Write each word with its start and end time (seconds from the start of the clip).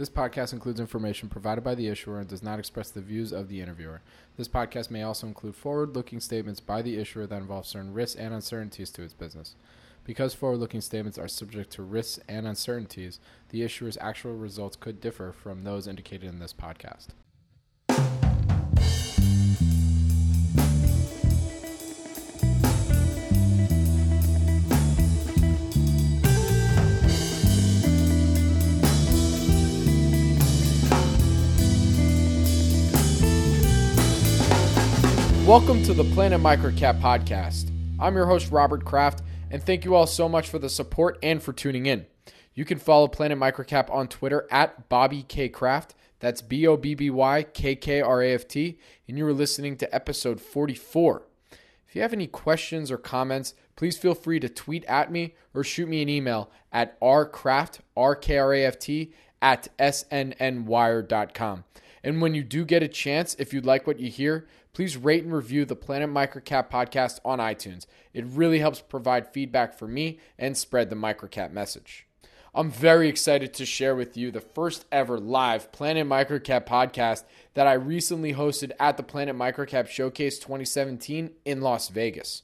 This 0.00 0.08
podcast 0.08 0.54
includes 0.54 0.80
information 0.80 1.28
provided 1.28 1.62
by 1.62 1.74
the 1.74 1.88
issuer 1.88 2.20
and 2.20 2.26
does 2.26 2.42
not 2.42 2.58
express 2.58 2.88
the 2.88 3.02
views 3.02 3.32
of 3.32 3.48
the 3.48 3.60
interviewer. 3.60 4.00
This 4.38 4.48
podcast 4.48 4.90
may 4.90 5.02
also 5.02 5.26
include 5.26 5.54
forward 5.54 5.94
looking 5.94 6.20
statements 6.20 6.58
by 6.58 6.80
the 6.80 6.96
issuer 6.96 7.26
that 7.26 7.36
involve 7.36 7.66
certain 7.66 7.92
risks 7.92 8.18
and 8.18 8.32
uncertainties 8.32 8.88
to 8.92 9.02
its 9.02 9.12
business. 9.12 9.56
Because 10.04 10.32
forward 10.32 10.56
looking 10.56 10.80
statements 10.80 11.18
are 11.18 11.28
subject 11.28 11.70
to 11.72 11.82
risks 11.82 12.18
and 12.30 12.46
uncertainties, 12.46 13.20
the 13.50 13.62
issuer's 13.62 13.98
actual 14.00 14.32
results 14.32 14.74
could 14.74 15.02
differ 15.02 15.32
from 15.32 15.64
those 15.64 15.86
indicated 15.86 16.30
in 16.30 16.38
this 16.38 16.54
podcast. 16.54 17.08
Welcome 35.50 35.82
to 35.82 35.92
the 35.92 36.04
Planet 36.04 36.40
Microcap 36.40 37.00
podcast. 37.00 37.72
I'm 37.98 38.14
your 38.14 38.26
host, 38.26 38.52
Robert 38.52 38.84
Kraft, 38.84 39.24
and 39.50 39.60
thank 39.60 39.84
you 39.84 39.96
all 39.96 40.06
so 40.06 40.28
much 40.28 40.48
for 40.48 40.60
the 40.60 40.68
support 40.68 41.18
and 41.24 41.42
for 41.42 41.52
tuning 41.52 41.86
in. 41.86 42.06
You 42.54 42.64
can 42.64 42.78
follow 42.78 43.08
Planet 43.08 43.36
Microcap 43.36 43.92
on 43.92 44.06
Twitter 44.06 44.46
at 44.48 44.88
Bobby 44.88 45.24
K 45.24 45.48
Kraft. 45.48 45.96
That's 46.20 46.40
B 46.40 46.68
O 46.68 46.76
B 46.76 46.94
B 46.94 47.10
Y 47.10 47.42
K 47.42 47.74
K 47.74 48.00
R 48.00 48.22
A 48.22 48.32
F 48.32 48.46
T. 48.46 48.78
And 49.08 49.18
you 49.18 49.26
are 49.26 49.32
listening 49.32 49.76
to 49.78 49.92
episode 49.92 50.40
44. 50.40 51.24
If 51.88 51.96
you 51.96 52.02
have 52.02 52.12
any 52.12 52.28
questions 52.28 52.92
or 52.92 52.96
comments, 52.96 53.54
please 53.74 53.98
feel 53.98 54.14
free 54.14 54.38
to 54.38 54.48
tweet 54.48 54.84
at 54.84 55.10
me 55.10 55.34
or 55.52 55.64
shoot 55.64 55.88
me 55.88 56.00
an 56.00 56.08
email 56.08 56.48
at 56.70 56.98
rkraft, 57.00 57.80
R-K-R-A-F-T, 57.96 59.12
at 59.42 59.66
snnwire.com. 59.80 61.64
And 62.02 62.22
when 62.22 62.34
you 62.34 62.42
do 62.42 62.64
get 62.64 62.82
a 62.82 62.88
chance, 62.88 63.36
if 63.38 63.52
you'd 63.52 63.66
like 63.66 63.86
what 63.86 64.00
you 64.00 64.10
hear, 64.10 64.46
please 64.72 64.96
rate 64.96 65.24
and 65.24 65.32
review 65.32 65.64
the 65.64 65.76
Planet 65.76 66.10
Microcap 66.10 66.70
podcast 66.70 67.20
on 67.24 67.38
iTunes. 67.38 67.86
It 68.12 68.24
really 68.26 68.58
helps 68.58 68.80
provide 68.80 69.32
feedback 69.32 69.74
for 69.74 69.88
me 69.88 70.18
and 70.38 70.56
spread 70.56 70.90
the 70.90 70.96
microcap 70.96 71.52
message. 71.52 72.06
I'm 72.52 72.70
very 72.70 73.08
excited 73.08 73.54
to 73.54 73.64
share 73.64 73.94
with 73.94 74.16
you 74.16 74.32
the 74.32 74.40
first 74.40 74.84
ever 74.90 75.18
live 75.18 75.70
Planet 75.70 76.06
Microcap 76.06 76.66
podcast 76.66 77.22
that 77.54 77.68
I 77.68 77.74
recently 77.74 78.34
hosted 78.34 78.72
at 78.80 78.96
the 78.96 79.04
Planet 79.04 79.36
Microcap 79.36 79.86
Showcase 79.86 80.38
2017 80.40 81.30
in 81.44 81.60
Las 81.60 81.88
Vegas. 81.88 82.42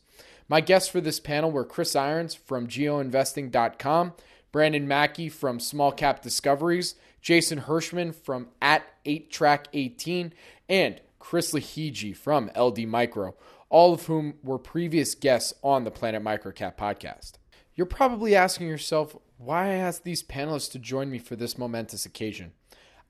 My 0.48 0.60
guests 0.60 0.88
for 0.88 1.00
this 1.00 1.18
panel 1.18 1.50
were 1.50 1.64
Chris 1.64 1.96
Irons 1.96 2.34
from 2.34 2.68
geoinvesting.com, 2.68 4.12
Brandon 4.52 4.86
Mackie 4.86 5.28
from 5.28 5.58
Small 5.58 5.90
Cap 5.90 6.22
Discoveries, 6.22 6.94
Jason 7.20 7.62
Hirschman 7.62 8.14
from 8.14 8.46
at 8.62 8.84
8track18, 9.04 10.30
and 10.68 11.00
Chris 11.28 11.52
Lahiji 11.52 12.16
from 12.16 12.52
LD 12.56 12.86
Micro, 12.86 13.34
all 13.68 13.92
of 13.92 14.06
whom 14.06 14.34
were 14.44 14.60
previous 14.60 15.16
guests 15.16 15.52
on 15.60 15.82
the 15.82 15.90
Planet 15.90 16.22
Microcap 16.22 16.76
podcast. 16.76 17.32
You're 17.74 17.84
probably 17.84 18.36
asking 18.36 18.68
yourself, 18.68 19.16
why 19.36 19.70
I 19.70 19.74
asked 19.74 20.04
these 20.04 20.22
panelists 20.22 20.70
to 20.70 20.78
join 20.78 21.10
me 21.10 21.18
for 21.18 21.34
this 21.34 21.58
momentous 21.58 22.06
occasion. 22.06 22.52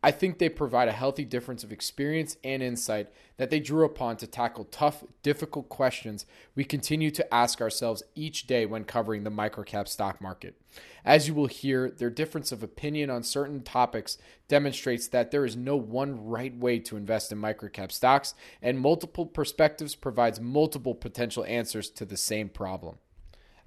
I 0.06 0.12
think 0.12 0.38
they 0.38 0.48
provide 0.48 0.86
a 0.86 0.92
healthy 0.92 1.24
difference 1.24 1.64
of 1.64 1.72
experience 1.72 2.36
and 2.44 2.62
insight 2.62 3.08
that 3.38 3.50
they 3.50 3.58
drew 3.58 3.84
upon 3.84 4.18
to 4.18 4.28
tackle 4.28 4.66
tough, 4.66 5.02
difficult 5.24 5.68
questions 5.68 6.26
we 6.54 6.62
continue 6.62 7.10
to 7.10 7.34
ask 7.34 7.60
ourselves 7.60 8.04
each 8.14 8.46
day 8.46 8.66
when 8.66 8.84
covering 8.84 9.24
the 9.24 9.32
microcap 9.32 9.88
stock 9.88 10.20
market. 10.20 10.54
As 11.04 11.26
you 11.26 11.34
will 11.34 11.48
hear, 11.48 11.90
their 11.90 12.08
difference 12.08 12.52
of 12.52 12.62
opinion 12.62 13.10
on 13.10 13.24
certain 13.24 13.64
topics 13.64 14.16
demonstrates 14.46 15.08
that 15.08 15.32
there 15.32 15.44
is 15.44 15.56
no 15.56 15.74
one 15.74 16.24
right 16.24 16.56
way 16.56 16.78
to 16.78 16.96
invest 16.96 17.32
in 17.32 17.40
microcap 17.40 17.90
stocks, 17.90 18.32
and 18.62 18.78
multiple 18.78 19.26
perspectives 19.26 19.96
provides 19.96 20.40
multiple 20.40 20.94
potential 20.94 21.44
answers 21.46 21.90
to 21.90 22.04
the 22.04 22.16
same 22.16 22.48
problem. 22.48 22.98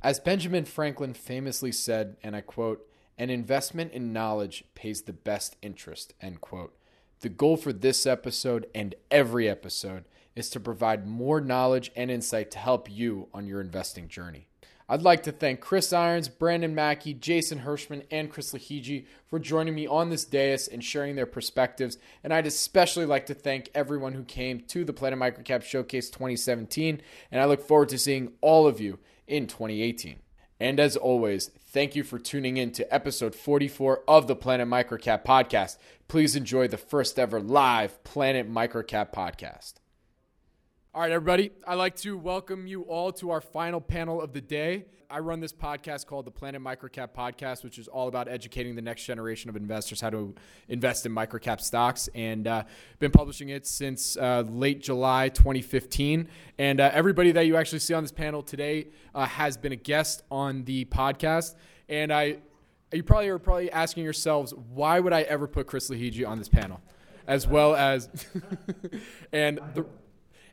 As 0.02 0.22
Benjamin 0.22 0.64
Franklin 0.64 1.14
famously 1.14 1.74
said, 1.74 2.16
and 2.24 2.34
I 2.34 2.40
quote, 2.40 2.89
an 3.20 3.30
investment 3.30 3.92
in 3.92 4.14
knowledge 4.14 4.64
pays 4.76 5.02
the 5.02 5.14
best 5.14 5.58
interest, 5.62 6.14
end 6.22 6.40
quote. 6.40 6.74
The 7.20 7.28
goal 7.28 7.58
for 7.58 7.74
this 7.74 8.08
episode 8.08 8.66
and 8.74 8.96
every 9.12 9.50
episode 9.50 10.06
is 10.38 10.50
to 10.52 10.60
provide 10.60 11.06
more 11.06 11.42
knowledge 11.42 11.92
and 11.98 12.10
insight 12.10 12.50
to 12.52 12.60
help 12.60 12.90
you 12.90 13.28
on 13.34 13.46
your 13.46 13.60
investing 13.60 14.08
journey. 14.08 14.48
I'd 14.88 15.02
like 15.02 15.24
to 15.24 15.34
thank 15.34 15.60
Chris 15.60 15.92
Irons, 15.92 16.30
Brandon 16.30 16.74
Mackie, 16.74 17.14
Jason 17.14 17.60
Hirschman, 17.60 18.06
and 18.10 18.32
Chris 18.32 18.54
Lahiji 18.54 19.06
for 19.28 19.38
joining 19.38 19.76
me 19.76 19.86
on 19.86 20.10
this 20.10 20.24
dais 20.24 20.70
and 20.70 20.84
sharing 20.84 21.16
their 21.16 21.28
perspectives. 21.28 21.98
And 22.24 22.34
I'd 22.34 22.48
especially 22.48 23.06
like 23.06 23.26
to 23.26 23.36
thank 23.36 23.70
everyone 23.76 24.14
who 24.14 24.24
came 24.24 24.62
to 24.62 24.86
the 24.86 24.94
Planet 24.94 25.20
Microcap 25.20 25.62
Showcase 25.62 26.10
2017. 26.10 27.02
And 27.32 27.42
I 27.42 27.46
look 27.46 27.62
forward 27.68 27.90
to 27.90 28.00
seeing 28.00 28.32
all 28.40 28.66
of 28.66 28.80
you 28.80 28.98
in 29.28 29.46
2018. 29.46 30.20
And 30.60 30.80
as 30.80 30.98
always, 30.98 31.52
thank 31.72 31.96
you 31.96 32.04
for 32.04 32.20
tuning 32.20 32.58
in 32.58 32.72
to 32.74 32.94
episode 32.94 33.36
44 33.36 34.04
of 34.08 34.28
the 34.28 34.36
Planet 34.36 34.68
Microcap 34.68 35.24
podcast. 35.24 35.78
Please 36.08 36.36
enjoy 36.36 36.68
the 36.68 36.78
first 36.78 37.20
ever 37.20 37.40
live 37.40 38.04
Planet 38.04 38.52
Microcap 38.52 39.14
podcast. 39.14 39.74
All 40.92 41.02
right, 41.02 41.12
everybody, 41.12 41.52
I'd 41.68 41.76
like 41.76 41.96
to 41.98 42.18
welcome 42.18 42.66
you 42.66 42.82
all 42.82 43.12
to 43.14 43.30
our 43.30 43.42
final 43.42 43.80
panel 43.80 44.20
of 44.20 44.34
the 44.34 44.42
day. 44.42 44.86
I 45.08 45.20
run 45.20 45.40
this 45.40 45.54
podcast 45.54 46.08
called 46.08 46.26
the 46.26 46.32
Planet 46.32 46.64
Microcap 46.64 47.10
Podcast, 47.16 47.64
which 47.64 47.78
is 47.78 47.88
all 47.88 48.08
about 48.08 48.28
educating 48.28 48.76
the 48.76 48.82
next 48.82 49.04
generation 49.04 49.52
of 49.52 49.56
investors 49.56 50.02
how 50.02 50.10
to 50.10 50.34
invest 50.68 51.06
in 51.06 51.12
microcap 51.12 51.62
stocks. 51.62 52.10
And 52.16 52.48
uh, 52.48 52.64
been 52.98 53.12
publishing 53.12 53.50
it 53.50 53.68
since 53.68 54.18
uh, 54.18 54.46
late 54.50 54.82
July 54.82 55.30
2015. 55.30 56.28
And 56.58 56.82
uh, 56.82 56.90
everybody 56.92 57.34
that 57.34 57.46
you 57.46 57.56
actually 57.56 57.80
see 57.80 57.94
on 57.94 58.04
this 58.04 58.12
panel 58.12 58.42
today 58.42 58.88
uh, 59.14 59.28
has 59.28 59.58
been 59.58 59.74
a 59.74 59.76
guest 59.78 60.24
on 60.32 60.64
the 60.64 60.86
podcast. 60.86 61.54
And 61.88 62.12
I, 62.12 62.38
you 62.92 63.04
probably 63.04 63.30
are 63.30 63.38
probably 63.38 63.72
asking 63.72 64.06
yourselves, 64.06 64.56
why 64.74 65.00
would 65.00 65.14
I 65.14 65.22
ever 65.22 65.48
put 65.48 65.68
Chris 65.68 65.92
Lahiji 65.92 66.28
on 66.28 66.40
this 66.40 66.50
panel, 66.50 66.82
as 67.28 67.46
well 67.46 67.76
as, 67.76 68.10
and 69.32 69.60
the 69.76 69.86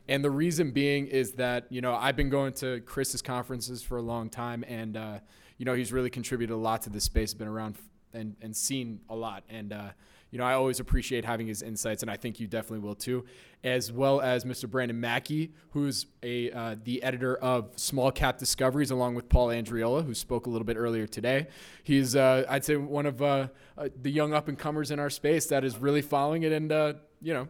and 0.07 0.23
the 0.23 0.31
reason 0.31 0.71
being 0.71 1.07
is 1.07 1.33
that, 1.33 1.65
you 1.69 1.81
know, 1.81 1.95
I've 1.95 2.15
been 2.15 2.29
going 2.29 2.53
to 2.53 2.79
Chris's 2.81 3.21
conferences 3.21 3.83
for 3.83 3.97
a 3.97 4.01
long 4.01 4.29
time 4.29 4.63
and, 4.67 4.95
uh, 4.95 5.19
you 5.57 5.65
know, 5.65 5.73
he's 5.73 5.91
really 5.91 6.09
contributed 6.09 6.53
a 6.53 6.57
lot 6.57 6.83
to 6.83 6.89
this 6.89 7.03
space, 7.03 7.33
been 7.33 7.47
around 7.47 7.77
and, 8.13 8.35
and 8.41 8.55
seen 8.55 9.01
a 9.09 9.15
lot. 9.15 9.43
And, 9.49 9.73
uh, 9.73 9.89
you 10.31 10.37
know, 10.37 10.45
I 10.45 10.53
always 10.53 10.79
appreciate 10.79 11.23
having 11.23 11.47
his 11.47 11.61
insights, 11.61 12.01
and 12.01 12.11
I 12.11 12.17
think 12.17 12.39
you 12.39 12.47
definitely 12.47 12.85
will 12.85 12.95
too, 12.95 13.25
as 13.63 13.91
well 13.91 14.19
as 14.19 14.43
Mr. 14.43 14.69
Brandon 14.69 14.99
Mackie, 14.99 15.53
who's 15.71 16.05
a 16.21 16.51
uh, 16.51 16.75
the 16.83 17.01
editor 17.01 17.37
of 17.37 17.71
Small 17.77 18.11
Cap 18.11 18.37
Discoveries, 18.37 18.91
along 18.91 19.15
with 19.15 19.29
Paul 19.29 19.47
Andreola, 19.47 20.05
who 20.05 20.13
spoke 20.13 20.45
a 20.45 20.49
little 20.49 20.65
bit 20.65 20.75
earlier 20.75 21.07
today. 21.07 21.47
He's, 21.83 22.15
uh, 22.15 22.45
I'd 22.49 22.65
say, 22.65 22.75
one 22.75 23.05
of 23.05 23.21
uh, 23.21 23.47
uh 23.77 23.87
the 24.01 24.11
young 24.11 24.33
up 24.33 24.49
and 24.49 24.59
comers 24.59 24.91
in 24.91 24.99
our 24.99 25.09
space 25.09 25.45
that 25.47 25.63
is 25.63 25.77
really 25.77 26.01
following 26.01 26.43
it, 26.43 26.51
and 26.51 26.71
uh, 26.71 26.93
you 27.21 27.33
know, 27.33 27.47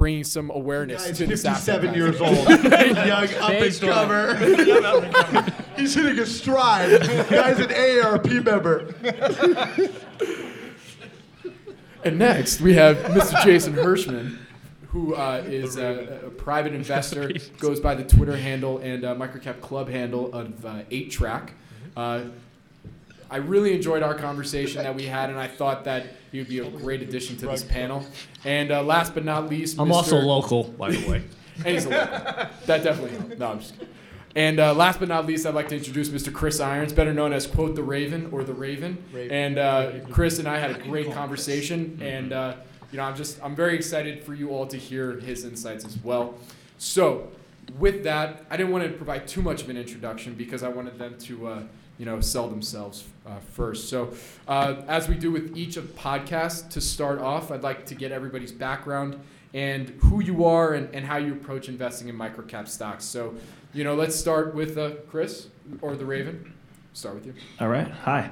bringing 0.00 0.24
some 0.24 0.48
awareness 0.48 1.06
Guy's 1.06 1.18
to 1.18 1.26
this 1.26 1.42
57 1.42 1.92
years 1.92 2.22
old. 2.22 2.48
Young 2.48 3.28
up 3.34 3.50
and 3.50 3.80
comer. 3.80 4.34
He's 5.76 5.94
hitting 5.94 6.18
a 6.18 6.24
stride. 6.24 7.02
Guy's 7.28 7.58
an 7.58 7.68
AARP 7.68 8.42
member. 8.42 8.94
And 12.02 12.18
next, 12.18 12.62
we 12.62 12.72
have 12.76 12.96
Mr. 12.96 13.44
Jason 13.44 13.74
Hirschman, 13.74 14.38
who 14.88 15.14
uh, 15.14 15.44
is 15.46 15.76
a, 15.76 16.22
a 16.24 16.30
private 16.30 16.72
investor, 16.72 17.30
goes 17.58 17.78
by 17.78 17.94
the 17.94 18.04
Twitter 18.04 18.38
handle 18.38 18.78
and 18.78 19.04
uh, 19.04 19.14
microcap 19.16 19.60
club 19.60 19.90
handle 19.90 20.32
of 20.32 20.64
uh, 20.64 20.82
8track. 20.90 21.50
Uh, 21.94 22.22
I 23.30 23.36
really 23.36 23.72
enjoyed 23.72 24.02
our 24.02 24.14
conversation 24.14 24.82
that 24.82 24.94
we 24.94 25.04
had, 25.04 25.30
and 25.30 25.38
I 25.38 25.46
thought 25.46 25.84
that 25.84 26.06
he 26.32 26.38
would 26.38 26.48
be 26.48 26.58
a 26.58 26.68
great 26.68 27.00
addition 27.00 27.36
to 27.38 27.46
this 27.46 27.62
panel. 27.62 28.04
And 28.44 28.72
uh, 28.72 28.82
last 28.82 29.14
but 29.14 29.24
not 29.24 29.48
least, 29.48 29.78
I'm 29.78 29.88
Mr. 29.88 29.92
also 29.92 30.18
local, 30.18 30.64
by 30.64 30.90
the 30.90 31.08
way. 31.08 31.22
And 31.58 31.66
he's 31.66 31.86
a 31.86 31.90
local. 31.90 32.08
That 32.66 32.82
definitely 32.82 33.16
helped. 33.16 33.38
No, 33.38 33.52
I'm 33.52 33.60
just 33.60 33.74
kidding. 33.74 33.88
And 34.34 34.60
uh, 34.60 34.74
last 34.74 34.98
but 35.00 35.08
not 35.08 35.26
least, 35.26 35.46
I'd 35.46 35.54
like 35.54 35.68
to 35.68 35.76
introduce 35.76 36.08
Mr. 36.08 36.32
Chris 36.32 36.60
Irons, 36.60 36.92
better 36.92 37.12
known 37.12 37.32
as 37.32 37.46
Quote 37.46 37.74
the 37.74 37.82
Raven 37.82 38.28
or 38.32 38.44
the 38.44 38.54
Raven. 38.54 39.02
And 39.14 39.58
uh, 39.58 39.92
Chris 40.10 40.38
and 40.38 40.48
I 40.48 40.58
had 40.58 40.70
a 40.72 40.78
great 40.78 41.12
conversation, 41.12 41.98
and 42.02 42.32
uh, 42.32 42.54
you 42.90 42.96
know, 42.96 43.04
I'm 43.04 43.16
just 43.16 43.42
I'm 43.44 43.54
very 43.54 43.76
excited 43.76 44.24
for 44.24 44.34
you 44.34 44.50
all 44.50 44.66
to 44.66 44.76
hear 44.76 45.20
his 45.20 45.44
insights 45.44 45.84
as 45.84 45.96
well. 46.02 46.34
So, 46.78 47.28
with 47.78 48.02
that, 48.04 48.44
I 48.50 48.56
didn't 48.56 48.72
want 48.72 48.84
to 48.84 48.90
provide 48.90 49.28
too 49.28 49.42
much 49.42 49.62
of 49.62 49.68
an 49.68 49.76
introduction 49.76 50.34
because 50.34 50.64
I 50.64 50.68
wanted 50.68 50.98
them 50.98 51.16
to. 51.18 51.68
You 52.00 52.06
know, 52.06 52.18
sell 52.22 52.48
themselves 52.48 53.04
uh, 53.26 53.40
first. 53.52 53.90
So, 53.90 54.14
uh, 54.48 54.76
as 54.88 55.06
we 55.06 55.16
do 55.16 55.30
with 55.30 55.54
each 55.54 55.76
of 55.76 55.84
podcasts, 55.96 56.66
to 56.70 56.80
start 56.80 57.18
off, 57.18 57.50
I'd 57.50 57.62
like 57.62 57.84
to 57.86 57.94
get 57.94 58.10
everybody's 58.10 58.52
background 58.52 59.20
and 59.52 59.90
who 60.04 60.22
you 60.22 60.46
are 60.46 60.72
and, 60.72 60.88
and 60.94 61.04
how 61.04 61.18
you 61.18 61.34
approach 61.34 61.68
investing 61.68 62.08
in 62.08 62.16
microcap 62.16 62.68
stocks. 62.68 63.04
So, 63.04 63.34
you 63.74 63.84
know, 63.84 63.94
let's 63.94 64.16
start 64.16 64.54
with 64.54 64.78
uh, 64.78 64.92
Chris 65.10 65.48
or 65.82 65.94
the 65.94 66.06
Raven. 66.06 66.54
Start 66.94 67.16
with 67.16 67.26
you. 67.26 67.34
All 67.60 67.68
right. 67.68 67.90
Hi. 67.90 68.30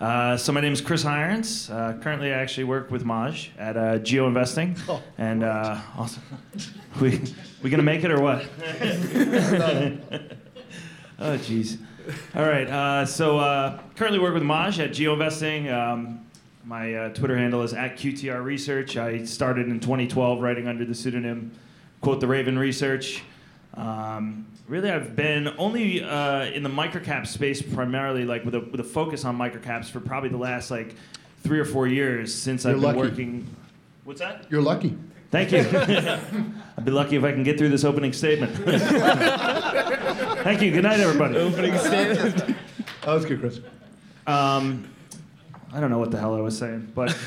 Uh, 0.00 0.36
so 0.36 0.50
my 0.50 0.60
name 0.60 0.72
is 0.72 0.80
Chris 0.80 1.04
Irons. 1.04 1.70
Uh, 1.70 1.96
currently, 2.02 2.32
I 2.32 2.38
actually 2.38 2.64
work 2.64 2.90
with 2.90 3.04
Maj 3.04 3.52
at 3.56 3.76
uh, 3.76 3.98
Geo 3.98 4.26
Investing, 4.26 4.76
oh. 4.88 5.00
and 5.18 5.44
uh, 5.44 5.78
also, 5.96 6.20
we 7.00 7.22
we 7.62 7.70
gonna 7.70 7.84
make 7.84 8.02
it 8.02 8.10
or 8.10 8.20
what? 8.20 8.44
oh, 11.20 11.38
jeez. 11.38 11.78
All 12.34 12.42
right. 12.46 12.68
Uh, 12.68 13.06
so 13.06 13.38
uh, 13.38 13.80
currently 13.96 14.18
work 14.18 14.34
with 14.34 14.42
Maj 14.42 14.78
at 14.80 14.92
Geo 14.92 15.12
Investing. 15.14 15.70
Um, 15.70 16.20
my 16.64 16.94
uh, 16.94 17.08
Twitter 17.10 17.36
handle 17.36 17.62
is 17.62 17.74
at 17.74 17.96
QTR 17.96 18.42
Research. 18.42 18.96
I 18.96 19.24
started 19.24 19.68
in 19.68 19.80
2012 19.80 20.40
writing 20.40 20.66
under 20.68 20.84
the 20.84 20.94
pseudonym 20.94 21.52
Quote 22.00 22.20
the 22.20 22.26
Raven 22.26 22.58
Research. 22.58 23.22
Um, 23.74 24.46
really, 24.68 24.90
I've 24.90 25.16
been 25.16 25.48
only 25.58 26.02
uh, 26.02 26.44
in 26.46 26.62
the 26.62 26.68
microcap 26.70 27.26
space 27.26 27.60
primarily, 27.62 28.24
like 28.24 28.44
with 28.44 28.54
a, 28.54 28.60
with 28.60 28.80
a 28.80 28.84
focus 28.84 29.24
on 29.24 29.36
microcaps 29.36 29.86
for 29.90 30.00
probably 30.00 30.28
the 30.28 30.36
last 30.36 30.70
like 30.70 30.94
three 31.42 31.58
or 31.58 31.64
four 31.64 31.86
years 31.86 32.34
since 32.34 32.64
You're 32.64 32.74
I've 32.74 32.80
been 32.80 32.96
lucky. 32.96 32.98
working. 33.10 33.46
What's 34.04 34.20
that? 34.20 34.46
You're 34.50 34.62
lucky. 34.62 34.96
Thank 35.34 35.50
you. 35.50 35.66
I'd 36.78 36.84
be 36.84 36.92
lucky 36.92 37.16
if 37.16 37.24
I 37.24 37.32
can 37.32 37.42
get 37.42 37.58
through 37.58 37.70
this 37.70 37.82
opening 37.82 38.12
statement. 38.12 38.54
Thank 40.44 40.62
you. 40.62 40.70
Good 40.70 40.84
night, 40.84 41.00
everybody. 41.00 41.38
Opening 41.38 41.76
statement. 41.76 42.56
that 43.02 43.12
was 43.12 43.24
good, 43.24 43.40
Chris. 43.40 43.58
Um, 44.28 44.88
I 45.72 45.80
don't 45.80 45.90
know 45.90 45.98
what 45.98 46.12
the 46.12 46.20
hell 46.20 46.36
I 46.36 46.40
was 46.40 46.56
saying, 46.56 46.92
but 46.94 47.18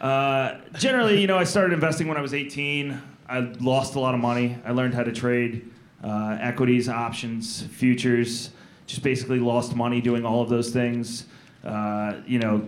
uh, 0.00 0.54
generally, 0.78 1.20
you 1.20 1.26
know, 1.26 1.36
I 1.36 1.44
started 1.44 1.74
investing 1.74 2.08
when 2.08 2.16
I 2.16 2.22
was 2.22 2.32
18. 2.32 2.98
I 3.28 3.40
lost 3.60 3.94
a 3.94 4.00
lot 4.00 4.14
of 4.14 4.20
money. 4.20 4.56
I 4.64 4.72
learned 4.72 4.94
how 4.94 5.02
to 5.02 5.12
trade 5.12 5.70
uh, 6.02 6.38
equities, 6.40 6.88
options, 6.88 7.62
futures. 7.62 8.52
Just 8.86 9.02
basically 9.02 9.38
lost 9.38 9.76
money 9.76 10.00
doing 10.00 10.24
all 10.24 10.40
of 10.40 10.48
those 10.48 10.70
things. 10.70 11.26
Uh, 11.62 12.14
you 12.26 12.38
know, 12.38 12.66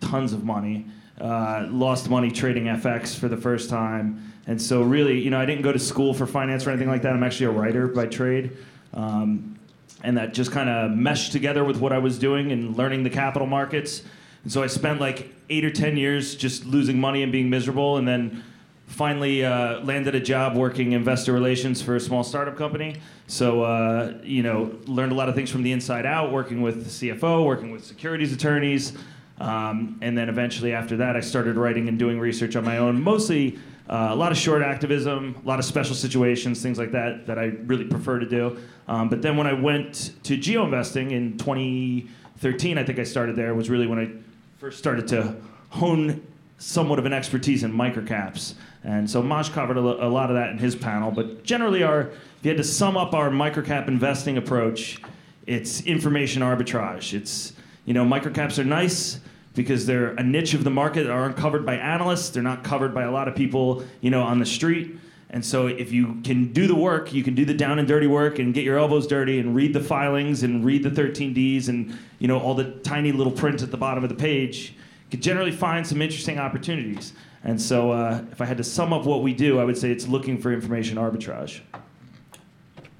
tons 0.00 0.32
of 0.32 0.44
money. 0.44 0.86
Uh, 1.20 1.66
lost 1.70 2.08
money 2.08 2.30
trading 2.30 2.64
FX 2.64 3.18
for 3.18 3.28
the 3.28 3.36
first 3.36 3.68
time. 3.68 4.32
And 4.46 4.60
so, 4.60 4.82
really, 4.82 5.20
you 5.20 5.30
know, 5.30 5.40
I 5.40 5.46
didn't 5.46 5.62
go 5.62 5.72
to 5.72 5.78
school 5.78 6.14
for 6.14 6.26
finance 6.26 6.66
or 6.66 6.70
anything 6.70 6.88
like 6.88 7.02
that. 7.02 7.12
I'm 7.12 7.22
actually 7.22 7.46
a 7.46 7.50
writer 7.50 7.88
by 7.88 8.06
trade. 8.06 8.56
Um, 8.94 9.58
and 10.04 10.16
that 10.16 10.32
just 10.32 10.52
kind 10.52 10.70
of 10.70 10.92
meshed 10.92 11.32
together 11.32 11.64
with 11.64 11.78
what 11.78 11.92
I 11.92 11.98
was 11.98 12.18
doing 12.18 12.52
and 12.52 12.76
learning 12.76 13.02
the 13.02 13.10
capital 13.10 13.46
markets. 13.46 14.02
And 14.44 14.52
so 14.52 14.62
I 14.62 14.68
spent 14.68 15.00
like 15.00 15.34
eight 15.50 15.64
or 15.64 15.70
10 15.70 15.96
years 15.96 16.36
just 16.36 16.64
losing 16.64 17.00
money 17.00 17.22
and 17.22 17.32
being 17.32 17.50
miserable. 17.50 17.96
And 17.96 18.06
then 18.06 18.44
finally 18.86 19.44
uh, 19.44 19.80
landed 19.80 20.14
a 20.14 20.20
job 20.20 20.56
working 20.56 20.92
investor 20.92 21.32
relations 21.32 21.82
for 21.82 21.96
a 21.96 22.00
small 22.00 22.24
startup 22.24 22.56
company. 22.56 22.96
So, 23.26 23.62
uh, 23.62 24.14
you 24.22 24.42
know, 24.42 24.76
learned 24.86 25.12
a 25.12 25.14
lot 25.14 25.28
of 25.28 25.34
things 25.34 25.50
from 25.50 25.62
the 25.62 25.72
inside 25.72 26.06
out, 26.06 26.32
working 26.32 26.62
with 26.62 26.84
the 26.84 27.10
CFO, 27.10 27.44
working 27.44 27.70
with 27.70 27.84
securities 27.84 28.32
attorneys. 28.32 28.94
Um, 29.40 29.98
and 30.02 30.18
then 30.18 30.28
eventually 30.28 30.72
after 30.72 30.96
that, 30.96 31.16
I 31.16 31.20
started 31.20 31.56
writing 31.56 31.88
and 31.88 31.98
doing 31.98 32.18
research 32.18 32.56
on 32.56 32.64
my 32.64 32.78
own, 32.78 33.00
mostly 33.00 33.58
uh, 33.88 34.08
a 34.10 34.16
lot 34.16 34.32
of 34.32 34.38
short 34.38 34.62
activism, 34.62 35.40
a 35.42 35.48
lot 35.48 35.58
of 35.58 35.64
special 35.64 35.94
situations, 35.94 36.62
things 36.62 36.78
like 36.78 36.92
that, 36.92 37.26
that 37.26 37.38
I 37.38 37.44
really 37.66 37.84
prefer 37.84 38.18
to 38.18 38.28
do. 38.28 38.58
Um, 38.86 39.08
but 39.08 39.22
then 39.22 39.36
when 39.36 39.46
I 39.46 39.52
went 39.54 40.12
to 40.24 40.36
geo 40.36 40.64
investing 40.64 41.12
in 41.12 41.38
2013, 41.38 42.78
I 42.78 42.84
think 42.84 42.98
I 42.98 43.04
started 43.04 43.36
there, 43.36 43.54
was 43.54 43.70
really 43.70 43.86
when 43.86 43.98
I 43.98 44.10
first 44.58 44.78
started 44.78 45.08
to 45.08 45.36
hone 45.70 46.22
somewhat 46.58 46.98
of 46.98 47.06
an 47.06 47.12
expertise 47.12 47.62
in 47.62 47.72
microcaps. 47.72 48.54
And 48.84 49.08
so 49.08 49.22
Maj 49.22 49.52
covered 49.52 49.76
a, 49.76 49.80
a 49.80 50.08
lot 50.08 50.30
of 50.30 50.36
that 50.36 50.50
in 50.50 50.58
his 50.58 50.76
panel. 50.76 51.10
But 51.10 51.44
generally, 51.44 51.82
our 51.82 52.00
if 52.00 52.44
you 52.44 52.50
had 52.50 52.58
to 52.58 52.64
sum 52.64 52.96
up 52.96 53.14
our 53.14 53.30
microcap 53.30 53.88
investing 53.88 54.36
approach, 54.36 55.00
it's 55.46 55.80
information 55.82 56.42
arbitrage. 56.42 57.14
It's 57.14 57.52
you 57.84 57.94
know 57.94 58.04
microcaps 58.04 58.58
are 58.58 58.64
nice 58.64 59.20
because 59.58 59.86
they're 59.86 60.10
a 60.10 60.22
niche 60.22 60.54
of 60.54 60.62
the 60.62 60.70
market 60.70 61.02
that 61.02 61.10
aren't 61.10 61.36
covered 61.36 61.66
by 61.66 61.74
analysts. 61.74 62.30
They're 62.30 62.44
not 62.44 62.62
covered 62.62 62.94
by 62.94 63.02
a 63.02 63.10
lot 63.10 63.26
of 63.26 63.34
people 63.34 63.84
you 64.00 64.08
know 64.08 64.22
on 64.22 64.38
the 64.38 64.46
street. 64.46 64.96
And 65.30 65.44
so 65.44 65.66
if 65.66 65.92
you 65.92 66.20
can 66.22 66.52
do 66.52 66.68
the 66.68 66.76
work, 66.76 67.12
you 67.12 67.22
can 67.24 67.34
do 67.34 67.44
the 67.44 67.52
down 67.52 67.78
and 67.78 67.86
dirty 67.86 68.06
work 68.06 68.38
and 68.38 68.54
get 68.54 68.64
your 68.64 68.78
elbows 68.78 69.06
dirty 69.06 69.40
and 69.40 69.54
read 69.54 69.74
the 69.74 69.80
filings 69.80 70.44
and 70.44 70.64
read 70.64 70.84
the 70.84 70.90
13Ds 70.90 71.68
and 71.68 71.98
you 72.20 72.28
know 72.28 72.38
all 72.38 72.54
the 72.54 72.70
tiny 72.82 73.10
little 73.10 73.32
print 73.32 73.60
at 73.60 73.72
the 73.72 73.76
bottom 73.76 74.04
of 74.04 74.08
the 74.08 74.16
page, 74.16 74.70
you 74.70 75.10
can 75.10 75.20
generally 75.20 75.52
find 75.52 75.84
some 75.84 76.00
interesting 76.00 76.38
opportunities. 76.38 77.12
And 77.42 77.60
so, 77.60 77.90
uh, 77.90 78.22
if 78.30 78.40
I 78.40 78.44
had 78.44 78.56
to 78.58 78.64
sum 78.64 78.92
up 78.92 79.04
what 79.04 79.22
we 79.22 79.34
do, 79.34 79.58
I 79.58 79.64
would 79.64 79.76
say 79.76 79.90
it's 79.90 80.06
looking 80.06 80.38
for 80.38 80.52
information 80.52 80.98
arbitrage. 80.98 81.60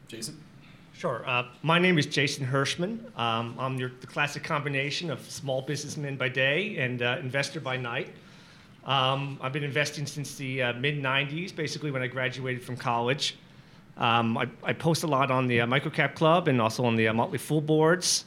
Jason? 0.09 0.41
Sure. 0.99 1.23
Uh, 1.29 1.45
my 1.63 1.79
name 1.79 1.97
is 1.97 2.07
Jason 2.07 2.45
Hirschman. 2.45 2.99
Um, 3.17 3.55
I'm 3.57 3.79
your, 3.79 3.93
the 4.01 4.07
classic 4.09 4.43
combination 4.43 5.13
of 5.13 5.21
small 5.31 5.63
businessman 5.63 6.17
by 6.17 6.29
day 6.29 6.77
and 6.79 7.01
uh, 7.03 7.19
investor 7.21 7.61
by 7.61 7.77
night. 7.77 8.09
Um, 8.85 9.39
I've 9.41 9.53
been 9.53 9.63
investing 9.63 10.07
since 10.07 10.35
the 10.35 10.61
uh, 10.61 10.73
mid 10.73 11.01
90s, 11.01 11.55
basically 11.55 11.93
when 11.93 12.03
I 12.03 12.09
graduated 12.09 12.65
from 12.65 12.77
college. 12.77 13.37
Um, 13.97 14.37
I, 14.37 14.49
I, 14.65 14.73
post 14.73 15.05
a 15.05 15.07
lot 15.07 15.31
on 15.31 15.47
the 15.47 15.61
uh, 15.61 15.67
Microcap 15.69 16.17
Club 16.17 16.49
and 16.49 16.61
also 16.61 16.85
on 16.85 16.97
the 16.97 17.07
uh, 17.07 17.15
Motley 17.15 17.39
Fool 17.39 17.61
boards. 17.61 18.25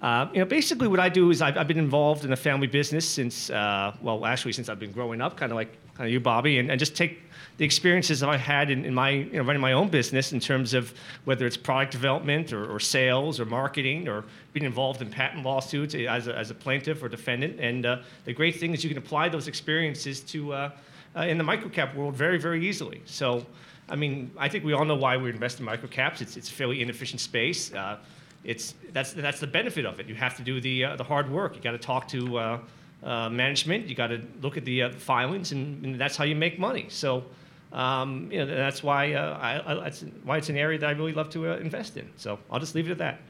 Uh, 0.00 0.28
you 0.32 0.38
know, 0.38 0.44
basically, 0.44 0.86
what 0.86 1.00
I 1.00 1.08
do 1.08 1.30
is 1.32 1.42
I've, 1.42 1.58
I've 1.58 1.66
been 1.66 1.76
involved 1.76 2.24
in 2.24 2.32
a 2.32 2.36
family 2.36 2.68
business 2.68 3.04
since, 3.04 3.50
uh, 3.50 3.96
well, 4.00 4.24
actually, 4.26 4.52
since 4.52 4.68
I've 4.68 4.78
been 4.78 4.92
growing 4.92 5.20
up, 5.20 5.36
kind 5.36 5.50
of 5.50 5.56
like 5.56 5.76
kind 5.94 6.06
of 6.06 6.12
you, 6.12 6.20
Bobby, 6.20 6.58
and, 6.58 6.70
and 6.70 6.78
just 6.78 6.96
take 6.96 7.20
the 7.58 7.64
experiences 7.64 8.20
that 8.20 8.28
I 8.28 8.36
had 8.36 8.70
in, 8.70 8.84
in 8.84 8.94
my 8.94 9.10
you 9.10 9.32
know, 9.34 9.42
running 9.42 9.60
my 9.60 9.72
own 9.72 9.88
business 9.88 10.32
in 10.32 10.40
terms 10.40 10.74
of 10.74 10.92
whether 11.24 11.46
it's 11.46 11.56
product 11.56 11.92
development 11.92 12.52
or, 12.52 12.70
or, 12.70 12.80
sales 12.80 13.38
or 13.38 13.44
marketing 13.44 14.08
or 14.08 14.24
being 14.52 14.64
involved 14.64 15.02
in 15.02 15.10
patent 15.10 15.44
lawsuits 15.44 15.94
as 15.94 16.28
a, 16.28 16.36
as 16.36 16.50
a 16.50 16.54
plaintiff 16.54 17.02
or 17.02 17.08
defendant. 17.08 17.60
And 17.60 17.84
uh, 17.84 17.98
the 18.24 18.32
great 18.32 18.58
thing 18.58 18.72
is 18.72 18.82
you 18.82 18.88
can 18.88 18.98
apply 18.98 19.28
those 19.28 19.48
experiences 19.48 20.20
to 20.20 20.52
uh, 20.52 20.70
uh, 21.14 21.20
in 21.20 21.36
the 21.36 21.44
microcap 21.44 21.94
world 21.94 22.16
very, 22.16 22.38
very 22.38 22.66
easily. 22.66 23.02
So, 23.04 23.44
I 23.88 23.96
mean, 23.96 24.30
I 24.38 24.48
think 24.48 24.64
we 24.64 24.72
all 24.72 24.84
know 24.84 24.96
why 24.96 25.16
we 25.16 25.28
invest 25.28 25.60
in 25.60 25.66
microcaps. 25.66 26.22
It's 26.22 26.36
it's 26.36 26.48
a 26.48 26.52
fairly 26.52 26.80
inefficient 26.80 27.20
space. 27.20 27.72
Uh, 27.74 27.98
it's 28.44 28.74
that's 28.92 29.12
that's 29.12 29.40
the 29.40 29.46
benefit 29.46 29.84
of 29.84 30.00
it. 30.00 30.06
You 30.06 30.14
have 30.14 30.36
to 30.36 30.42
do 30.42 30.60
the 30.60 30.84
uh, 30.84 30.96
the 30.96 31.04
hard 31.04 31.30
work. 31.30 31.54
You 31.54 31.60
got 31.60 31.72
to 31.72 31.78
talk 31.78 32.08
to 32.08 32.60
uh, 33.02 33.06
uh, 33.06 33.30
management. 33.30 33.88
You 33.88 33.94
got 33.94 34.08
to 34.08 34.20
look 34.40 34.56
at 34.56 34.64
the 34.64 34.84
uh, 34.84 34.92
filings, 34.92 35.52
and, 35.52 35.84
and, 35.84 36.00
that's 36.00 36.16
how 36.16 36.24
you 36.24 36.34
make 36.34 36.58
money. 36.58 36.86
So, 36.88 37.24
um, 37.72 38.28
you 38.30 38.38
know, 38.38 38.46
that's 38.46 38.82
why 38.82 39.14
uh, 39.14 39.38
I, 39.40 39.72
I, 39.72 39.74
that's 39.74 40.04
why 40.24 40.38
it's 40.38 40.48
an 40.48 40.56
area 40.56 40.78
that 40.78 40.88
I 40.88 40.92
really 40.92 41.12
love 41.12 41.30
to 41.30 41.50
uh, 41.50 41.56
invest 41.56 41.96
in. 41.96 42.08
So 42.16 42.38
I'll 42.50 42.60
just 42.60 42.74
leave 42.74 42.88
it 42.88 42.92
at 42.92 42.98
that. 42.98 43.20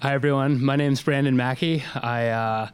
Hi 0.00 0.14
everyone. 0.14 0.64
My 0.64 0.76
name 0.76 0.92
is 0.92 1.02
Brandon 1.02 1.36
Mackie. 1.36 1.82
I 1.94 2.70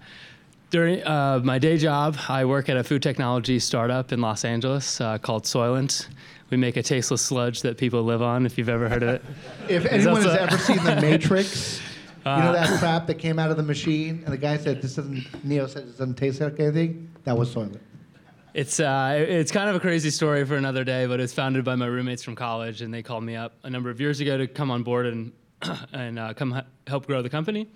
during 0.71 1.03
my 1.05 1.59
day 1.59 1.79
job, 1.79 2.17
I 2.29 2.45
work 2.45 2.69
at 2.69 2.77
a 2.77 2.85
food 2.85 3.03
technology 3.03 3.59
startup 3.61 4.13
in 4.13 4.21
Los 4.21 4.45
Angeles 4.45 4.99
called 4.99 5.45
Soylent 5.45 6.09
we 6.51 6.57
make 6.57 6.77
a 6.77 6.83
tasteless 6.83 7.23
sludge 7.23 7.63
that 7.63 7.79
people 7.79 8.03
live 8.03 8.23
on. 8.23 8.47
If 8.47 8.59
you've 8.59 8.69
ever 8.69 8.89
heard 8.89 9.03
of 9.03 9.09
it. 9.09 9.23
if 9.69 9.87
anyone 9.87 10.23
has 10.23 10.37
ever 10.37 10.59
seen 10.59 10.83
The 10.85 10.97
Matrix, 11.01 11.81
you 12.27 12.43
know 12.43 12.53
that 12.53 12.71
uh, 12.71 12.79
crap 12.79 13.07
that 13.07 13.19
came 13.19 13.39
out 13.39 13.51
of 13.51 13.57
the 13.57 13.63
machine, 13.63 14.23
and 14.25 14.33
the 14.33 14.39
guy 14.39 14.57
said 14.57 14.81
this 14.81 14.97
doesn't. 14.97 15.45
Neo 15.45 15.67
said 15.67 15.87
this 15.87 15.97
doesn't 15.97 16.15
taste 16.15 16.41
like 16.41 16.59
anything. 16.59 17.11
That 17.25 17.37
was 17.37 17.55
Soylent. 17.55 17.79
It's 18.55 18.79
uh, 18.79 19.17
it's 19.29 19.51
kind 19.51 19.69
of 19.69 19.77
a 19.77 19.81
crazy 19.81 20.11
story 20.11 20.45
for 20.45 20.57
another 20.57 20.85
day, 20.85 21.07
but 21.07 21.21
it's 21.21 21.33
founded 21.33 21.65
by 21.65 21.75
my 21.75 21.87
roommates 21.87 22.23
from 22.23 22.37
college, 22.37 22.83
and 22.83 22.95
they 22.95 23.03
called 23.03 23.25
me 23.25 23.35
up 23.37 23.55
a 23.65 23.71
number 23.71 23.91
of 23.91 24.01
years 24.01 24.21
ago 24.21 24.39
to 24.39 24.47
come 24.47 24.71
on 24.71 24.83
board 24.85 25.07
and 25.07 25.33
and 25.93 26.19
uh, 26.19 26.35
come 26.35 26.63
help 26.87 27.07
grow 27.07 27.21
the 27.21 27.31
company. 27.31 27.69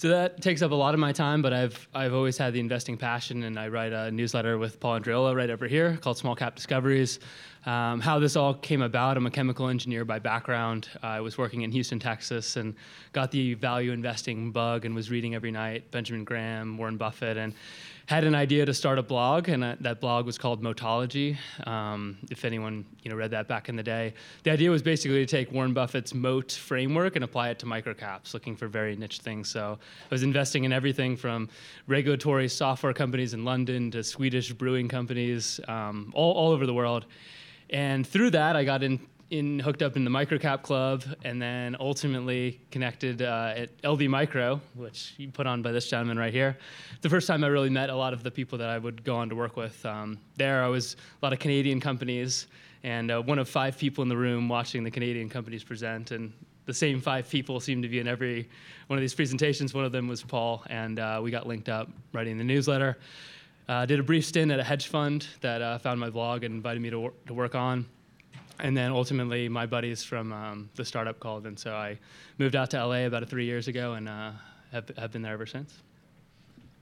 So 0.00 0.08
that 0.08 0.40
takes 0.40 0.62
up 0.62 0.70
a 0.70 0.74
lot 0.74 0.94
of 0.94 1.00
my 1.00 1.12
time, 1.12 1.42
but 1.42 1.52
I've 1.52 1.86
I've 1.92 2.14
always 2.14 2.38
had 2.38 2.54
the 2.54 2.60
investing 2.60 2.96
passion, 2.96 3.42
and 3.42 3.58
I 3.58 3.68
write 3.68 3.92
a 3.92 4.10
newsletter 4.10 4.56
with 4.56 4.80
Paul 4.80 4.98
Andreola 4.98 5.36
right 5.36 5.50
over 5.50 5.66
here 5.66 5.98
called 5.98 6.16
Small 6.16 6.34
Cap 6.34 6.56
Discoveries. 6.56 7.20
Um, 7.66 8.00
how 8.00 8.18
this 8.18 8.34
all 8.34 8.54
came 8.54 8.80
about, 8.80 9.18
I'm 9.18 9.26
a 9.26 9.30
chemical 9.30 9.68
engineer 9.68 10.06
by 10.06 10.18
background. 10.18 10.88
Uh, 11.02 11.06
I 11.08 11.20
was 11.20 11.36
working 11.36 11.60
in 11.60 11.70
Houston, 11.70 11.98
Texas, 11.98 12.56
and 12.56 12.74
got 13.12 13.30
the 13.30 13.52
value 13.52 13.92
investing 13.92 14.52
bug, 14.52 14.86
and 14.86 14.94
was 14.94 15.10
reading 15.10 15.34
every 15.34 15.50
night 15.50 15.90
Benjamin 15.90 16.24
Graham, 16.24 16.78
Warren 16.78 16.96
Buffett, 16.96 17.36
and 17.36 17.52
had 18.10 18.24
an 18.24 18.34
idea 18.34 18.66
to 18.66 18.74
start 18.74 18.98
a 18.98 19.04
blog, 19.04 19.48
and 19.48 19.62
uh, 19.62 19.76
that 19.78 20.00
blog 20.00 20.26
was 20.26 20.36
called 20.36 20.60
Moatology. 20.60 21.36
Um, 21.64 22.18
if 22.28 22.44
anyone 22.44 22.84
you 23.04 23.10
know 23.10 23.16
read 23.16 23.30
that 23.30 23.46
back 23.46 23.68
in 23.68 23.76
the 23.76 23.84
day, 23.84 24.14
the 24.42 24.50
idea 24.50 24.68
was 24.68 24.82
basically 24.82 25.24
to 25.24 25.26
take 25.26 25.52
Warren 25.52 25.72
Buffett's 25.72 26.12
moat 26.12 26.50
framework 26.50 27.14
and 27.14 27.22
apply 27.22 27.50
it 27.50 27.60
to 27.60 27.66
microcaps, 27.66 28.34
looking 28.34 28.56
for 28.56 28.66
very 28.66 28.96
niche 28.96 29.20
things. 29.20 29.48
So 29.48 29.78
I 29.80 30.08
was 30.12 30.24
investing 30.24 30.64
in 30.64 30.72
everything 30.72 31.16
from 31.16 31.48
regulatory 31.86 32.48
software 32.48 32.92
companies 32.92 33.32
in 33.32 33.44
London 33.44 33.92
to 33.92 34.02
Swedish 34.02 34.52
brewing 34.52 34.88
companies, 34.88 35.60
um, 35.68 36.10
all, 36.12 36.32
all 36.32 36.50
over 36.50 36.66
the 36.66 36.74
world. 36.74 37.06
And 37.70 38.04
through 38.04 38.30
that, 38.30 38.56
I 38.56 38.64
got 38.64 38.82
in 38.82 38.98
in 39.30 39.60
hooked 39.60 39.80
up 39.80 39.96
in 39.96 40.04
the 40.04 40.10
microcap 40.10 40.62
club 40.62 41.04
and 41.24 41.40
then 41.40 41.76
ultimately 41.78 42.60
connected 42.72 43.22
uh, 43.22 43.54
at 43.56 43.70
LD 43.84 44.02
Micro, 44.08 44.60
which 44.74 45.14
you 45.16 45.30
put 45.30 45.46
on 45.46 45.62
by 45.62 45.70
this 45.70 45.88
gentleman 45.88 46.18
right 46.18 46.32
here. 46.32 46.58
The 47.00 47.08
first 47.08 47.28
time 47.28 47.44
I 47.44 47.46
really 47.46 47.70
met 47.70 47.90
a 47.90 47.96
lot 47.96 48.12
of 48.12 48.24
the 48.24 48.30
people 48.30 48.58
that 48.58 48.68
I 48.68 48.76
would 48.76 49.04
go 49.04 49.16
on 49.16 49.28
to 49.28 49.36
work 49.36 49.56
with. 49.56 49.84
Um, 49.86 50.18
there, 50.36 50.64
I 50.64 50.66
was 50.66 50.96
a 51.22 51.24
lot 51.24 51.32
of 51.32 51.38
Canadian 51.38 51.80
companies 51.80 52.48
and 52.82 53.10
uh, 53.10 53.22
one 53.22 53.38
of 53.38 53.48
five 53.48 53.78
people 53.78 54.02
in 54.02 54.08
the 54.08 54.16
room 54.16 54.48
watching 54.48 54.82
the 54.82 54.90
Canadian 54.90 55.28
companies 55.28 55.62
present. 55.62 56.10
And 56.10 56.32
the 56.66 56.74
same 56.74 57.00
five 57.00 57.28
people 57.28 57.60
seem 57.60 57.82
to 57.82 57.88
be 57.88 58.00
in 58.00 58.08
every 58.08 58.48
one 58.88 58.98
of 58.98 59.00
these 59.00 59.14
presentations. 59.14 59.72
One 59.74 59.84
of 59.84 59.92
them 59.92 60.08
was 60.08 60.22
Paul, 60.22 60.64
and 60.68 60.98
uh, 60.98 61.20
we 61.22 61.30
got 61.30 61.46
linked 61.46 61.68
up 61.68 61.88
writing 62.12 62.36
the 62.36 62.44
newsletter. 62.44 62.98
Uh, 63.68 63.86
did 63.86 64.00
a 64.00 64.02
brief 64.02 64.24
stint 64.24 64.50
at 64.50 64.58
a 64.58 64.64
hedge 64.64 64.88
fund 64.88 65.28
that 65.42 65.62
uh, 65.62 65.78
found 65.78 66.00
my 66.00 66.10
blog 66.10 66.42
and 66.42 66.54
invited 66.54 66.82
me 66.82 66.90
to, 66.90 66.98
wor- 66.98 67.12
to 67.26 67.34
work 67.34 67.54
on. 67.54 67.86
And 68.62 68.76
then 68.76 68.90
ultimately, 68.92 69.48
my 69.48 69.66
buddies 69.66 70.02
from 70.02 70.32
um, 70.32 70.70
the 70.74 70.84
startup 70.84 71.18
called, 71.18 71.46
and 71.46 71.58
so 71.58 71.74
I 71.74 71.98
moved 72.38 72.54
out 72.56 72.70
to 72.70 72.84
LA 72.84 73.06
about 73.06 73.26
three 73.28 73.46
years 73.46 73.68
ago 73.68 73.94
and 73.94 74.08
uh, 74.08 74.32
have, 74.72 74.90
have 74.98 75.12
been 75.12 75.22
there 75.22 75.32
ever 75.32 75.46
since. 75.46 75.74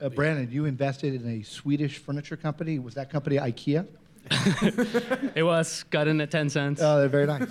Uh, 0.01 0.09
Brandon, 0.09 0.49
you 0.51 0.65
invested 0.65 1.13
in 1.13 1.27
a 1.27 1.43
Swedish 1.43 1.97
furniture 1.97 2.37
company. 2.37 2.79
Was 2.79 2.93
that 2.95 3.09
company 3.09 3.37
IKEA? 3.37 3.85
It 5.35 5.43
was 5.43 5.83
got 5.83 6.07
in 6.07 6.19
at 6.21 6.31
10 6.31 6.49
cents, 6.49 6.81
Oh, 6.83 6.99
they're 6.99 7.07
very 7.25 7.25
nice. 7.27 7.47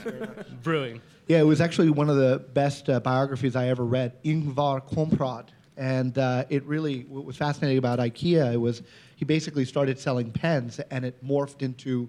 brewing. 0.62 1.00
Yeah, 1.26 1.40
it 1.40 1.46
was 1.46 1.60
actually 1.60 1.90
one 1.90 2.08
of 2.08 2.16
the 2.16 2.42
best 2.54 2.88
uh, 2.88 3.00
biographies 3.00 3.56
I 3.56 3.68
ever 3.68 3.84
read, 3.84 4.22
Ingvar 4.24 4.82
Kamprad. 4.88 5.46
And 5.76 6.16
uh, 6.18 6.44
it 6.48 6.64
really, 6.64 7.02
what 7.08 7.24
was 7.24 7.36
fascinating 7.36 7.78
about 7.78 7.98
IKEA, 7.98 8.54
it 8.54 8.56
was 8.56 8.82
he 9.16 9.24
basically 9.24 9.64
started 9.64 9.98
selling 9.98 10.30
pens 10.30 10.80
and 10.90 11.04
it 11.04 11.22
morphed 11.24 11.62
into 11.62 12.08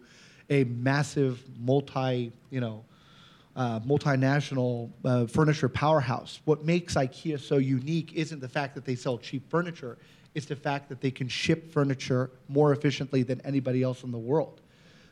a 0.49 0.63
massive 0.65 1.43
multi, 1.59 2.31
you 2.49 2.59
know, 2.59 2.83
uh, 3.55 3.79
multinational 3.81 4.89
uh, 5.03 5.25
furniture 5.25 5.69
powerhouse. 5.69 6.39
What 6.45 6.65
makes 6.65 6.95
IKEA 6.95 7.39
so 7.39 7.57
unique 7.57 8.13
isn't 8.13 8.39
the 8.39 8.47
fact 8.47 8.75
that 8.75 8.85
they 8.85 8.95
sell 8.95 9.17
cheap 9.17 9.49
furniture, 9.49 9.97
it's 10.35 10.45
the 10.45 10.55
fact 10.55 10.89
that 10.89 11.01
they 11.01 11.11
can 11.11 11.27
ship 11.27 11.71
furniture 11.71 12.31
more 12.47 12.71
efficiently 12.71 13.23
than 13.23 13.41
anybody 13.41 13.83
else 13.83 14.03
in 14.03 14.11
the 14.11 14.17
world. 14.17 14.61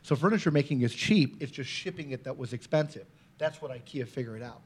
So 0.02 0.16
furniture 0.16 0.50
making 0.50 0.82
is 0.82 0.94
cheap, 0.94 1.36
it's 1.40 1.52
just 1.52 1.68
shipping 1.68 2.12
it 2.12 2.24
that 2.24 2.36
was 2.36 2.52
expensive. 2.52 3.06
That's 3.36 3.60
what 3.60 3.70
IKEA 3.72 4.06
figured 4.08 4.42
out. 4.42 4.60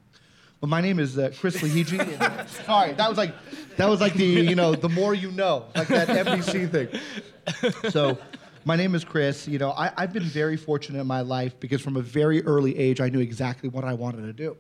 But 0.60 0.68
my 0.68 0.80
name 0.80 1.00
is 1.00 1.18
uh, 1.18 1.32
Chris 1.40 1.56
Lahiji. 1.56 1.98
and- 1.98 2.22
uh, 2.22 2.46
sorry, 2.66 2.92
that 2.92 3.08
was 3.08 3.18
like 3.18 3.34
that 3.76 3.88
was 3.88 4.00
like 4.00 4.14
the 4.14 4.24
you 4.24 4.54
know 4.54 4.76
the 4.76 4.88
more 4.88 5.12
you 5.12 5.32
know, 5.32 5.64
like 5.74 5.88
that 5.88 6.06
NBC 6.08 6.70
thing. 6.70 7.90
So, 7.90 8.16
my 8.64 8.76
name 8.76 8.94
is 8.94 9.04
Chris. 9.04 9.48
You 9.48 9.58
know, 9.58 9.70
I, 9.72 9.92
I've 9.96 10.12
been 10.12 10.22
very 10.22 10.56
fortunate 10.56 11.00
in 11.00 11.06
my 11.06 11.20
life 11.20 11.58
because 11.58 11.80
from 11.80 11.96
a 11.96 12.02
very 12.02 12.42
early 12.44 12.78
age, 12.78 13.00
I 13.00 13.08
knew 13.08 13.20
exactly 13.20 13.68
what 13.68 13.84
I 13.84 13.94
wanted 13.94 14.22
to 14.22 14.32
do. 14.32 14.56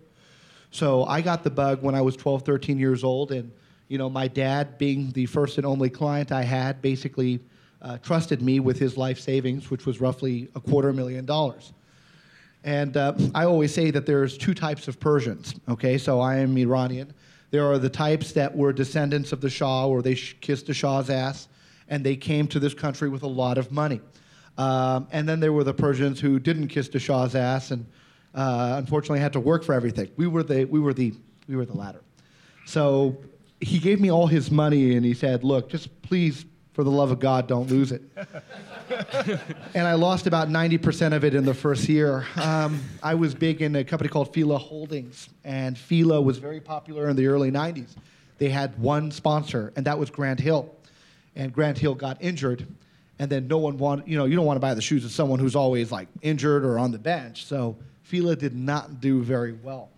So 0.70 1.04
I 1.04 1.20
got 1.20 1.44
the 1.44 1.50
bug 1.50 1.82
when 1.82 1.94
I 1.94 2.00
was 2.00 2.16
12, 2.16 2.42
13 2.42 2.78
years 2.78 3.04
old, 3.04 3.30
and 3.30 3.52
you 3.88 3.98
know, 3.98 4.08
my 4.08 4.26
dad, 4.26 4.78
being 4.78 5.10
the 5.12 5.26
first 5.26 5.58
and 5.58 5.66
only 5.66 5.90
client 5.90 6.32
I 6.32 6.42
had, 6.42 6.80
basically 6.80 7.40
uh, 7.82 7.98
trusted 7.98 8.40
me 8.40 8.58
with 8.58 8.78
his 8.78 8.96
life 8.96 9.20
savings, 9.20 9.70
which 9.70 9.84
was 9.84 10.00
roughly 10.00 10.48
a 10.54 10.60
quarter 10.60 10.92
million 10.92 11.26
dollars. 11.26 11.72
And 12.64 12.96
uh, 12.96 13.14
I 13.34 13.44
always 13.44 13.74
say 13.74 13.90
that 13.90 14.06
there's 14.06 14.38
two 14.38 14.54
types 14.54 14.88
of 14.88 14.98
Persians. 14.98 15.54
Okay, 15.68 15.98
so 15.98 16.20
I 16.20 16.36
am 16.36 16.56
Iranian. 16.56 17.12
There 17.50 17.70
are 17.70 17.78
the 17.78 17.90
types 17.90 18.32
that 18.32 18.56
were 18.56 18.72
descendants 18.72 19.32
of 19.32 19.40
the 19.40 19.50
Shah, 19.50 19.86
or 19.86 20.00
they 20.00 20.14
sh- 20.14 20.36
kissed 20.40 20.68
the 20.68 20.74
Shah's 20.74 21.10
ass, 21.10 21.48
and 21.92 22.02
they 22.02 22.16
came 22.16 22.48
to 22.48 22.58
this 22.58 22.72
country 22.72 23.10
with 23.10 23.22
a 23.22 23.28
lot 23.28 23.58
of 23.58 23.70
money. 23.70 24.00
Um, 24.56 25.08
and 25.12 25.28
then 25.28 25.40
there 25.40 25.52
were 25.52 25.62
the 25.62 25.74
Persians 25.74 26.18
who 26.18 26.38
didn't 26.38 26.68
kiss 26.68 26.88
the 26.88 26.98
Shah's 26.98 27.34
ass, 27.34 27.70
and 27.70 27.84
uh, 28.34 28.76
unfortunately 28.78 29.20
had 29.20 29.34
to 29.34 29.40
work 29.40 29.62
for 29.62 29.74
everything. 29.74 30.10
We 30.16 30.26
were 30.26 30.42
the 30.42 30.64
we 30.64 30.80
were 30.80 30.94
the 30.94 31.12
we 31.46 31.54
were 31.54 31.66
the 31.66 31.76
latter. 31.76 32.00
So 32.64 33.18
he 33.60 33.78
gave 33.78 34.00
me 34.00 34.10
all 34.10 34.26
his 34.26 34.50
money, 34.50 34.96
and 34.96 35.04
he 35.04 35.12
said, 35.12 35.44
"Look, 35.44 35.68
just 35.68 36.00
please, 36.00 36.46
for 36.72 36.82
the 36.82 36.90
love 36.90 37.10
of 37.10 37.20
God, 37.20 37.46
don't 37.46 37.68
lose 37.70 37.92
it." 37.92 38.02
and 39.74 39.86
I 39.86 39.92
lost 39.92 40.26
about 40.26 40.48
90% 40.48 41.12
of 41.14 41.24
it 41.24 41.34
in 41.34 41.44
the 41.44 41.54
first 41.54 41.90
year. 41.90 42.26
Um, 42.36 42.80
I 43.02 43.14
was 43.14 43.34
big 43.34 43.60
in 43.60 43.76
a 43.76 43.84
company 43.84 44.08
called 44.08 44.32
Fila 44.32 44.56
Holdings, 44.56 45.28
and 45.44 45.76
Fila 45.76 46.22
was 46.22 46.38
very 46.38 46.60
popular 46.60 47.10
in 47.10 47.16
the 47.16 47.26
early 47.26 47.50
90s. 47.50 47.96
They 48.38 48.48
had 48.48 48.78
one 48.78 49.10
sponsor, 49.10 49.74
and 49.76 49.86
that 49.86 49.98
was 49.98 50.08
Grant 50.08 50.40
Hill. 50.40 50.74
And 51.34 51.52
Grant 51.52 51.78
Hill 51.78 51.94
got 51.94 52.18
injured, 52.20 52.66
and 53.18 53.30
then 53.30 53.48
no 53.48 53.58
one 53.58 53.78
wanted, 53.78 54.08
you 54.08 54.16
know, 54.16 54.26
you 54.26 54.36
don't 54.36 54.44
want 54.44 54.56
to 54.56 54.60
buy 54.60 54.74
the 54.74 54.82
shoes 54.82 55.04
of 55.04 55.12
someone 55.12 55.38
who's 55.38 55.56
always 55.56 55.90
like 55.90 56.08
injured 56.20 56.64
or 56.64 56.78
on 56.78 56.90
the 56.90 56.98
bench. 56.98 57.46
So 57.46 57.76
Fila 58.02 58.36
did 58.36 58.54
not 58.54 59.00
do 59.00 59.22
very 59.22 59.52
well. 59.52 59.88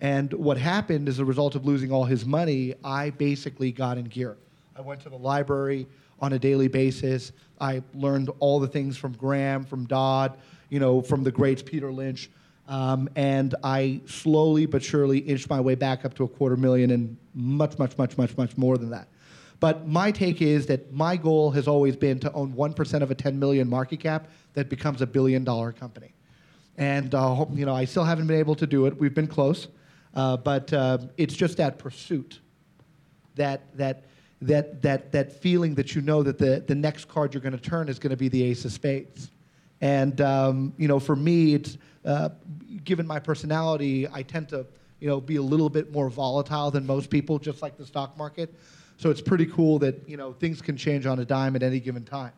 And 0.00 0.32
what 0.32 0.56
happened 0.56 1.08
as 1.08 1.18
a 1.18 1.24
result 1.24 1.54
of 1.54 1.66
losing 1.66 1.92
all 1.92 2.04
his 2.04 2.24
money, 2.24 2.74
I 2.82 3.10
basically 3.10 3.70
got 3.70 3.98
in 3.98 4.06
gear. 4.06 4.36
I 4.74 4.80
went 4.80 5.02
to 5.02 5.10
the 5.10 5.18
library 5.18 5.86
on 6.20 6.32
a 6.32 6.38
daily 6.38 6.68
basis. 6.68 7.32
I 7.60 7.82
learned 7.94 8.30
all 8.38 8.58
the 8.60 8.68
things 8.68 8.96
from 8.96 9.12
Graham, 9.12 9.64
from 9.64 9.84
Dodd, 9.86 10.38
you 10.70 10.80
know, 10.80 11.02
from 11.02 11.22
the 11.22 11.30
greats 11.30 11.62
Peter 11.62 11.92
Lynch. 11.92 12.30
Um, 12.66 13.10
and 13.16 13.54
I 13.64 14.00
slowly 14.06 14.64
but 14.64 14.82
surely 14.82 15.18
inched 15.18 15.50
my 15.50 15.60
way 15.60 15.74
back 15.74 16.04
up 16.04 16.14
to 16.14 16.24
a 16.24 16.28
quarter 16.28 16.56
million 16.56 16.92
and 16.92 17.16
much, 17.34 17.78
much, 17.78 17.98
much, 17.98 18.16
much, 18.16 18.36
much 18.36 18.56
more 18.56 18.78
than 18.78 18.90
that. 18.90 19.08
But 19.60 19.86
my 19.86 20.10
take 20.10 20.40
is 20.40 20.66
that 20.66 20.92
my 20.92 21.16
goal 21.16 21.50
has 21.50 21.68
always 21.68 21.94
been 21.94 22.18
to 22.20 22.32
own 22.32 22.54
1% 22.54 23.02
of 23.02 23.10
a 23.10 23.14
10 23.14 23.38
million 23.38 23.68
market 23.68 24.00
cap 24.00 24.28
that 24.54 24.70
becomes 24.70 25.02
a 25.02 25.06
billion 25.06 25.44
dollar 25.44 25.70
company. 25.70 26.14
And 26.78 27.14
uh, 27.14 27.44
you 27.52 27.66
know, 27.66 27.74
I 27.74 27.84
still 27.84 28.04
haven't 28.04 28.26
been 28.26 28.38
able 28.38 28.54
to 28.54 28.66
do 28.66 28.86
it. 28.86 28.98
We've 28.98 29.14
been 29.14 29.26
close, 29.26 29.68
uh, 30.14 30.38
but 30.38 30.72
uh, 30.72 30.98
it's 31.18 31.34
just 31.34 31.58
that 31.58 31.78
pursuit, 31.78 32.40
that 33.34 33.76
that 33.76 34.04
that 34.40 34.80
that 34.80 35.12
that 35.12 35.30
feeling 35.30 35.74
that 35.74 35.94
you 35.94 36.00
know 36.00 36.22
that 36.22 36.38
the 36.38 36.64
the 36.66 36.74
next 36.74 37.06
card 37.06 37.34
you're 37.34 37.42
going 37.42 37.52
to 37.52 37.58
turn 37.58 37.90
is 37.90 37.98
going 37.98 38.12
to 38.12 38.16
be 38.16 38.28
the 38.28 38.42
ace 38.42 38.64
of 38.64 38.72
spades. 38.72 39.30
And 39.82 40.22
um, 40.22 40.72
you 40.78 40.88
know, 40.88 40.98
for 40.98 41.16
me, 41.16 41.52
it's 41.52 41.76
uh, 42.06 42.30
given 42.84 43.06
my 43.06 43.18
personality, 43.18 44.08
I 44.10 44.22
tend 44.22 44.48
to 44.50 44.64
you 45.00 45.08
know 45.08 45.20
be 45.20 45.36
a 45.36 45.42
little 45.42 45.68
bit 45.68 45.92
more 45.92 46.08
volatile 46.08 46.70
than 46.70 46.86
most 46.86 47.10
people, 47.10 47.38
just 47.38 47.60
like 47.60 47.76
the 47.76 47.84
stock 47.84 48.16
market. 48.16 48.54
So 49.00 49.08
it's 49.08 49.22
pretty 49.22 49.46
cool 49.46 49.78
that 49.78 50.06
you 50.06 50.18
know 50.18 50.34
things 50.34 50.60
can 50.60 50.76
change 50.76 51.06
on 51.06 51.18
a 51.20 51.24
dime 51.24 51.56
at 51.56 51.62
any 51.62 51.80
given 51.80 52.04
time. 52.04 52.32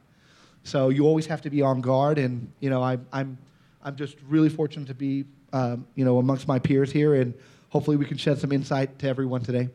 So 0.63 0.91
you 0.91 1.05
always 1.05 1.27
have 1.27 1.43
to 1.43 1.51
be 1.51 1.61
on 1.61 1.81
guard, 1.81 2.19
and 2.19 2.53
you 2.61 2.71
know 2.71 2.81
I, 2.81 2.99
I'm 3.13 3.37
I'm 3.83 3.97
just 3.97 4.17
really 4.29 4.49
fortunate 4.49 4.87
to 4.87 4.95
be 4.95 5.25
um, 5.53 5.89
you 5.97 6.05
know 6.05 6.19
amongst 6.19 6.47
my 6.47 6.61
peers 6.61 6.93
here, 6.93 7.17
and 7.17 7.35
hopefully 7.71 7.97
we 7.97 8.05
can 8.05 8.17
shed 8.17 8.39
some 8.39 8.53
insight 8.53 9.01
to 9.01 9.09
everyone 9.09 9.43
today. 9.43 9.71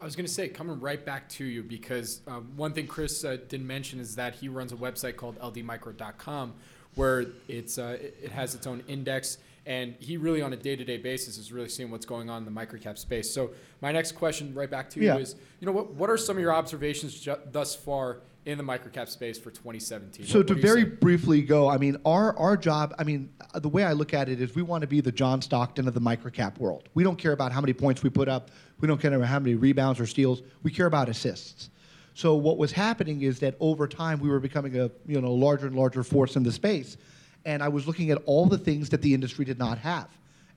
I 0.00 0.04
was 0.06 0.16
going 0.16 0.24
to 0.24 0.32
say, 0.32 0.48
coming 0.48 0.80
right 0.80 1.04
back 1.04 1.28
to 1.30 1.44
you, 1.44 1.62
because 1.62 2.22
um, 2.26 2.52
one 2.56 2.72
thing 2.72 2.86
Chris 2.86 3.22
uh, 3.22 3.36
didn't 3.46 3.66
mention 3.66 4.00
is 4.00 4.14
that 4.14 4.36
he 4.36 4.48
runs 4.48 4.72
a 4.72 4.76
website 4.76 5.16
called 5.16 5.38
ldmicro.com 5.40 6.54
where 6.94 7.26
it's 7.48 7.78
uh, 7.78 7.98
it 8.00 8.16
it 8.22 8.32
has 8.32 8.54
its 8.54 8.66
own 8.66 8.82
index, 8.88 9.36
and 9.70 9.94
he 10.00 10.16
really, 10.16 10.42
on 10.42 10.52
a 10.52 10.56
day-to-day 10.56 10.96
basis, 10.96 11.38
is 11.38 11.52
really 11.52 11.68
seeing 11.68 11.92
what's 11.92 12.04
going 12.04 12.28
on 12.28 12.44
in 12.44 12.52
the 12.52 12.60
microcap 12.60 12.98
space. 12.98 13.32
So 13.32 13.52
my 13.80 13.92
next 13.92 14.12
question, 14.12 14.52
right 14.52 14.68
back 14.68 14.90
to 14.90 15.00
you, 15.00 15.06
Yeah. 15.06 15.18
is 15.18 15.36
you 15.60 15.66
know 15.66 15.70
what 15.72 15.94
what 15.94 16.10
are 16.10 16.16
some 16.18 16.36
of 16.36 16.42
your 16.42 16.52
observations 16.52 17.14
ju- 17.20 17.36
thus 17.52 17.76
far 17.76 18.18
in 18.46 18.58
the 18.58 18.64
microcap 18.64 19.08
space 19.08 19.38
for 19.38 19.52
2017? 19.52 20.26
So 20.26 20.38
What- 20.40 20.48
to 20.48 20.54
what 20.54 20.62
very 20.62 20.84
briefly 20.84 21.40
go, 21.42 21.68
I 21.68 21.78
mean, 21.78 21.98
our, 22.04 22.36
our 22.36 22.56
job, 22.56 22.94
I 22.98 23.04
mean, 23.04 23.28
the 23.54 23.68
way 23.68 23.84
I 23.84 23.92
look 23.92 24.12
at 24.12 24.28
it 24.28 24.40
is 24.40 24.56
we 24.56 24.62
want 24.62 24.80
to 24.80 24.88
be 24.88 25.00
the 25.00 25.12
John 25.12 25.40
Stockton 25.40 25.86
of 25.86 25.94
the 25.94 26.00
microcap 26.00 26.58
world. 26.58 26.88
We 26.94 27.04
don't 27.04 27.16
care 27.18 27.32
about 27.32 27.52
how 27.52 27.60
many 27.60 27.72
points 27.72 28.02
we 28.02 28.10
put 28.10 28.28
up. 28.28 28.50
We 28.80 28.88
don't 28.88 29.00
care 29.00 29.14
about 29.14 29.28
how 29.28 29.38
many 29.38 29.54
rebounds 29.54 30.00
or 30.00 30.06
steals. 30.06 30.42
We 30.64 30.72
care 30.72 30.86
about 30.86 31.08
assists. 31.08 31.70
So 32.14 32.34
what 32.34 32.58
was 32.58 32.72
happening 32.72 33.22
is 33.22 33.38
that 33.38 33.54
over 33.60 33.86
time 33.86 34.18
we 34.18 34.28
were 34.30 34.40
becoming 34.40 34.76
a 34.80 34.90
you 35.06 35.20
know 35.20 35.32
larger 35.32 35.68
and 35.68 35.76
larger 35.76 36.02
force 36.02 36.34
in 36.34 36.42
the 36.42 36.50
space, 36.50 36.96
and 37.44 37.62
I 37.62 37.68
was 37.68 37.86
looking 37.86 38.10
at 38.10 38.18
all 38.26 38.46
the 38.46 38.58
things 38.58 38.88
that 38.90 39.02
the 39.02 39.14
industry 39.14 39.44
did 39.44 39.58
not 39.58 39.78
have, 39.78 40.08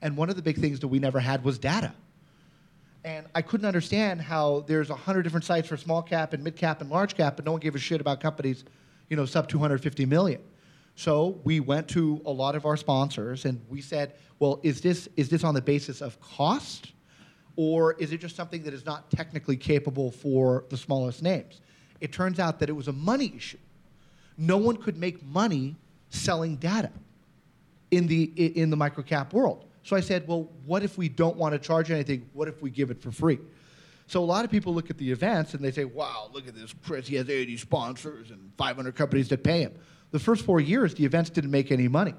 and 0.01 0.17
one 0.17 0.29
of 0.29 0.35
the 0.35 0.41
big 0.41 0.57
things 0.57 0.79
that 0.81 0.87
we 0.87 0.99
never 0.99 1.19
had 1.19 1.43
was 1.43 1.57
data. 1.57 1.93
And 3.05 3.27
I 3.35 3.41
couldn't 3.41 3.65
understand 3.65 4.21
how 4.21 4.61
there's 4.67 4.89
a 4.89 4.95
hundred 4.95 5.23
different 5.23 5.43
sites 5.43 5.67
for 5.67 5.75
small 5.75 6.01
cap 6.01 6.33
and 6.33 6.43
mid 6.43 6.55
cap 6.55 6.81
and 6.81 6.89
large 6.89 7.15
cap, 7.15 7.35
but 7.35 7.45
no 7.45 7.51
one 7.51 7.59
gave 7.59 7.75
a 7.75 7.79
shit 7.79 7.99
about 7.99 8.21
companies, 8.21 8.63
you 9.09 9.17
know, 9.17 9.25
sub 9.25 9.49
250 9.49 10.05
million. 10.05 10.41
So 10.95 11.39
we 11.43 11.59
went 11.59 11.87
to 11.89 12.21
a 12.25 12.31
lot 12.31 12.55
of 12.55 12.65
our 12.65 12.77
sponsors 12.77 13.45
and 13.45 13.59
we 13.67 13.81
said, 13.81 14.13
well, 14.39 14.59
is 14.63 14.81
this 14.81 15.09
is 15.17 15.29
this 15.29 15.43
on 15.43 15.53
the 15.53 15.61
basis 15.61 16.01
of 16.01 16.19
cost, 16.21 16.93
or 17.55 17.93
is 17.93 18.11
it 18.13 18.19
just 18.19 18.35
something 18.35 18.63
that 18.63 18.73
is 18.73 18.85
not 18.85 19.09
technically 19.11 19.57
capable 19.57 20.11
for 20.11 20.65
the 20.69 20.77
smallest 20.77 21.21
names? 21.21 21.61
It 21.99 22.11
turns 22.11 22.39
out 22.39 22.59
that 22.59 22.69
it 22.69 22.73
was 22.73 22.87
a 22.87 22.93
money 22.93 23.33
issue. 23.35 23.57
No 24.37 24.57
one 24.57 24.77
could 24.77 24.97
make 24.97 25.23
money 25.23 25.75
selling 26.13 26.55
data 26.57 26.91
in 27.91 28.07
the 28.07 28.23
in 28.23 28.69
the 28.69 28.77
microcap 28.77 29.33
world. 29.33 29.65
So 29.83 29.95
I 29.95 29.99
said, 29.99 30.27
well, 30.27 30.49
what 30.65 30.83
if 30.83 30.97
we 30.97 31.09
don't 31.09 31.35
want 31.35 31.53
to 31.53 31.59
charge 31.59 31.91
anything? 31.91 32.29
What 32.33 32.47
if 32.47 32.61
we 32.61 32.69
give 32.69 32.89
it 32.89 33.01
for 33.01 33.11
free? 33.11 33.39
So 34.07 34.21
a 34.21 34.25
lot 34.25 34.45
of 34.45 34.51
people 34.51 34.73
look 34.73 34.89
at 34.89 34.97
the 34.97 35.11
events 35.11 35.53
and 35.53 35.63
they 35.63 35.71
say, 35.71 35.85
wow, 35.85 36.29
look 36.31 36.47
at 36.47 36.55
this, 36.55 36.73
Chris. 36.85 37.07
He 37.07 37.15
has 37.15 37.29
80 37.29 37.57
sponsors 37.57 38.31
and 38.31 38.51
500 38.57 38.95
companies 38.95 39.27
that 39.29 39.43
pay 39.43 39.61
him. 39.61 39.73
The 40.11 40.19
first 40.19 40.45
four 40.45 40.61
years, 40.61 40.93
the 40.93 41.03
events 41.03 41.29
didn't 41.29 41.51
make 41.51 41.71
any 41.71 41.87
money. 41.87 42.13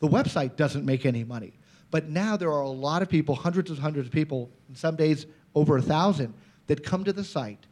The 0.00 0.08
website 0.08 0.56
doesn't 0.56 0.84
make 0.84 1.04
any 1.04 1.24
money. 1.24 1.58
But 1.90 2.08
now 2.08 2.36
there 2.36 2.50
are 2.50 2.62
a 2.62 2.68
lot 2.68 3.02
of 3.02 3.08
people, 3.08 3.34
hundreds 3.34 3.70
and 3.70 3.78
hundreds 3.78 4.06
of 4.08 4.12
people, 4.12 4.50
and 4.68 4.76
some 4.76 4.96
days 4.96 5.26
over 5.54 5.76
a 5.76 5.82
thousand, 5.82 6.34
that 6.66 6.84
come 6.84 7.04
to 7.04 7.12
the 7.12 7.24
site 7.24 7.66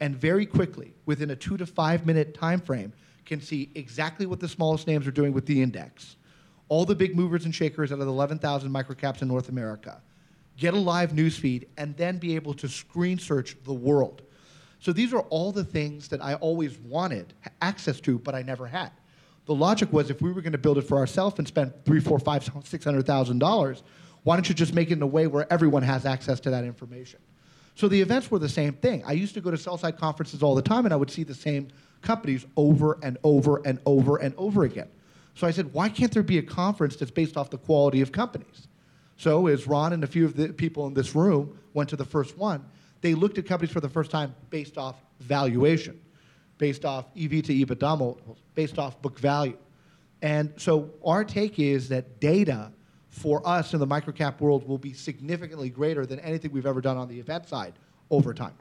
and 0.00 0.16
very 0.16 0.46
quickly, 0.46 0.94
within 1.06 1.30
a 1.30 1.36
two 1.36 1.56
to 1.56 1.66
five 1.66 2.06
minute 2.06 2.34
time 2.34 2.60
frame, 2.60 2.92
can 3.28 3.40
see 3.40 3.70
exactly 3.76 4.26
what 4.26 4.40
the 4.40 4.48
smallest 4.48 4.86
names 4.86 5.06
are 5.06 5.12
doing 5.12 5.32
with 5.32 5.46
the 5.46 5.62
index 5.62 6.16
all 6.68 6.84
the 6.84 6.94
big 6.94 7.16
movers 7.16 7.44
and 7.44 7.54
shakers 7.54 7.92
out 7.92 7.98
of 7.98 8.06
the 8.06 8.12
11,000 8.12 8.70
microcaps 8.70 9.22
in 9.22 9.28
North 9.28 9.48
America, 9.48 10.00
get 10.56 10.74
a 10.74 10.78
live 10.78 11.14
news 11.14 11.36
feed 11.36 11.66
and 11.76 11.96
then 11.96 12.18
be 12.18 12.34
able 12.36 12.54
to 12.54 12.68
screen 12.68 13.18
search 13.18 13.56
the 13.64 13.72
world. 13.72 14.22
So 14.80 14.92
these 14.92 15.12
are 15.12 15.20
all 15.22 15.50
the 15.50 15.64
things 15.64 16.08
that 16.08 16.22
I 16.22 16.34
always 16.34 16.78
wanted 16.78 17.32
access 17.60 18.00
to, 18.02 18.18
but 18.18 18.34
I 18.34 18.42
never 18.42 18.66
had. 18.66 18.90
The 19.46 19.54
logic 19.54 19.92
was 19.92 20.10
if 20.10 20.20
we 20.20 20.30
were 20.30 20.42
going 20.42 20.52
to 20.52 20.58
build 20.58 20.78
it 20.78 20.82
for 20.82 20.98
ourselves 20.98 21.38
and 21.38 21.48
spend 21.48 21.72
three, 21.84 22.00
four, 22.00 22.18
five, 22.18 22.48
six 22.64 22.84
hundred 22.84 23.06
thousand 23.06 23.38
dollars, 23.38 23.82
why 24.24 24.36
don't 24.36 24.48
you 24.48 24.54
just 24.54 24.74
make 24.74 24.90
it 24.90 24.94
in 24.94 25.02
a 25.02 25.06
way 25.06 25.26
where 25.26 25.50
everyone 25.50 25.82
has 25.82 26.04
access 26.04 26.38
to 26.40 26.50
that 26.50 26.64
information? 26.64 27.18
So 27.74 27.88
the 27.88 28.00
events 28.00 28.30
were 28.30 28.38
the 28.38 28.48
same 28.48 28.74
thing. 28.74 29.02
I 29.06 29.12
used 29.12 29.34
to 29.34 29.40
go 29.40 29.50
to 29.50 29.56
sell 29.56 29.78
side 29.78 29.96
conferences 29.96 30.42
all 30.42 30.54
the 30.54 30.62
time, 30.62 30.84
and 30.84 30.92
I 30.92 30.96
would 30.96 31.10
see 31.10 31.22
the 31.22 31.34
same 31.34 31.68
companies 32.02 32.46
over 32.56 32.98
and 33.02 33.18
over 33.24 33.60
and 33.64 33.80
over 33.86 34.16
and 34.16 34.34
over 34.36 34.64
again. 34.64 34.88
So 35.34 35.46
I 35.46 35.50
said, 35.50 35.72
why 35.72 35.88
can't 35.88 36.12
there 36.12 36.22
be 36.22 36.38
a 36.38 36.42
conference 36.42 36.96
that's 36.96 37.10
based 37.10 37.36
off 37.36 37.50
the 37.50 37.58
quality 37.58 38.00
of 38.00 38.10
companies? 38.12 38.68
So 39.16 39.46
as 39.46 39.66
Ron 39.66 39.92
and 39.92 40.02
a 40.04 40.06
few 40.06 40.24
of 40.24 40.36
the 40.36 40.48
people 40.52 40.86
in 40.86 40.94
this 40.94 41.14
room 41.14 41.58
went 41.74 41.88
to 41.90 41.96
the 41.96 42.04
first 42.04 42.36
one, 42.36 42.64
they 43.00 43.14
looked 43.14 43.38
at 43.38 43.46
companies 43.46 43.72
for 43.72 43.80
the 43.80 43.88
first 43.88 44.10
time 44.10 44.34
based 44.50 44.76
off 44.78 44.96
valuation, 45.20 46.00
based 46.58 46.84
off 46.84 47.06
EV 47.16 47.42
to 47.44 47.54
EBITDA 47.54 47.98
multiples, 47.98 48.38
based 48.54 48.78
off 48.78 49.00
book 49.02 49.18
value. 49.18 49.56
And 50.22 50.52
so 50.56 50.90
our 51.04 51.24
take 51.24 51.58
is 51.58 51.88
that 51.90 52.20
data 52.20 52.72
for 53.08 53.46
us 53.46 53.74
in 53.74 53.80
the 53.80 53.86
microcap 53.86 54.40
world 54.40 54.66
will 54.66 54.78
be 54.78 54.92
significantly 54.92 55.70
greater 55.70 56.06
than 56.06 56.18
anything 56.20 56.52
we've 56.52 56.66
ever 56.66 56.80
done 56.80 56.96
on 56.96 57.08
the 57.08 57.18
event 57.18 57.48
side 57.48 57.74
over 58.10 58.34
time. 58.34 58.54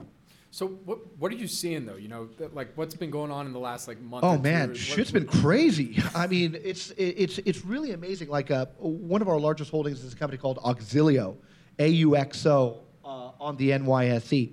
So 0.51 0.67
what 0.67 0.99
what 1.17 1.31
are 1.31 1.35
you 1.35 1.47
seeing 1.47 1.85
though? 1.85 1.97
You 1.97 2.07
know, 2.07 2.29
that, 2.37 2.55
like 2.55 2.75
what's 2.75 2.95
been 2.95 3.11
going 3.11 3.31
on 3.31 3.45
in 3.45 3.53
the 3.53 3.59
last 3.59 3.87
like 3.87 3.99
month? 3.99 4.23
Oh 4.23 4.33
or 4.33 4.37
two? 4.37 4.43
man, 4.43 4.69
What- 4.69 4.77
shit's 4.77 5.11
been 5.11 5.27
crazy. 5.27 5.99
I 6.15 6.27
mean, 6.27 6.57
it's 6.63 6.91
it's 6.97 7.37
it's 7.39 7.65
really 7.65 7.91
amazing. 7.91 8.29
Like 8.29 8.49
uh, 8.49 8.65
one 8.77 9.21
of 9.21 9.27
our 9.27 9.39
largest 9.39 9.71
holdings 9.71 10.03
is 10.03 10.13
a 10.13 10.15
company 10.15 10.37
called 10.37 10.57
Auxilio, 10.59 11.35
A 11.79 11.87
U 11.87 12.15
X 12.15 12.45
O, 12.45 12.79
uh, 13.03 13.31
on 13.39 13.57
the 13.57 13.71
NYSE, 13.71 14.51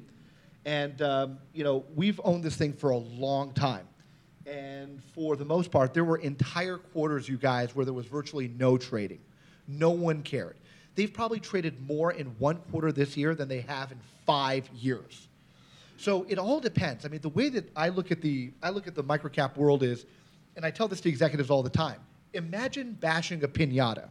and 0.64 1.00
um, 1.00 1.38
you 1.52 1.64
know 1.64 1.84
we've 1.94 2.20
owned 2.24 2.42
this 2.42 2.56
thing 2.56 2.72
for 2.72 2.90
a 2.90 2.98
long 2.98 3.52
time, 3.52 3.86
and 4.46 5.00
for 5.14 5.36
the 5.36 5.44
most 5.44 5.70
part, 5.70 5.94
there 5.94 6.04
were 6.04 6.18
entire 6.18 6.78
quarters, 6.78 7.28
you 7.28 7.36
guys, 7.38 7.74
where 7.74 7.84
there 7.84 7.94
was 7.94 8.06
virtually 8.06 8.48
no 8.48 8.76
trading, 8.76 9.20
no 9.68 9.90
one 9.90 10.22
cared. 10.22 10.56
They've 10.96 11.12
probably 11.12 11.40
traded 11.40 11.80
more 11.88 12.12
in 12.12 12.26
one 12.38 12.56
quarter 12.70 12.92
this 12.92 13.16
year 13.16 13.34
than 13.34 13.48
they 13.48 13.62
have 13.62 13.90
in 13.90 13.98
five 14.26 14.68
years. 14.74 15.28
So 16.04 16.26
it 16.28 16.38
all 16.38 16.61
depends. 16.61 17.06
I 17.06 17.08
mean, 17.08 17.23
the 17.23 17.30
way 17.30 17.49
that 17.49 17.66
I 17.75 17.88
look 17.88 18.12
at 18.12 18.20
the 18.20 18.52
I 18.62 18.68
look 18.68 18.87
at 18.87 18.94
the 18.94 19.02
microcap 19.02 19.56
world 19.56 19.82
is, 19.82 20.04
and 20.54 20.62
I 20.62 20.70
tell 20.70 20.87
this 20.87 21.00
to 21.00 21.08
executives 21.08 21.49
all 21.49 21.62
the 21.62 21.70
time. 21.70 21.99
Imagine 22.34 22.92
bashing 22.92 23.42
a 23.42 23.49
pinata, 23.49 24.11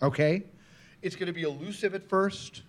okay? 0.00 0.44
It's 1.02 1.16
going 1.16 1.26
to 1.26 1.32
be 1.32 1.42
elusive 1.42 1.92
at 1.92 2.08
first. 2.08 2.62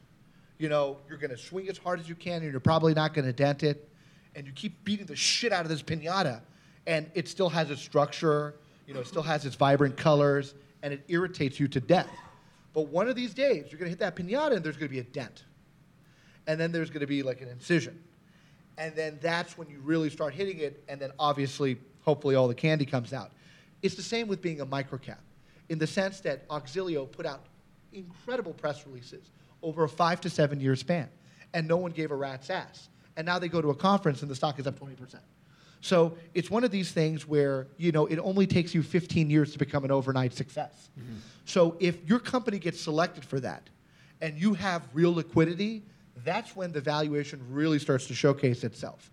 You 0.57 0.67
know, 0.67 0.97
you're 1.07 1.19
going 1.19 1.29
to 1.29 1.37
swing 1.37 1.69
as 1.69 1.77
hard 1.77 1.99
as 1.99 2.09
you 2.09 2.15
can, 2.15 2.41
and 2.41 2.51
you're 2.51 2.59
probably 2.59 2.95
not 2.95 3.13
going 3.13 3.25
to 3.25 3.33
dent 3.33 3.61
it. 3.61 3.87
And 4.33 4.47
you 4.47 4.51
keep 4.51 4.83
beating 4.83 5.05
the 5.05 5.15
shit 5.15 5.51
out 5.51 5.61
of 5.61 5.69
this 5.69 5.83
pinata, 5.83 6.41
and 6.87 7.11
it 7.13 7.27
still 7.27 7.49
has 7.49 7.69
its 7.69 7.83
structure. 7.83 8.55
You 8.87 8.95
know, 8.95 9.01
it 9.01 9.05
still 9.05 9.21
has 9.21 9.45
its 9.45 9.55
vibrant 9.55 9.95
colors, 9.95 10.55
and 10.81 10.91
it 10.91 11.03
irritates 11.07 11.59
you 11.59 11.67
to 11.67 11.79
death. 11.79 12.09
But 12.73 12.87
one 12.87 13.07
of 13.07 13.15
these 13.15 13.35
days, 13.35 13.65
you're 13.69 13.77
going 13.77 13.91
to 13.93 13.95
hit 13.95 13.99
that 13.99 14.15
pinata, 14.15 14.55
and 14.55 14.65
there's 14.65 14.77
going 14.77 14.89
to 14.89 14.95
be 14.95 15.01
a 15.01 15.03
dent, 15.03 15.43
and 16.47 16.59
then 16.59 16.71
there's 16.71 16.89
going 16.89 17.01
to 17.01 17.05
be 17.05 17.21
like 17.21 17.41
an 17.41 17.47
incision 17.47 18.01
and 18.77 18.95
then 18.95 19.19
that's 19.21 19.57
when 19.57 19.69
you 19.69 19.79
really 19.79 20.09
start 20.09 20.33
hitting 20.33 20.59
it, 20.59 20.83
and 20.87 20.99
then 20.99 21.11
obviously, 21.19 21.77
hopefully, 22.01 22.35
all 22.35 22.47
the 22.47 22.55
candy 22.55 22.85
comes 22.85 23.13
out. 23.13 23.31
It's 23.81 23.95
the 23.95 24.01
same 24.01 24.27
with 24.27 24.41
being 24.41 24.61
a 24.61 24.65
microcap, 24.65 25.19
in 25.69 25.77
the 25.77 25.87
sense 25.87 26.19
that 26.21 26.47
Auxilio 26.49 27.09
put 27.09 27.25
out 27.25 27.45
incredible 27.93 28.53
press 28.53 28.85
releases 28.85 29.31
over 29.61 29.83
a 29.83 29.89
five 29.89 30.21
to 30.21 30.29
seven 30.29 30.59
year 30.59 30.75
span, 30.75 31.09
and 31.53 31.67
no 31.67 31.77
one 31.77 31.91
gave 31.91 32.11
a 32.11 32.15
rat's 32.15 32.49
ass. 32.49 32.89
And 33.17 33.25
now 33.25 33.39
they 33.39 33.47
go 33.47 33.61
to 33.61 33.69
a 33.69 33.75
conference 33.75 34.21
and 34.21 34.29
the 34.29 34.35
stock 34.35 34.59
is 34.59 34.67
up 34.67 34.77
20%. 34.77 35.15
So 35.79 36.17
it's 36.33 36.51
one 36.51 36.65
of 36.65 36.71
these 36.71 36.91
things 36.91 37.27
where 37.27 37.67
you 37.77 37.91
know 37.91 38.07
it 38.07 38.17
only 38.19 38.47
takes 38.47 38.73
you 38.73 38.83
15 38.83 39.29
years 39.29 39.51
to 39.53 39.59
become 39.59 39.85
an 39.85 39.91
overnight 39.91 40.33
success. 40.33 40.89
Mm-hmm. 40.99 41.17
So 41.45 41.77
if 41.79 42.03
your 42.07 42.19
company 42.19 42.59
gets 42.59 42.81
selected 42.81 43.23
for 43.23 43.39
that, 43.39 43.69
and 44.21 44.39
you 44.39 44.53
have 44.55 44.81
real 44.93 45.13
liquidity, 45.13 45.83
that's 46.23 46.55
when 46.55 46.71
the 46.71 46.81
valuation 46.81 47.41
really 47.49 47.79
starts 47.79 48.07
to 48.07 48.15
showcase 48.15 48.63
itself. 48.63 49.11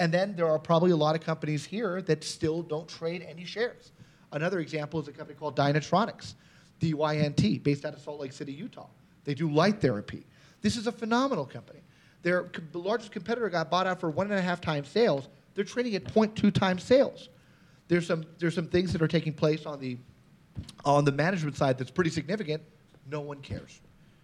And 0.00 0.12
then 0.12 0.34
there 0.34 0.46
are 0.46 0.58
probably 0.58 0.90
a 0.90 0.96
lot 0.96 1.14
of 1.14 1.22
companies 1.22 1.64
here 1.64 2.02
that 2.02 2.24
still 2.24 2.62
don't 2.62 2.88
trade 2.88 3.24
any 3.28 3.44
shares. 3.44 3.92
Another 4.32 4.60
example 4.60 5.00
is 5.00 5.08
a 5.08 5.12
company 5.12 5.38
called 5.38 5.56
Dynatronics, 5.56 6.34
DYNT, 6.80 7.62
based 7.62 7.84
out 7.84 7.94
of 7.94 8.00
Salt 8.00 8.20
Lake 8.20 8.32
City, 8.32 8.52
Utah. 8.52 8.88
They 9.24 9.34
do 9.34 9.50
light 9.50 9.80
therapy. 9.80 10.26
This 10.60 10.76
is 10.76 10.86
a 10.86 10.92
phenomenal 10.92 11.44
company. 11.44 11.80
Their 12.22 12.44
co- 12.44 12.78
largest 12.78 13.12
competitor 13.12 13.48
got 13.48 13.70
bought 13.70 13.86
out 13.86 14.00
for 14.00 14.10
one 14.10 14.30
and 14.30 14.38
a 14.38 14.42
half 14.42 14.60
times 14.60 14.88
sales. 14.88 15.28
They're 15.54 15.64
trading 15.64 15.94
at 15.94 16.04
0.2 16.04 16.52
times 16.52 16.82
sales. 16.82 17.28
There's 17.88 18.06
some, 18.06 18.24
there's 18.38 18.54
some 18.54 18.68
things 18.68 18.92
that 18.92 19.02
are 19.02 19.08
taking 19.08 19.32
place 19.32 19.66
on 19.66 19.80
the, 19.80 19.98
on 20.84 21.04
the 21.04 21.12
management 21.12 21.56
side 21.56 21.78
that's 21.78 21.90
pretty 21.90 22.10
significant. 22.10 22.62
No 23.10 23.20
one 23.20 23.40
cares. 23.40 23.80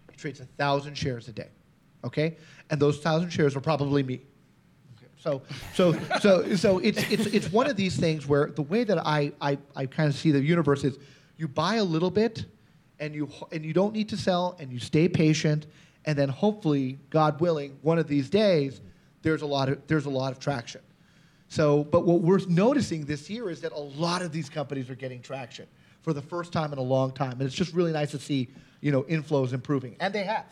He 0.09 0.17
trades 0.17 0.39
a 0.39 0.45
thousand 0.45 0.95
shares 0.95 1.27
a 1.27 1.33
day, 1.33 1.49
okay? 2.03 2.37
And 2.69 2.81
those 2.81 2.99
thousand 2.99 3.29
shares 3.29 3.55
are 3.55 3.61
probably 3.61 4.03
me. 4.03 4.21
So, 5.17 5.41
so, 5.73 5.99
so, 6.21 6.55
so 6.55 6.79
it's, 6.79 6.99
it's, 7.11 7.25
it's 7.25 7.51
one 7.51 7.67
of 7.67 7.75
these 7.75 7.97
things 7.97 8.25
where 8.25 8.47
the 8.47 8.61
way 8.61 8.85
that 8.85 9.05
I, 9.05 9.33
I, 9.41 9.57
I 9.75 9.85
kind 9.85 10.07
of 10.07 10.15
see 10.15 10.31
the 10.31 10.41
universe 10.41 10.85
is 10.85 10.97
you 11.35 11.47
buy 11.49 11.75
a 11.75 11.83
little 11.83 12.09
bit 12.09 12.45
and 12.99 13.13
you, 13.13 13.29
and 13.51 13.65
you 13.65 13.73
don't 13.73 13.93
need 13.93 14.07
to 14.09 14.17
sell 14.17 14.55
and 14.59 14.71
you 14.71 14.79
stay 14.79 15.09
patient 15.09 15.67
and 16.05 16.17
then 16.17 16.29
hopefully, 16.29 16.97
God 17.09 17.39
willing, 17.39 17.77
one 17.81 17.99
of 17.99 18.07
these 18.07 18.29
days, 18.29 18.81
there's 19.21 19.41
a 19.41 19.45
lot 19.45 19.69
of, 19.69 19.85
there's 19.87 20.05
a 20.05 20.09
lot 20.09 20.31
of 20.31 20.39
traction. 20.39 20.81
So, 21.49 21.83
but 21.83 22.05
what 22.05 22.21
we're 22.21 22.39
noticing 22.47 23.05
this 23.05 23.29
year 23.29 23.49
is 23.49 23.61
that 23.61 23.73
a 23.73 23.79
lot 23.79 24.21
of 24.21 24.31
these 24.31 24.49
companies 24.49 24.89
are 24.89 24.95
getting 24.95 25.21
traction 25.21 25.67
for 26.01 26.13
the 26.13 26.21
first 26.21 26.53
time 26.53 26.71
in 26.71 26.79
a 26.79 26.83
long 26.83 27.11
time, 27.11 27.33
and 27.33 27.41
it's 27.41 27.55
just 27.55 27.73
really 27.73 27.91
nice 27.91 28.11
to 28.11 28.19
see, 28.19 28.49
you 28.81 28.91
know, 28.91 29.03
inflows 29.03 29.51
improving, 29.51 29.97
and 29.99 30.13
they 30.13 30.23
have. 30.23 30.45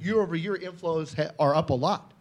Year 0.00 0.20
over 0.20 0.34
year, 0.34 0.56
inflows 0.56 1.14
ha- 1.14 1.32
are 1.38 1.54
up 1.54 1.70
a 1.70 1.74
lot, 1.74 2.12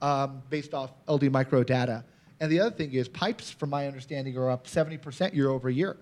um, 0.00 0.42
based 0.50 0.74
off 0.74 0.92
LD 1.08 1.30
Micro 1.30 1.62
data. 1.62 2.04
And 2.40 2.50
the 2.50 2.60
other 2.60 2.74
thing 2.74 2.92
is, 2.92 3.08
pipes, 3.08 3.50
from 3.50 3.70
my 3.70 3.86
understanding, 3.86 4.36
are 4.36 4.50
up 4.50 4.66
70% 4.66 5.34
year 5.34 5.50
over 5.50 5.70
year. 5.70 5.96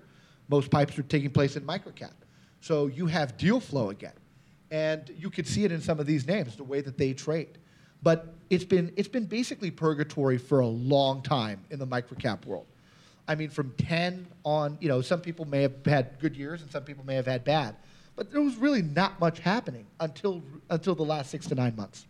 Most 0.49 0.71
pipes 0.71 0.99
are 0.99 1.03
taking 1.03 1.31
place 1.31 1.57
in 1.57 1.65
microcap, 1.65 2.13
so 2.61 2.87
you 2.87 3.07
have 3.07 3.37
deal 3.37 3.61
flow 3.61 3.91
again, 3.91 4.13
and 4.71 5.11
you 5.17 5.31
could 5.31 5.47
see 5.47 5.65
it 5.65 5.73
in 5.73 5.81
some 5.81 5.99
of 5.99 6.07
these 6.07 6.27
names, 6.27 6.57
the 6.57 6.65
way 6.65 6.81
that 6.81 6.99
they 6.99 7.15
trade. 7.15 7.59
But 8.03 8.35
it's 8.51 8.65
been, 8.65 8.93
it's 8.97 9.09
been 9.09 9.25
basically 9.25 9.71
purgatory 9.71 10.37
for 10.37 10.61
a 10.61 10.67
long 10.67 11.23
time 11.23 11.65
in 11.71 11.79
the 11.79 11.87
microcap 11.87 12.45
world. 12.45 12.67
I 13.27 13.35
mean, 13.35 13.49
from 13.49 13.73
10 13.79 14.27
on, 14.45 14.77
you 14.81 14.89
know, 14.89 15.01
some 15.01 15.21
people 15.21 15.47
may 15.47 15.63
have 15.63 15.75
had 15.87 16.19
good 16.19 16.37
years 16.37 16.61
and 16.61 16.71
some 16.71 16.85
people 16.85 17.05
may 17.07 17.15
have 17.15 17.27
had 17.27 17.43
bad. 17.45 17.77
But 18.17 18.31
there 18.31 18.41
was 18.41 18.57
really 18.57 18.83
not 18.83 19.19
much 19.21 19.41
happening 19.41 19.87
until, 20.01 20.43
until 20.71 20.95
the 20.95 21.05
last 21.05 21.31
six 21.31 21.47
to 21.49 21.55
nine 21.55 21.75
months. 21.77 22.07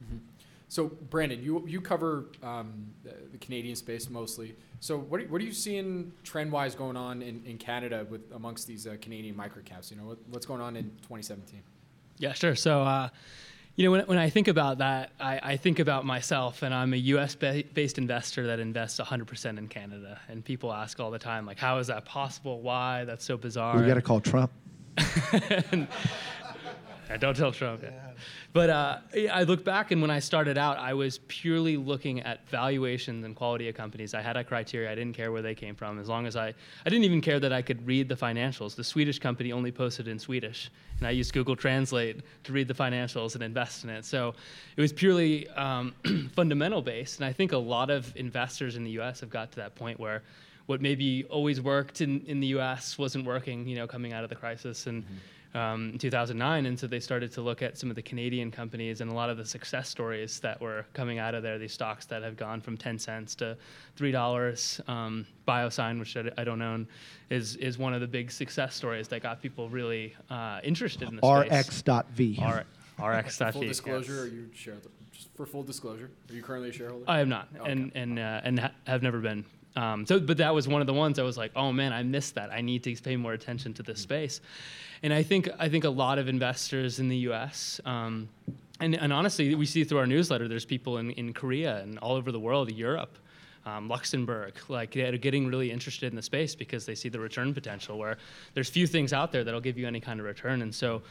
So, 0.68 0.88
Brandon, 0.88 1.42
you 1.42 1.64
you 1.68 1.80
cover 1.80 2.26
um, 2.42 2.86
the, 3.04 3.14
the 3.30 3.38
Canadian 3.38 3.76
space 3.76 4.10
mostly. 4.10 4.56
So, 4.80 4.98
what 4.98 5.20
are, 5.20 5.24
what 5.24 5.40
are 5.40 5.44
you 5.44 5.52
seeing 5.52 6.12
trend 6.24 6.50
wise 6.50 6.74
going 6.74 6.96
on 6.96 7.22
in, 7.22 7.42
in 7.46 7.58
Canada 7.58 8.04
with 8.10 8.22
amongst 8.32 8.66
these 8.66 8.86
uh, 8.86 8.96
Canadian 9.00 9.36
microcaps? 9.36 9.90
You 9.90 9.98
know, 9.98 10.04
what, 10.04 10.18
what's 10.30 10.46
going 10.46 10.60
on 10.60 10.74
in 10.76 10.84
2017? 11.02 11.62
Yeah, 12.18 12.32
sure. 12.32 12.56
So, 12.56 12.82
uh, 12.82 13.08
you 13.76 13.84
know, 13.84 13.92
when, 13.92 14.00
when 14.06 14.18
I 14.18 14.30
think 14.30 14.48
about 14.48 14.78
that, 14.78 15.12
I, 15.20 15.40
I 15.42 15.56
think 15.56 15.78
about 15.78 16.04
myself, 16.06 16.62
and 16.62 16.74
I'm 16.74 16.92
a 16.92 16.96
U.S. 16.96 17.34
Ba- 17.34 17.64
based 17.72 17.98
investor 17.98 18.46
that 18.48 18.58
invests 18.58 19.00
100% 19.00 19.58
in 19.58 19.68
Canada. 19.68 20.20
And 20.28 20.44
people 20.44 20.72
ask 20.72 20.98
all 20.98 21.10
the 21.10 21.18
time, 21.18 21.46
like, 21.46 21.58
how 21.58 21.78
is 21.78 21.88
that 21.88 22.04
possible? 22.04 22.60
Why? 22.62 23.04
That's 23.04 23.24
so 23.24 23.36
bizarre. 23.36 23.80
We 23.80 23.86
got 23.86 23.94
to 23.94 24.02
call 24.02 24.20
Trump. 24.20 24.50
Yeah, 27.14 27.18
don't 27.18 27.36
tell 27.36 27.52
Trump. 27.52 27.82
Yeah. 27.82 27.90
But 28.52 28.70
uh, 28.70 28.98
I 29.32 29.42
look 29.42 29.64
back, 29.64 29.90
and 29.90 30.00
when 30.00 30.10
I 30.10 30.20
started 30.20 30.56
out, 30.56 30.78
I 30.78 30.94
was 30.94 31.18
purely 31.28 31.76
looking 31.76 32.20
at 32.20 32.48
valuations 32.48 33.24
and 33.24 33.36
quality 33.36 33.68
of 33.68 33.74
companies. 33.74 34.14
I 34.14 34.22
had 34.22 34.36
a 34.36 34.44
criteria. 34.44 34.90
I 34.90 34.94
didn't 34.94 35.14
care 35.14 35.30
where 35.32 35.42
they 35.42 35.54
came 35.54 35.74
from, 35.74 35.98
as 35.98 36.08
long 36.08 36.26
as 36.26 36.36
I, 36.36 36.48
I 36.48 36.90
didn't 36.90 37.04
even 37.04 37.20
care 37.20 37.38
that 37.40 37.52
I 37.52 37.62
could 37.62 37.86
read 37.86 38.08
the 38.08 38.14
financials. 38.14 38.74
The 38.74 38.84
Swedish 38.84 39.18
company 39.18 39.52
only 39.52 39.70
posted 39.72 40.08
in 40.08 40.18
Swedish, 40.18 40.70
and 40.98 41.06
I 41.06 41.10
used 41.10 41.32
Google 41.32 41.56
Translate 41.56 42.20
to 42.44 42.52
read 42.52 42.68
the 42.68 42.74
financials 42.74 43.34
and 43.34 43.42
invest 43.42 43.84
in 43.84 43.90
it. 43.90 44.04
So 44.04 44.34
it 44.76 44.80
was 44.80 44.92
purely 44.92 45.48
um, 45.50 45.94
fundamental 46.34 46.80
based, 46.80 47.18
and 47.18 47.26
I 47.26 47.32
think 47.32 47.52
a 47.52 47.58
lot 47.58 47.90
of 47.90 48.12
investors 48.16 48.76
in 48.76 48.84
the 48.84 48.90
U.S. 48.92 49.20
have 49.20 49.30
got 49.30 49.50
to 49.52 49.56
that 49.56 49.74
point 49.74 50.00
where 50.00 50.22
what 50.66 50.80
maybe 50.80 51.24
always 51.30 51.60
worked 51.60 52.00
in, 52.00 52.20
in 52.26 52.40
the 52.40 52.48
U.S. 52.48 52.96
wasn't 52.98 53.26
working, 53.26 53.66
you 53.68 53.76
know, 53.76 53.86
coming 53.86 54.12
out 54.12 54.24
of 54.24 54.30
the 54.30 54.36
crisis 54.36 54.86
and 54.86 55.04
um, 55.54 55.90
in 55.90 55.98
2009, 55.98 56.66
and 56.66 56.76
so 56.78 56.88
they 56.88 56.98
started 56.98 57.30
to 57.32 57.40
look 57.40 57.62
at 57.62 57.78
some 57.78 57.88
of 57.88 57.94
the 57.94 58.02
Canadian 58.02 58.50
companies 58.50 59.00
and 59.00 59.08
a 59.08 59.14
lot 59.14 59.30
of 59.30 59.36
the 59.36 59.44
success 59.44 59.88
stories 59.88 60.40
that 60.40 60.60
were 60.60 60.84
coming 60.94 61.20
out 61.20 61.32
of 61.36 61.44
there. 61.44 61.58
These 61.58 61.72
stocks 61.72 62.06
that 62.06 62.24
have 62.24 62.36
gone 62.36 62.60
from 62.60 62.76
10 62.76 62.98
cents 62.98 63.36
to 63.36 63.56
three 63.94 64.10
dollars. 64.10 64.80
Um, 64.88 65.26
BioSyent, 65.46 66.00
which 66.00 66.16
I, 66.16 66.24
I 66.38 66.42
don't 66.42 66.60
own, 66.60 66.88
is 67.30 67.54
is 67.56 67.78
one 67.78 67.94
of 67.94 68.00
the 68.00 68.08
big 68.08 68.32
success 68.32 68.74
stories 68.74 69.06
that 69.08 69.22
got 69.22 69.40
people 69.40 69.68
really 69.68 70.16
uh, 70.28 70.58
interested 70.64 71.08
in 71.08 71.16
the 71.16 71.22
space. 71.46 71.68
RX.V. 71.68 72.40
R- 72.42 72.64
RX.feet. 72.98 73.52
Full 73.52 73.62
disclosure, 73.62 74.12
yes. 74.12 74.22
are 74.22 74.26
you 74.26 74.50
share 74.54 74.74
just 75.12 75.28
for 75.36 75.46
full 75.46 75.62
disclosure, 75.62 76.10
are 76.30 76.34
you 76.34 76.42
currently 76.42 76.70
a 76.70 76.72
shareholder? 76.72 77.04
I 77.06 77.20
am 77.20 77.28
not, 77.28 77.48
Okay. 77.60 77.70
and 77.70 77.92
and 77.94 78.18
uh, 78.18 78.40
and 78.42 78.58
ha- 78.58 78.72
have 78.88 79.02
never 79.02 79.20
been. 79.20 79.44
Um, 79.76 80.06
so, 80.06 80.20
but 80.20 80.36
that 80.36 80.54
was 80.54 80.68
one 80.68 80.80
of 80.80 80.86
the 80.86 80.94
ones 80.94 81.18
I 81.18 81.22
was 81.22 81.36
like, 81.36 81.52
oh 81.56 81.72
man, 81.72 81.92
I 81.92 82.02
missed 82.02 82.36
that. 82.36 82.50
I 82.52 82.60
need 82.60 82.84
to 82.84 82.94
pay 82.96 83.16
more 83.16 83.32
attention 83.32 83.74
to 83.74 83.82
this 83.82 84.00
space. 84.00 84.40
And 85.02 85.12
I 85.12 85.22
think 85.22 85.48
I 85.58 85.68
think 85.68 85.84
a 85.84 85.90
lot 85.90 86.18
of 86.18 86.28
investors 86.28 87.00
in 87.00 87.08
the 87.08 87.16
U.S. 87.28 87.80
Um, 87.84 88.28
and, 88.80 88.94
and 88.94 89.12
honestly, 89.12 89.54
we 89.54 89.66
see 89.66 89.84
through 89.84 89.98
our 89.98 90.06
newsletter, 90.06 90.48
there's 90.48 90.64
people 90.64 90.98
in, 90.98 91.10
in 91.12 91.32
Korea 91.32 91.78
and 91.82 91.98
all 91.98 92.16
over 92.16 92.32
the 92.32 92.40
world, 92.40 92.72
Europe, 92.72 93.18
um, 93.66 93.88
Luxembourg, 93.88 94.54
like 94.68 94.92
they're 94.92 95.16
getting 95.16 95.46
really 95.46 95.70
interested 95.70 96.06
in 96.06 96.16
the 96.16 96.22
space 96.22 96.54
because 96.54 96.84
they 96.84 96.94
see 96.94 97.08
the 97.08 97.20
return 97.20 97.54
potential. 97.54 97.98
Where 97.98 98.18
there's 98.54 98.68
few 98.68 98.86
things 98.86 99.12
out 99.12 99.32
there 99.32 99.44
that'll 99.44 99.60
give 99.60 99.78
you 99.78 99.86
any 99.86 100.00
kind 100.00 100.20
of 100.20 100.26
return, 100.26 100.62
and 100.62 100.74
so. 100.74 101.02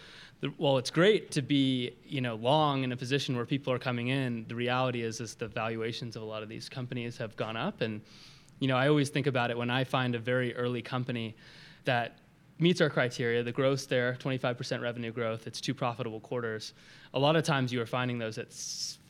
The, 0.41 0.49
while 0.57 0.77
it's 0.77 0.89
great 0.89 1.31
to 1.31 1.41
be, 1.41 1.93
you 2.05 2.19
know, 2.19 2.35
long 2.35 2.83
in 2.83 2.91
a 2.91 2.97
position 2.97 3.37
where 3.37 3.45
people 3.45 3.71
are 3.71 3.79
coming 3.79 4.09
in, 4.09 4.43
the 4.49 4.55
reality 4.55 5.01
is, 5.01 5.21
is 5.21 5.35
the 5.35 5.47
valuations 5.47 6.17
of 6.17 6.21
a 6.21 6.25
lot 6.25 6.43
of 6.43 6.49
these 6.49 6.67
companies 6.67 7.15
have 7.15 7.33
gone 7.37 7.55
up, 7.55 7.79
and 7.79 8.01
you 8.63 8.69
know, 8.69 8.77
I 8.77 8.87
always 8.87 9.09
think 9.09 9.27
about 9.27 9.51
it 9.51 9.57
when 9.57 9.69
I 9.69 9.83
find 9.83 10.15
a 10.15 10.19
very 10.19 10.55
early 10.55 10.81
company 10.81 11.35
that 11.83 12.19
meets 12.59 12.79
our 12.79 12.89
criteria, 12.89 13.43
the 13.43 13.51
growth 13.51 13.89
there, 13.89 14.15
25% 14.21 14.81
revenue 14.81 15.11
growth, 15.11 15.47
it's 15.47 15.59
two 15.59 15.73
profitable 15.73 16.21
quarters. 16.21 16.71
A 17.13 17.19
lot 17.19 17.35
of 17.35 17.43
times 17.43 17.73
you 17.73 17.81
are 17.81 17.85
finding 17.85 18.17
those 18.17 18.37
at 18.37 18.53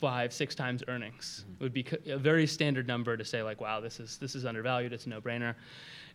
five, 0.00 0.32
six 0.32 0.56
times 0.56 0.82
earnings. 0.88 1.44
It 1.60 1.62
would 1.62 1.72
be 1.72 1.86
a 2.08 2.18
very 2.18 2.48
standard 2.48 2.88
number 2.88 3.16
to 3.16 3.24
say 3.24 3.44
like, 3.44 3.60
wow, 3.60 3.78
this 3.78 4.00
is 4.00 4.18
this 4.18 4.34
is 4.34 4.44
undervalued, 4.44 4.92
it's 4.92 5.06
a 5.06 5.10
no-brainer. 5.10 5.54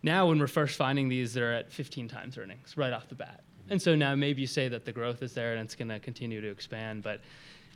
Now 0.02 0.28
when 0.28 0.38
we're 0.38 0.46
first 0.46 0.76
finding 0.76 1.08
these, 1.08 1.32
they're 1.32 1.54
at 1.54 1.72
15 1.72 2.08
times 2.08 2.36
earnings 2.36 2.76
right 2.76 2.92
off 2.92 3.08
the 3.08 3.14
bat. 3.14 3.40
Mm-hmm. 3.62 3.72
And 3.72 3.80
so 3.80 3.96
now 3.96 4.14
maybe 4.14 4.42
you 4.42 4.46
say 4.46 4.68
that 4.68 4.84
the 4.84 4.92
growth 4.92 5.22
is 5.22 5.32
there 5.32 5.54
and 5.54 5.64
it's 5.64 5.74
going 5.74 5.88
to 5.88 5.98
continue 5.98 6.42
to 6.42 6.50
expand, 6.50 7.02
but 7.02 7.22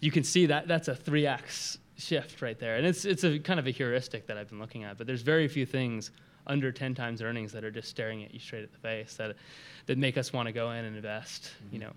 you 0.00 0.11
can 0.11 0.24
see 0.24 0.44
that 0.44 0.68
that's 0.68 0.88
a 0.88 0.94
3x 0.94 1.79
shift 1.97 2.43
right 2.43 2.59
there. 2.59 2.77
And 2.77 2.87
it's, 2.87 3.05
it's 3.05 3.25
a 3.25 3.39
kind 3.39 3.61
of 3.61 3.67
a 3.67 3.71
heuristic 3.71 4.27
that 4.27 4.37
I've 4.37 4.49
been 4.49 4.59
looking 4.59 4.85
at, 4.85 4.99
but 4.99 5.07
there's 5.07 5.23
very 5.23 5.49
few 5.49 5.67
things 5.67 6.11
under 6.47 6.71
10 6.71 6.95
times 6.95 7.23
earnings 7.23 7.53
that 7.53 7.65
are 7.65 7.71
just 7.71 7.89
staring 7.89 8.23
at 8.25 8.33
you 8.35 8.41
straight 8.41 8.63
at 8.63 8.73
the 8.73 8.79
face 8.79 9.15
that, 9.17 9.37
that 9.87 9.99
make 9.99 10.19
us 10.19 10.33
want 10.33 10.47
to 10.47 10.53
go 10.53 10.73
in 10.73 10.85
and 10.85 10.97
invest, 10.97 11.53
you 11.73 11.79
know, 11.79 11.93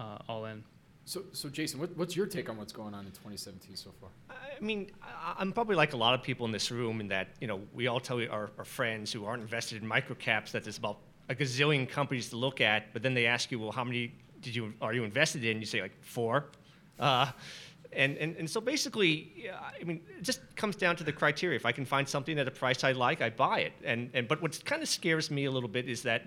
uh, 0.00 0.18
all 0.28 0.46
in. 0.46 0.64
So, 1.04 1.22
so 1.32 1.48
Jason, 1.48 1.80
what, 1.80 1.96
what's 1.96 2.16
your 2.16 2.26
take 2.26 2.48
on 2.48 2.56
what's 2.56 2.72
going 2.72 2.94
on 2.94 3.00
in 3.06 3.10
2017 3.12 3.76
so 3.76 3.90
far? 4.00 4.08
I 4.30 4.60
mean, 4.60 4.90
I- 5.02 5.34
I'm 5.38 5.52
probably 5.52 5.76
like 5.76 5.92
a 5.92 5.96
lot 5.96 6.14
of 6.14 6.22
people 6.22 6.46
in 6.46 6.52
this 6.52 6.70
room 6.70 7.00
in 7.00 7.08
that, 7.08 7.28
you 7.40 7.46
know, 7.46 7.60
we 7.72 7.88
all 7.88 8.00
tell 8.00 8.20
our, 8.30 8.50
our 8.58 8.64
friends 8.64 9.12
who 9.12 9.24
aren't 9.24 9.42
invested 9.42 9.82
in 9.82 9.88
microcaps 9.88 10.52
that 10.52 10.64
there's 10.64 10.78
about 10.78 10.98
a 11.28 11.34
gazillion 11.34 11.88
companies 11.88 12.30
to 12.30 12.36
look 12.36 12.60
at, 12.60 12.92
but 12.92 13.02
then 13.02 13.14
they 13.14 13.26
ask 13.26 13.50
you, 13.50 13.58
well, 13.58 13.72
how 13.72 13.84
many 13.84 14.12
did 14.40 14.54
you, 14.54 14.72
are 14.80 14.92
you 14.92 15.04
invested 15.04 15.44
in? 15.44 15.58
You 15.60 15.66
say 15.66 15.82
like 15.82 15.92
four. 16.02 16.46
Uh, 16.98 17.30
and, 17.94 18.16
and, 18.18 18.36
and 18.36 18.48
so 18.48 18.60
basically, 18.60 19.50
I 19.80 19.84
mean, 19.84 20.00
it 20.18 20.22
just 20.22 20.40
comes 20.56 20.76
down 20.76 20.96
to 20.96 21.04
the 21.04 21.12
criteria. 21.12 21.56
If 21.56 21.66
I 21.66 21.72
can 21.72 21.84
find 21.84 22.08
something 22.08 22.38
at 22.38 22.48
a 22.48 22.50
price 22.50 22.84
I 22.84 22.92
like, 22.92 23.20
I 23.20 23.30
buy 23.30 23.60
it. 23.60 23.72
And, 23.84 24.10
and, 24.14 24.26
but 24.28 24.40
what 24.40 24.64
kind 24.64 24.82
of 24.82 24.88
scares 24.88 25.30
me 25.30 25.44
a 25.44 25.50
little 25.50 25.68
bit 25.68 25.88
is 25.88 26.02
that, 26.02 26.22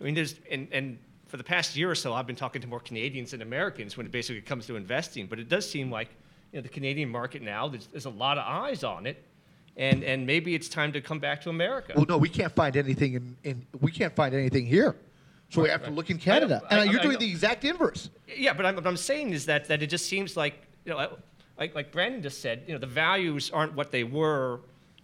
I 0.00 0.04
mean, 0.04 0.14
there's, 0.14 0.36
and, 0.50 0.68
and 0.72 0.98
for 1.26 1.36
the 1.36 1.44
past 1.44 1.76
year 1.76 1.90
or 1.90 1.94
so, 1.94 2.12
I've 2.12 2.26
been 2.26 2.36
talking 2.36 2.62
to 2.62 2.68
more 2.68 2.80
Canadians 2.80 3.30
than 3.32 3.42
Americans 3.42 3.96
when 3.96 4.06
it 4.06 4.12
basically 4.12 4.42
comes 4.42 4.66
to 4.66 4.76
investing. 4.76 5.26
But 5.26 5.38
it 5.38 5.48
does 5.48 5.68
seem 5.68 5.90
like, 5.90 6.08
you 6.52 6.58
know, 6.58 6.62
the 6.62 6.68
Canadian 6.68 7.08
market 7.08 7.42
now, 7.42 7.68
there's, 7.68 7.86
there's 7.88 8.06
a 8.06 8.10
lot 8.10 8.38
of 8.38 8.44
eyes 8.46 8.84
on 8.84 9.06
it. 9.06 9.22
And, 9.76 10.04
and 10.04 10.24
maybe 10.24 10.54
it's 10.54 10.68
time 10.68 10.92
to 10.92 11.00
come 11.00 11.18
back 11.18 11.40
to 11.42 11.50
America. 11.50 11.94
Well, 11.96 12.06
no, 12.08 12.16
we 12.16 12.28
can't 12.28 12.54
find 12.54 12.76
anything 12.76 13.14
in, 13.14 13.36
in 13.42 13.66
we 13.80 13.90
can't 13.90 14.14
find 14.14 14.32
anything 14.32 14.66
here, 14.66 14.94
so 15.48 15.62
we 15.62 15.68
have 15.68 15.82
to 15.82 15.90
look 15.90 16.10
in 16.10 16.18
Canada. 16.18 16.62
I 16.70 16.76
and 16.76 16.80
I- 16.80 16.92
you're 16.92 17.00
I 17.00 17.02
doing 17.02 17.18
the 17.18 17.28
exact 17.28 17.64
inverse. 17.64 18.08
Yeah, 18.36 18.52
but 18.52 18.66
I'm, 18.66 18.76
what 18.76 18.86
I'm 18.86 18.96
saying 18.96 19.32
is 19.32 19.46
that, 19.46 19.64
that 19.66 19.82
it 19.82 19.88
just 19.88 20.06
seems 20.06 20.36
like, 20.36 20.54
you 20.84 20.92
know, 20.92 21.16
like, 21.58 21.74
like 21.74 21.92
Brandon 21.92 22.22
just 22.22 22.40
said, 22.40 22.64
you 22.66 22.72
know, 22.72 22.78
the 22.78 22.86
values 22.86 23.50
aren't 23.50 23.74
what 23.74 23.90
they 23.90 24.04
were, 24.04 24.60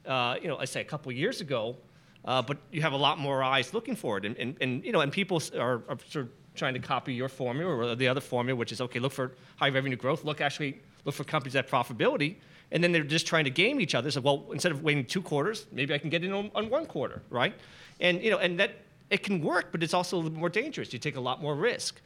uh, 0.07 0.37
you 0.41 0.49
know, 0.49 0.59
I 0.59 0.65
say 0.65 0.81
a 0.81 0.85
couple 0.85 1.13
years 1.13 1.41
ago, 1.41 1.77
uh, 2.25 2.43
but 2.43 2.59
you 2.71 2.83
have 2.83 2.93
a 2.93 2.97
lot 2.97 3.19
more 3.19 3.43
eyes 3.43 3.73
looking 3.73 3.97
for 3.97 4.19
it. 4.19 4.25
And, 4.25 4.37
and, 4.37 4.57
and 4.61 4.85
you 4.85 4.93
know, 4.93 5.01
and 5.01 5.13
people 5.13 5.43
are, 5.59 5.83
are 5.89 5.99
sort 6.09 6.27
of 6.27 6.31
trying 6.55 6.75
to 6.75 6.81
copy 6.81 7.15
your 7.15 7.29
formula 7.29 7.75
or 7.75 7.95
the 7.95 8.09
other 8.09 8.21
formula, 8.21 8.59
which 8.59 8.73
is, 8.73 8.81
okay, 8.81 8.99
look 8.99 9.13
for 9.13 9.33
high 9.57 9.71
revenue 9.71 9.97
growth, 9.97 10.25
look 10.25 10.41
actually, 10.41 10.81
look 11.05 11.15
for 11.15 11.25
companies 11.25 11.55
that 11.55 11.69
profitability. 11.69 12.37
And 12.73 12.85
then 12.85 12.93
they're 12.93 13.03
just 13.03 13.27
trying 13.27 13.45
to 13.45 13.51
game 13.51 13.81
each 13.81 13.95
other. 13.95 14.11
So, 14.11 14.21
well, 14.21 14.47
instead 14.53 14.71
of 14.71 14.83
waiting 14.83 15.05
two 15.05 15.23
quarters, 15.23 15.67
maybe 15.73 15.95
I 15.95 15.99
can 15.99 16.11
get 16.11 16.23
in 16.23 16.33
on, 16.33 16.51
on 16.55 16.69
one 16.71 16.87
quarter, 16.87 17.23
right? 17.31 17.55
And, 18.01 18.23
you 18.23 18.31
know, 18.31 18.39
and 18.39 18.61
that, 18.61 18.73
it 19.11 19.25
can 19.25 19.41
work, 19.41 19.73
but 19.73 19.83
it's 19.83 19.93
also 19.93 20.17
a 20.17 20.21
little 20.21 20.39
more 20.39 20.49
dangerous. 20.49 20.93
You 20.93 21.01
take 21.01 21.17
a 21.17 21.21
lot 21.21 21.43
more 21.43 21.57
risk. 21.57 22.01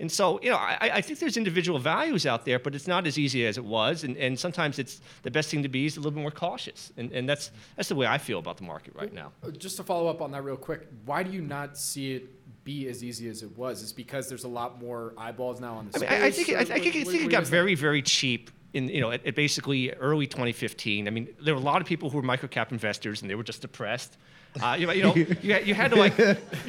And 0.00 0.10
so, 0.10 0.40
you 0.42 0.50
know, 0.50 0.56
I, 0.56 0.90
I 0.94 1.00
think 1.00 1.20
there's 1.20 1.36
individual 1.36 1.78
values 1.78 2.26
out 2.26 2.44
there, 2.44 2.58
but 2.58 2.74
it's 2.74 2.88
not 2.88 3.06
as 3.06 3.16
easy 3.16 3.46
as 3.46 3.58
it 3.58 3.64
was. 3.64 4.02
And, 4.02 4.16
and 4.16 4.38
sometimes 4.38 4.80
it's 4.80 5.00
the 5.22 5.30
best 5.30 5.50
thing 5.50 5.62
to 5.62 5.68
be 5.68 5.86
is 5.86 5.96
a 5.96 6.00
little 6.00 6.10
bit 6.10 6.20
more 6.20 6.32
cautious. 6.32 6.92
And, 6.96 7.12
and 7.12 7.28
that's, 7.28 7.52
that's 7.76 7.88
the 7.88 7.94
way 7.94 8.06
I 8.06 8.18
feel 8.18 8.40
about 8.40 8.56
the 8.56 8.64
market 8.64 8.94
right 8.96 9.12
now. 9.12 9.30
Uh, 9.44 9.50
Just 9.50 9.76
to 9.76 9.84
follow 9.84 10.08
up 10.08 10.20
on 10.20 10.32
that 10.32 10.42
real 10.42 10.56
quick, 10.56 10.88
why 11.04 11.22
do 11.22 11.30
you 11.30 11.42
not 11.42 11.78
see 11.78 12.14
it 12.14 12.64
be 12.64 12.88
as 12.88 13.04
easy 13.04 13.28
as 13.28 13.42
it 13.44 13.56
was? 13.56 13.82
Is 13.82 13.92
because 13.92 14.28
there's 14.28 14.44
a 14.44 14.48
lot 14.48 14.80
more 14.80 15.14
eyeballs 15.16 15.60
now 15.60 15.74
on 15.74 15.88
the 15.90 15.96
I 15.96 16.00
mean, 16.00 16.08
space? 16.08 16.22
I, 16.22 16.30
think, 16.30 16.48
or 16.48 16.58
I, 16.58 16.64
think, 16.64 16.94
what- 17.06 17.06
what 17.06 17.14
it 17.14 17.30
got 17.30 17.46
very, 17.46 17.76
very 17.76 18.02
cheap 18.02 18.50
in, 18.72 18.88
you 18.88 19.00
know, 19.00 19.12
at, 19.12 19.24
at 19.24 19.36
basically 19.36 19.92
early 19.92 20.26
2015. 20.26 21.06
I 21.06 21.10
mean, 21.10 21.28
there 21.40 21.54
were 21.54 21.60
a 21.60 21.64
lot 21.64 21.80
of 21.80 21.86
people 21.86 22.10
who 22.10 22.16
were 22.16 22.24
microcap 22.24 22.72
investors 22.72 23.22
and 23.22 23.30
they 23.30 23.36
were 23.36 23.44
just 23.44 23.60
depressed. 23.62 24.16
Uh, 24.62 24.76
you 24.78 24.86
know, 24.86 24.92
you, 24.92 25.02
know 25.02 25.14
you, 25.14 25.52
had, 25.52 25.66
you 25.66 25.74
had 25.74 25.90
to 25.90 25.96
like, 25.96 26.16
you, 26.18 26.24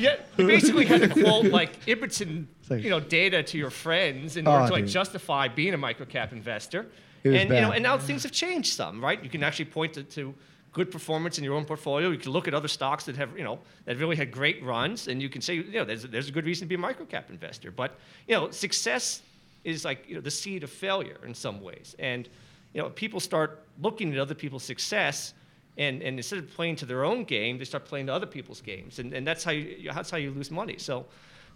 had- 0.10 0.20
you 0.38 0.48
basically 0.48 0.86
had 0.86 1.02
to 1.02 1.10
quote 1.10 1.46
like 1.46 1.86
Ibbotson, 1.86 2.46
you 2.70 2.90
know, 2.90 3.00
data 3.00 3.44
to 3.44 3.58
your 3.58 3.70
friends 3.70 4.38
in 4.38 4.48
Oh, 4.48 4.52
order 4.54 4.68
to 4.68 4.74
like 4.74 4.86
dude. 4.86 4.94
justify 4.94 5.48
being 5.48 5.74
a 5.74 5.78
microcap 5.78 6.32
investor. 6.32 6.88
And 7.24 7.50
you 7.50 7.62
know, 7.62 7.72
and 7.72 7.82
now 7.84 7.98
things 7.98 8.24
have 8.24 8.32
changed 8.32 8.74
some, 8.74 9.04
right? 9.04 9.24
You 9.24 9.30
can 9.30 9.44
actually 9.44 9.66
point 9.66 9.94
to, 9.94 10.04
to 10.04 10.34
good 10.74 10.92
performance 10.92 11.38
in 11.38 11.44
your 11.44 11.54
own 11.56 11.66
portfolio. 11.66 12.10
You 12.12 12.18
can 12.18 12.32
look 12.32 12.48
at 12.48 12.54
other 12.54 12.68
stocks 12.68 13.06
that 13.06 13.16
have, 13.16 13.36
you 13.38 13.44
know, 13.44 13.60
that 13.86 13.98
really 13.98 14.16
had 14.16 14.30
great 14.32 14.64
runs, 14.64 15.08
and 15.08 15.22
you 15.22 15.30
can 15.30 15.42
say, 15.42 15.56
you 15.56 15.72
know, 15.72 15.86
there's, 15.86 16.04
there's 16.04 16.28
a 16.28 16.32
good 16.32 16.46
reason 16.46 16.68
to 16.68 16.70
be 16.70 16.76
a 16.76 16.84
microcap 16.88 17.30
investor. 17.30 17.72
But 17.72 17.98
you 18.28 18.36
know, 18.36 18.52
success 18.52 19.22
is 19.64 19.84
like 19.86 20.08
you 20.08 20.14
know 20.16 20.22
the 20.22 20.30
seed 20.32 20.64
of 20.64 20.70
failure 20.70 21.18
in 21.26 21.34
some 21.34 21.62
ways, 21.62 21.96
and 21.98 22.28
you 22.74 22.82
know, 22.82 22.90
people 22.90 23.20
start 23.20 23.64
looking 23.82 24.12
at 24.14 24.20
other 24.20 24.36
people's 24.36 24.64
success. 24.64 25.34
And, 25.78 26.02
and 26.02 26.18
instead 26.18 26.40
of 26.40 26.50
playing 26.50 26.78
to 26.78 26.86
their 26.86 27.04
own 27.04 27.26
game, 27.26 27.58
they 27.58 27.66
start 27.66 27.86
playing 27.86 28.06
to 28.08 28.14
other 28.14 28.26
people's 28.26 28.62
games, 28.62 29.00
and, 29.00 29.14
and 29.14 29.28
that's 29.28 29.44
how 29.44 29.52
you 29.52 29.92
that's 29.94 30.10
how 30.10 30.18
you 30.18 30.32
lose 30.32 30.50
money. 30.50 30.78
So, 30.78 31.06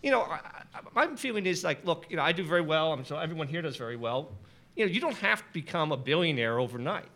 you 0.03 0.11
know, 0.11 0.23
I, 0.23 0.39
I, 0.73 1.07
my 1.07 1.15
feeling 1.15 1.45
is 1.45 1.63
like, 1.63 1.85
look, 1.85 2.05
you 2.09 2.17
know, 2.17 2.23
I 2.23 2.33
do 2.33 2.43
very 2.43 2.61
well. 2.61 2.91
I'm 2.91 3.05
sure 3.05 3.21
everyone 3.21 3.47
here 3.47 3.61
does 3.61 3.77
very 3.77 3.95
well. 3.95 4.31
You 4.75 4.85
know, 4.85 4.91
you 4.91 4.99
don't 4.99 5.15
have 5.17 5.39
to 5.39 5.53
become 5.53 5.93
a 5.93 5.97
billionaire 5.97 6.59
overnight. 6.59 7.07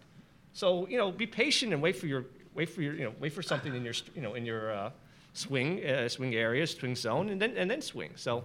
So 0.54 0.88
you 0.88 0.98
know, 0.98 1.12
be 1.12 1.28
patient 1.28 1.74
and 1.74 1.82
wait 1.82 1.98
for 1.98 2.08
your 2.08 2.26
wait 2.56 2.70
for 2.70 2.82
your 2.82 2.94
you 2.94 3.04
know 3.04 3.14
wait 3.20 3.34
for 3.34 3.42
something 3.42 3.76
in 3.76 3.84
your, 3.84 3.96
you 4.16 4.22
know 4.22 4.36
in 4.36 4.46
your 4.46 4.72
uh, 4.72 4.92
swing 5.34 5.86
uh, 5.86 6.08
swing 6.08 6.36
area, 6.36 6.66
swing 6.66 6.96
zone, 6.96 7.30
and 7.30 7.42
then 7.42 7.58
and 7.58 7.70
then 7.70 7.82
swing. 7.82 8.12
So. 8.16 8.44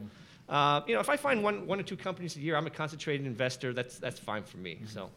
Uh, 0.49 0.81
you 0.87 0.95
know, 0.95 1.01
if 1.01 1.11
I 1.11 1.17
find 1.19 1.43
one, 1.43 1.67
one 1.67 1.79
or 1.79 1.83
two 1.83 1.95
companies 1.95 2.35
a 2.37 2.41
year, 2.41 2.57
I'm 2.57 2.67
a 2.67 2.71
concentrated 2.71 3.27
investor. 3.27 3.75
That's 3.75 3.99
that's 3.99 4.19
fine 4.19 4.43
for 4.43 4.57
me. 4.57 4.81
So, 4.87 5.11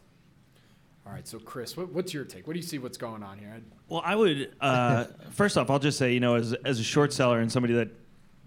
All 1.04 1.12
right, 1.12 1.26
so 1.26 1.38
Chris, 1.38 1.76
what, 1.76 1.92
what's 1.92 2.14
your 2.14 2.24
take? 2.24 2.46
What 2.46 2.52
do 2.52 2.60
you 2.60 2.66
see 2.66 2.78
what's 2.78 2.96
going 2.96 3.22
on 3.22 3.38
here? 3.38 3.60
Well, 3.88 4.02
I 4.04 4.14
would 4.14 4.54
uh, 4.60 5.04
first 5.30 5.58
off, 5.58 5.68
I'll 5.68 5.78
just 5.78 5.98
say, 5.98 6.12
you 6.14 6.20
know, 6.20 6.36
as 6.36 6.52
as 6.64 6.78
a 6.78 6.84
short 6.84 7.12
seller 7.12 7.40
and 7.40 7.50
somebody 7.50 7.74
that 7.74 7.88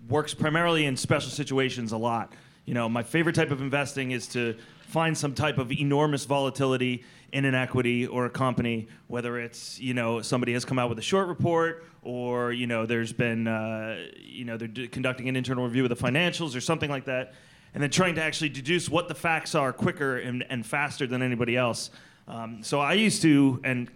works 0.08 0.34
primarily 0.34 0.86
in 0.86 0.96
special 0.96 1.30
situations 1.30 1.92
a 1.92 1.98
lot, 1.98 2.34
you 2.66 2.74
know, 2.74 2.88
my 2.88 3.04
favorite 3.04 3.36
type 3.36 3.52
of 3.52 3.62
investing 3.62 4.12
is 4.12 4.28
to 4.30 4.56
find 4.88 5.18
some 5.18 5.34
type 5.34 5.58
of 5.58 5.72
enormous 5.72 6.26
volatility 6.26 7.04
in 7.34 7.44
an 7.44 7.56
equity 7.56 8.08
or 8.08 8.26
a 8.26 8.30
company, 8.30 8.88
whether 9.08 9.38
it's 9.38 9.78
you 9.80 9.94
know 9.94 10.22
somebody 10.22 10.54
has 10.54 10.64
come 10.64 10.80
out 10.80 10.88
with 10.88 10.98
a 10.98 11.04
short 11.04 11.28
report 11.28 11.84
or 12.02 12.54
you 12.54 12.68
know 12.68 12.86
there's 12.86 13.12
been 13.12 13.48
uh, 13.48 13.98
you 14.18 14.46
know 14.46 14.56
they're 14.56 14.70
d- 14.70 14.88
conducting 14.88 15.28
an 15.28 15.36
internal 15.36 15.66
review 15.66 15.84
of 15.84 15.90
the 15.90 15.96
financials 15.96 16.56
or 16.56 16.62
something 16.62 16.90
like 16.90 17.06
that, 17.06 17.34
and 17.74 17.84
then 17.84 17.90
trying 17.90 18.16
to 18.16 18.24
actually 18.24 18.50
deduce 18.50 18.88
what 18.88 19.10
the 19.10 19.16
facts 19.16 19.56
are 19.56 19.74
quicker 19.74 20.18
and, 20.18 20.46
and 20.50 20.66
faster 20.66 21.06
than 21.06 21.22
anybody 21.22 21.58
else. 21.58 21.90
Um, 22.28 22.64
so 22.64 22.80
I 22.80 22.94
used 22.94 23.22
to 23.22 23.60
and 23.64 23.90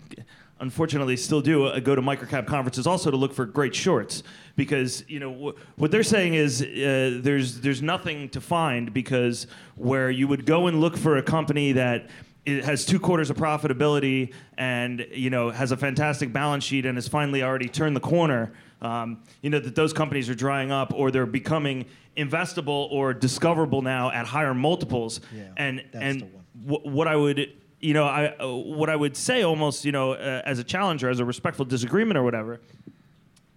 unfortunately 0.60 1.15
still 1.18 1.42
do 1.42 1.65
uh, 1.65 1.80
go 1.80 1.96
to 1.96 2.02
microcap 2.02 2.46
conferences 2.46 2.86
also 2.86 3.10
to 3.10 3.18
look 3.18 3.34
for 3.34 3.46
great 3.46 3.74
shorts 3.74 4.24
because 4.56 5.04
you 5.08 5.20
know 5.20 5.34
wh- 5.34 5.80
what 5.80 5.89
they're 5.89 6.04
saying 6.04 6.34
is 6.34 6.62
uh, 6.62 7.20
there's 7.24 7.62
there's 7.62 7.82
nothing 7.82 8.30
to 8.30 8.42
find 8.42 8.94
because 8.94 9.48
where 9.76 10.12
you 10.12 10.28
would 10.28 10.46
go 10.46 10.68
and 10.68 10.80
look 10.82 10.98
for 10.98 11.18
a 11.18 11.24
company 11.24 11.72
that 11.72 12.10
it 12.46 12.63
has 12.65 12.86
two 12.86 13.00
quarters 13.00 13.30
of 13.30 13.38
profitability 13.38 14.34
and 14.58 15.08
you 15.13 15.30
know 15.30 15.50
has 15.50 15.72
a 15.72 15.78
fantastic 15.78 16.32
balance 16.34 16.63
sheet 16.63 16.86
and 16.86 16.98
has 16.98 17.08
finally 17.08 17.42
already 17.42 17.70
turned 17.70 17.96
the 17.96 18.00
corner 18.02 18.52
um, 18.82 19.24
you 19.42 19.50
know 19.50 19.60
that 19.60 19.76
those 19.76 19.92
companies 19.94 20.30
are 20.30 20.36
drying 20.36 20.72
up 20.72 20.94
or 20.94 21.10
they're 21.10 21.26
becoming 21.26 21.86
investable 22.15 22.92
or 22.92 23.13
discoverable 23.13 23.82
now 23.82 24.12
at 24.12 24.26
higher 24.26 24.54
multiples. 24.54 25.22
Yeah, 25.36 25.44
and 25.58 25.84
and 25.94 26.22
wh- 26.65 26.86
what 26.86 27.08
I 27.08 27.15
would, 27.15 27.52
you 27.80 27.94
know, 27.94 28.06
I 28.06 28.36
uh, 28.39 28.48
what 28.48 28.89
I 28.89 28.96
would 28.96 29.15
say 29.15 29.44
almost, 29.44 29.86
you 29.86 29.92
know, 29.92 30.13
uh, 30.13 30.42
as 30.46 30.60
a 30.60 30.63
challenger, 30.63 31.10
as 31.10 31.20
a 31.20 31.26
respectful 31.26 31.65
disagreement 31.65 32.18
or 32.18 32.24
whatever, 32.24 32.60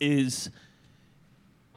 is 0.01 0.51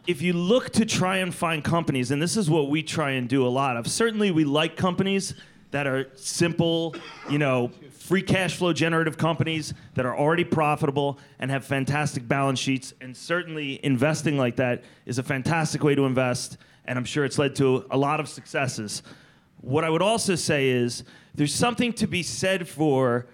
if 0.07 0.21
you 0.21 0.33
look 0.33 0.69
to 0.71 0.85
try 0.85 1.17
and 1.17 1.33
find 1.33 1.63
companies, 1.63 2.11
and 2.11 2.21
this 2.21 2.37
is 2.37 2.49
what 2.49 2.69
we 2.69 2.83
try 2.83 3.11
and 3.11 3.27
do 3.27 3.45
a 3.45 3.49
lot 3.49 3.77
of, 3.77 3.87
certainly 3.87 4.31
we 4.31 4.43
like 4.43 4.75
companies 4.75 5.33
that 5.71 5.87
are 5.87 6.07
simple, 6.15 6.95
you 7.29 7.37
know, 7.37 7.71
free 7.91 8.21
cash 8.21 8.55
flow 8.55 8.71
generative 8.71 9.17
companies 9.17 9.73
that 9.95 10.05
are 10.05 10.15
already 10.15 10.43
profitable 10.43 11.17
and 11.39 11.49
have 11.49 11.65
fantastic 11.65 12.27
balance 12.27 12.59
sheets. 12.59 12.93
And 13.01 13.17
certainly 13.17 13.83
investing 13.83 14.37
like 14.37 14.57
that 14.57 14.83
is 15.07 15.17
a 15.17 15.23
fantastic 15.23 15.83
way 15.83 15.95
to 15.95 16.05
invest. 16.05 16.57
And 16.85 16.99
I'm 16.99 17.05
sure 17.05 17.25
it's 17.25 17.39
led 17.39 17.55
to 17.55 17.85
a 17.89 17.97
lot 17.97 18.19
of 18.19 18.29
successes. 18.29 19.01
What 19.61 19.83
I 19.83 19.89
would 19.89 20.01
also 20.01 20.35
say 20.35 20.69
is 20.69 21.03
there's 21.33 21.53
something 21.53 21.93
to 21.93 22.07
be 22.07 22.23
said 22.23 22.67
for 22.67 23.25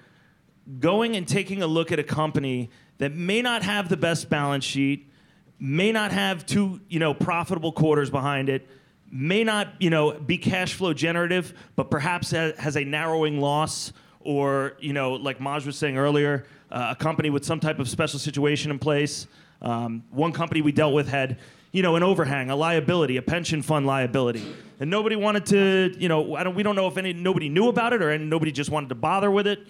going 0.79 1.15
and 1.15 1.27
taking 1.27 1.61
a 1.61 1.67
look 1.67 1.91
at 1.91 1.99
a 1.99 2.03
company 2.03 2.69
that 2.99 3.15
may 3.15 3.41
not 3.41 3.63
have 3.63 3.89
the 3.89 3.97
best 3.97 4.29
balance 4.29 4.63
sheet, 4.63 5.09
may 5.59 5.91
not 5.91 6.11
have 6.11 6.45
two, 6.45 6.79
you 6.87 6.99
know, 6.99 7.13
profitable 7.13 7.71
quarters 7.71 8.09
behind 8.09 8.47
it, 8.47 8.67
may 9.11 9.43
not, 9.43 9.67
you 9.79 9.89
know, 9.89 10.13
be 10.13 10.37
cash 10.37 10.73
flow 10.73 10.93
generative, 10.93 11.53
but 11.75 11.91
perhaps 11.91 12.31
has 12.31 12.77
a 12.77 12.83
narrowing 12.83 13.41
loss, 13.41 13.91
or, 14.21 14.77
you 14.79 14.93
know, 14.93 15.13
like 15.13 15.39
Maj 15.39 15.65
was 15.65 15.77
saying 15.77 15.97
earlier, 15.97 16.45
uh, 16.71 16.89
a 16.91 16.95
company 16.95 17.29
with 17.29 17.43
some 17.43 17.59
type 17.59 17.79
of 17.79 17.89
special 17.89 18.19
situation 18.19 18.71
in 18.71 18.79
place. 18.79 19.27
Um, 19.61 20.03
one 20.11 20.31
company 20.31 20.61
we 20.61 20.71
dealt 20.71 20.93
with 20.93 21.07
had, 21.07 21.39
you 21.71 21.81
know, 21.81 21.95
an 21.95 22.03
overhang, 22.03 22.49
a 22.49 22.55
liability, 22.55 23.17
a 23.17 23.21
pension 23.21 23.61
fund 23.61 23.85
liability, 23.85 24.45
and 24.79 24.89
nobody 24.89 25.15
wanted 25.15 25.45
to, 25.47 25.95
you 25.97 26.09
know, 26.09 26.35
I 26.35 26.43
don't, 26.43 26.55
we 26.55 26.63
don't 26.63 26.75
know 26.75 26.87
if 26.87 26.97
any 26.97 27.13
nobody 27.13 27.49
knew 27.49 27.69
about 27.69 27.93
it 27.93 28.01
or 28.01 28.17
nobody 28.17 28.51
just 28.51 28.69
wanted 28.69 28.89
to 28.89 28.95
bother 28.95 29.31
with 29.31 29.47
it, 29.47 29.65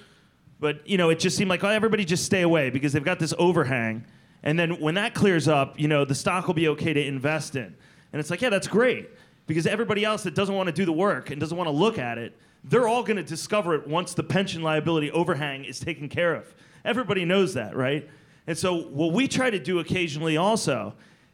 but 0.59 0.87
you 0.87 0.97
know, 0.97 1.09
it 1.09 1.19
just 1.19 1.37
seemed 1.37 1.49
like 1.49 1.63
oh, 1.63 1.69
everybody 1.69 2.05
just 2.05 2.25
stay 2.25 2.41
away 2.41 2.69
because 2.69 2.93
they've 2.93 3.03
got 3.03 3.19
this 3.19 3.33
overhang, 3.37 4.05
and 4.43 4.57
then 4.57 4.79
when 4.79 4.95
that 4.95 5.13
clears 5.13 5.47
up, 5.47 5.79
you 5.79 5.87
know, 5.87 6.05
the 6.05 6.15
stock 6.15 6.47
will 6.47 6.53
be 6.55 6.69
okay 6.69 6.93
to 6.93 7.05
invest 7.05 7.55
in, 7.55 7.75
and 8.13 8.19
it's 8.19 8.29
like, 8.29 8.41
yeah, 8.41 8.49
that's 8.49 8.67
great. 8.67 9.09
Because 9.47 9.67
everybody 9.67 10.05
else 10.05 10.23
that 10.23 10.33
doesn't 10.33 10.55
want 10.55 10.67
to 10.67 10.73
do 10.73 10.85
the 10.85 10.93
work 10.93 11.29
and 11.29 11.39
doesn't 11.39 11.57
want 11.57 11.67
to 11.67 11.75
look 11.75 11.97
at 11.97 12.17
it, 12.17 12.37
they're 12.63 12.87
all 12.87 13.03
going 13.03 13.17
to 13.17 13.23
discover 13.23 13.73
it 13.75 13.87
once 13.87 14.13
the 14.13 14.23
pension 14.23 14.61
liability 14.61 15.11
overhang 15.11 15.65
is 15.65 15.79
taken 15.79 16.07
care 16.07 16.35
of. 16.35 16.53
Everybody 16.85 17.25
knows 17.25 17.55
that, 17.55 17.75
right? 17.75 18.09
And 18.47 18.57
so, 18.57 18.83
what 18.83 19.13
we 19.13 19.27
try 19.27 19.49
to 19.49 19.59
do 19.59 19.79
occasionally 19.79 20.37
also 20.37 20.93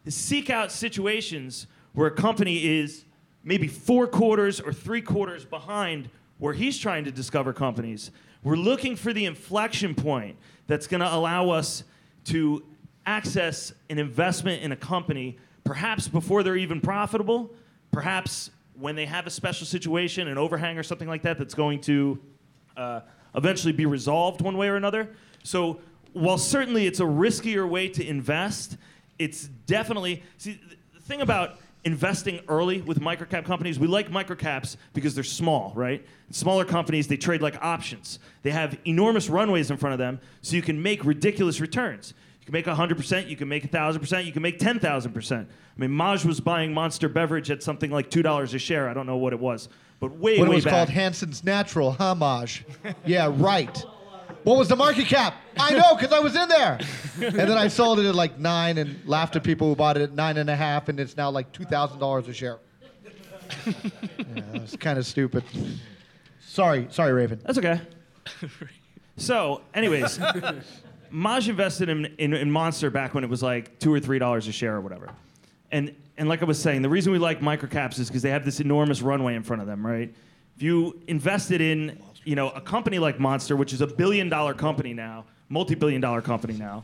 seek 0.09 0.49
out 0.49 0.71
situations 0.71 1.67
where 1.93 2.07
a 2.07 2.11
company 2.11 2.79
is 2.79 3.05
maybe 3.43 3.67
four 3.67 4.07
quarters 4.07 4.59
or 4.59 4.73
three 4.73 5.01
quarters 5.01 5.45
behind 5.45 6.09
where 6.37 6.53
he's 6.53 6.77
trying 6.77 7.05
to 7.05 7.11
discover 7.11 7.53
companies. 7.53 8.11
We're 8.43 8.55
looking 8.55 8.95
for 8.95 9.13
the 9.13 9.25
inflection 9.25 9.95
point 9.95 10.37
that's 10.67 10.87
going 10.87 11.01
to 11.01 11.13
allow 11.13 11.49
us 11.49 11.83
to 12.25 12.63
access 13.05 13.73
an 13.89 13.97
investment 13.97 14.61
in 14.61 14.71
a 14.71 14.75
company, 14.75 15.37
perhaps 15.63 16.07
before 16.07 16.43
they're 16.43 16.57
even 16.57 16.81
profitable, 16.81 17.53
perhaps 17.91 18.51
when 18.75 18.95
they 18.95 19.05
have 19.05 19.25
a 19.25 19.29
special 19.29 19.65
situation, 19.65 20.27
an 20.27 20.37
overhang 20.37 20.77
or 20.77 20.83
something 20.83 21.07
like 21.07 21.23
that, 21.23 21.37
that's 21.37 21.55
going 21.55 21.81
to 21.81 22.19
uh, 22.75 22.99
eventually 23.33 23.73
be 23.73 23.85
resolved 23.85 24.41
one 24.41 24.57
way 24.57 24.67
or 24.67 24.75
another. 24.75 25.09
So, 25.43 25.79
while 26.13 26.37
certainly 26.37 26.87
it's 26.87 26.99
a 26.99 27.05
riskier 27.05 27.67
way 27.67 27.87
to 27.89 28.05
invest, 28.05 28.77
it's 29.19 29.43
definitely 29.65 30.23
see 30.37 30.59
the 30.93 30.99
thing 31.01 31.21
about 31.21 31.57
investing 31.83 32.41
early 32.49 32.81
with 32.81 32.99
microcap 32.99 33.45
companies. 33.45 33.79
We 33.79 33.87
like 33.87 34.09
microcaps 34.11 34.75
because 34.93 35.15
they're 35.15 35.23
small, 35.23 35.71
right? 35.75 36.05
Smaller 36.31 36.65
companies, 36.65 37.07
they 37.07 37.15
trade 37.17 37.41
like 37.41 37.57
options. 37.63 38.19
They 38.43 38.51
have 38.51 38.77
enormous 38.85 39.29
runways 39.29 39.71
in 39.71 39.77
front 39.77 39.93
of 39.93 39.99
them, 39.99 40.19
so 40.41 40.55
you 40.55 40.61
can 40.61 40.81
make 40.81 41.05
ridiculous 41.05 41.61
returns 41.61 42.13
You 42.41 42.45
can 42.45 42.53
make 42.53 42.65
100%, 42.65 43.29
you 43.29 43.35
can 43.35 43.47
make 43.47 43.69
1,000%, 43.71 44.25
you 44.25 44.31
can 44.31 44.41
make 44.41 44.59
10,000%. 44.59 45.31
I 45.41 45.45
mean, 45.77 45.91
Maj 45.91 46.25
was 46.25 46.39
buying 46.39 46.73
Monster 46.73 47.09
Beverage 47.09 47.51
at 47.51 47.61
something 47.63 47.91
like 47.91 48.09
$2 48.09 48.53
a 48.53 48.59
share. 48.59 48.89
I 48.89 48.93
don't 48.93 49.05
know 49.05 49.17
what 49.17 49.33
it 49.33 49.39
was, 49.39 49.69
but 49.99 50.11
way, 50.17 50.39
when 50.39 50.49
way 50.49 50.55
it 50.55 50.57
was 50.57 50.63
back. 50.65 50.73
called 50.73 50.89
Hansen's 50.89 51.43
Natural, 51.43 51.91
huh, 51.91 52.15
Maj? 52.15 52.63
yeah, 53.05 53.31
right. 53.33 53.83
What 54.47 54.57
was 54.57 54.69
the 54.69 54.77
market 54.77 55.07
cap? 55.07 55.35
I 55.59 55.73
know, 55.73 55.93
because 55.93 56.13
I 56.13 56.19
was 56.19 56.33
in 56.33 56.47
there. 56.47 56.79
and 57.21 57.35
then 57.35 57.57
I 57.57 57.67
sold 57.67 57.99
it 57.99 58.05
at 58.05 58.15
like 58.15 58.39
nine 58.39 58.77
and 58.77 59.05
laughed 59.05 59.35
at 59.35 59.43
people 59.43 59.67
who 59.67 59.75
bought 59.75 59.97
it 59.97 60.03
at 60.03 60.13
nine 60.13 60.37
and 60.37 60.49
a 60.49 60.55
half, 60.55 60.87
and 60.87 61.01
it's 61.01 61.17
now 61.17 61.29
like 61.29 61.51
$2,000 61.51 62.27
a 62.29 62.33
share. 62.33 62.59
yeah, 63.65 63.73
it's 64.53 64.77
kind 64.77 64.97
of 64.97 65.05
stupid. 65.05 65.43
Sorry, 66.39 66.87
sorry, 66.91 67.11
Raven. 67.11 67.41
That's 67.43 67.57
okay. 67.57 67.81
so, 69.17 69.63
anyways, 69.73 70.17
Maj 71.09 71.49
invested 71.49 71.89
in, 71.89 72.05
in, 72.17 72.33
in, 72.33 72.49
Monster 72.49 72.89
back 72.89 73.13
when 73.13 73.25
it 73.25 73.29
was 73.29 73.43
like 73.43 73.77
two 73.79 73.93
or 73.93 73.99
three 73.99 74.17
dollars 74.17 74.47
a 74.47 74.53
share 74.53 74.77
or 74.77 74.81
whatever. 74.81 75.09
And 75.73 75.93
and 76.17 76.29
like 76.29 76.41
I 76.41 76.45
was 76.45 76.57
saying, 76.57 76.83
the 76.83 76.89
reason 76.89 77.11
we 77.11 77.19
like 77.19 77.41
microcaps 77.41 77.99
is 77.99 78.07
because 78.07 78.21
they 78.21 78.29
have 78.29 78.45
this 78.45 78.61
enormous 78.61 79.01
runway 79.01 79.35
in 79.35 79.43
front 79.43 79.61
of 79.61 79.67
them, 79.67 79.85
right? 79.85 80.13
If 80.55 80.63
you 80.63 81.01
invested 81.07 81.59
in 81.59 82.01
you 82.27 82.35
know 82.35 82.49
a 82.49 82.59
company 82.59 82.99
like 82.99 83.21
Monster, 83.21 83.55
which 83.55 83.71
is 83.71 83.79
a 83.79 83.87
billion 83.87 84.27
dollar 84.27 84.53
company 84.53 84.93
now, 84.93 85.25
multi-billion 85.47 86.01
dollar 86.01 86.21
company 86.21 86.55
now. 86.55 86.83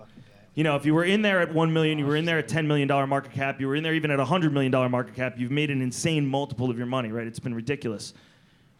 You 0.55 0.63
know, 0.63 0.77
if 0.77 0.85
you 0.85 0.93
were 0.93 1.03
in 1.03 1.21
there 1.21 1.41
at 1.41 1.53
one 1.53 1.73
million, 1.73 1.99
you 1.99 2.05
were 2.05 2.15
in 2.15 2.23
there 2.23 2.37
at 2.37 2.47
ten 2.47 2.65
million 2.65 2.87
dollar 2.87 3.05
market 3.05 3.33
cap, 3.33 3.59
you 3.59 3.67
were 3.67 3.75
in 3.75 3.83
there 3.83 3.93
even 3.93 4.09
at 4.09 4.21
a 4.21 4.25
hundred 4.25 4.53
million 4.53 4.71
dollar 4.71 4.87
market 4.87 5.15
cap, 5.15 5.33
you've 5.37 5.51
made 5.51 5.69
an 5.69 5.81
insane 5.81 6.25
multiple 6.25 6.69
of 6.69 6.77
your 6.77 6.87
money, 6.87 7.11
right? 7.11 7.27
It's 7.27 7.39
been 7.39 7.53
ridiculous. 7.53 8.13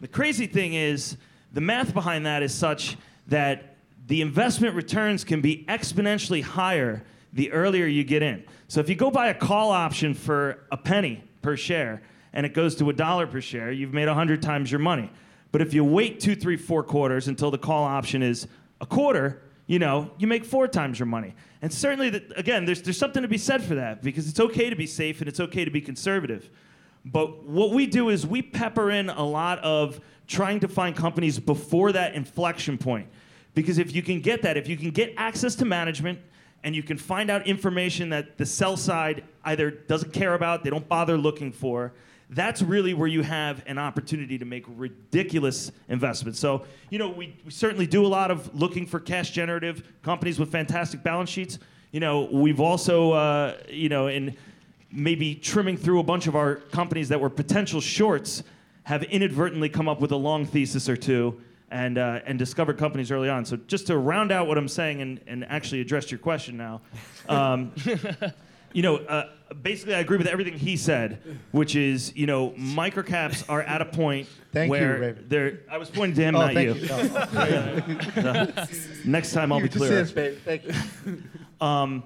The 0.00 0.08
crazy 0.08 0.46
thing 0.46 0.72
is, 0.72 1.18
the 1.52 1.60
math 1.60 1.92
behind 1.92 2.24
that 2.24 2.42
is 2.42 2.54
such 2.54 2.96
that 3.26 3.76
the 4.06 4.22
investment 4.22 4.74
returns 4.74 5.22
can 5.22 5.42
be 5.42 5.66
exponentially 5.68 6.42
higher 6.42 7.04
the 7.34 7.52
earlier 7.52 7.84
you 7.84 8.04
get 8.04 8.22
in. 8.22 8.42
So 8.68 8.80
if 8.80 8.88
you 8.88 8.94
go 8.94 9.10
buy 9.10 9.28
a 9.28 9.34
call 9.34 9.70
option 9.70 10.14
for 10.14 10.64
a 10.72 10.78
penny 10.78 11.22
per 11.42 11.56
share 11.56 12.02
and 12.32 12.46
it 12.46 12.54
goes 12.54 12.74
to 12.76 12.88
a 12.88 12.92
dollar 12.94 13.26
per 13.26 13.42
share, 13.42 13.70
you've 13.70 13.92
made 13.92 14.06
100 14.06 14.40
times 14.40 14.70
your 14.70 14.78
money. 14.78 15.10
But 15.54 15.62
if 15.62 15.72
you 15.72 15.84
wait 15.84 16.18
two, 16.18 16.34
three, 16.34 16.56
four 16.56 16.82
quarters 16.82 17.28
until 17.28 17.52
the 17.52 17.58
call 17.58 17.84
option 17.84 18.24
is 18.24 18.48
a 18.80 18.86
quarter, 18.86 19.40
you 19.68 19.78
know, 19.78 20.10
you 20.18 20.26
make 20.26 20.44
four 20.44 20.66
times 20.66 20.98
your 20.98 21.06
money. 21.06 21.32
And 21.62 21.72
certainly, 21.72 22.10
the, 22.10 22.24
again, 22.36 22.64
there's, 22.64 22.82
there's 22.82 22.98
something 22.98 23.22
to 23.22 23.28
be 23.28 23.38
said 23.38 23.62
for 23.62 23.76
that 23.76 24.02
because 24.02 24.28
it's 24.28 24.40
okay 24.40 24.68
to 24.68 24.74
be 24.74 24.88
safe 24.88 25.20
and 25.20 25.28
it's 25.28 25.38
okay 25.38 25.64
to 25.64 25.70
be 25.70 25.80
conservative. 25.80 26.50
But 27.04 27.44
what 27.44 27.70
we 27.70 27.86
do 27.86 28.08
is 28.08 28.26
we 28.26 28.42
pepper 28.42 28.90
in 28.90 29.10
a 29.10 29.24
lot 29.24 29.60
of 29.60 30.00
trying 30.26 30.58
to 30.58 30.66
find 30.66 30.96
companies 30.96 31.38
before 31.38 31.92
that 31.92 32.16
inflection 32.16 32.76
point. 32.76 33.06
Because 33.54 33.78
if 33.78 33.94
you 33.94 34.02
can 34.02 34.18
get 34.18 34.42
that, 34.42 34.56
if 34.56 34.66
you 34.66 34.76
can 34.76 34.90
get 34.90 35.14
access 35.16 35.54
to 35.54 35.64
management 35.64 36.18
and 36.64 36.74
you 36.74 36.82
can 36.82 36.98
find 36.98 37.30
out 37.30 37.46
information 37.46 38.08
that 38.08 38.38
the 38.38 38.44
sell 38.44 38.76
side 38.76 39.22
either 39.44 39.70
doesn't 39.70 40.12
care 40.12 40.34
about, 40.34 40.64
they 40.64 40.70
don't 40.70 40.88
bother 40.88 41.16
looking 41.16 41.52
for, 41.52 41.92
that's 42.34 42.62
really 42.62 42.94
where 42.94 43.08
you 43.08 43.22
have 43.22 43.62
an 43.66 43.78
opportunity 43.78 44.38
to 44.38 44.44
make 44.44 44.64
ridiculous 44.68 45.70
investments. 45.88 46.38
So, 46.40 46.64
you 46.90 46.98
know, 46.98 47.08
we, 47.08 47.36
we 47.44 47.50
certainly 47.50 47.86
do 47.86 48.04
a 48.04 48.08
lot 48.08 48.30
of 48.30 48.54
looking 48.54 48.86
for 48.86 49.00
cash 49.00 49.30
generative 49.30 49.82
companies 50.02 50.38
with 50.38 50.50
fantastic 50.50 51.02
balance 51.02 51.30
sheets. 51.30 51.58
You 51.92 52.00
know, 52.00 52.28
we've 52.30 52.60
also, 52.60 53.12
uh, 53.12 53.56
you 53.68 53.88
know, 53.88 54.08
in 54.08 54.36
maybe 54.90 55.34
trimming 55.34 55.76
through 55.76 56.00
a 56.00 56.02
bunch 56.02 56.26
of 56.26 56.36
our 56.36 56.56
companies 56.56 57.08
that 57.08 57.20
were 57.20 57.30
potential 57.30 57.80
shorts, 57.80 58.42
have 58.84 59.02
inadvertently 59.04 59.68
come 59.68 59.88
up 59.88 60.00
with 60.00 60.12
a 60.12 60.16
long 60.16 60.44
thesis 60.44 60.88
or 60.88 60.96
two 60.96 61.40
and, 61.70 61.98
uh, 61.98 62.20
and 62.26 62.38
discovered 62.38 62.78
companies 62.78 63.10
early 63.10 63.28
on. 63.28 63.44
So 63.44 63.56
just 63.56 63.86
to 63.88 63.96
round 63.96 64.30
out 64.30 64.46
what 64.46 64.58
I'm 64.58 64.68
saying 64.68 65.00
and, 65.00 65.20
and 65.26 65.44
actually 65.46 65.80
address 65.80 66.10
your 66.10 66.18
question 66.18 66.56
now, 66.56 66.82
um, 67.28 67.72
you 68.74 68.82
know, 68.82 68.96
uh, 68.96 69.30
basically 69.62 69.94
I 69.94 70.00
agree 70.00 70.18
with 70.18 70.26
everything 70.26 70.58
he 70.58 70.76
said, 70.76 71.20
which 71.52 71.76
is, 71.76 72.14
you 72.14 72.26
know, 72.26 72.50
microcaps 72.50 73.48
are 73.48 73.62
at 73.62 73.80
a 73.80 73.86
point 73.86 74.28
thank 74.52 74.70
where 74.70 75.10
you, 75.10 75.16
they're. 75.28 75.60
I 75.70 75.78
was 75.78 75.88
pointing 75.88 76.16
to 76.16 76.22
him, 76.22 76.34
oh, 76.34 76.40
not 76.40 76.54
you. 76.54 76.74
you. 76.74 76.88
Oh, 76.94 78.64
so, 78.64 78.66
next 79.04 79.32
time 79.32 79.52
I'll 79.52 79.60
you 79.60 79.68
be 79.68 79.78
clear. 79.78 80.04
Thank 80.04 80.64
you. 80.66 80.74
Um, 81.60 82.02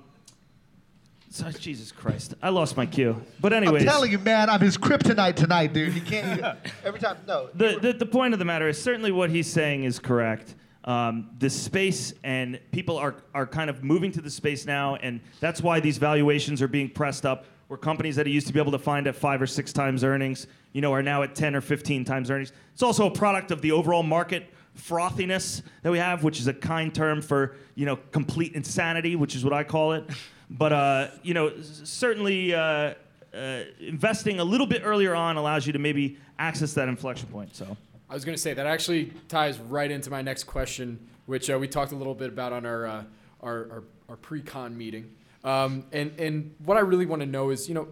so, 1.31 1.51
Jesus 1.51 1.91
Christ, 1.91 2.35
I 2.43 2.51
lost 2.51 2.77
my 2.77 2.87
cue. 2.87 3.21
But 3.41 3.53
anyways, 3.53 3.83
I'm 3.83 3.89
telling 3.89 4.13
you, 4.13 4.19
man, 4.19 4.49
I'm 4.49 4.61
his 4.61 4.77
kryptonite 4.79 5.37
tonight, 5.37 5.73
dude. 5.73 5.95
You 5.95 6.01
can't 6.01 6.39
even, 6.39 6.57
every 6.85 7.01
time. 7.01 7.17
No. 7.27 7.49
The, 7.55 7.79
the 7.81 7.93
the 7.95 8.07
point 8.07 8.35
of 8.35 8.39
the 8.39 8.45
matter 8.45 8.69
is 8.69 8.81
certainly 8.81 9.11
what 9.11 9.31
he's 9.31 9.51
saying 9.51 9.85
is 9.85 9.99
correct. 9.99 10.55
Um, 10.85 11.31
the 11.39 11.51
space 11.51 12.15
and 12.25 12.59
people 12.71 12.97
are 12.97 13.17
are 13.35 13.47
kind 13.47 13.69
of 13.69 13.85
moving 13.85 14.13
to 14.13 14.21
the 14.21 14.31
space 14.31 14.65
now, 14.65 14.97
and 14.97 15.21
that's 15.41 15.61
why 15.61 15.81
these 15.81 15.99
valuations 15.99 16.63
are 16.63 16.69
being 16.69 16.89
pressed 16.89 17.27
up. 17.27 17.47
Where 17.67 17.77
companies 17.77 18.17
that 18.17 18.27
used 18.27 18.47
to 18.47 18.55
be 18.55 18.61
able 18.61 18.73
to 18.73 18.79
find 18.79 19.07
at 19.07 19.15
five 19.15 19.43
or 19.43 19.47
six 19.47 19.75
times 19.75 20.03
earnings, 20.03 20.47
you 20.73 20.81
know, 20.81 20.91
are 20.95 21.03
now 21.03 21.23
at 21.23 21.35
10 21.35 21.55
or 21.55 21.61
15 21.61 22.03
times 22.03 22.31
earnings. 22.31 22.53
It's 22.73 22.83
also 22.83 23.07
a 23.07 23.11
product 23.11 23.51
of 23.51 23.61
the 23.61 23.73
overall 23.73 24.03
market 24.03 24.49
frothiness 24.75 25.63
that 25.83 25.91
we 25.91 25.99
have, 25.99 26.25
which 26.25 26.41
is 26.41 26.47
a 26.47 26.55
kind 26.55 26.95
term 26.95 27.21
for 27.21 27.57
you 27.75 27.85
know 27.85 27.97
complete 28.13 28.55
insanity, 28.55 29.17
which 29.17 29.35
is 29.35 29.45
what 29.45 29.53
I 29.53 29.65
call 29.65 29.93
it. 29.93 30.05
But 30.51 30.73
uh, 30.73 31.09
you 31.23 31.35
know, 31.35 31.53
certainly 31.61 32.55
uh, 32.55 32.95
uh, 33.35 33.63
investing 33.81 34.41
a 34.41 34.45
little 34.45 34.67
bit 34.67 34.83
earlier 34.85 35.15
on 35.15 35.37
allows 35.37 35.67
you 35.67 35.73
to 35.73 35.79
maybe 35.79 36.19
access 36.39 36.73
that 36.75 36.89
inflection 36.89 37.29
point. 37.29 37.55
So 37.55 37.77
I 38.11 38.15
was 38.15 38.25
going 38.25 38.35
to 38.35 38.41
say 38.41 38.55
that 38.55 38.67
actually 38.67 39.13
ties 39.29 39.59
right 39.59 39.91
into 39.91 40.11
my 40.11 40.23
next 40.23 40.45
question, 40.45 40.99
which 41.27 41.51
uh, 41.51 41.59
we 41.59 41.69
talked 41.69 41.93
a 41.93 41.97
little 41.97 42.15
bit 42.15 42.29
about 42.31 42.53
on 42.53 42.65
our 42.65 42.87
uh, 42.87 43.05
our, 43.41 43.57
our, 43.71 43.85
our 44.09 44.17
pre-con 44.17 44.77
meeting. 44.77 45.15
Um, 45.45 45.85
and 45.93 46.19
and 46.19 46.55
what 46.65 46.77
I 46.77 46.81
really 46.81 47.07
want 47.07 47.21
to 47.21 47.27
know 47.27 47.51
is, 47.51 47.69
you 47.69 47.75
know, 47.75 47.89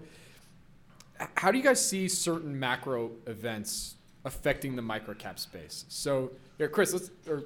how 1.37 1.51
do 1.51 1.59
you 1.59 1.65
guys 1.65 1.87
see 1.87 2.09
certain 2.09 2.59
macro 2.59 3.11
events 3.27 3.97
affecting 4.25 4.75
the 4.75 4.83
microcap 4.83 5.39
space? 5.39 5.85
So, 5.89 6.33
here, 6.59 6.69
Chris, 6.69 6.93
let's 6.93 7.11
or 7.29 7.45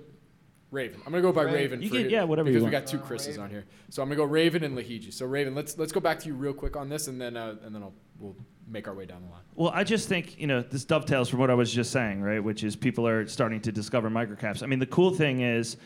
Raven. 0.71 1.01
I'm 1.05 1.13
gonna 1.13 1.23
go 1.23 1.33
by 1.33 1.43
Raven. 1.43 1.83
You 1.83 1.89
for 1.91 1.97
can- 1.97 2.11
yeah, 2.11 2.25
whatever 2.25 2.49
you 2.49 2.55
Because 2.55 2.71
we 2.71 2.75
want. 2.75 2.87
got 2.87 2.91
two 2.91 2.99
Chris's 2.99 3.39
on 3.39 3.51
here, 3.51 3.65
so 3.91 4.03
I'm 4.03 4.09
gonna 4.09 4.17
go 4.17 4.25
Raven 4.25 4.65
and 4.65 4.77
Lahiji. 4.77 5.13
So 5.13 5.27
Raven, 5.27 5.55
let's 5.55 5.77
let's 5.77 5.93
go 5.93 6.01
back 6.01 6.19
to 6.21 6.29
you 6.29 6.35
real 6.35 6.55
quick 6.55 6.77
on 6.77 6.89
this, 6.89 7.09
and 7.09 7.21
then 7.21 7.37
uh, 7.37 7.57
and 7.65 7.75
then 7.75 7.83
I'll 7.83 7.93
we'll 8.19 8.37
make 8.71 8.87
our 8.89 8.95
way 8.95 9.05
down 9.05 9.23
the 9.23 9.29
line. 9.29 9.41
Well, 9.55 9.73
I 9.75 9.85
just 9.85 10.09
think, 10.09 10.39
you 10.39 10.47
know, 10.47 10.63
this 10.63 10.85
dovetails 10.85 11.29
from 11.29 11.41
what 11.41 11.51
I 11.51 11.55
was 11.55 11.73
just 11.73 11.91
saying, 11.91 12.23
right? 12.23 12.43
Which 12.43 12.63
is 12.65 12.77
people 12.77 13.07
are 13.07 13.27
starting 13.27 13.61
to 13.63 13.73
discover 13.73 14.09
microcaps. 14.09 14.63
I 14.63 14.67
mean, 14.67 14.79
the 14.79 14.87
cool 14.87 15.11
thing 15.11 15.41
is 15.41 15.77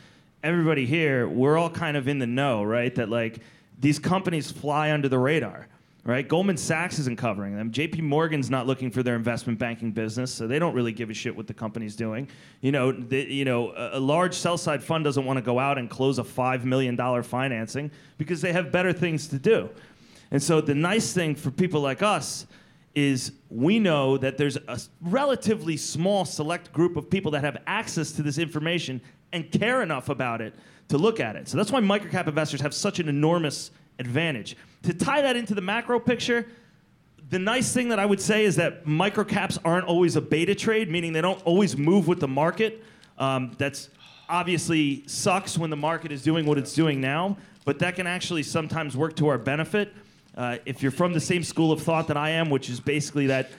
everybody 0.43 0.87
here, 0.87 1.27
we're 1.29 1.57
all 1.57 1.71
kind 1.71 1.97
of 1.97 2.07
in 2.09 2.19
the 2.19 2.27
know, 2.27 2.63
right? 2.63 2.95
That 2.95 3.09
like 3.09 3.41
these 3.81 3.99
companies 3.99 4.51
fly 4.51 4.93
under 4.93 5.09
the 5.09 5.19
radar, 5.19 5.67
right? 6.05 6.29
Goldman 6.29 6.59
Sachs 6.59 6.99
isn't 6.99 7.17
covering 7.17 7.57
them. 7.57 7.73
JP 7.73 8.03
Morgan's 8.03 8.51
not 8.51 8.67
looking 8.67 8.91
for 8.91 9.03
their 9.03 9.17
investment 9.17 9.59
banking 9.59 9.91
business, 9.91 10.33
so 10.33 10.47
they 10.47 10.59
don't 10.59 10.75
really 10.75 10.93
give 10.93 11.09
a 11.09 11.15
shit 11.15 11.35
what 11.35 11.47
the 11.47 11.55
company's 11.55 11.97
doing. 11.97 12.29
You 12.61 12.73
know, 12.73 12.93
the, 12.93 13.23
you 13.23 13.47
know, 13.47 13.71
a, 13.71 13.99
a 13.99 14.01
large 14.01 14.35
sell 14.35 14.59
side 14.59 14.85
fund 14.85 15.05
doesn't 15.05 15.25
want 15.25 15.39
to 15.39 15.43
go 15.43 15.59
out 15.59 15.79
and 15.79 15.89
close 15.89 16.19
a 16.19 16.25
$5 16.25 16.65
million 16.65 17.23
financing 17.23 17.91
because 18.19 18.43
they 18.43 18.53
have 18.53 18.71
better 18.71 18.93
things 18.93 19.27
to 19.29 19.39
do. 19.39 19.71
And 20.31 20.43
so 20.43 20.61
the 20.61 20.75
nice 20.75 21.13
thing 21.13 21.35
for 21.35 21.51
people 21.51 21.81
like 21.81 22.03
us 22.03 22.47
is 22.95 23.33
we 23.51 23.79
know 23.79 24.17
that 24.17 24.39
there's 24.39 24.57
a 24.57 24.79
relatively 25.01 25.77
small 25.77 26.25
select 26.25 26.73
group 26.73 26.97
of 26.97 27.11
people 27.11 27.31
that 27.33 27.43
have 27.43 27.57
access 27.67 28.13
to 28.13 28.23
this 28.23 28.39
information 28.39 29.01
and 29.33 29.51
care 29.51 29.83
enough 29.83 30.09
about 30.09 30.41
it 30.41 30.55
to 30.89 30.99
look 30.99 31.19
at 31.19 31.35
it. 31.35 31.49
So 31.49 31.57
that's 31.57 31.73
why 31.73 31.81
microcap 31.81 32.29
investors 32.29 32.61
have 32.61 32.75
such 32.75 33.01
an 33.01 33.09
enormous 33.09 33.71
advantage. 33.99 34.57
To 34.85 34.95
tie 34.95 35.23
that 35.23 35.37
into 35.37 35.55
the 35.55 35.61
macro 35.61 35.99
picture, 35.99 36.47
the 37.31 37.39
nice 37.39 37.73
thing 37.73 37.89
that 37.89 37.99
I 37.99 38.07
would 38.07 38.21
say 38.21 38.45
is 38.45 38.57
that 38.57 38.85
microcaps 38.85 39.59
aren't 39.65 39.87
always 39.87 40.15
a 40.17 40.21
beta 40.21 40.55
trade, 40.55 40.91
meaning 40.91 41.13
they 41.13 41.21
don't 41.21 41.43
always 41.45 41.77
move 41.77 42.07
with 42.07 42.21
the 42.21 42.29
market. 42.29 42.85
Um, 43.19 43.53
that's 43.59 43.89
obviously 44.29 45.05
sucks 45.07 45.59
when 45.59 45.71
the 45.71 45.77
market 45.77 46.13
is 46.13 46.23
doing 46.23 46.47
what 46.47 46.59
it's 46.59 46.75
doing 46.75 47.01
now, 47.01 47.37
but 47.65 47.79
that 47.79 47.97
can 47.97 48.07
actually 48.07 48.43
sometimes 48.43 48.97
work 48.97 49.17
to 49.17 49.29
our 49.29 49.39
benefit. 49.39 49.93
Uh, 50.37 50.59
if 50.67 50.83
you're 50.83 50.93
from 50.93 51.13
the 51.13 51.21
same 51.21 51.45
school 51.45 51.71
of 51.71 51.83
thought 51.83 52.09
that 52.09 52.17
I 52.17 52.31
am, 52.31 52.51
which 52.51 52.69
is 52.69 52.81
basically 52.81 53.29
that 53.29 53.51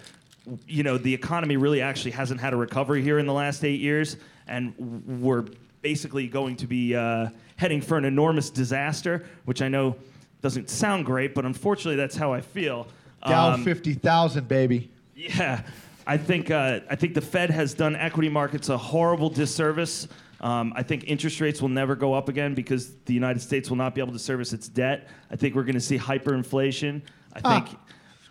you 0.68 0.84
know 0.84 0.98
the 0.98 1.14
economy 1.14 1.58
really 1.58 1.82
actually 1.82 2.12
hasn't 2.12 2.40
had 2.40 2.54
a 2.54 2.58
recovery 2.58 3.02
here 3.02 3.18
in 3.20 3.26
the 3.26 3.34
last 3.34 3.64
eight 3.64 3.80
years, 3.80 4.18
and 4.48 4.74
we're 5.22 5.46
basically 5.82 6.28
going 6.28 6.56
to 6.58 6.68
be 6.68 6.96
uh, 6.96 7.30
heading 7.56 7.82
for 7.82 7.98
an 7.98 8.06
enormous 8.06 8.50
disaster, 8.50 9.26
which 9.46 9.62
I 9.62 9.68
know 9.70 9.96
doesn't 10.42 10.70
sound 10.70 11.06
great, 11.06 11.34
but 11.34 11.46
unfortunately 11.46 11.96
that's 11.96 12.16
how 12.16 12.34
I 12.34 12.42
feel. 12.42 12.88
Down 13.26 13.54
Um, 13.54 13.64
50,000, 13.64 14.48
baby. 14.48 14.92
yeah, 15.16 15.64
I 16.06 16.18
think 16.18 16.52
uh, 16.52 16.82
I 16.90 16.96
think 16.96 17.16
the 17.16 17.22
Fed 17.22 17.50
has 17.50 17.74
done 17.74 17.96
equity 17.96 18.30
markets 18.30 18.70
a 18.70 18.78
horrible 18.78 19.30
disservice. 19.30 20.08
Um, 20.42 20.74
I 20.76 20.84
think 20.84 21.06
interest 21.08 21.40
rates 21.42 21.62
will 21.62 21.70
never 21.70 21.96
go 21.96 22.14
up 22.14 22.30
again 22.30 22.54
because 22.54 22.94
the 23.06 23.14
United 23.14 23.42
States 23.42 23.70
will 23.70 23.78
not 23.78 23.96
be 23.96 24.02
able 24.02 24.14
to 24.14 24.20
service 24.20 24.54
its 24.54 24.68
debt. 24.68 25.08
I 25.32 25.36
think 25.36 25.56
we're 25.56 25.64
going 25.64 25.76
to 25.76 25.80
see 25.82 25.98
hyperinflation. 25.98 27.02
I 27.34 27.40
Ah. 27.44 27.60
think, 27.62 27.80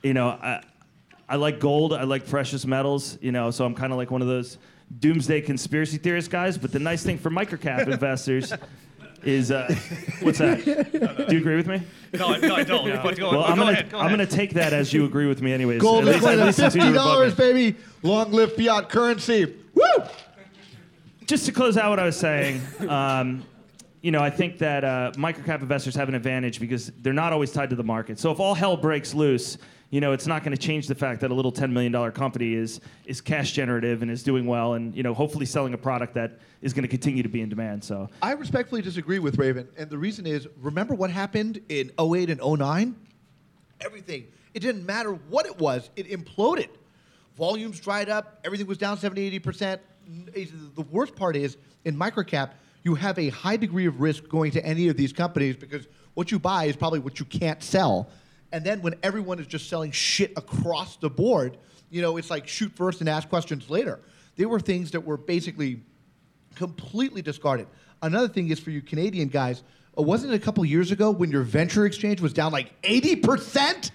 you 0.03 0.14
know, 0.14 0.29
I, 0.29 0.62
I 1.29 1.37
like 1.37 1.61
gold. 1.61 1.93
I 1.95 2.05
like 2.05 2.29
precious 2.29 2.67
metals. 2.67 3.19
You 3.21 3.33
know, 3.33 3.51
so 3.51 3.64
I'm 3.64 3.75
kind 3.75 3.93
of 3.93 3.97
like 3.99 4.11
one 4.11 4.21
of 4.23 4.29
those 4.29 4.59
doomsday 5.01 5.40
conspiracy 5.40 5.97
theorist 5.97 6.31
guys. 6.31 6.59
But 6.59 6.73
the 6.73 6.79
nice 6.79 7.03
thing 7.03 7.19
for 7.19 7.31
microcap 7.31 7.88
investors 7.93 8.53
is, 9.23 9.51
uh, 9.51 9.75
what's 10.21 10.38
that? 10.38 10.62
Do 10.62 11.35
you 11.35 11.40
agree 11.40 11.57
with 11.57 11.67
me? 11.67 11.83
No, 12.12 12.37
no, 12.37 12.55
I 12.55 12.62
don't. 12.64 13.03
But 13.03 13.17
go, 13.17 13.31
Well, 13.31 13.40
go 13.40 13.45
I'm 13.45 13.57
gonna 13.59 13.71
ahead. 13.73 13.90
Go 13.90 13.99
I'm 13.99 14.07
ahead. 14.07 14.19
gonna 14.19 14.27
take 14.31 14.51
that 14.55 14.75
as 14.75 14.93
you 14.93 15.07
agree 15.07 15.27
with 15.27 15.40
me, 15.40 15.53
anyways. 15.55 15.81
Gold 15.81 16.07
At 16.07 16.17
is 16.17 16.17
at 16.17 16.21
going 16.23 16.38
to 16.38 16.45
least 16.45 16.59
until 16.59 16.77
you 16.85 16.93
fifty 16.93 16.95
dollars, 16.99 17.35
baby. 17.35 17.77
Long 18.03 18.31
live 18.31 18.53
fiat 18.55 18.90
currency. 18.90 19.55
Woo! 19.75 19.83
Just 21.27 21.47
to 21.47 21.53
close 21.53 21.77
out 21.77 21.91
what 21.91 21.99
I 21.99 22.07
was 22.07 22.17
saying, 22.17 22.61
um, 22.89 23.45
you 24.03 24.11
know, 24.11 24.21
I 24.21 24.31
think 24.31 24.59
that 24.59 24.85
uh, 24.85 25.13
microcap 25.15 25.61
investors 25.63 25.95
have 25.95 26.09
an 26.09 26.15
advantage 26.15 26.61
because 26.61 26.93
they're 26.99 27.15
not 27.15 27.33
always 27.33 27.51
tied 27.53 27.71
to 27.71 27.77
the 27.77 27.85
market. 27.85 28.19
So 28.19 28.31
if 28.31 28.39
all 28.39 28.55
hell 28.55 28.77
breaks 28.77 29.15
loose, 29.15 29.57
you 29.91 30.01
know, 30.01 30.13
it's 30.13 30.27
not 30.27 30.45
going 30.45 30.55
to 30.55 30.61
change 30.61 30.89
the 30.89 30.95
fact 30.95 31.21
that 31.21 31.31
a 31.31 31.35
little 31.35 31.53
$10 31.53 31.71
million 31.71 32.13
company 32.13 32.55
is 32.55 32.81
is 33.07 33.21
cash 33.21 33.53
generative 33.53 34.03
and 34.03 34.11
is 34.11 34.23
doing 34.23 34.45
well, 34.45 34.75
and 34.75 34.95
you 34.95 35.03
know, 35.03 35.15
hopefully 35.15 35.47
selling 35.47 35.73
a 35.73 35.79
product 35.79 36.15
that 36.15 36.41
is 36.61 36.73
going 36.73 36.83
to 36.83 36.89
continue 36.89 37.23
to 37.23 37.29
be 37.29 37.41
in 37.41 37.49
demand. 37.49 37.83
So 37.85 38.11
I 38.21 38.33
respectfully 38.33 38.83
disagree 38.83 39.21
with 39.21 39.39
Raven, 39.39 39.69
and 39.79 39.89
the 39.89 39.99
reason 39.99 40.27
is 40.27 40.49
remember 40.61 40.95
what 40.95 41.11
happened 41.11 41.61
in 41.69 41.91
08 41.99 42.31
and 42.31 42.41
09? 42.43 42.97
Everything. 43.81 44.27
It 44.53 44.61
didn't 44.61 44.85
matter 44.85 45.13
what 45.13 45.47
it 45.47 45.59
was, 45.59 45.91
it 45.97 46.11
imploded. 46.11 46.69
Volumes 47.37 47.81
dried 47.81 48.09
up, 48.09 48.41
everything 48.45 48.67
was 48.67 48.79
down 48.79 48.99
70, 48.99 49.41
80%. 49.41 49.79
The 50.07 50.87
worst 50.90 51.17
part 51.17 51.37
is 51.37 51.57
in 51.85 51.97
microcap, 51.97 52.53
you 52.83 52.95
have 52.95 53.19
a 53.19 53.31
high 53.31 53.57
degree 53.57 53.87
of 53.87 54.01
risk 54.01 54.29
going 54.29 54.53
to 54.53 54.64
any 54.64 54.88
of 54.88 54.97
these 54.97 55.12
companies 55.12 55.57
because 55.57 55.87
what 56.14 56.31
you 56.31 56.38
buy 56.38 56.64
is 56.64 56.77
probably 56.77 56.99
what 56.99 57.19
you 57.19 57.25
can't 57.25 57.62
sell. 57.62 58.09
And 58.53 58.64
then 58.64 58.83
when 58.83 58.95
everyone 59.03 59.40
is 59.40 59.47
just 59.47 59.69
selling 59.69 59.90
shit 59.90 60.33
across 60.37 60.97
the 60.97 61.11
board, 61.11 61.57
you 61.90 62.03
know, 62.03 62.17
it's 62.17 62.31
like 62.31 62.47
shoot 62.47 62.73
first 62.77 63.01
and 63.01 63.09
ask 63.09 63.29
questions 63.29 63.71
later. 63.71 64.01
They 64.37 64.47
were 64.47 64.61
things 64.61 64.90
that 64.93 65.01
were 65.01 65.17
basically 65.17 65.81
completely 66.55 67.23
discarded. 67.23 67.67
Another 68.03 68.29
thing 68.29 68.49
is 68.51 68.61
for 68.61 68.71
you 68.71 68.83
Canadian 68.83 69.29
guys, 69.29 69.62
uh, 69.99 70.03
wasn't 70.03 70.33
it 70.33 70.37
a 70.37 70.38
couple 70.38 70.64
years 70.64 70.90
ago 70.90 71.11
when 71.11 71.31
your 71.31 71.43
venture 71.43 71.87
exchange 71.87 72.21
was 72.21 72.33
down 72.33 72.53
like 72.53 72.81
80%? 72.83 73.90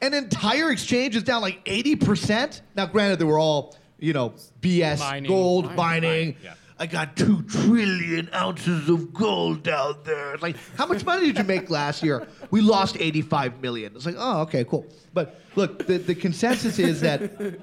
An 0.00 0.14
entire 0.14 0.70
exchange 0.70 1.16
is 1.16 1.24
down 1.24 1.42
like 1.42 1.64
80%? 1.64 2.60
Now, 2.76 2.86
granted, 2.86 3.18
they 3.18 3.24
were 3.24 3.38
all, 3.38 3.76
you 3.98 4.12
know, 4.12 4.34
BS, 4.60 4.98
Mining. 5.00 5.28
gold 5.28 5.64
Mining, 5.64 5.76
mining. 5.76 6.10
mining, 6.10 6.36
yeah. 6.42 6.54
I 6.80 6.86
got 6.86 7.16
two 7.16 7.42
trillion 7.42 8.30
ounces 8.32 8.88
of 8.88 9.12
gold 9.12 9.64
down 9.64 9.96
there. 10.04 10.34
It's 10.34 10.42
like, 10.42 10.56
how 10.76 10.86
much 10.86 11.04
money 11.04 11.26
did 11.26 11.38
you 11.38 11.44
make 11.44 11.70
last 11.70 12.04
year? 12.04 12.28
We 12.52 12.60
lost 12.60 12.96
85 12.98 13.60
million. 13.60 13.96
It's 13.96 14.06
like, 14.06 14.14
oh, 14.16 14.42
okay, 14.42 14.64
cool. 14.64 14.86
But 15.12 15.40
look, 15.56 15.86
the, 15.86 15.98
the 15.98 16.14
consensus 16.14 16.78
is 16.78 17.00
that 17.00 17.58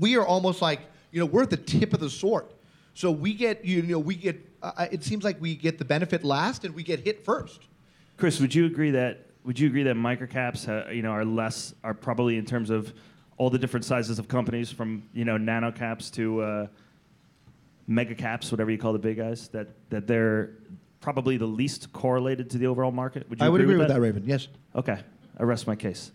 we 0.00 0.16
are 0.16 0.24
almost 0.24 0.62
like, 0.62 0.80
you 1.12 1.20
know, 1.20 1.26
we're 1.26 1.42
at 1.42 1.50
the 1.50 1.58
tip 1.58 1.92
of 1.92 2.00
the 2.00 2.08
sword. 2.08 2.46
So 2.94 3.10
we 3.10 3.34
get, 3.34 3.64
you 3.64 3.82
know, 3.82 3.98
we 3.98 4.14
get, 4.14 4.40
uh, 4.62 4.86
it 4.90 5.04
seems 5.04 5.24
like 5.24 5.40
we 5.40 5.54
get 5.56 5.78
the 5.78 5.84
benefit 5.84 6.24
last 6.24 6.64
and 6.64 6.74
we 6.74 6.82
get 6.82 7.00
hit 7.00 7.24
first. 7.24 7.60
Chris, 8.16 8.40
would 8.40 8.54
you 8.54 8.64
agree 8.66 8.92
that 8.92 9.26
would 9.44 9.58
you 9.58 9.66
agree 9.66 9.82
that 9.82 9.96
microcaps, 9.96 10.68
uh, 10.68 10.90
you 10.90 11.02
know, 11.02 11.10
are 11.10 11.24
less 11.24 11.74
are 11.84 11.92
probably 11.92 12.38
in 12.38 12.46
terms 12.46 12.70
of 12.70 12.94
all 13.36 13.50
the 13.50 13.58
different 13.58 13.84
sizes 13.84 14.18
of 14.18 14.28
companies 14.28 14.70
from 14.70 15.02
you 15.12 15.24
know 15.24 15.36
nanocaps 15.36 16.10
to 16.14 16.40
uh, 16.42 16.66
mega 17.86 18.14
caps, 18.14 18.50
whatever 18.50 18.70
you 18.70 18.78
call 18.78 18.92
the 18.92 18.98
big 18.98 19.16
guys, 19.16 19.48
that 19.48 19.68
that 19.90 20.06
they're 20.06 20.50
probably 21.00 21.36
the 21.36 21.46
least 21.46 21.92
correlated 21.92 22.48
to 22.50 22.58
the 22.58 22.66
overall 22.66 22.92
market. 22.92 23.28
Would 23.28 23.40
you 23.40 23.46
I 23.46 23.48
would 23.48 23.60
agree 23.60 23.76
with 23.76 23.88
that? 23.88 23.94
that, 23.94 24.00
Raven. 24.00 24.22
Yes. 24.26 24.48
Okay, 24.74 24.98
I 25.38 25.42
rest 25.42 25.66
my 25.66 25.76
case. 25.76 26.12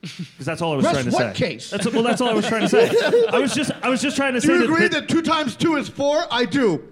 Because 0.00 0.46
that's 0.46 0.62
all 0.62 0.74
I 0.74 0.76
was 0.76 0.84
Rest 0.84 0.94
trying 0.94 1.04
to 1.06 1.10
what 1.10 1.36
say. 1.36 1.48
case? 1.48 1.70
That's, 1.70 1.90
well, 1.90 2.04
that's 2.04 2.20
all 2.20 2.28
I 2.28 2.32
was 2.32 2.46
trying 2.46 2.60
to 2.60 2.68
say. 2.68 2.88
I 3.30 3.40
was 3.40 3.52
just, 3.52 3.72
I 3.82 3.88
was 3.88 4.00
just 4.00 4.16
trying 4.16 4.34
to 4.34 4.40
Do 4.40 4.46
say 4.46 4.52
you 4.52 4.58
that, 4.60 4.64
agree 4.66 4.82
that 4.82 4.92
that 4.92 5.08
two 5.08 5.22
times 5.22 5.56
two 5.56 5.74
is 5.74 5.88
four? 5.88 6.22
I 6.30 6.44
do. 6.44 6.88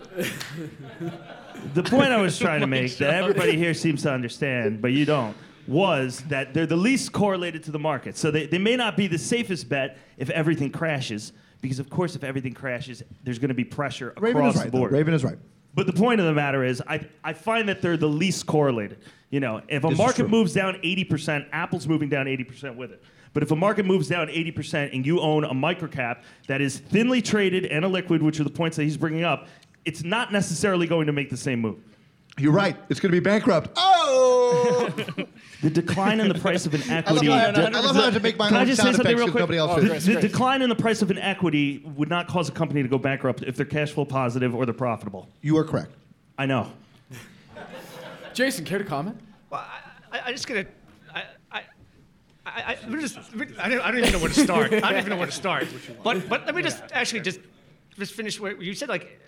the 1.75 1.85
point 1.85 2.11
I 2.11 2.21
was 2.21 2.37
trying 2.37 2.62
to 2.62 2.67
make 2.67 2.97
that 2.97 3.15
everybody 3.15 3.57
here 3.57 3.75
seems 3.75 4.03
to 4.03 4.12
understand, 4.12 4.83
but 4.83 4.91
you 4.91 5.05
don't, 5.05 5.37
was 5.69 6.21
that 6.29 6.55
they're 6.55 6.67
the 6.67 6.77
least 6.77 7.13
correlated 7.13 7.63
to 7.65 7.71
the 7.71 7.79
market. 7.79 8.17
So 8.17 8.31
they, 8.31 8.47
they 8.47 8.59
may 8.59 8.77
not 8.77 8.97
be 8.97 9.07
the 9.07 9.19
safest 9.19 9.69
bet 9.69 9.99
if 10.17 10.31
everything 10.31 10.71
crashes, 10.71 11.33
because 11.61 11.79
of 11.79 11.91
course, 11.91 12.17
if 12.17 12.25
everything 12.25 12.55
crashes, 12.55 13.03
there's 13.25 13.39
going 13.39 13.49
to 13.49 13.55
be 13.55 13.65
pressure 13.65 14.11
across 14.11 14.23
Raven 14.25 14.47
is 14.47 14.55
the 14.55 14.61
right. 14.61 14.73
though. 14.73 14.85
Raven 14.85 15.15
is 15.15 15.25
right. 15.25 15.39
But 15.75 15.87
the 15.87 15.93
point 15.93 16.21
of 16.21 16.27
the 16.27 16.33
matter 16.33 16.65
is, 16.65 16.83
I, 16.87 17.07
I 17.23 17.35
find 17.35 17.69
that 17.69 17.83
they're 17.83 17.99
the 17.99 18.09
least 18.09 18.47
correlated. 18.47 18.99
You 19.29 19.41
know, 19.41 19.61
if 19.69 19.85
a 19.85 19.89
This 19.89 19.93
is 19.93 19.99
market 19.99 20.23
true. 20.23 20.29
moves 20.29 20.55
down 20.55 20.75
80%, 20.77 21.49
Apple's 21.53 21.87
moving 21.87 22.09
down 22.09 22.27
80% 22.27 22.77
with 22.77 22.93
it. 22.93 23.03
But 23.35 23.43
if 23.43 23.51
a 23.51 23.57
market 23.57 23.85
moves 23.85 24.09
down 24.09 24.29
80% 24.29 24.95
and 24.95 25.05
you 25.05 25.21
own 25.21 25.45
a 25.45 25.53
microcap 25.53 26.23
that 26.47 26.63
is 26.63 26.79
thinly 26.79 27.21
traded 27.21 27.67
and 27.67 27.85
a 27.85 27.89
liquid, 27.89 28.23
which 28.23 28.41
are 28.41 28.45
the 28.45 28.51
points 28.51 28.79
that 28.79 28.85
he's 28.85 28.97
bringing 28.97 29.25
up, 29.25 29.49
it's 29.85 30.03
not 30.03 30.33
necessarily 30.33 30.87
going 30.87 31.07
to 31.07 31.12
make 31.12 31.29
the 31.29 31.37
same 31.37 31.61
move. 31.61 31.79
You're 32.39 32.53
right. 32.53 32.76
It's 32.91 33.01
going 33.01 33.11
to 33.12 33.16
be 33.16 33.24
bankrupt. 33.24 33.70
Oh! 33.76 34.95
The 35.62 35.70
decline 35.70 36.20
in 36.20 36.28
the 36.28 36.34
price 36.39 36.66
of 36.66 36.74
an 36.74 36.82
I 36.82 36.97
love, 36.97 37.07
equity. 37.09 37.26
how 37.28 37.32
I, 37.32 37.39
have 37.39 37.57
I 37.57 37.80
love 37.80 37.97
how 37.97 38.03
I 38.03 38.05
have 38.05 38.14
to 38.14 38.20
make 38.20 38.37
my 38.37 38.49
Can 38.49 38.59
I 38.59 38.61
own 38.61 38.66
just 38.66 38.76
say 38.76 38.84
sound 38.84 38.97
something 38.97 39.16
effects 39.16 39.18
real 39.18 39.26
'cause 39.28 39.32
quick? 39.32 39.41
nobody 39.41 39.59
else 39.59 39.70
Oh, 39.74 39.80
did. 39.80 39.89
Chris, 39.91 40.05
the 40.05 40.12
Chris. 40.12 40.24
decline 40.30 40.61
in 40.61 40.68
the 40.68 40.74
price 40.76 41.01
of 41.01 41.11
an 41.11 41.16
equity 41.18 41.82
would 41.97 42.11
not 42.11 42.28
cause 42.28 42.51
a 42.51 42.53
company 42.53 42.82
to 42.82 42.89
go 42.91 42.99
bankrupt 42.99 43.43
if 43.43 43.57
they're 43.57 43.64
cash 43.64 43.91
flow 43.91 44.05
positive 44.05 44.55
or 44.55 44.66
they're 44.66 44.74
profitable. 44.74 45.30
You 45.41 45.57
are 45.57 45.64
correct. 45.64 45.93
I 46.37 46.45
know. 46.45 46.70
Jason, 48.34 48.66
care 48.66 48.78
to 48.78 48.84
comment? 48.84 49.18
Well, 49.49 49.64
I, 50.12 50.18
I, 50.18 50.22
I 50.26 50.32
just 50.32 50.47
gonna. 50.47 50.66
I, 51.14 51.22
I, 51.51 51.62
I, 52.45 52.76
I, 52.87 53.01
just, 53.01 53.18
I, 53.59 53.68
don't, 53.70 53.80
I 53.80 53.91
don't 53.91 53.99
even 54.01 54.12
know 54.12 54.18
where 54.18 54.28
to 54.28 54.41
start. 54.41 54.74
I 54.74 54.80
don't 54.80 54.99
even 54.99 55.09
know 55.09 55.16
where 55.16 55.26
to 55.26 55.32
start. 55.32 55.66
But, 56.05 56.28
but 56.28 56.45
let 56.45 56.55
me 56.55 56.61
just 56.62 56.82
actually 56.93 57.20
just, 57.20 57.41
just 57.99 58.12
finish 58.12 58.39
where 58.39 58.61
you 58.62 58.74
said 58.74 58.91
like 58.91 59.18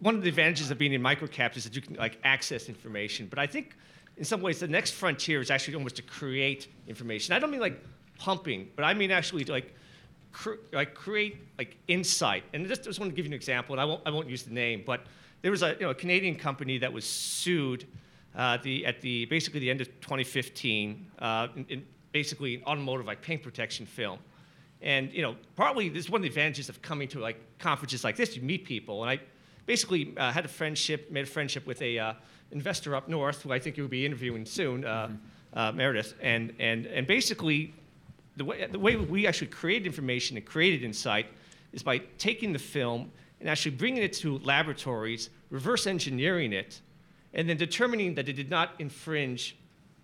one 0.00 0.14
of 0.14 0.22
the 0.22 0.28
advantages 0.28 0.70
of 0.70 0.78
being 0.78 0.92
in 0.92 1.02
microcaps 1.02 1.56
is 1.56 1.64
that 1.64 1.74
you 1.74 1.82
can 1.82 1.96
like 1.96 2.18
access 2.24 2.68
information. 2.68 3.26
But 3.28 3.38
I 3.38 3.46
think 3.46 3.76
in 4.16 4.24
some 4.24 4.40
ways, 4.40 4.60
the 4.60 4.68
next 4.68 4.92
frontier 4.92 5.40
is 5.40 5.50
actually 5.50 5.74
almost 5.74 5.96
to 5.96 6.02
create 6.02 6.68
information. 6.86 7.34
I 7.34 7.38
don't 7.38 7.50
mean 7.50 7.60
like 7.60 7.82
pumping, 8.18 8.68
but 8.76 8.84
I 8.84 8.94
mean 8.94 9.10
actually 9.10 9.44
like, 9.44 9.74
cr- 10.32 10.60
like 10.72 10.94
create 10.94 11.36
like 11.56 11.76
insight. 11.88 12.44
And 12.52 12.66
just, 12.66 12.84
just 12.84 13.00
want 13.00 13.10
to 13.10 13.16
give 13.16 13.26
you 13.26 13.30
an 13.30 13.34
example, 13.34 13.74
and 13.74 13.80
I 13.80 13.84
won't, 13.84 14.02
I 14.06 14.10
won't 14.10 14.28
use 14.28 14.42
the 14.42 14.52
name, 14.52 14.82
but 14.86 15.02
there 15.42 15.50
was 15.50 15.62
a, 15.62 15.74
you 15.74 15.80
know, 15.80 15.90
a 15.90 15.94
Canadian 15.94 16.36
company 16.36 16.78
that 16.78 16.92
was 16.92 17.04
sued 17.04 17.86
uh, 18.36 18.58
the, 18.62 18.86
at 18.86 19.00
the 19.00 19.24
basically 19.26 19.60
the 19.60 19.70
end 19.70 19.80
of 19.80 19.88
2015 20.00 21.10
uh, 21.18 21.48
in, 21.56 21.66
in 21.68 21.86
basically 22.12 22.56
an 22.56 22.62
automotive 22.64 23.06
like 23.06 23.22
paint 23.22 23.42
protection 23.42 23.86
film. 23.86 24.18
And 24.80 25.12
you 25.12 25.22
know, 25.22 25.36
partly 25.56 25.88
this 25.88 26.04
is 26.04 26.10
one 26.10 26.20
of 26.20 26.22
the 26.22 26.28
advantages 26.28 26.68
of 26.68 26.80
coming 26.82 27.08
to 27.08 27.18
like 27.18 27.40
conferences 27.58 28.04
like 28.04 28.16
this. 28.16 28.36
You 28.36 28.42
meet 28.42 28.64
people, 28.64 29.02
and 29.02 29.10
I 29.10 29.20
basically 29.68 30.14
uh, 30.16 30.32
had 30.32 30.46
a 30.46 30.48
friendship, 30.48 31.10
made 31.12 31.24
a 31.24 31.30
friendship 31.30 31.66
with 31.66 31.80
a 31.82 31.98
uh, 31.98 32.14
investor 32.50 32.96
up 32.96 33.06
north 33.06 33.42
who 33.42 33.52
I 33.52 33.58
think 33.60 33.76
you'll 33.76 33.86
be 33.86 34.06
interviewing 34.06 34.46
soon, 34.46 34.84
uh, 34.84 35.10
uh, 35.52 35.72
Meredith. 35.72 36.14
And 36.20 36.54
and 36.58 36.86
and 36.86 37.06
basically, 37.06 37.74
the 38.36 38.44
way 38.44 38.66
the 38.66 38.78
way 38.78 38.96
we 38.96 39.26
actually 39.26 39.48
created 39.48 39.86
information 39.86 40.36
and 40.38 40.46
created 40.46 40.82
insight 40.82 41.26
is 41.72 41.82
by 41.82 41.98
taking 42.16 42.52
the 42.52 42.58
film 42.58 43.12
and 43.40 43.48
actually 43.48 43.76
bringing 43.76 44.02
it 44.02 44.14
to 44.14 44.38
laboratories, 44.38 45.30
reverse 45.50 45.86
engineering 45.86 46.52
it, 46.52 46.80
and 47.34 47.46
then 47.48 47.58
determining 47.58 48.14
that 48.14 48.28
it 48.28 48.32
did 48.32 48.50
not 48.50 48.70
infringe, 48.78 49.54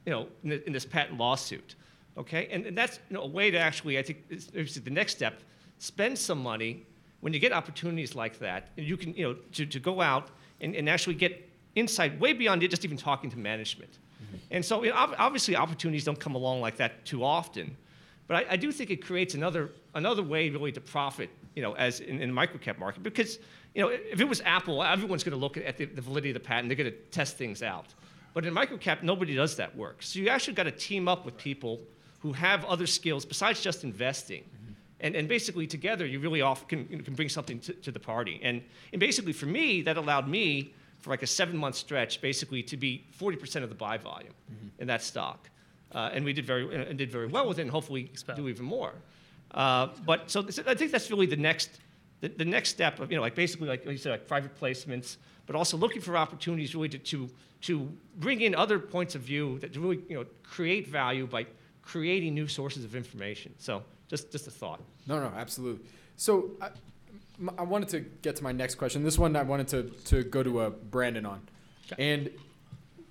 you 0.04 0.12
know, 0.12 0.28
in, 0.44 0.50
the, 0.50 0.66
in 0.66 0.72
this 0.72 0.84
patent 0.84 1.18
lawsuit. 1.18 1.74
Okay, 2.16 2.48
and, 2.52 2.66
and 2.66 2.78
that's 2.78 3.00
you 3.08 3.14
know, 3.14 3.22
a 3.22 3.26
way 3.26 3.50
to 3.50 3.58
actually, 3.58 3.98
I 3.98 4.02
think, 4.02 4.18
is, 4.28 4.50
is 4.50 4.80
the 4.80 4.90
next 4.90 5.16
step. 5.16 5.40
Spend 5.78 6.16
some 6.16 6.40
money 6.40 6.84
when 7.24 7.32
you 7.32 7.40
get 7.40 7.52
opportunities 7.52 8.14
like 8.14 8.38
that. 8.40 8.68
You 8.76 8.98
can, 8.98 9.14
you 9.14 9.26
know, 9.26 9.34
to, 9.52 9.64
to 9.64 9.80
go 9.80 10.02
out 10.02 10.28
and, 10.60 10.74
and 10.74 10.90
actually 10.90 11.14
get 11.14 11.48
insight 11.74 12.20
way 12.20 12.34
beyond 12.34 12.62
it, 12.62 12.68
just 12.68 12.84
even 12.84 12.98
talking 12.98 13.30
to 13.30 13.38
management. 13.38 13.92
Mm-hmm. 13.92 14.36
And 14.50 14.62
so, 14.62 14.84
obviously, 14.92 15.56
opportunities 15.56 16.04
don't 16.04 16.20
come 16.20 16.34
along 16.34 16.60
like 16.60 16.76
that 16.76 17.06
too 17.06 17.24
often. 17.24 17.78
But 18.26 18.36
I, 18.36 18.52
I, 18.52 18.56
do 18.56 18.70
think 18.70 18.90
it 18.90 19.02
creates 19.02 19.32
another 19.32 19.70
another 19.94 20.22
way 20.22 20.50
really 20.50 20.70
to 20.72 20.82
profit, 20.82 21.30
you 21.54 21.62
know, 21.62 21.72
as 21.76 22.00
in, 22.00 22.20
in 22.20 22.34
the 22.34 22.38
microcap 22.38 22.78
market. 22.78 23.02
Because, 23.02 23.38
you 23.74 23.80
know, 23.80 23.88
if 23.88 24.20
it 24.20 24.28
was 24.28 24.42
Apple, 24.42 24.82
everyone's 24.82 25.24
going 25.24 25.32
to 25.32 25.40
look 25.40 25.56
at 25.56 25.78
the, 25.78 25.86
the 25.86 26.02
validity 26.02 26.28
of 26.28 26.34
the 26.34 26.40
patent. 26.40 26.68
They're 26.68 26.76
going 26.76 26.92
to 26.92 26.98
test 27.10 27.38
things 27.38 27.62
out. 27.62 27.86
But 28.34 28.44
in 28.44 28.54
microcap, 28.54 29.02
nobody 29.02 29.34
does 29.34 29.56
that 29.56 29.74
work. 29.74 30.02
So 30.02 30.18
you 30.18 30.28
actually 30.28 30.54
got 30.54 30.64
to 30.64 30.72
team 30.72 31.08
up 31.08 31.24
with 31.24 31.38
people 31.38 31.80
who 32.20 32.34
have 32.34 32.66
other 32.66 32.86
skills 32.86 33.24
besides 33.24 33.62
just 33.62 33.82
investing. 33.82 34.42
Mm-hmm. 34.42 34.63
And, 35.00 35.14
and 35.16 35.28
basically, 35.28 35.66
together, 35.66 36.06
you 36.06 36.20
really 36.20 36.40
often 36.40 36.68
can, 36.68 36.86
you 36.90 36.96
know, 36.96 37.04
can 37.04 37.14
bring 37.14 37.28
something 37.28 37.58
to, 37.60 37.72
to 37.72 37.90
the 37.90 37.98
party. 37.98 38.40
And, 38.42 38.62
and 38.92 39.00
basically, 39.00 39.32
for 39.32 39.46
me, 39.46 39.82
that 39.82 39.96
allowed 39.96 40.28
me, 40.28 40.72
for 40.98 41.10
like 41.10 41.22
a 41.22 41.26
seven 41.26 41.56
month 41.56 41.74
stretch, 41.74 42.20
basically 42.20 42.62
to 42.62 42.76
be 42.76 43.04
40% 43.20 43.62
of 43.62 43.68
the 43.68 43.74
buy 43.74 43.98
volume 43.98 44.32
mm-hmm. 44.50 44.68
in 44.80 44.86
that 44.86 45.02
stock. 45.02 45.50
Uh, 45.92 46.10
and 46.12 46.24
we 46.24 46.32
did 46.32 46.46
very, 46.46 46.88
and 46.88 46.98
did 46.98 47.10
very 47.10 47.26
well 47.26 47.46
with 47.46 47.58
it, 47.58 47.62
and 47.62 47.70
hopefully 47.70 48.10
XPEL. 48.14 48.36
do 48.36 48.48
even 48.48 48.64
more. 48.64 48.92
Uh, 49.52 49.88
but 50.04 50.30
so 50.30 50.42
this, 50.42 50.58
I 50.58 50.74
think 50.74 50.90
that's 50.90 51.10
really 51.10 51.26
the 51.26 51.36
next, 51.36 51.78
the, 52.20 52.28
the, 52.28 52.44
next 52.44 52.70
step 52.70 52.98
of, 52.98 53.10
you 53.10 53.16
know, 53.16 53.22
like 53.22 53.34
basically, 53.36 53.68
like 53.68 53.84
you 53.84 53.96
said, 53.96 54.10
like 54.10 54.26
private 54.26 54.58
placements, 54.58 55.18
but 55.46 55.54
also 55.54 55.76
looking 55.76 56.02
for 56.02 56.16
opportunities 56.16 56.74
really 56.74 56.88
to, 56.88 56.98
to, 56.98 57.30
to 57.62 57.92
bring 58.16 58.40
in 58.40 58.54
other 58.54 58.78
points 58.78 59.14
of 59.14 59.20
view 59.20 59.58
that 59.60 59.76
really, 59.76 60.00
you 60.08 60.16
know, 60.16 60.24
create 60.42 60.88
value 60.88 61.26
by 61.26 61.46
creating 61.82 62.34
new 62.34 62.48
sources 62.48 62.84
of 62.84 62.96
information. 62.96 63.54
So 63.58 63.84
just, 64.08 64.30
just 64.32 64.46
a 64.46 64.50
thought. 64.50 64.80
No, 65.06 65.20
no, 65.20 65.32
absolutely. 65.36 65.84
So 66.16 66.50
I, 66.60 66.70
I 67.58 67.62
wanted 67.62 67.88
to 67.90 68.00
get 68.00 68.36
to 68.36 68.42
my 68.42 68.52
next 68.52 68.76
question. 68.76 69.02
This 69.02 69.18
one 69.18 69.34
I 69.36 69.42
wanted 69.42 69.68
to, 69.68 69.82
to 70.06 70.24
go 70.24 70.42
to 70.42 70.60
uh, 70.60 70.70
Brandon 70.70 71.26
on. 71.26 71.40
Okay. 71.92 72.12
And 72.12 72.30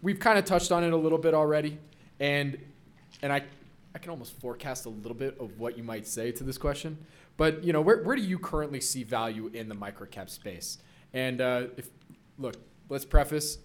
we've 0.01 0.19
kind 0.19 0.39
of 0.39 0.45
touched 0.45 0.71
on 0.71 0.83
it 0.83 0.93
a 0.93 0.97
little 0.97 1.17
bit 1.17 1.33
already. 1.33 1.77
And, 2.19 2.57
and 3.21 3.33
I, 3.33 3.43
I 3.93 3.99
can 3.99 4.11
almost 4.11 4.39
forecast 4.39 4.85
a 4.85 4.89
little 4.89 5.13
bit 5.13 5.37
of 5.39 5.59
what 5.59 5.77
you 5.77 5.83
might 5.83 6.07
say 6.07 6.31
to 6.31 6.43
this 6.43 6.57
question. 6.57 6.97
But, 7.35 7.63
you 7.63 7.73
know, 7.73 7.81
where, 7.81 8.01
where 8.03 8.15
do 8.15 8.21
you 8.21 8.39
currently 8.39 8.79
see 8.79 9.03
value 9.03 9.47
in 9.53 9.67
the 9.67 9.75
microcap 9.75 10.29
space? 10.29 10.77
And 11.13 11.41
uh, 11.41 11.63
if, 11.77 11.89
look, 12.37 12.55
let's 12.89 13.05
preface, 13.05 13.57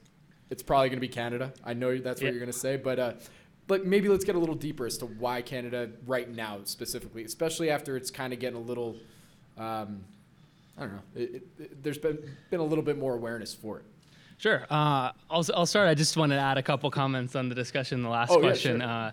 it's 0.51 0.63
probably 0.63 0.89
going 0.89 0.97
to 0.97 1.07
be 1.07 1.09
Canada. 1.09 1.53
I 1.65 1.75
know 1.75 1.99
that's 1.99 2.21
what 2.21 2.27
yeah. 2.27 2.31
you're 2.33 2.41
going 2.41 2.53
to 2.53 2.59
say, 2.59 2.77
but 2.77 2.99
uh, 2.99 3.13
but 3.69 3.87
maybe 3.87 4.09
let's 4.09 4.25
get 4.25 4.35
a 4.35 4.39
little 4.39 4.55
deeper 4.55 4.87
as 4.87 4.99
to 4.99 5.07
why 5.07 5.43
Canada 5.43 5.91
right 6.07 6.29
now 6.29 6.59
specifically, 6.65 7.23
especially 7.23 7.71
after 7.71 7.97
it's 7.97 8.11
kind 8.11 8.33
of 8.33 8.41
getting 8.41 8.59
a 8.59 8.63
little, 8.63 8.97
um, 9.57 10.03
I 10.77 10.81
don't 10.81 10.93
know, 10.93 11.03
it, 11.15 11.43
it, 11.59 11.83
there's 11.83 11.99
been 11.99 12.19
been 12.51 12.61
a 12.61 12.65
little 12.65 12.83
bit 12.83 12.99
more 12.99 13.15
awareness 13.15 13.55
for 13.55 13.79
it. 13.79 13.85
Sure. 14.39 14.63
Uh, 14.71 15.13
I'll, 15.31 15.45
I'll 15.55 15.67
start. 15.67 15.89
I 15.89 15.95
just 15.95 16.17
want 16.17 16.33
to 16.33 16.39
add 16.39 16.59
a 16.59 16.63
couple 16.63 16.91
comments 16.91 17.37
on 17.37 17.49
the 17.49 17.55
discussion, 17.55 18.03
the 18.03 18.09
last 18.09 18.31
oh, 18.31 18.41
question. 18.41 18.81
Yeah, 18.81 19.13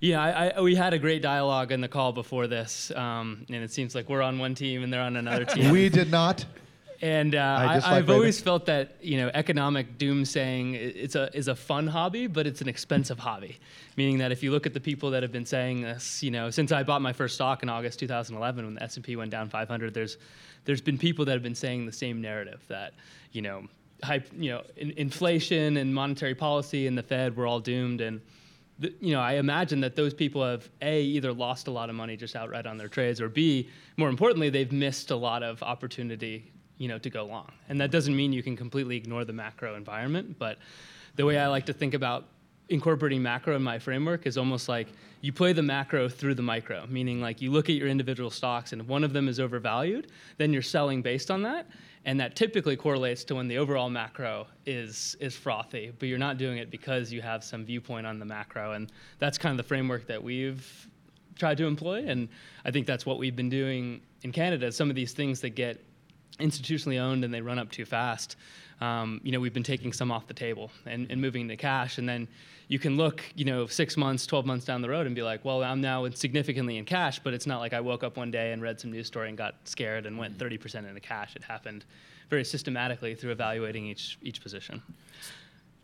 sure. 0.00 0.16
uh, 0.16 0.22
I, 0.22 0.50
I, 0.50 0.60
we 0.60 0.74
had 0.74 0.92
a 0.92 0.98
great 0.98 1.22
dialogue 1.22 1.72
in 1.72 1.80
the 1.80 1.88
call 1.88 2.12
before 2.12 2.46
this, 2.46 2.90
um, 2.92 3.44
and 3.48 3.64
it 3.64 3.72
seems 3.72 3.94
like 3.94 4.08
we're 4.08 4.22
on 4.22 4.38
one 4.38 4.54
team 4.54 4.84
and 4.84 4.92
they're 4.92 5.00
on 5.00 5.16
another 5.16 5.44
team. 5.46 5.72
we 5.72 5.88
did 5.88 6.10
not. 6.10 6.44
And 7.02 7.34
uh, 7.34 7.80
I 7.84 7.94
have 7.96 8.10
always 8.10 8.40
felt 8.40 8.66
that 8.66 8.96
you 9.00 9.18
know 9.18 9.30
economic 9.34 9.98
doomsaying 9.98 10.74
it's 10.74 11.14
a 11.14 11.34
is 11.36 11.48
a 11.48 11.54
fun 11.54 11.86
hobby, 11.86 12.26
but 12.26 12.46
it's 12.46 12.60
an 12.60 12.68
expensive 12.68 13.18
hobby. 13.18 13.58
Meaning 13.96 14.18
that 14.18 14.32
if 14.32 14.42
you 14.42 14.50
look 14.50 14.66
at 14.66 14.74
the 14.74 14.80
people 14.80 15.10
that 15.10 15.22
have 15.22 15.32
been 15.32 15.46
saying 15.46 15.82
this, 15.82 16.22
you 16.22 16.30
know, 16.30 16.50
since 16.50 16.72
I 16.72 16.82
bought 16.82 17.02
my 17.02 17.12
first 17.12 17.34
stock 17.34 17.62
in 17.62 17.68
August 17.68 17.98
2011 17.98 18.64
when 18.64 18.74
the 18.74 18.82
S&P 18.82 19.16
went 19.16 19.30
down 19.30 19.48
500, 19.48 19.92
there's 19.92 20.16
there's 20.64 20.80
been 20.80 20.98
people 20.98 21.24
that 21.26 21.32
have 21.32 21.42
been 21.42 21.54
saying 21.54 21.86
the 21.86 21.92
same 21.92 22.20
narrative 22.20 22.62
that 22.68 22.94
you 23.32 23.42
know 23.42 23.66
hype, 24.02 24.28
you 24.36 24.50
know, 24.50 24.62
in, 24.76 24.92
inflation 24.92 25.76
and 25.76 25.94
monetary 25.94 26.34
policy 26.34 26.86
and 26.86 26.96
the 26.96 27.02
Fed 27.02 27.36
were 27.36 27.46
all 27.46 27.60
doomed 27.60 28.00
and. 28.00 28.20
The, 28.78 28.92
you 29.00 29.14
know, 29.14 29.22
I 29.22 29.36
imagine 29.36 29.80
that 29.80 29.96
those 29.96 30.12
people 30.12 30.44
have 30.44 30.68
a 30.82 31.00
either 31.00 31.32
lost 31.32 31.66
a 31.66 31.70
lot 31.70 31.88
of 31.88 31.96
money 31.96 32.14
just 32.14 32.36
outright 32.36 32.66
on 32.66 32.76
their 32.76 32.88
trades, 32.88 33.22
or 33.22 33.30
b, 33.30 33.70
more 33.96 34.10
importantly, 34.10 34.50
they've 34.50 34.70
missed 34.70 35.10
a 35.10 35.16
lot 35.16 35.42
of 35.42 35.62
opportunity 35.62 36.52
you 36.78 36.88
know, 36.88 36.98
to 36.98 37.10
go 37.10 37.24
long. 37.24 37.50
And 37.68 37.80
that 37.80 37.90
doesn't 37.90 38.14
mean 38.14 38.32
you 38.32 38.42
can 38.42 38.56
completely 38.56 38.96
ignore 38.96 39.24
the 39.24 39.32
macro 39.32 39.74
environment, 39.74 40.38
but 40.38 40.58
the 41.16 41.24
way 41.24 41.38
I 41.38 41.48
like 41.48 41.66
to 41.66 41.72
think 41.72 41.94
about 41.94 42.26
incorporating 42.68 43.22
macro 43.22 43.54
in 43.54 43.62
my 43.62 43.78
framework 43.78 44.26
is 44.26 44.36
almost 44.36 44.68
like 44.68 44.88
you 45.20 45.32
play 45.32 45.52
the 45.52 45.62
macro 45.62 46.08
through 46.08 46.34
the 46.34 46.42
micro, 46.42 46.84
meaning 46.88 47.20
like 47.20 47.40
you 47.40 47.50
look 47.50 47.68
at 47.68 47.76
your 47.76 47.88
individual 47.88 48.30
stocks 48.30 48.72
and 48.72 48.82
if 48.82 48.88
one 48.88 49.04
of 49.04 49.12
them 49.12 49.28
is 49.28 49.38
overvalued, 49.40 50.08
then 50.36 50.52
you're 50.52 50.62
selling 50.62 51.00
based 51.02 51.30
on 51.30 51.42
that. 51.42 51.66
And 52.04 52.20
that 52.20 52.36
typically 52.36 52.76
correlates 52.76 53.24
to 53.24 53.34
when 53.34 53.48
the 53.48 53.58
overall 53.58 53.90
macro 53.90 54.46
is 54.64 55.16
is 55.18 55.34
frothy, 55.34 55.92
but 55.98 56.08
you're 56.08 56.18
not 56.18 56.38
doing 56.38 56.58
it 56.58 56.70
because 56.70 57.12
you 57.12 57.20
have 57.20 57.42
some 57.42 57.64
viewpoint 57.64 58.06
on 58.06 58.20
the 58.20 58.24
macro. 58.24 58.72
And 58.72 58.92
that's 59.18 59.38
kind 59.38 59.52
of 59.52 59.56
the 59.56 59.66
framework 59.66 60.06
that 60.06 60.22
we've 60.22 60.88
tried 61.36 61.58
to 61.58 61.66
employ. 61.66 62.04
And 62.06 62.28
I 62.64 62.70
think 62.70 62.86
that's 62.86 63.04
what 63.04 63.18
we've 63.18 63.34
been 63.34 63.50
doing 63.50 64.02
in 64.22 64.30
Canada. 64.30 64.70
Some 64.70 64.88
of 64.88 64.94
these 64.94 65.12
things 65.12 65.40
that 65.40 65.50
get 65.50 65.82
institutionally 66.38 67.00
owned 67.00 67.24
and 67.24 67.32
they 67.32 67.40
run 67.40 67.58
up 67.58 67.70
too 67.70 67.84
fast, 67.84 68.36
um, 68.80 69.20
you 69.24 69.32
know, 69.32 69.40
we've 69.40 69.54
been 69.54 69.62
taking 69.62 69.92
some 69.92 70.10
off 70.10 70.26
the 70.26 70.34
table 70.34 70.70
and, 70.84 71.10
and 71.10 71.20
moving 71.20 71.48
to 71.48 71.56
cash. 71.56 71.98
And 71.98 72.08
then 72.08 72.28
you 72.68 72.78
can 72.78 72.96
look, 72.96 73.22
you 73.34 73.44
know, 73.44 73.66
six 73.66 73.96
months, 73.96 74.26
12 74.26 74.44
months 74.44 74.64
down 74.66 74.82
the 74.82 74.88
road 74.88 75.06
and 75.06 75.14
be 75.14 75.22
like, 75.22 75.44
well, 75.44 75.62
I'm 75.62 75.80
now 75.80 76.08
significantly 76.10 76.76
in 76.76 76.84
cash, 76.84 77.18
but 77.18 77.32
it's 77.32 77.46
not 77.46 77.60
like 77.60 77.72
I 77.72 77.80
woke 77.80 78.04
up 78.04 78.16
one 78.16 78.30
day 78.30 78.52
and 78.52 78.60
read 78.60 78.80
some 78.80 78.90
news 78.90 79.06
story 79.06 79.28
and 79.28 79.38
got 79.38 79.54
scared 79.64 80.04
and 80.04 80.18
went 80.18 80.36
30% 80.36 80.86
into 80.86 81.00
cash. 81.00 81.36
It 81.36 81.42
happened 81.42 81.84
very 82.28 82.44
systematically 82.44 83.14
through 83.14 83.32
evaluating 83.32 83.86
each, 83.86 84.18
each 84.20 84.42
position. 84.42 84.82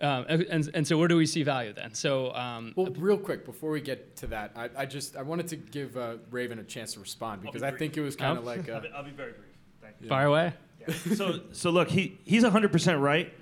Um, 0.03 0.27
and, 0.29 0.71
and 0.75 0.87
so 0.87 0.99
where 0.99 1.07
do 1.07 1.17
we 1.17 1.27
see 1.27 1.45
value 1.45 1.73
then? 1.73 1.95
So, 1.95 2.35
um, 2.35 2.75
well, 2.75 2.89
real 2.99 3.17
quick 3.17 3.47
before 3.47 3.71
we 3.71 3.81
get 3.81 4.17
to 4.17 4.27
that, 4.29 4.51
I, 4.57 4.69
I 4.79 4.85
just 4.85 5.17
I 5.17 5.23
wanted 5.23 5.47
to 5.49 5.57
give 5.57 5.97
uh, 5.97 6.17
Raven 6.33 6.59
a 6.59 6.65
chance 6.65 6.95
to 6.95 7.01
respond 7.01 7.43
because 7.43 7.63
be 7.63 7.69
I 7.69 7.71
think 7.71 7.97
it 7.97 8.01
was 8.01 8.17
kind 8.17 8.37
of 8.37 8.45
like 8.45 8.67
a, 8.67 8.73
I'll, 8.75 8.81
be, 8.81 8.89
I'll 8.97 9.05
be 9.05 9.13
very 9.13 9.31
brief. 9.31 9.52
Yeah. 10.01 10.09
Fire 10.09 10.27
away. 10.27 10.53
Yeah. 10.81 10.95
so, 11.15 11.41
so 11.53 11.71
look, 11.71 11.89
he, 11.89 12.19
he's 12.25 12.45
100% 12.45 13.01
right 13.01 13.33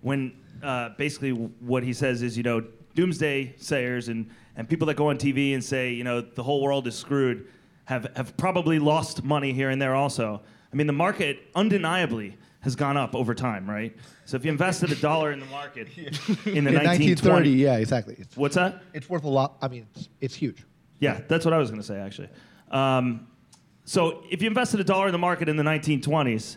when 0.00 0.36
uh, 0.62 0.90
basically 0.90 1.30
what 1.30 1.82
he 1.82 1.92
says 1.92 2.22
is, 2.22 2.36
you 2.36 2.42
know, 2.42 2.64
doomsday 2.94 3.54
sayers 3.58 4.08
and, 4.08 4.30
and 4.56 4.68
people 4.68 4.86
that 4.86 4.96
go 4.96 5.08
on 5.10 5.18
TV 5.18 5.54
and 5.54 5.62
say, 5.62 5.92
you 5.92 6.04
know, 6.04 6.20
the 6.20 6.42
whole 6.42 6.62
world 6.62 6.86
is 6.86 6.94
screwed 6.94 7.46
have, 7.86 8.10
have 8.16 8.36
probably 8.36 8.78
lost 8.78 9.24
money 9.24 9.52
here 9.52 9.70
and 9.70 9.80
there 9.80 9.94
also. 9.94 10.42
I 10.72 10.76
mean, 10.76 10.86
the 10.86 10.92
market 10.92 11.38
undeniably 11.54 12.36
has 12.60 12.74
gone 12.74 12.96
up 12.96 13.14
over 13.14 13.34
time, 13.34 13.68
right? 13.68 13.96
So 14.24 14.36
if 14.36 14.44
you 14.44 14.50
invested 14.50 14.90
a 14.90 14.96
dollar 14.96 15.30
in 15.30 15.38
the 15.38 15.46
market 15.46 15.88
in 16.46 16.64
the 16.64 16.70
in 16.70 16.74
1930, 16.74 17.50
yeah, 17.50 17.76
exactly. 17.76 18.16
It's, 18.18 18.36
what's 18.36 18.56
that? 18.56 18.82
It's 18.92 19.08
worth 19.08 19.24
a 19.24 19.28
lot. 19.28 19.56
I 19.62 19.68
mean, 19.68 19.86
it's, 19.94 20.08
it's 20.20 20.34
huge. 20.34 20.64
Yeah, 20.98 21.20
that's 21.28 21.44
what 21.44 21.54
I 21.54 21.58
was 21.58 21.70
going 21.70 21.80
to 21.80 21.86
say 21.86 21.98
actually. 21.98 22.28
Um, 22.70 23.28
so 23.86 24.24
if 24.28 24.42
you 24.42 24.48
invested 24.48 24.80
a 24.80 24.84
dollar 24.84 25.06
in 25.06 25.12
the 25.12 25.18
market 25.18 25.48
in 25.48 25.56
the 25.56 25.62
1920s, 25.62 26.56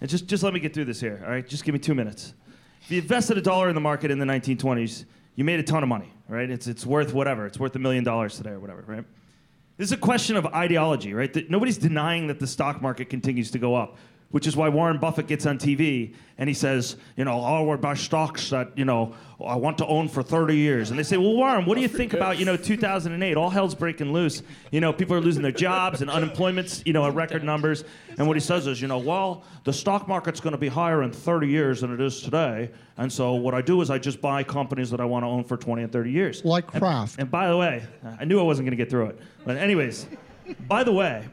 and 0.00 0.08
just, 0.10 0.26
just 0.26 0.42
let 0.42 0.54
me 0.54 0.58
get 0.58 0.72
through 0.72 0.86
this 0.86 1.00
here, 1.00 1.22
all 1.22 1.30
right? 1.30 1.46
Just 1.46 1.64
give 1.64 1.74
me 1.74 1.78
two 1.78 1.94
minutes. 1.94 2.32
If 2.80 2.90
you 2.90 3.02
invested 3.02 3.36
a 3.36 3.42
dollar 3.42 3.68
in 3.68 3.74
the 3.74 3.80
market 3.80 4.10
in 4.10 4.18
the 4.18 4.24
1920s, 4.24 5.04
you 5.36 5.44
made 5.44 5.60
a 5.60 5.62
ton 5.62 5.82
of 5.82 5.88
money, 5.90 6.10
right? 6.28 6.50
It's, 6.50 6.66
it's 6.66 6.86
worth 6.86 7.12
whatever. 7.12 7.44
It's 7.44 7.58
worth 7.58 7.76
a 7.76 7.78
million 7.78 8.04
dollars 8.04 8.38
today 8.38 8.50
or 8.50 8.58
whatever, 8.58 8.82
right? 8.86 9.04
This 9.76 9.88
is 9.88 9.92
a 9.92 9.98
question 9.98 10.34
of 10.36 10.46
ideology, 10.46 11.12
right? 11.12 11.48
Nobody's 11.50 11.76
denying 11.76 12.26
that 12.28 12.40
the 12.40 12.46
stock 12.46 12.80
market 12.80 13.10
continues 13.10 13.50
to 13.50 13.58
go 13.58 13.74
up. 13.74 13.98
Which 14.32 14.46
is 14.46 14.56
why 14.56 14.68
Warren 14.68 14.98
Buffett 14.98 15.28
gets 15.28 15.46
on 15.46 15.58
TV 15.58 16.14
and 16.38 16.48
he 16.48 16.54
says, 16.54 16.96
you 17.16 17.24
know, 17.24 17.40
oh, 17.44 17.64
we're 17.64 17.76
buy 17.76 17.94
stocks 17.94 18.50
that, 18.50 18.76
you 18.76 18.84
know, 18.84 19.14
I 19.44 19.56
want 19.56 19.78
to 19.78 19.86
own 19.86 20.08
for 20.08 20.22
30 20.22 20.56
years. 20.56 20.90
And 20.90 20.98
they 20.98 21.02
say, 21.02 21.16
well, 21.16 21.34
Warren, 21.34 21.66
what 21.66 21.76
do 21.76 21.82
you 21.82 21.88
think 21.88 22.14
about, 22.14 22.38
you 22.38 22.44
know, 22.44 22.56
2008? 22.56 23.36
All 23.36 23.50
hell's 23.50 23.74
breaking 23.74 24.12
loose. 24.12 24.42
You 24.70 24.80
know, 24.80 24.92
people 24.92 25.14
are 25.14 25.20
losing 25.20 25.42
their 25.42 25.52
jobs 25.52 26.00
and 26.00 26.10
unemployment's, 26.10 26.82
you 26.86 26.92
know, 26.92 27.06
at 27.06 27.14
record 27.14 27.44
numbers. 27.44 27.84
And 28.18 28.26
what 28.26 28.36
he 28.36 28.40
says 28.40 28.66
is, 28.66 28.80
you 28.80 28.88
know, 28.88 28.98
well, 28.98 29.44
the 29.64 29.72
stock 29.72 30.08
market's 30.08 30.40
going 30.40 30.52
to 30.52 30.58
be 30.58 30.68
higher 30.68 31.02
in 31.02 31.12
30 31.12 31.48
years 31.48 31.82
than 31.82 31.92
it 31.92 32.00
is 32.00 32.20
today. 32.22 32.70
And 32.96 33.12
so 33.12 33.34
what 33.34 33.54
I 33.54 33.60
do 33.62 33.80
is 33.82 33.90
I 33.90 33.98
just 33.98 34.20
buy 34.20 34.42
companies 34.42 34.90
that 34.90 35.00
I 35.00 35.04
want 35.04 35.24
to 35.24 35.28
own 35.28 35.44
for 35.44 35.56
20 35.56 35.82
and 35.82 35.92
30 35.92 36.10
years. 36.10 36.44
Like 36.44 36.66
Kraft. 36.66 37.14
And, 37.14 37.22
and 37.22 37.30
by 37.30 37.48
the 37.48 37.56
way, 37.56 37.84
I 38.18 38.24
knew 38.24 38.40
I 38.40 38.42
wasn't 38.42 38.66
going 38.66 38.76
to 38.76 38.82
get 38.82 38.90
through 38.90 39.06
it. 39.06 39.18
But 39.44 39.58
anyways, 39.58 40.06
by 40.66 40.84
the 40.84 40.92
way, 40.92 41.28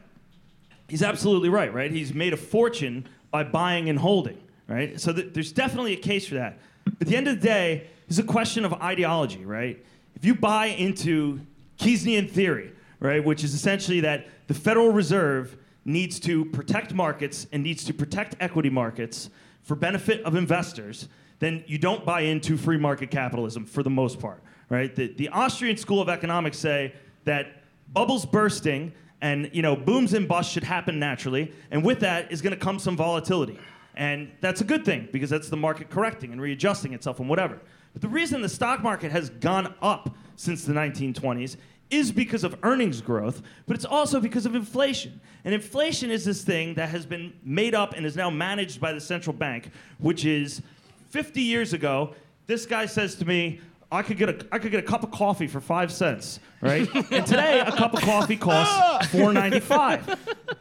he's 0.90 1.02
absolutely 1.02 1.48
right, 1.48 1.72
right? 1.72 1.90
He's 1.90 2.12
made 2.12 2.32
a 2.32 2.36
fortune 2.36 3.06
by 3.30 3.44
buying 3.44 3.88
and 3.88 3.98
holding, 3.98 4.38
right? 4.66 5.00
So 5.00 5.12
th- 5.12 5.32
there's 5.32 5.52
definitely 5.52 5.94
a 5.94 6.00
case 6.00 6.26
for 6.26 6.34
that. 6.34 6.58
At 7.00 7.06
the 7.06 7.16
end 7.16 7.28
of 7.28 7.40
the 7.40 7.46
day, 7.46 7.86
it's 8.08 8.18
a 8.18 8.24
question 8.24 8.64
of 8.64 8.74
ideology, 8.74 9.44
right? 9.44 9.82
If 10.16 10.24
you 10.24 10.34
buy 10.34 10.66
into 10.66 11.40
Keynesian 11.78 12.28
theory, 12.28 12.72
right, 12.98 13.24
which 13.24 13.44
is 13.44 13.54
essentially 13.54 14.00
that 14.00 14.26
the 14.48 14.54
Federal 14.54 14.90
Reserve 14.90 15.56
needs 15.84 16.18
to 16.20 16.44
protect 16.46 16.92
markets 16.92 17.46
and 17.52 17.62
needs 17.62 17.84
to 17.84 17.94
protect 17.94 18.34
equity 18.40 18.68
markets 18.68 19.30
for 19.62 19.76
benefit 19.76 20.22
of 20.24 20.34
investors, 20.34 21.08
then 21.38 21.64
you 21.66 21.78
don't 21.78 22.04
buy 22.04 22.22
into 22.22 22.56
free 22.56 22.76
market 22.76 23.10
capitalism 23.10 23.64
for 23.64 23.82
the 23.82 23.90
most 23.90 24.18
part, 24.18 24.42
right? 24.68 24.94
The, 24.94 25.12
the 25.14 25.28
Austrian 25.28 25.76
School 25.76 26.02
of 26.02 26.08
Economics 26.08 26.58
say 26.58 26.94
that 27.24 27.62
bubbles 27.92 28.26
bursting 28.26 28.92
and 29.22 29.50
you 29.52 29.62
know 29.62 29.76
booms 29.76 30.14
and 30.14 30.26
busts 30.26 30.52
should 30.52 30.64
happen 30.64 30.98
naturally. 30.98 31.52
And 31.70 31.84
with 31.84 32.00
that 32.00 32.32
is 32.32 32.42
going 32.42 32.54
to 32.54 32.58
come 32.58 32.78
some 32.78 32.96
volatility. 32.96 33.58
And 33.94 34.30
that's 34.40 34.60
a 34.60 34.64
good 34.64 34.84
thing 34.84 35.08
because 35.12 35.30
that's 35.30 35.48
the 35.48 35.56
market 35.56 35.90
correcting 35.90 36.32
and 36.32 36.40
readjusting 36.40 36.92
itself 36.92 37.20
and 37.20 37.28
whatever. 37.28 37.60
But 37.92 38.02
the 38.02 38.08
reason 38.08 38.40
the 38.40 38.48
stock 38.48 38.82
market 38.82 39.10
has 39.10 39.30
gone 39.30 39.74
up 39.82 40.14
since 40.36 40.64
the 40.64 40.72
1920s 40.72 41.56
is 41.90 42.12
because 42.12 42.44
of 42.44 42.56
earnings 42.62 43.00
growth 43.00 43.42
but 43.66 43.74
it's 43.74 43.84
also 43.84 44.20
because 44.20 44.46
of 44.46 44.54
inflation. 44.54 45.20
And 45.44 45.54
inflation 45.54 46.10
is 46.10 46.24
this 46.24 46.42
thing 46.44 46.74
that 46.74 46.88
has 46.90 47.04
been 47.04 47.32
made 47.42 47.74
up 47.74 47.94
and 47.94 48.06
is 48.06 48.16
now 48.16 48.30
managed 48.30 48.80
by 48.80 48.92
the 48.92 49.00
central 49.00 49.34
bank 49.34 49.70
which 49.98 50.24
is 50.24 50.62
50 51.10 51.42
years 51.42 51.72
ago 51.72 52.14
this 52.46 52.66
guy 52.66 52.86
says 52.86 53.14
to 53.16 53.24
me 53.24 53.60
I 53.92 54.02
could 54.02 54.16
get 54.18 54.28
a 54.28 54.46
I 54.52 54.58
could 54.58 54.70
get 54.70 54.80
a 54.84 54.86
cup 54.86 55.02
of 55.02 55.10
coffee 55.10 55.48
for 55.48 55.60
five 55.60 55.90
cents, 55.90 56.38
right? 56.60 56.88
and 57.10 57.26
today 57.26 57.60
a 57.60 57.72
cup 57.72 57.92
of 57.92 58.00
coffee 58.00 58.36
costs 58.36 59.08
four 59.12 59.32
ninety 59.32 59.60
five, 59.60 60.16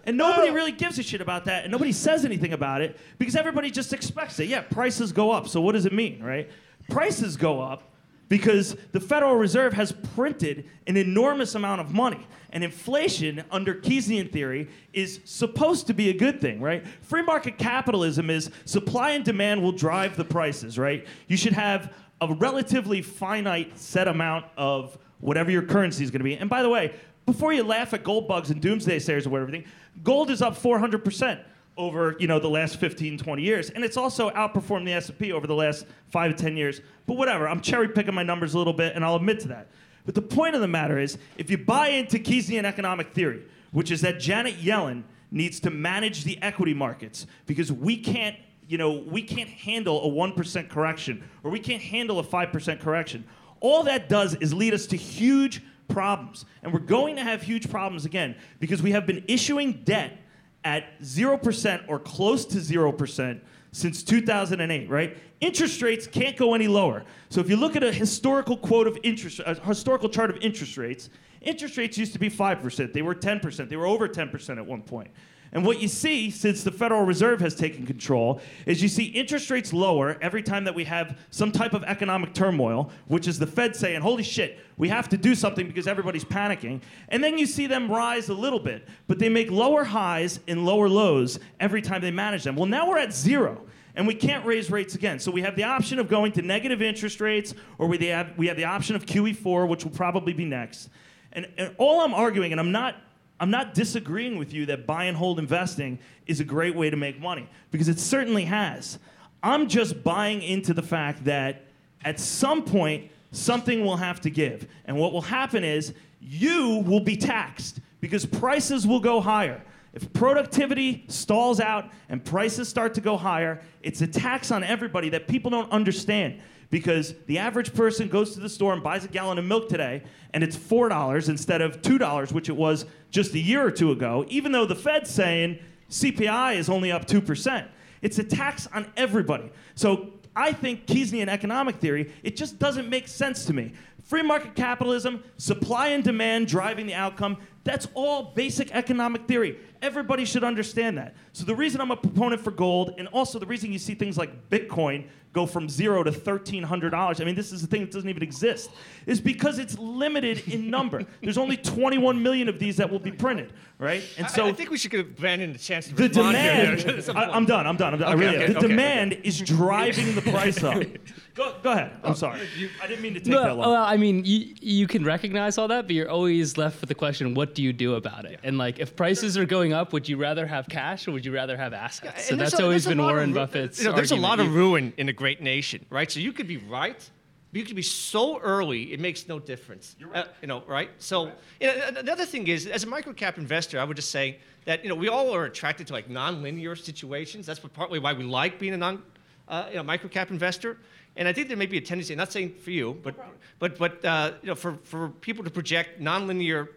and 0.05 0.17
nobody 0.17 0.49
really 0.51 0.71
gives 0.71 0.97
a 0.97 1.03
shit 1.03 1.21
about 1.21 1.45
that, 1.45 1.63
and 1.63 1.71
nobody 1.71 1.91
says 1.91 2.25
anything 2.25 2.53
about 2.53 2.81
it 2.81 2.97
because 3.19 3.35
everybody 3.35 3.69
just 3.69 3.93
expects 3.93 4.39
it. 4.39 4.47
Yeah, 4.47 4.61
prices 4.61 5.11
go 5.11 5.31
up, 5.31 5.47
so 5.47 5.61
what 5.61 5.73
does 5.73 5.85
it 5.85 5.93
mean, 5.93 6.23
right? 6.23 6.49
Prices 6.89 7.37
go 7.37 7.61
up 7.61 7.83
because 8.29 8.75
the 8.93 8.99
Federal 8.99 9.35
Reserve 9.35 9.73
has 9.73 9.91
printed 9.91 10.65
an 10.87 10.97
enormous 10.97 11.55
amount 11.55 11.81
of 11.81 11.93
money. 11.93 12.25
And 12.51 12.63
inflation, 12.63 13.43
under 13.51 13.75
Keynesian 13.75 14.31
theory, 14.31 14.69
is 14.93 15.19
supposed 15.25 15.85
to 15.87 15.93
be 15.93 16.09
a 16.09 16.13
good 16.13 16.39
thing, 16.41 16.61
right? 16.61 16.85
Free 17.01 17.21
market 17.21 17.57
capitalism 17.59 18.29
is 18.29 18.49
supply 18.65 19.11
and 19.11 19.23
demand 19.25 19.61
will 19.61 19.71
drive 19.71 20.15
the 20.15 20.23
prices, 20.23 20.77
right? 20.77 21.05
You 21.27 21.37
should 21.37 21.53
have 21.53 21.93
a 22.21 22.33
relatively 22.33 23.01
finite 23.01 23.77
set 23.77 24.07
amount 24.07 24.45
of 24.57 24.97
whatever 25.19 25.51
your 25.51 25.61
currency 25.61 26.03
is 26.03 26.11
going 26.11 26.19
to 26.19 26.23
be. 26.23 26.35
And 26.35 26.49
by 26.49 26.61
the 26.61 26.69
way, 26.69 26.93
before 27.25 27.53
you 27.53 27.63
laugh 27.63 27.93
at 27.93 28.03
gold 28.03 28.27
bugs 28.27 28.49
and 28.49 28.61
doomsday 28.61 28.99
sayers 28.99 29.27
or 29.27 29.29
whatever, 29.29 29.63
gold 30.03 30.29
is 30.29 30.41
up 30.41 30.55
400% 30.55 31.39
over 31.77 32.17
you 32.19 32.27
know 32.27 32.39
the 32.39 32.49
last 32.49 32.75
15 32.77 33.17
20 33.17 33.41
years. 33.41 33.69
And 33.69 33.83
it's 33.85 33.95
also 33.95 34.29
outperformed 34.31 34.85
the 34.85 34.93
s&p 34.93 35.31
over 35.31 35.47
the 35.47 35.55
last 35.55 35.85
5 36.09 36.35
to 36.35 36.43
10 36.43 36.57
years. 36.57 36.81
But 37.07 37.15
whatever 37.15 37.47
i'm 37.47 37.61
cherry 37.61 37.87
picking 37.87 38.13
my 38.13 38.23
numbers 38.23 38.53
a 38.53 38.57
little 38.57 38.73
bit 38.73 38.95
and 38.95 39.05
i'll 39.05 39.15
admit 39.15 39.39
to 39.41 39.47
that. 39.47 39.69
But 40.05 40.15
the 40.15 40.21
point 40.21 40.55
of 40.55 40.61
the 40.61 40.67
matter 40.67 40.99
is 40.99 41.17
if 41.37 41.49
you 41.49 41.57
buy 41.57 41.89
into 41.89 42.19
keynesian 42.19 42.65
economic 42.65 43.13
theory 43.13 43.43
which 43.71 43.91
is 43.91 44.01
that 44.01 44.19
janet 44.19 44.55
yellen 44.55 45.03
needs 45.31 45.59
to 45.61 45.69
manage 45.69 46.25
the 46.25 46.41
equity 46.41 46.73
markets 46.73 47.25
because 47.45 47.71
we 47.71 47.95
can't 47.95 48.35
you 48.69 48.77
know, 48.77 48.91
we 48.91 49.23
can't 49.23 49.49
handle 49.49 50.05
a 50.05 50.13
1% 50.13 50.69
correction 50.69 51.27
or 51.43 51.49
we 51.49 51.59
can't 51.59 51.81
handle 51.81 52.19
a 52.19 52.23
5% 52.23 52.79
correction. 52.79 53.25
All 53.61 53.81
that 53.83 54.07
does 54.07 54.35
is 54.35 54.53
lead 54.53 54.75
us 54.75 54.85
to 54.87 54.95
huge 54.95 55.63
problems. 55.87 56.45
And 56.61 56.71
we're 56.71 56.79
going 56.79 57.15
to 57.15 57.23
have 57.23 57.41
huge 57.41 57.67
problems 57.67 58.05
again 58.05 58.35
because 58.59 58.83
we 58.83 58.91
have 58.91 59.07
been 59.07 59.25
issuing 59.27 59.81
debt 59.85 60.19
at 60.63 61.01
0% 61.01 61.83
or 61.87 61.97
close 61.97 62.45
to 62.45 62.57
0% 62.57 63.41
since 63.71 64.03
2008, 64.03 64.87
right? 64.87 65.17
Interest 65.41 65.81
rates 65.81 66.05
can't 66.05 66.37
go 66.37 66.53
any 66.53 66.67
lower. 66.67 67.03
So 67.29 67.41
if 67.41 67.49
you 67.49 67.55
look 67.55 67.75
at 67.75 67.83
a 67.83 67.91
historical 67.91 68.55
quote 68.55 68.85
of 68.85 68.99
interest, 69.01 69.41
a 69.43 69.55
historical 69.55 70.09
chart 70.09 70.29
of 70.29 70.37
interest 70.41 70.77
rates, 70.77 71.09
interest 71.41 71.75
rates 71.75 71.97
used 71.97 72.13
to 72.13 72.19
be 72.19 72.29
5%. 72.29 72.93
They 72.93 73.01
were 73.01 73.15
10%. 73.15 73.67
They 73.67 73.77
were 73.77 73.87
over 73.87 74.07
10% 74.07 74.57
at 74.57 74.65
one 74.65 74.83
point. 74.83 75.09
And 75.51 75.65
what 75.65 75.81
you 75.81 75.87
see 75.87 76.29
since 76.29 76.63
the 76.63 76.71
Federal 76.71 77.03
Reserve 77.03 77.41
has 77.41 77.55
taken 77.55 77.85
control 77.85 78.39
is 78.65 78.81
you 78.81 78.87
see 78.87 79.05
interest 79.05 79.49
rates 79.49 79.73
lower 79.73 80.17
every 80.21 80.43
time 80.43 80.63
that 80.65 80.75
we 80.75 80.83
have 80.83 81.17
some 81.31 81.51
type 81.51 81.73
of 81.73 81.83
economic 81.83 82.33
turmoil, 82.33 82.91
which 83.07 83.27
is 83.27 83.39
the 83.39 83.47
Fed 83.47 83.75
saying, 83.75 84.01
holy 84.01 84.23
shit, 84.23 84.59
we 84.77 84.89
have 84.89 85.09
to 85.09 85.17
do 85.17 85.33
something 85.33 85.67
because 85.67 85.87
everybody's 85.87 86.23
panicking. 86.23 86.81
And 87.09 87.23
then 87.23 87.37
you 87.37 87.45
see 87.45 87.65
them 87.65 87.91
rise 87.91 88.29
a 88.29 88.33
little 88.33 88.59
bit, 88.59 88.87
but 89.07 89.17
they 89.17 89.29
make 89.29 89.49
lower 89.49 89.83
highs 89.83 90.39
and 90.47 90.65
lower 90.65 90.87
lows 90.87 91.39
every 91.59 91.81
time 91.81 92.01
they 92.01 92.11
manage 92.11 92.43
them. 92.43 92.55
Well, 92.55 92.67
now 92.67 92.87
we're 92.87 92.99
at 92.99 93.13
zero. 93.13 93.61
And 93.95 94.07
we 94.07 94.13
can't 94.13 94.45
raise 94.45 94.71
rates 94.71 94.95
again. 94.95 95.19
So 95.19 95.31
we 95.31 95.41
have 95.41 95.55
the 95.55 95.63
option 95.63 95.99
of 95.99 96.07
going 96.07 96.31
to 96.33 96.41
negative 96.41 96.81
interest 96.81 97.19
rates, 97.19 97.53
or 97.77 97.87
we 97.87 97.97
have, 98.05 98.37
we 98.37 98.47
have 98.47 98.55
the 98.55 98.63
option 98.65 98.95
of 98.95 99.05
QE4, 99.05 99.67
which 99.67 99.83
will 99.83 99.91
probably 99.91 100.31
be 100.31 100.45
next. 100.45 100.89
And, 101.33 101.47
and 101.57 101.75
all 101.77 102.01
I'm 102.01 102.13
arguing, 102.13 102.51
and 102.51 102.61
I'm 102.61 102.71
not 102.71 102.95
I'm 103.39 103.51
not 103.51 103.73
disagreeing 103.73 104.37
with 104.37 104.53
you 104.53 104.65
that 104.67 104.85
buy 104.85 105.05
and 105.05 105.15
hold 105.15 105.39
investing 105.39 105.99
is 106.27 106.39
a 106.39 106.43
great 106.43 106.75
way 106.75 106.89
to 106.89 106.97
make 106.97 107.19
money 107.19 107.47
because 107.71 107.87
it 107.87 107.99
certainly 107.99 108.45
has. 108.45 108.99
I'm 109.41 109.67
just 109.69 110.03
buying 110.03 110.41
into 110.41 110.73
the 110.73 110.81
fact 110.81 111.23
that 111.25 111.63
at 112.03 112.19
some 112.19 112.63
point 112.63 113.09
something 113.31 113.85
will 113.85 113.97
have 113.97 114.19
to 114.21 114.29
give. 114.29 114.67
And 114.85 114.97
what 114.97 115.13
will 115.13 115.21
happen 115.21 115.63
is 115.63 115.93
you 116.19 116.83
will 116.85 116.99
be 116.99 117.15
taxed 117.15 117.79
because 118.01 118.25
prices 118.25 118.85
will 118.85 118.99
go 118.99 119.21
higher. 119.21 119.61
If 119.93 120.11
productivity 120.13 121.05
stalls 121.07 121.59
out 121.59 121.89
and 122.09 122.23
prices 122.23 122.67
start 122.67 122.93
to 122.95 123.01
go 123.01 123.17
higher, 123.17 123.61
it's 123.81 124.01
a 124.01 124.07
tax 124.07 124.51
on 124.51 124.63
everybody 124.63 125.09
that 125.09 125.27
people 125.27 125.49
don't 125.49 125.71
understand 125.71 126.41
because 126.69 127.15
the 127.25 127.37
average 127.37 127.73
person 127.73 128.07
goes 128.07 128.33
to 128.33 128.39
the 128.39 128.49
store 128.49 128.73
and 128.73 128.83
buys 128.83 129.03
a 129.05 129.07
gallon 129.07 129.37
of 129.37 129.45
milk 129.45 129.69
today 129.69 130.03
and 130.33 130.43
it's 130.43 130.55
$4 130.55 131.29
instead 131.29 131.61
of 131.61 131.81
$2 131.81 132.31
which 132.31 132.49
it 132.49 132.55
was 132.55 132.85
just 133.11 133.33
a 133.33 133.39
year 133.39 133.65
or 133.65 133.71
two 133.71 133.91
ago 133.91 134.25
even 134.27 134.51
though 134.51 134.65
the 134.65 134.75
fed's 134.75 135.09
saying 135.09 135.59
cpi 135.89 136.55
is 136.55 136.69
only 136.69 136.91
up 136.91 137.05
2% 137.05 137.67
it's 138.01 138.17
a 138.17 138.23
tax 138.23 138.67
on 138.73 138.91
everybody. 138.97 139.51
So 139.75 140.13
i 140.35 140.53
think 140.53 140.85
keynesian 140.85 141.27
economic 141.27 141.77
theory 141.77 142.13
it 142.23 142.35
just 142.35 142.59
doesn't 142.59 142.89
make 142.89 143.07
sense 143.07 143.45
to 143.45 143.53
me. 143.53 143.73
Free 144.03 144.21
market 144.23 144.55
capitalism 144.55 145.23
supply 145.37 145.89
and 145.89 146.03
demand 146.03 146.47
driving 146.47 146.87
the 146.87 146.93
outcome 146.93 147.37
that's 147.63 147.87
all 147.93 148.31
basic 148.35 148.71
economic 148.71 149.27
theory. 149.27 149.59
Everybody 149.81 150.25
should 150.25 150.43
understand 150.43 150.97
that. 150.97 151.15
So 151.33 151.45
the 151.45 151.55
reason 151.55 151.81
i'm 151.81 151.91
a 151.91 151.97
proponent 151.97 152.41
for 152.41 152.51
gold 152.51 152.93
and 152.97 153.07
also 153.09 153.39
the 153.39 153.45
reason 153.45 153.71
you 153.71 153.79
see 153.79 153.95
things 153.95 154.17
like 154.17 154.49
bitcoin 154.49 155.07
go 155.33 155.45
from 155.45 155.69
zero 155.69 156.03
to 156.03 156.11
$1,300. 156.11 157.21
I 157.21 157.23
mean, 157.23 157.35
this 157.35 157.51
is 157.51 157.63
a 157.63 157.67
thing 157.67 157.81
that 157.81 157.91
doesn't 157.91 158.09
even 158.09 158.23
exist. 158.23 158.71
Is 159.05 159.21
because 159.21 159.59
it's 159.59 159.77
limited 159.77 160.47
in 160.47 160.69
number. 160.69 161.03
There's 161.21 161.37
only 161.37 161.57
21 161.57 162.21
million 162.21 162.49
of 162.49 162.59
these 162.59 162.77
that 162.77 162.89
will 162.89 162.99
be 162.99 163.11
printed, 163.11 163.53
right? 163.77 164.03
And 164.17 164.29
so 164.29 164.45
I, 164.45 164.49
I 164.49 164.53
think 164.53 164.69
we 164.69 164.77
should 164.77 164.91
give 164.91 165.15
Brandon 165.15 165.51
a 165.51 165.57
chance 165.57 165.87
to 165.87 165.95
the 165.95 166.09
demand. 166.09 167.09
I, 167.15 167.35
am 167.37 167.45
done. 167.45 167.65
I'm 167.67 167.77
done. 167.77 167.93
I'm 167.93 167.99
done. 167.99 168.13
Okay, 168.13 168.19
really 168.19 168.37
okay, 168.37 168.53
the 168.53 168.59
okay, 168.59 168.67
demand 168.67 169.13
is 169.23 169.39
driving 169.39 170.15
the 170.15 170.21
price 170.21 170.63
up. 170.63 170.83
Go, 171.39 171.55
go 171.63 171.71
ahead. 171.71 171.91
I'm 172.03 172.15
sorry. 172.15 172.41
Oh, 172.41 172.67
I 172.83 172.87
didn't 172.87 173.01
mean 173.01 173.13
to 173.13 173.21
take 173.21 173.29
no, 173.29 173.43
that 173.43 173.55
long. 173.55 173.71
Well, 173.71 173.83
I 173.83 173.95
mean, 173.95 174.25
you, 174.25 174.55
you 174.59 174.87
can 174.87 175.05
recognize 175.05 175.57
all 175.57 175.69
that, 175.69 175.85
but 175.85 175.95
you're 175.95 176.09
always 176.09 176.57
left 176.57 176.81
with 176.81 176.89
the 176.89 176.95
question, 176.95 177.33
what 177.33 177.55
do 177.55 177.63
you 177.63 177.71
do 177.71 177.95
about 177.95 178.25
it? 178.25 178.31
Yeah. 178.31 178.49
And 178.49 178.57
like, 178.57 178.79
if 178.79 178.93
prices 178.93 179.37
are 179.37 179.45
going 179.45 179.71
up, 179.71 179.93
would 179.93 180.09
you 180.09 180.17
rather 180.17 180.45
have 180.45 180.67
cash 180.67 181.07
or 181.07 181.13
would 181.13 181.25
you 181.25 181.33
rather 181.33 181.55
have 181.55 181.71
assets? 181.71 182.25
Yeah, 182.25 182.29
so 182.31 182.35
that's 182.35 182.59
a, 182.59 182.63
always 182.63 182.85
been 182.85 183.01
Warren 183.01 183.31
Buffett's. 183.31 183.79
You 183.79 183.85
know, 183.85 183.95
there's 183.95 184.11
argument. 184.11 184.39
a 184.39 184.43
lot 184.43 184.45
of 184.45 184.53
ruin 184.53 184.91
in 184.97 185.07
a 185.07 185.13
great 185.19 185.41
nation, 185.41 185.85
right? 185.89 186.09
So 186.09 186.19
you 186.19 186.31
could 186.31 186.47
be 186.47 186.57
right, 186.57 187.09
but 187.51 187.59
you 187.59 187.65
could 187.65 187.75
be 187.75 187.81
so 187.81 188.39
early, 188.39 188.93
it 188.93 188.99
makes 188.99 189.27
no 189.27 189.37
difference. 189.37 189.95
You're 189.99 190.09
right. 190.09 190.25
Uh, 190.25 190.29
you 190.41 190.47
know, 190.47 190.63
right? 190.65 190.89
So 190.97 191.25
right. 191.25 191.35
You 191.59 191.67
know, 191.67 191.99
another 191.99 192.25
thing 192.25 192.47
is, 192.47 192.65
as 192.65 192.83
a 192.83 192.87
microcap 192.87 193.37
investor, 193.37 193.79
I 193.79 193.83
would 193.83 193.97
just 193.97 194.11
say 194.11 194.39
that 194.65 194.81
you 194.83 194.89
know 194.89 194.95
we 194.95 195.09
all 195.09 195.35
are 195.35 195.45
attracted 195.45 195.87
to 195.87 195.93
like 195.93 196.09
non-linear 196.09 196.75
situations. 196.75 197.45
That's 197.45 197.59
partly 197.59 197.99
why 197.99 198.13
we 198.13 198.23
like 198.23 198.59
being 198.59 198.73
a 198.73 198.77
non, 198.77 199.03
uh, 199.49 199.65
you 199.69 199.75
know, 199.75 199.83
microcap 199.83 200.29
investor. 200.29 200.77
And 201.17 201.27
I 201.27 201.33
think 201.33 201.49
there 201.49 201.57
may 201.57 201.65
be 201.65 201.77
a 201.77 201.81
tendency, 201.81 202.15
not 202.15 202.31
saying 202.31 202.55
for 202.63 202.71
you, 202.71 202.97
but, 203.03 203.17
no 203.17 203.23
but, 203.57 203.77
but 203.77 204.05
uh, 204.05 204.31
you 204.41 204.47
know, 204.47 204.55
for, 204.55 204.77
for 204.83 205.09
people 205.09 205.43
to 205.43 205.49
project 205.49 205.99
nonlinear 205.99 206.69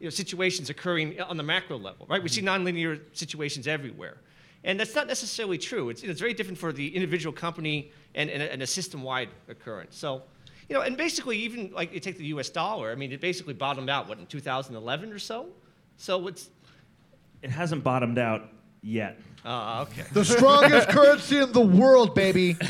you 0.00 0.06
know, 0.06 0.10
situations 0.10 0.68
occurring 0.68 1.18
on 1.22 1.36
the 1.38 1.42
macro 1.42 1.78
level, 1.78 2.04
right? 2.06 2.22
We 2.22 2.28
see 2.28 2.42
nonlinear 2.42 3.00
situations 3.12 3.66
everywhere. 3.66 4.18
And 4.64 4.80
that's 4.80 4.94
not 4.94 5.06
necessarily 5.06 5.58
true. 5.58 5.90
It's, 5.90 6.02
it's 6.02 6.20
very 6.20 6.34
different 6.34 6.58
for 6.58 6.72
the 6.72 6.94
individual 6.94 7.32
company 7.32 7.92
and, 8.14 8.28
and, 8.30 8.42
a, 8.42 8.52
and 8.52 8.62
a 8.62 8.66
system-wide 8.66 9.28
occurrence. 9.48 9.96
So, 9.96 10.22
you 10.68 10.74
know, 10.74 10.82
and 10.82 10.96
basically 10.96 11.38
even 11.38 11.70
like 11.72 11.92
you 11.94 12.00
take 12.00 12.18
the 12.18 12.26
U.S. 12.26 12.48
dollar. 12.48 12.90
I 12.90 12.96
mean, 12.96 13.12
it 13.12 13.20
basically 13.20 13.54
bottomed 13.54 13.88
out 13.90 14.08
what 14.08 14.18
in 14.18 14.26
2011 14.26 15.12
or 15.12 15.18
so. 15.18 15.46
So 15.96 16.26
it's 16.26 16.50
It 17.42 17.50
hasn't 17.50 17.84
bottomed 17.84 18.18
out 18.18 18.48
yet. 18.82 19.20
uh, 19.44 19.86
okay. 19.88 20.02
The 20.12 20.24
strongest 20.24 20.88
currency 20.96 21.38
in 21.38 21.52
the 21.52 21.60
world, 21.60 22.14
baby. 22.14 22.56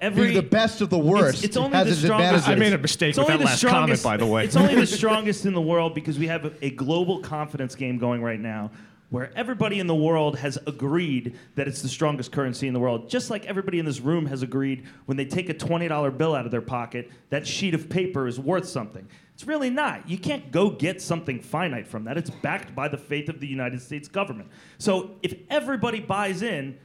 Every 0.00 0.28
Being 0.28 0.36
the 0.36 0.42
best 0.42 0.80
of 0.80 0.88
the 0.88 0.98
worst. 0.98 1.38
It's, 1.38 1.44
it's 1.44 1.56
only 1.58 1.76
has 1.76 1.88
the 2.00 2.06
strongest. 2.06 2.48
I 2.48 2.54
made 2.54 2.72
a 2.72 2.78
mistake 2.78 3.10
It's 3.10 3.18
with 3.18 3.26
only 3.26 3.36
that 3.36 3.38
the 3.38 3.44
last 3.50 3.60
comment, 3.62 3.98
strongest- 3.98 4.04
by 4.04 4.16
the 4.16 4.26
way. 4.26 4.44
It's 4.44 4.56
only 4.56 4.74
the 4.74 4.86
strongest 5.00 5.44
in 5.44 5.52
the 5.52 5.60
world 5.60 5.94
because 5.94 6.18
we 6.18 6.26
have 6.28 6.46
a, 6.46 6.52
a 6.64 6.70
global 6.70 7.18
confidence 7.20 7.74
game 7.74 7.98
going 7.98 8.22
right 8.22 8.40
now 8.40 8.70
where 9.10 9.32
everybody 9.36 9.80
in 9.80 9.86
the 9.86 9.94
world 9.94 10.38
has 10.38 10.56
agreed 10.66 11.36
that 11.56 11.66
it's 11.68 11.82
the 11.82 11.88
strongest 11.88 12.32
currency 12.32 12.68
in 12.68 12.74
the 12.74 12.80
world. 12.80 13.10
Just 13.10 13.28
like 13.28 13.44
everybody 13.46 13.78
in 13.78 13.84
this 13.84 14.00
room 14.00 14.26
has 14.26 14.42
agreed 14.42 14.86
when 15.06 15.16
they 15.16 15.24
take 15.24 15.48
a 15.48 15.54
$20 15.54 16.16
bill 16.16 16.34
out 16.34 16.44
of 16.44 16.52
their 16.52 16.62
pocket, 16.62 17.10
that 17.28 17.46
sheet 17.46 17.74
of 17.74 17.88
paper 17.88 18.26
is 18.28 18.38
worth 18.38 18.68
something. 18.68 19.06
It's 19.34 19.46
really 19.46 19.70
not. 19.70 20.08
You 20.08 20.16
can't 20.16 20.52
go 20.52 20.70
get 20.70 21.02
something 21.02 21.40
finite 21.40 21.88
from 21.88 22.04
that. 22.04 22.16
It's 22.16 22.30
backed 22.30 22.74
by 22.74 22.88
the 22.88 22.98
faith 22.98 23.28
of 23.28 23.40
the 23.40 23.48
United 23.48 23.82
States 23.82 24.06
government. 24.06 24.48
So 24.78 25.16
if 25.22 25.34
everybody 25.50 26.00
buys 26.00 26.42
in, 26.42 26.78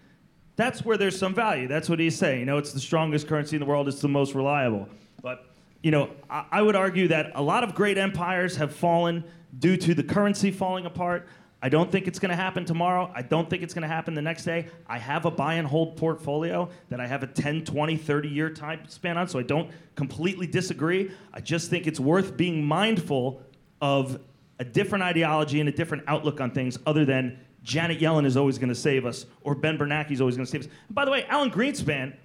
that's 0.55 0.83
where 0.83 0.97
there's 0.97 1.19
some 1.19 1.33
value. 1.33 1.67
That's 1.67 1.89
what 1.89 1.99
he's 1.99 2.17
saying. 2.17 2.39
You 2.39 2.45
know, 2.45 2.57
it's 2.57 2.71
the 2.71 2.79
strongest 2.79 3.27
currency 3.27 3.55
in 3.55 3.59
the 3.59 3.65
world. 3.65 3.87
It's 3.87 4.01
the 4.01 4.07
most 4.07 4.33
reliable. 4.33 4.89
But 5.21 5.53
you 5.83 5.91
know, 5.91 6.09
I, 6.29 6.45
I 6.51 6.61
would 6.63 6.75
argue 6.75 7.09
that 7.09 7.33
a 7.35 7.41
lot 7.41 7.63
of 7.63 7.75
great 7.75 7.97
empires 7.97 8.55
have 8.55 8.73
fallen 8.73 9.23
due 9.59 9.77
to 9.77 9.93
the 9.93 10.03
currency 10.03 10.49
falling 10.49 10.85
apart. 10.85 11.27
I 11.65 11.69
don't 11.69 11.91
think 11.91 12.07
it's 12.07 12.19
going 12.19 12.29
to 12.29 12.35
happen 12.35 12.63
tomorrow. 12.63 13.11
I 13.15 13.23
don't 13.23 13.49
think 13.49 13.63
it's 13.63 13.73
going 13.73 13.81
to 13.81 13.87
happen 13.87 14.13
the 14.13 14.21
next 14.21 14.43
day. 14.43 14.67
I 14.85 14.99
have 14.99 15.25
a 15.25 15.31
buy 15.31 15.55
and 15.55 15.67
hold 15.67 15.97
portfolio 15.97 16.69
that 16.89 16.99
I 16.99 17.07
have 17.07 17.23
a 17.23 17.27
10, 17.27 17.65
20, 17.65 17.97
30 17.97 18.29
year 18.29 18.51
time 18.51 18.81
span 18.87 19.17
on, 19.17 19.27
so 19.27 19.39
I 19.39 19.41
don't 19.41 19.71
completely 19.95 20.45
disagree. 20.45 21.09
I 21.33 21.39
just 21.39 21.71
think 21.71 21.87
it's 21.87 21.99
worth 21.99 22.37
being 22.37 22.63
mindful 22.63 23.41
of 23.81 24.19
a 24.59 24.63
different 24.63 25.05
ideology 25.05 25.59
and 25.59 25.67
a 25.67 25.71
different 25.71 26.03
outlook 26.05 26.39
on 26.39 26.51
things 26.51 26.77
other 26.85 27.03
than 27.03 27.39
Janet 27.63 27.99
Yellen 27.99 28.27
is 28.27 28.37
always 28.37 28.59
going 28.59 28.69
to 28.69 28.75
save 28.75 29.07
us 29.07 29.25
or 29.41 29.55
Ben 29.55 29.75
Bernanke 29.75 30.11
is 30.11 30.21
always 30.21 30.35
going 30.35 30.45
to 30.45 30.51
save 30.51 30.61
us. 30.61 30.67
And 30.87 30.93
by 30.93 31.03
the 31.03 31.09
way, 31.09 31.25
Alan 31.29 31.49
Greenspan 31.49 32.15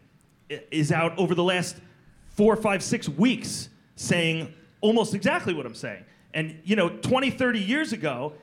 is 0.70 0.93
out 0.93 1.18
over 1.18 1.34
the 1.34 1.45
last 1.45 1.76
four, 2.28 2.57
five, 2.57 2.82
six 2.82 3.09
weeks 3.09 3.70
saying 3.97 4.53
almost 4.82 5.14
exactly 5.14 5.55
what 5.55 5.64
I'm 5.64 5.74
saying. 5.74 6.05
And, 6.34 6.61
you 6.62 6.76
know, 6.76 6.91
20, 6.91 7.30
30 7.30 7.59
years 7.59 7.95
ago, 7.95 8.34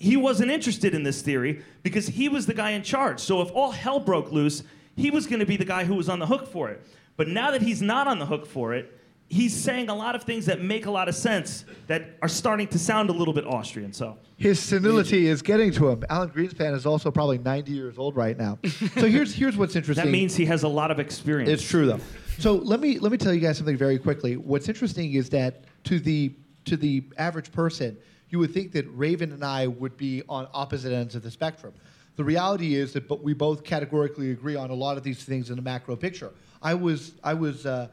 he 0.00 0.16
wasn't 0.16 0.50
interested 0.50 0.94
in 0.94 1.02
this 1.04 1.20
theory 1.22 1.62
because 1.82 2.08
he 2.08 2.28
was 2.28 2.46
the 2.46 2.54
guy 2.54 2.70
in 2.70 2.82
charge. 2.82 3.20
So 3.20 3.42
if 3.42 3.50
all 3.52 3.70
hell 3.70 4.00
broke 4.00 4.32
loose, 4.32 4.64
he 4.96 5.10
was 5.10 5.26
going 5.26 5.40
to 5.40 5.46
be 5.46 5.56
the 5.58 5.64
guy 5.64 5.84
who 5.84 5.94
was 5.94 6.08
on 6.08 6.18
the 6.18 6.26
hook 6.26 6.48
for 6.48 6.70
it. 6.70 6.84
But 7.16 7.28
now 7.28 7.50
that 7.50 7.60
he's 7.60 7.82
not 7.82 8.08
on 8.08 8.18
the 8.18 8.24
hook 8.24 8.46
for 8.46 8.72
it, 8.74 8.98
he's 9.28 9.54
saying 9.54 9.90
a 9.90 9.94
lot 9.94 10.14
of 10.14 10.24
things 10.24 10.46
that 10.46 10.62
make 10.62 10.86
a 10.86 10.90
lot 10.90 11.08
of 11.10 11.14
sense 11.14 11.66
that 11.86 12.16
are 12.22 12.28
starting 12.28 12.66
to 12.68 12.78
sound 12.78 13.10
a 13.10 13.12
little 13.12 13.34
bit 13.34 13.46
Austrian. 13.46 13.92
So 13.92 14.16
His 14.38 14.58
senility 14.58 15.26
is 15.26 15.42
getting 15.42 15.70
to 15.72 15.90
him. 15.90 16.02
Alan 16.08 16.30
Greenspan 16.30 16.74
is 16.74 16.86
also 16.86 17.10
probably 17.10 17.36
90 17.36 17.70
years 17.70 17.98
old 17.98 18.16
right 18.16 18.38
now. 18.38 18.58
So 18.94 19.06
here's 19.06 19.34
here's 19.34 19.58
what's 19.58 19.76
interesting. 19.80 20.06
that 20.06 20.10
means 20.10 20.34
he 20.34 20.46
has 20.46 20.62
a 20.62 20.68
lot 20.68 20.90
of 20.90 20.98
experience. 20.98 21.50
It's 21.50 21.68
true 21.68 21.84
though. 21.84 22.00
So 22.38 22.54
let 22.54 22.80
me 22.80 22.98
let 22.98 23.12
me 23.12 23.18
tell 23.18 23.34
you 23.34 23.40
guys 23.40 23.58
something 23.58 23.76
very 23.76 23.98
quickly. 23.98 24.38
What's 24.38 24.68
interesting 24.68 25.12
is 25.12 25.28
that 25.28 25.64
to 25.84 26.00
the 26.00 26.34
to 26.64 26.78
the 26.78 27.04
average 27.18 27.52
person, 27.52 27.98
you 28.30 28.38
would 28.38 28.54
think 28.54 28.72
that 28.72 28.86
Raven 28.94 29.32
and 29.32 29.44
I 29.44 29.66
would 29.66 29.96
be 29.96 30.22
on 30.28 30.48
opposite 30.54 30.92
ends 30.92 31.14
of 31.14 31.22
the 31.22 31.30
spectrum. 31.30 31.74
The 32.16 32.24
reality 32.24 32.74
is 32.74 32.92
that 32.94 33.08
but 33.08 33.22
we 33.22 33.34
both 33.34 33.64
categorically 33.64 34.30
agree 34.30 34.56
on 34.56 34.70
a 34.70 34.74
lot 34.74 34.96
of 34.96 35.02
these 35.02 35.22
things 35.22 35.50
in 35.50 35.56
the 35.56 35.62
macro 35.62 35.96
picture. 35.96 36.30
I 36.62 36.74
was 36.74 37.12
I 37.24 37.34
was 37.34 37.66
uh, 37.66 37.88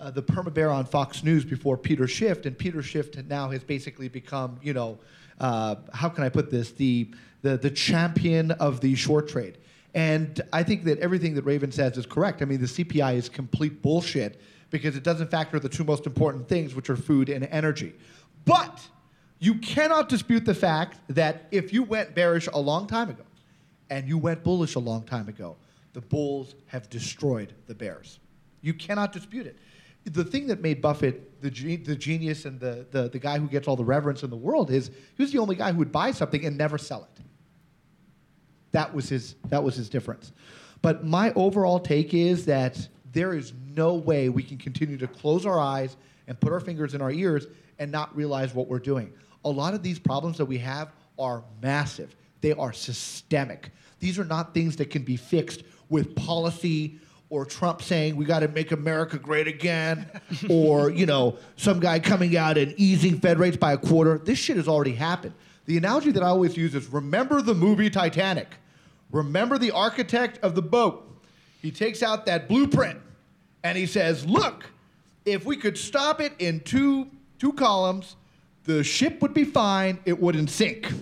uh, 0.00 0.10
the 0.10 0.22
perma 0.22 0.52
bear 0.52 0.70
on 0.70 0.84
Fox 0.84 1.22
News 1.22 1.44
before 1.44 1.76
Peter 1.76 2.06
Schiff, 2.06 2.44
and 2.46 2.56
Peter 2.56 2.82
Schiff 2.82 3.14
now 3.28 3.50
has 3.50 3.64
basically 3.64 4.08
become, 4.08 4.58
you 4.62 4.72
know, 4.72 4.98
uh, 5.40 5.76
how 5.92 6.08
can 6.08 6.24
I 6.24 6.28
put 6.28 6.50
this, 6.50 6.72
the, 6.72 7.10
the 7.42 7.56
the 7.56 7.70
champion 7.70 8.52
of 8.52 8.80
the 8.80 8.94
short 8.94 9.28
trade. 9.28 9.58
And 9.94 10.42
I 10.52 10.62
think 10.62 10.84
that 10.84 10.98
everything 10.98 11.34
that 11.34 11.44
Raven 11.44 11.72
says 11.72 11.96
is 11.96 12.04
correct. 12.04 12.42
I 12.42 12.44
mean, 12.44 12.60
the 12.60 12.66
CPI 12.66 13.14
is 13.16 13.28
complete 13.30 13.80
bullshit 13.80 14.40
because 14.70 14.94
it 14.94 15.02
doesn't 15.02 15.30
factor 15.30 15.58
the 15.58 15.70
two 15.70 15.84
most 15.84 16.06
important 16.06 16.48
things, 16.48 16.74
which 16.74 16.90
are 16.90 16.96
food 16.96 17.30
and 17.30 17.48
energy. 17.50 17.94
But 18.44 18.86
you 19.38 19.56
cannot 19.56 20.08
dispute 20.08 20.44
the 20.44 20.54
fact 20.54 20.98
that 21.08 21.46
if 21.50 21.72
you 21.72 21.82
went 21.82 22.14
bearish 22.14 22.48
a 22.52 22.58
long 22.58 22.86
time 22.86 23.10
ago 23.10 23.24
and 23.90 24.08
you 24.08 24.18
went 24.18 24.42
bullish 24.42 24.74
a 24.74 24.78
long 24.80 25.02
time 25.04 25.28
ago, 25.28 25.56
the 25.92 26.00
bulls 26.00 26.54
have 26.66 26.88
destroyed 26.88 27.52
the 27.66 27.74
bears. 27.74 28.18
You 28.62 28.74
cannot 28.74 29.12
dispute 29.12 29.46
it. 29.46 29.58
The 30.04 30.24
thing 30.24 30.46
that 30.46 30.60
made 30.60 30.80
Buffett 30.80 31.40
the, 31.40 31.50
ge- 31.50 31.84
the 31.84 31.96
genius 31.96 32.44
and 32.44 32.58
the, 32.60 32.86
the, 32.90 33.08
the 33.08 33.18
guy 33.18 33.38
who 33.38 33.48
gets 33.48 33.68
all 33.68 33.76
the 33.76 33.84
reverence 33.84 34.22
in 34.22 34.30
the 34.30 34.36
world 34.36 34.70
is 34.70 34.88
he 35.16 35.22
was 35.22 35.32
the 35.32 35.38
only 35.38 35.56
guy 35.56 35.72
who 35.72 35.78
would 35.78 35.92
buy 35.92 36.12
something 36.12 36.44
and 36.44 36.56
never 36.56 36.78
sell 36.78 37.08
it. 37.14 37.22
That 38.72 38.94
was 38.94 39.08
his, 39.08 39.34
that 39.48 39.62
was 39.62 39.74
his 39.74 39.88
difference. 39.88 40.32
But 40.82 41.04
my 41.04 41.32
overall 41.32 41.80
take 41.80 42.14
is 42.14 42.44
that 42.46 42.88
there 43.12 43.34
is 43.34 43.52
no 43.74 43.94
way 43.94 44.28
we 44.28 44.42
can 44.42 44.58
continue 44.58 44.96
to 44.98 45.06
close 45.06 45.46
our 45.46 45.58
eyes 45.58 45.96
and 46.26 46.38
put 46.38 46.52
our 46.52 46.60
fingers 46.60 46.94
in 46.94 47.00
our 47.00 47.10
ears 47.10 47.46
and 47.78 47.90
not 47.90 48.14
realize 48.14 48.54
what 48.54 48.68
we're 48.68 48.78
doing. 48.78 49.12
A 49.46 49.50
lot 49.50 49.74
of 49.74 49.82
these 49.82 49.98
problems 49.98 50.36
that 50.38 50.44
we 50.44 50.58
have 50.58 50.92
are 51.18 51.44
massive. 51.62 52.16
They 52.40 52.52
are 52.52 52.72
systemic. 52.72 53.70
These 54.00 54.18
are 54.18 54.24
not 54.24 54.52
things 54.52 54.76
that 54.76 54.90
can 54.90 55.02
be 55.02 55.16
fixed 55.16 55.62
with 55.88 56.16
policy 56.16 56.98
or 57.30 57.44
Trump 57.44 57.80
saying 57.80 58.16
we 58.16 58.24
got 58.24 58.40
to 58.40 58.48
make 58.48 58.72
America 58.72 59.18
great 59.18 59.46
again 59.46 60.10
or, 60.50 60.90
you 60.90 61.06
know, 61.06 61.38
some 61.56 61.78
guy 61.78 62.00
coming 62.00 62.36
out 62.36 62.58
and 62.58 62.74
easing 62.76 63.20
Fed 63.20 63.38
rates 63.38 63.56
by 63.56 63.72
a 63.72 63.78
quarter. 63.78 64.18
This 64.18 64.38
shit 64.38 64.56
has 64.56 64.66
already 64.66 64.94
happened. 64.94 65.34
The 65.66 65.76
analogy 65.76 66.10
that 66.10 66.24
I 66.24 66.26
always 66.26 66.56
use 66.56 66.74
is 66.74 66.88
remember 66.88 67.40
the 67.40 67.54
movie 67.54 67.88
Titanic. 67.88 68.48
Remember 69.12 69.58
the 69.58 69.70
architect 69.70 70.40
of 70.42 70.56
the 70.56 70.62
boat. 70.62 71.08
He 71.62 71.70
takes 71.70 72.02
out 72.02 72.26
that 72.26 72.48
blueprint 72.48 72.98
and 73.62 73.78
he 73.78 73.86
says, 73.86 74.26
"Look, 74.26 74.66
if 75.24 75.44
we 75.44 75.56
could 75.56 75.78
stop 75.78 76.20
it 76.20 76.32
in 76.40 76.60
two 76.60 77.08
two 77.38 77.52
columns, 77.52 78.16
the 78.66 78.84
ship 78.84 79.22
would 79.22 79.32
be 79.32 79.44
fine. 79.44 79.98
It 80.04 80.20
wouldn't 80.20 80.50
sink." 80.50 80.92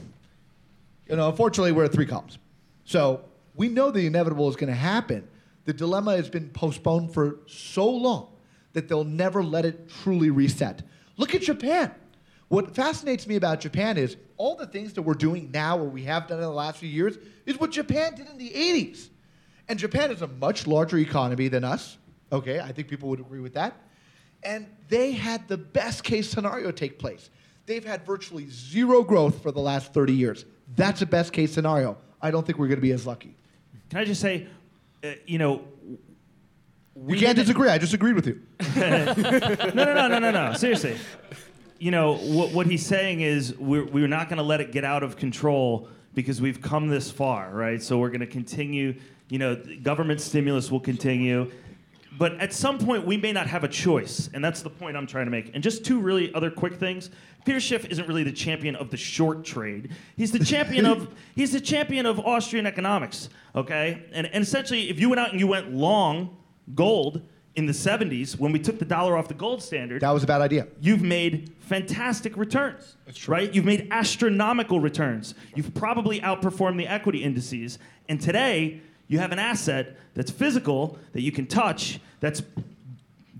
You 1.08 1.16
know, 1.16 1.28
unfortunately, 1.28 1.72
we're 1.72 1.84
at 1.84 1.92
three 1.92 2.06
columns. 2.06 2.38
So 2.84 3.24
we 3.54 3.68
know 3.68 3.90
the 3.90 4.06
inevitable 4.06 4.48
is 4.48 4.56
going 4.56 4.72
to 4.72 4.78
happen. 4.78 5.28
The 5.64 5.72
dilemma 5.72 6.16
has 6.16 6.28
been 6.28 6.50
postponed 6.50 7.12
for 7.12 7.38
so 7.46 7.88
long 7.88 8.28
that 8.72 8.88
they'll 8.88 9.04
never 9.04 9.42
let 9.42 9.64
it 9.64 9.88
truly 10.02 10.30
reset. 10.30 10.82
Look 11.16 11.34
at 11.34 11.42
Japan. 11.42 11.94
What 12.48 12.74
fascinates 12.74 13.26
me 13.26 13.36
about 13.36 13.60
Japan 13.60 13.96
is 13.96 14.16
all 14.36 14.56
the 14.56 14.66
things 14.66 14.92
that 14.94 15.02
we're 15.02 15.14
doing 15.14 15.50
now 15.52 15.78
or 15.78 15.84
we 15.84 16.04
have 16.04 16.26
done 16.26 16.38
in 16.38 16.44
the 16.44 16.50
last 16.50 16.78
few 16.78 16.88
years 16.88 17.16
is 17.46 17.58
what 17.58 17.70
Japan 17.70 18.14
did 18.14 18.28
in 18.28 18.36
the 18.36 18.50
80s. 18.50 19.08
And 19.68 19.78
Japan 19.78 20.10
is 20.10 20.22
a 20.22 20.26
much 20.26 20.66
larger 20.66 20.98
economy 20.98 21.48
than 21.48 21.64
us. 21.64 21.96
Okay, 22.30 22.60
I 22.60 22.72
think 22.72 22.88
people 22.88 23.08
would 23.08 23.20
agree 23.20 23.40
with 23.40 23.54
that. 23.54 23.80
And 24.42 24.66
they 24.88 25.12
had 25.12 25.48
the 25.48 25.56
best 25.56 26.04
case 26.04 26.28
scenario 26.28 26.70
take 26.70 26.98
place. 26.98 27.30
They've 27.66 27.84
had 27.84 28.04
virtually 28.04 28.48
zero 28.50 29.02
growth 29.02 29.42
for 29.42 29.50
the 29.50 29.60
last 29.60 29.94
30 29.94 30.12
years. 30.12 30.44
That's 30.76 31.02
a 31.02 31.06
best 31.06 31.32
case 31.32 31.52
scenario. 31.52 31.96
I 32.20 32.30
don't 32.30 32.44
think 32.46 32.58
we're 32.58 32.68
going 32.68 32.78
to 32.78 32.82
be 32.82 32.92
as 32.92 33.06
lucky. 33.06 33.36
Can 33.90 33.98
I 33.98 34.04
just 34.04 34.20
say, 34.20 34.46
uh, 35.02 35.12
you 35.26 35.38
know, 35.38 35.62
You 37.06 37.16
can't 37.18 37.36
disagree. 37.36 37.68
I 37.68 37.78
just 37.78 37.94
agreed 37.94 38.14
with 38.14 38.26
you. 38.26 38.40
no, 38.76 39.14
no, 39.74 39.94
no, 39.94 40.08
no, 40.08 40.18
no, 40.18 40.30
no. 40.30 40.52
Seriously. 40.54 40.96
You 41.78 41.90
know, 41.90 42.16
what, 42.16 42.52
what 42.52 42.66
he's 42.66 42.86
saying 42.86 43.20
is 43.20 43.56
we're, 43.58 43.84
we're 43.84 44.08
not 44.08 44.28
going 44.28 44.38
to 44.38 44.44
let 44.44 44.60
it 44.60 44.72
get 44.72 44.84
out 44.84 45.02
of 45.02 45.16
control 45.16 45.88
because 46.14 46.40
we've 46.40 46.60
come 46.62 46.88
this 46.88 47.10
far, 47.10 47.50
right? 47.50 47.82
So 47.82 47.98
we're 47.98 48.10
going 48.10 48.20
to 48.20 48.26
continue, 48.26 48.94
you 49.28 49.38
know, 49.38 49.56
government 49.82 50.20
stimulus 50.20 50.70
will 50.70 50.80
continue. 50.80 51.50
But 52.16 52.40
at 52.40 52.52
some 52.52 52.78
point, 52.78 53.04
we 53.04 53.16
may 53.16 53.32
not 53.32 53.46
have 53.48 53.64
a 53.64 53.68
choice. 53.68 54.30
And 54.32 54.44
that's 54.44 54.62
the 54.62 54.70
point 54.70 54.96
I'm 54.96 55.06
trying 55.06 55.24
to 55.24 55.30
make. 55.30 55.50
And 55.54 55.62
just 55.62 55.84
two 55.84 56.00
really 56.00 56.32
other 56.34 56.50
quick 56.50 56.74
things. 56.74 57.10
Peter 57.44 57.60
Schiff 57.60 57.84
isn't 57.86 58.06
really 58.06 58.22
the 58.22 58.32
champion 58.32 58.76
of 58.76 58.90
the 58.90 58.96
short 58.96 59.44
trade. 59.44 59.90
He's 60.16 60.32
the 60.32 60.38
champion 60.44 60.86
of 60.86 61.08
he's 61.34 61.52
the 61.52 61.60
champion 61.60 62.06
of 62.06 62.20
Austrian 62.20 62.66
economics. 62.66 63.28
Okay? 63.54 64.04
And, 64.12 64.26
and 64.28 64.42
essentially, 64.42 64.90
if 64.90 65.00
you 65.00 65.08
went 65.08 65.20
out 65.20 65.30
and 65.32 65.40
you 65.40 65.46
went 65.46 65.74
long 65.74 66.36
gold 66.74 67.22
in 67.56 67.66
the 67.66 67.72
70s 67.72 68.36
when 68.38 68.50
we 68.50 68.58
took 68.58 68.78
the 68.80 68.84
dollar 68.84 69.16
off 69.16 69.28
the 69.28 69.34
gold 69.34 69.62
standard, 69.62 70.00
That 70.02 70.10
was 70.10 70.24
a 70.24 70.26
bad 70.26 70.40
idea. 70.40 70.66
you've 70.80 71.02
made 71.02 71.52
fantastic 71.60 72.36
returns. 72.36 72.96
Right? 73.28 73.52
You've 73.54 73.64
made 73.64 73.88
astronomical 73.90 74.80
returns. 74.80 75.34
You've 75.54 75.72
probably 75.74 76.20
outperformed 76.20 76.78
the 76.78 76.86
equity 76.88 77.22
indices. 77.22 77.78
And 78.08 78.20
today, 78.20 78.80
you 79.09 79.18
have 79.18 79.32
an 79.32 79.38
asset 79.38 79.96
that's 80.14 80.30
physical, 80.30 80.98
that 81.12 81.22
you 81.22 81.32
can 81.32 81.46
touch, 81.46 82.00
that's 82.20 82.42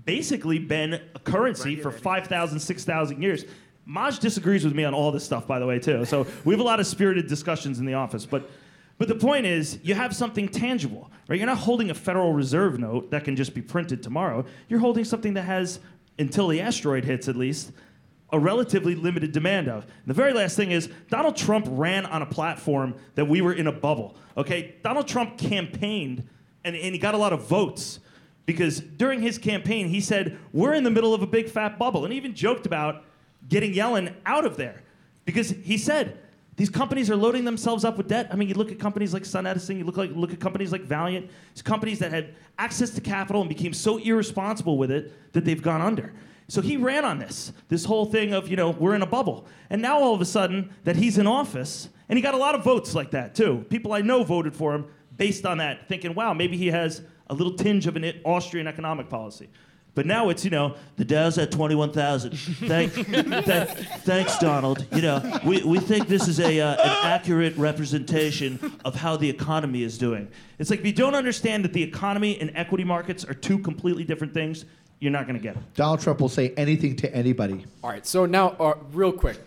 basically 0.05 0.59
been 0.59 0.93
a 1.15 1.19
currency 1.19 1.75
for 1.75 1.91
5,000, 1.91 2.59
6,000 2.59 3.21
years. 3.21 3.45
Maj 3.85 4.19
disagrees 4.19 4.63
with 4.63 4.73
me 4.73 4.83
on 4.83 4.93
all 4.93 5.11
this 5.11 5.23
stuff, 5.23 5.47
by 5.47 5.59
the 5.59 5.65
way, 5.65 5.79
too. 5.79 6.05
So 6.05 6.27
we 6.43 6.53
have 6.53 6.59
a 6.59 6.63
lot 6.63 6.79
of 6.79 6.87
spirited 6.87 7.27
discussions 7.27 7.79
in 7.79 7.85
the 7.85 7.95
office. 7.95 8.25
But 8.25 8.49
But 8.97 9.07
the 9.07 9.15
point 9.15 9.45
is, 9.45 9.79
you 9.83 9.93
have 9.93 10.15
something 10.15 10.47
tangible, 10.47 11.11
right? 11.27 11.37
You're 11.37 11.47
not 11.47 11.57
holding 11.57 11.89
a 11.89 11.93
Federal 11.93 12.33
Reserve 12.33 12.79
note 12.79 13.11
that 13.11 13.25
can 13.25 13.35
just 13.35 13.53
be 13.53 13.61
printed 13.61 14.01
tomorrow. 14.01 14.45
You're 14.69 14.79
holding 14.79 15.03
something 15.03 15.33
that 15.33 15.43
has, 15.43 15.79
until 16.17 16.47
the 16.47 16.61
asteroid 16.61 17.03
hits 17.03 17.27
at 17.27 17.35
least, 17.35 17.71
a 18.35 18.39
relatively 18.39 18.95
limited 18.95 19.31
demand 19.31 19.69
of. 19.69 19.83
And 19.83 20.07
the 20.07 20.13
very 20.13 20.33
last 20.33 20.57
thing 20.57 20.71
is 20.71 20.89
Donald 21.09 21.37
Trump 21.37 21.65
ran 21.69 22.05
on 22.05 22.21
a 22.21 22.25
platform 22.25 22.95
that 23.15 23.25
we 23.25 23.41
were 23.41 23.53
in 23.53 23.67
a 23.67 23.71
bubble. 23.71 24.15
Okay, 24.37 24.75
Donald 24.83 25.07
Trump 25.07 25.37
campaigned 25.37 26.27
and, 26.65 26.75
and 26.75 26.93
he 26.93 26.99
got 26.99 27.13
a 27.13 27.17
lot 27.17 27.31
of 27.31 27.47
votes 27.47 27.99
because 28.45 28.79
during 28.79 29.21
his 29.21 29.37
campaign 29.37 29.87
he 29.87 30.01
said 30.01 30.37
we're 30.51 30.73
in 30.73 30.83
the 30.83 30.91
middle 30.91 31.13
of 31.13 31.21
a 31.21 31.27
big 31.27 31.49
fat 31.49 31.79
bubble 31.79 32.03
and 32.03 32.11
he 32.11 32.17
even 32.17 32.35
joked 32.35 32.65
about 32.65 33.05
getting 33.47 33.73
Yellen 33.73 34.13
out 34.25 34.45
of 34.45 34.57
there 34.57 34.81
because 35.23 35.49
he 35.49 35.77
said 35.77 36.17
these 36.57 36.69
companies 36.69 37.09
are 37.09 37.15
loading 37.15 37.45
themselves 37.45 37.83
up 37.85 37.97
with 37.97 38.07
debt. 38.07 38.27
I 38.31 38.35
mean, 38.35 38.47
you 38.47 38.55
look 38.55 38.71
at 38.71 38.79
companies 38.79 39.13
like 39.13 39.23
SunEdison, 39.23 39.77
you 39.77 39.83
look 39.85 39.97
like 39.97 40.11
look 40.13 40.33
at 40.33 40.39
companies 40.39 40.71
like 40.73 40.83
Valeant, 40.83 41.29
these 41.53 41.61
companies 41.61 41.99
that 41.99 42.11
had 42.11 42.35
access 42.57 42.89
to 42.91 43.01
capital 43.01 43.41
and 43.41 43.49
became 43.49 43.73
so 43.73 43.97
irresponsible 43.97 44.77
with 44.77 44.91
it 44.91 45.13
that 45.33 45.45
they've 45.45 45.61
gone 45.61 45.81
under. 45.81 46.13
So 46.47 46.61
he 46.61 46.77
ran 46.77 47.05
on 47.05 47.17
this, 47.17 47.51
this 47.69 47.85
whole 47.85 48.05
thing 48.05 48.33
of, 48.33 48.47
you 48.47 48.55
know, 48.55 48.69
we're 48.69 48.93
in 48.93 49.01
a 49.01 49.07
bubble. 49.07 49.47
And 49.69 49.81
now 49.81 49.99
all 49.99 50.13
of 50.13 50.21
a 50.21 50.25
sudden 50.25 50.71
that 50.83 50.95
he's 50.95 51.17
in 51.17 51.25
office, 51.25 51.89
and 52.07 52.17
he 52.17 52.21
got 52.21 52.35
a 52.35 52.37
lot 52.37 52.53
of 52.53 52.63
votes 52.63 52.93
like 52.93 53.11
that 53.11 53.33
too. 53.33 53.65
People 53.69 53.93
I 53.93 54.01
know 54.01 54.23
voted 54.23 54.53
for 54.53 54.75
him 54.75 54.85
based 55.17 55.45
on 55.45 55.57
that, 55.57 55.87
thinking, 55.87 56.13
wow, 56.13 56.33
maybe 56.33 56.55
he 56.55 56.67
has 56.67 57.01
a 57.27 57.33
little 57.33 57.55
tinge 57.55 57.87
of 57.87 57.95
an 57.95 58.21
Austrian 58.23 58.67
economic 58.67 59.09
policy. 59.09 59.49
But 59.95 60.05
now 60.05 60.27
it's, 60.29 60.43
you 60.43 60.51
know, 60.51 60.75
the 60.97 61.05
Dow's 61.05 61.37
at 61.37 61.51
21,000. 61.51 62.37
Thank, 62.37 62.93
th- 63.05 63.69
thanks, 64.03 64.37
Donald. 64.37 64.85
You 64.93 65.01
know, 65.01 65.39
we, 65.45 65.63
we 65.63 65.79
think 65.79 66.09
this 66.09 66.27
is 66.27 66.41
a, 66.41 66.59
uh, 66.59 66.73
an 66.73 67.07
accurate 67.07 67.55
representation 67.55 68.77
of 68.83 68.95
how 68.95 69.15
the 69.15 69.29
economy 69.29 69.83
is 69.83 69.97
doing. 69.97 70.27
It's 70.59 70.69
like 70.69 70.81
if 70.81 70.85
you 70.85 70.91
don't 70.91 71.15
understand 71.15 71.63
that 71.63 71.71
the 71.71 71.81
economy 71.81 72.39
and 72.39 72.51
equity 72.55 72.83
markets 72.83 73.23
are 73.23 73.33
two 73.33 73.57
completely 73.57 74.03
different 74.03 74.33
things, 74.33 74.65
you're 75.05 75.11
not 75.11 75.27
going 75.27 75.37
to 75.37 75.41
get 75.41 75.55
it. 75.55 75.61
Donald 75.75 75.99
Trump 75.99 76.19
will 76.19 76.27
say 76.27 76.51
anything 76.57 76.95
to 76.95 77.15
anybody. 77.15 77.63
All 77.83 77.91
right, 77.91 78.03
so 78.07 78.25
now, 78.25 78.49
uh, 78.59 78.73
real 78.91 79.11
quick, 79.11 79.39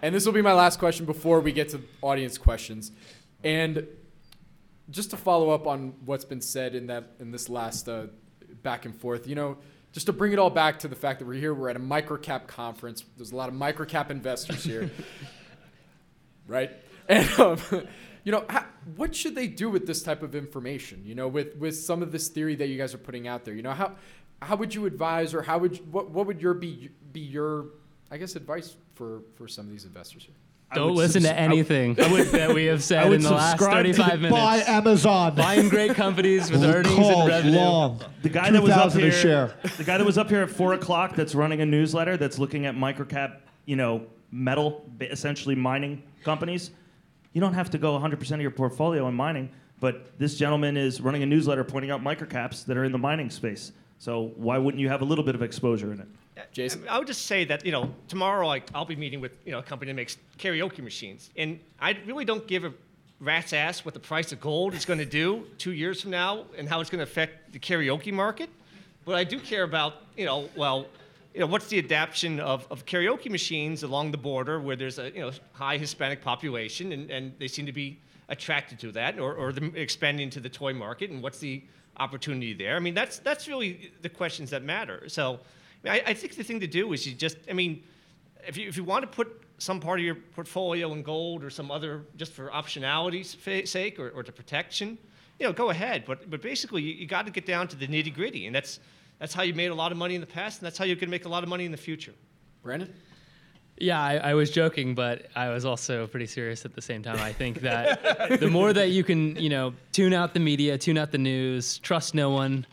and 0.00 0.14
this 0.14 0.24
will 0.24 0.32
be 0.32 0.40
my 0.40 0.52
last 0.52 0.78
question 0.78 1.04
before 1.04 1.40
we 1.40 1.50
get 1.50 1.70
to 1.70 1.80
audience 2.00 2.38
questions. 2.38 2.92
And 3.42 3.88
just 4.88 5.10
to 5.10 5.16
follow 5.16 5.50
up 5.50 5.66
on 5.66 5.94
what's 6.04 6.24
been 6.24 6.40
said 6.40 6.76
in 6.76 6.86
that 6.86 7.10
in 7.18 7.32
this 7.32 7.48
last 7.48 7.88
uh, 7.88 8.06
back 8.62 8.84
and 8.84 8.94
forth, 8.94 9.26
you 9.26 9.34
know, 9.34 9.58
just 9.90 10.06
to 10.06 10.12
bring 10.12 10.32
it 10.32 10.38
all 10.38 10.48
back 10.48 10.78
to 10.78 10.88
the 10.88 10.94
fact 10.94 11.18
that 11.18 11.26
we're 11.26 11.40
here, 11.40 11.52
we're 11.52 11.68
at 11.68 11.74
a 11.74 11.80
microcap 11.80 12.46
conference. 12.46 13.04
There's 13.16 13.32
a 13.32 13.36
lot 13.36 13.48
of 13.48 13.56
microcap 13.56 14.10
investors 14.10 14.62
here, 14.62 14.92
right? 16.46 16.70
And 17.08 17.28
um, 17.40 17.58
you 18.24 18.30
know, 18.30 18.44
how, 18.48 18.64
what 18.94 19.12
should 19.16 19.34
they 19.34 19.48
do 19.48 19.68
with 19.68 19.88
this 19.88 20.04
type 20.04 20.22
of 20.22 20.36
information? 20.36 21.02
You 21.04 21.16
know, 21.16 21.26
with 21.26 21.56
with 21.56 21.76
some 21.76 22.00
of 22.00 22.12
this 22.12 22.28
theory 22.28 22.54
that 22.56 22.68
you 22.68 22.78
guys 22.78 22.94
are 22.94 22.98
putting 22.98 23.26
out 23.26 23.44
there. 23.44 23.54
You 23.54 23.62
know, 23.62 23.72
how 23.72 23.96
how 24.42 24.56
would 24.56 24.74
you 24.74 24.86
advise, 24.86 25.34
or 25.34 25.42
how 25.42 25.58
would 25.58 25.78
you, 25.78 25.84
what 25.90 26.10
what 26.10 26.26
would 26.26 26.40
your 26.40 26.54
be 26.54 26.90
be 27.12 27.20
your 27.20 27.66
I 28.10 28.18
guess 28.18 28.36
advice 28.36 28.76
for 28.94 29.22
for 29.36 29.48
some 29.48 29.66
of 29.66 29.70
these 29.70 29.84
investors 29.84 30.24
here? 30.24 30.34
Don't 30.74 30.94
listen 30.94 31.22
subs- 31.22 31.34
to 31.34 31.38
anything 31.38 31.94
would, 32.10 32.28
that 32.28 32.54
we 32.54 32.64
have 32.64 32.82
said 32.82 33.12
in 33.12 33.20
the 33.20 33.30
last 33.30 33.60
35 33.60 34.20
minutes. 34.20 34.30
Buy 34.30 34.62
Amazon. 34.66 35.34
Buying 35.34 35.68
great 35.68 35.94
companies 35.94 36.50
with 36.50 36.64
earnings 36.64 36.96
and 36.96 37.28
revenue. 37.28 37.58
Long. 37.58 38.00
The 38.22 38.30
guy 38.30 38.50
that 38.50 38.62
was 38.62 38.72
up 38.72 38.92
here, 38.92 39.12
share. 39.12 39.54
the 39.76 39.84
guy 39.84 39.98
that 39.98 40.04
was 40.04 40.16
up 40.16 40.30
here 40.30 40.42
at 40.42 40.50
four 40.50 40.72
o'clock, 40.72 41.14
that's 41.14 41.34
running 41.34 41.60
a 41.60 41.66
newsletter 41.66 42.16
that's 42.16 42.38
looking 42.38 42.64
at 42.64 42.74
microcap, 42.74 43.40
you 43.66 43.76
know, 43.76 44.06
metal, 44.30 44.84
essentially 45.00 45.54
mining 45.54 46.02
companies. 46.24 46.70
You 47.34 47.40
don't 47.40 47.54
have 47.54 47.70
to 47.70 47.78
go 47.78 47.98
100% 47.98 48.32
of 48.32 48.40
your 48.40 48.50
portfolio 48.50 49.08
in 49.08 49.14
mining, 49.14 49.50
but 49.80 50.18
this 50.18 50.36
gentleman 50.36 50.76
is 50.76 51.00
running 51.00 51.22
a 51.22 51.26
newsletter 51.26 51.64
pointing 51.64 51.90
out 51.90 52.02
microcaps 52.02 52.64
that 52.64 52.76
are 52.76 52.84
in 52.84 52.92
the 52.92 52.98
mining 52.98 53.30
space. 53.30 53.72
So 54.02 54.32
why 54.34 54.58
wouldn't 54.58 54.80
you 54.80 54.88
have 54.88 55.00
a 55.00 55.04
little 55.04 55.22
bit 55.22 55.36
of 55.36 55.42
exposure 55.42 55.92
in 55.92 56.00
it? 56.00 56.08
Jason? 56.52 56.82
I 56.88 56.98
would 56.98 57.06
just 57.06 57.26
say 57.26 57.44
that, 57.44 57.64
you 57.64 57.70
know, 57.70 57.88
tomorrow 58.08 58.48
like, 58.48 58.68
I'll 58.74 58.84
be 58.84 58.96
meeting 58.96 59.20
with, 59.20 59.30
you 59.44 59.52
know, 59.52 59.60
a 59.60 59.62
company 59.62 59.92
that 59.92 59.94
makes 59.94 60.16
karaoke 60.40 60.80
machines. 60.80 61.30
And 61.36 61.60
I 61.80 61.96
really 62.04 62.24
don't 62.24 62.44
give 62.48 62.64
a 62.64 62.72
rat's 63.20 63.52
ass 63.52 63.84
what 63.84 63.94
the 63.94 64.00
price 64.00 64.32
of 64.32 64.40
gold 64.40 64.74
is 64.74 64.84
going 64.84 64.98
to 64.98 65.06
do 65.06 65.46
two 65.56 65.70
years 65.70 66.00
from 66.00 66.10
now 66.10 66.46
and 66.58 66.68
how 66.68 66.80
it's 66.80 66.90
going 66.90 66.98
to 66.98 67.04
affect 67.04 67.52
the 67.52 67.60
karaoke 67.60 68.12
market. 68.12 68.50
But 69.04 69.14
I 69.14 69.22
do 69.22 69.38
care 69.38 69.62
about, 69.62 69.94
you 70.16 70.24
know, 70.24 70.48
well, 70.56 70.86
you 71.32 71.38
know, 71.38 71.46
what's 71.46 71.68
the 71.68 71.78
adaptation 71.78 72.40
of, 72.40 72.66
of 72.72 72.84
karaoke 72.84 73.30
machines 73.30 73.84
along 73.84 74.10
the 74.10 74.18
border 74.18 74.58
where 74.58 74.74
there's 74.74 74.98
a, 74.98 75.12
you 75.12 75.20
know, 75.20 75.30
high 75.52 75.78
Hispanic 75.78 76.22
population 76.22 76.90
and, 76.90 77.08
and 77.08 77.32
they 77.38 77.46
seem 77.46 77.66
to 77.66 77.72
be 77.72 78.00
attracted 78.28 78.80
to 78.80 78.90
that 78.90 79.20
or, 79.20 79.34
or 79.34 79.52
them 79.52 79.72
expanding 79.76 80.28
to 80.30 80.40
the 80.40 80.48
toy 80.48 80.74
market 80.74 81.10
and 81.10 81.22
what's 81.22 81.38
the 81.38 81.62
opportunity 81.96 82.54
there? 82.54 82.76
I 82.76 82.80
mean, 82.80 82.94
that's, 82.94 83.18
that's 83.18 83.48
really 83.48 83.92
the 84.02 84.08
questions 84.08 84.50
that 84.50 84.62
matter. 84.62 85.08
So, 85.08 85.40
I, 85.84 86.02
I 86.06 86.14
think 86.14 86.36
the 86.36 86.44
thing 86.44 86.60
to 86.60 86.66
do 86.66 86.92
is 86.92 87.06
you 87.06 87.14
just, 87.14 87.36
I 87.50 87.52
mean, 87.52 87.82
if 88.46 88.56
you, 88.56 88.68
if 88.68 88.76
you 88.76 88.84
want 88.84 89.02
to 89.02 89.08
put 89.08 89.42
some 89.58 89.80
part 89.80 90.00
of 90.00 90.04
your 90.04 90.14
portfolio 90.14 90.92
in 90.92 91.02
gold 91.02 91.44
or 91.44 91.50
some 91.50 91.70
other 91.70 92.02
just 92.16 92.32
for 92.32 92.48
optionality's 92.50 93.36
sake 93.68 93.98
or, 93.98 94.10
or 94.10 94.22
to 94.22 94.32
protection, 94.32 94.98
you 95.38 95.46
know, 95.46 95.52
go 95.52 95.70
ahead. 95.70 96.04
But, 96.06 96.30
but 96.30 96.40
basically, 96.40 96.82
you, 96.82 96.94
you 96.94 97.06
got 97.06 97.26
to 97.26 97.32
get 97.32 97.46
down 97.46 97.68
to 97.68 97.76
the 97.76 97.86
nitty 97.86 98.14
gritty. 98.14 98.46
And 98.46 98.54
that's, 98.54 98.80
that's 99.18 99.34
how 99.34 99.42
you 99.42 99.54
made 99.54 99.70
a 99.70 99.74
lot 99.74 99.92
of 99.92 99.98
money 99.98 100.14
in 100.14 100.20
the 100.20 100.26
past, 100.26 100.60
and 100.60 100.66
that's 100.66 100.78
how 100.78 100.84
you 100.84 100.96
can 100.96 101.10
make 101.10 101.24
a 101.24 101.28
lot 101.28 101.42
of 101.42 101.48
money 101.48 101.64
in 101.64 101.72
the 101.72 101.76
future. 101.78 102.12
Brandon? 102.62 102.92
Yeah, 103.78 104.00
I, 104.00 104.16
I, 104.16 104.34
was 104.34 104.50
joking, 104.50 104.94
but 104.94 105.26
I 105.34 105.48
was 105.48 105.64
also 105.64 106.06
pretty 106.06 106.26
serious 106.26 106.64
at 106.64 106.74
the 106.74 106.82
same 106.82 107.02
time. 107.02 107.18
I 107.18 107.32
think 107.32 107.62
that 107.62 108.38
the 108.38 108.48
more 108.48 108.72
that 108.72 108.90
you 108.90 109.02
can, 109.02 109.34
you 109.36 109.48
know, 109.48 109.72
tune 109.92 110.12
out 110.12 110.34
the 110.34 110.40
media, 110.40 110.78
tune 110.78 110.98
out 110.98 111.10
the 111.10 111.18
news, 111.18 111.78
trust 111.78 112.14
no 112.14 112.30
one, 112.30 112.66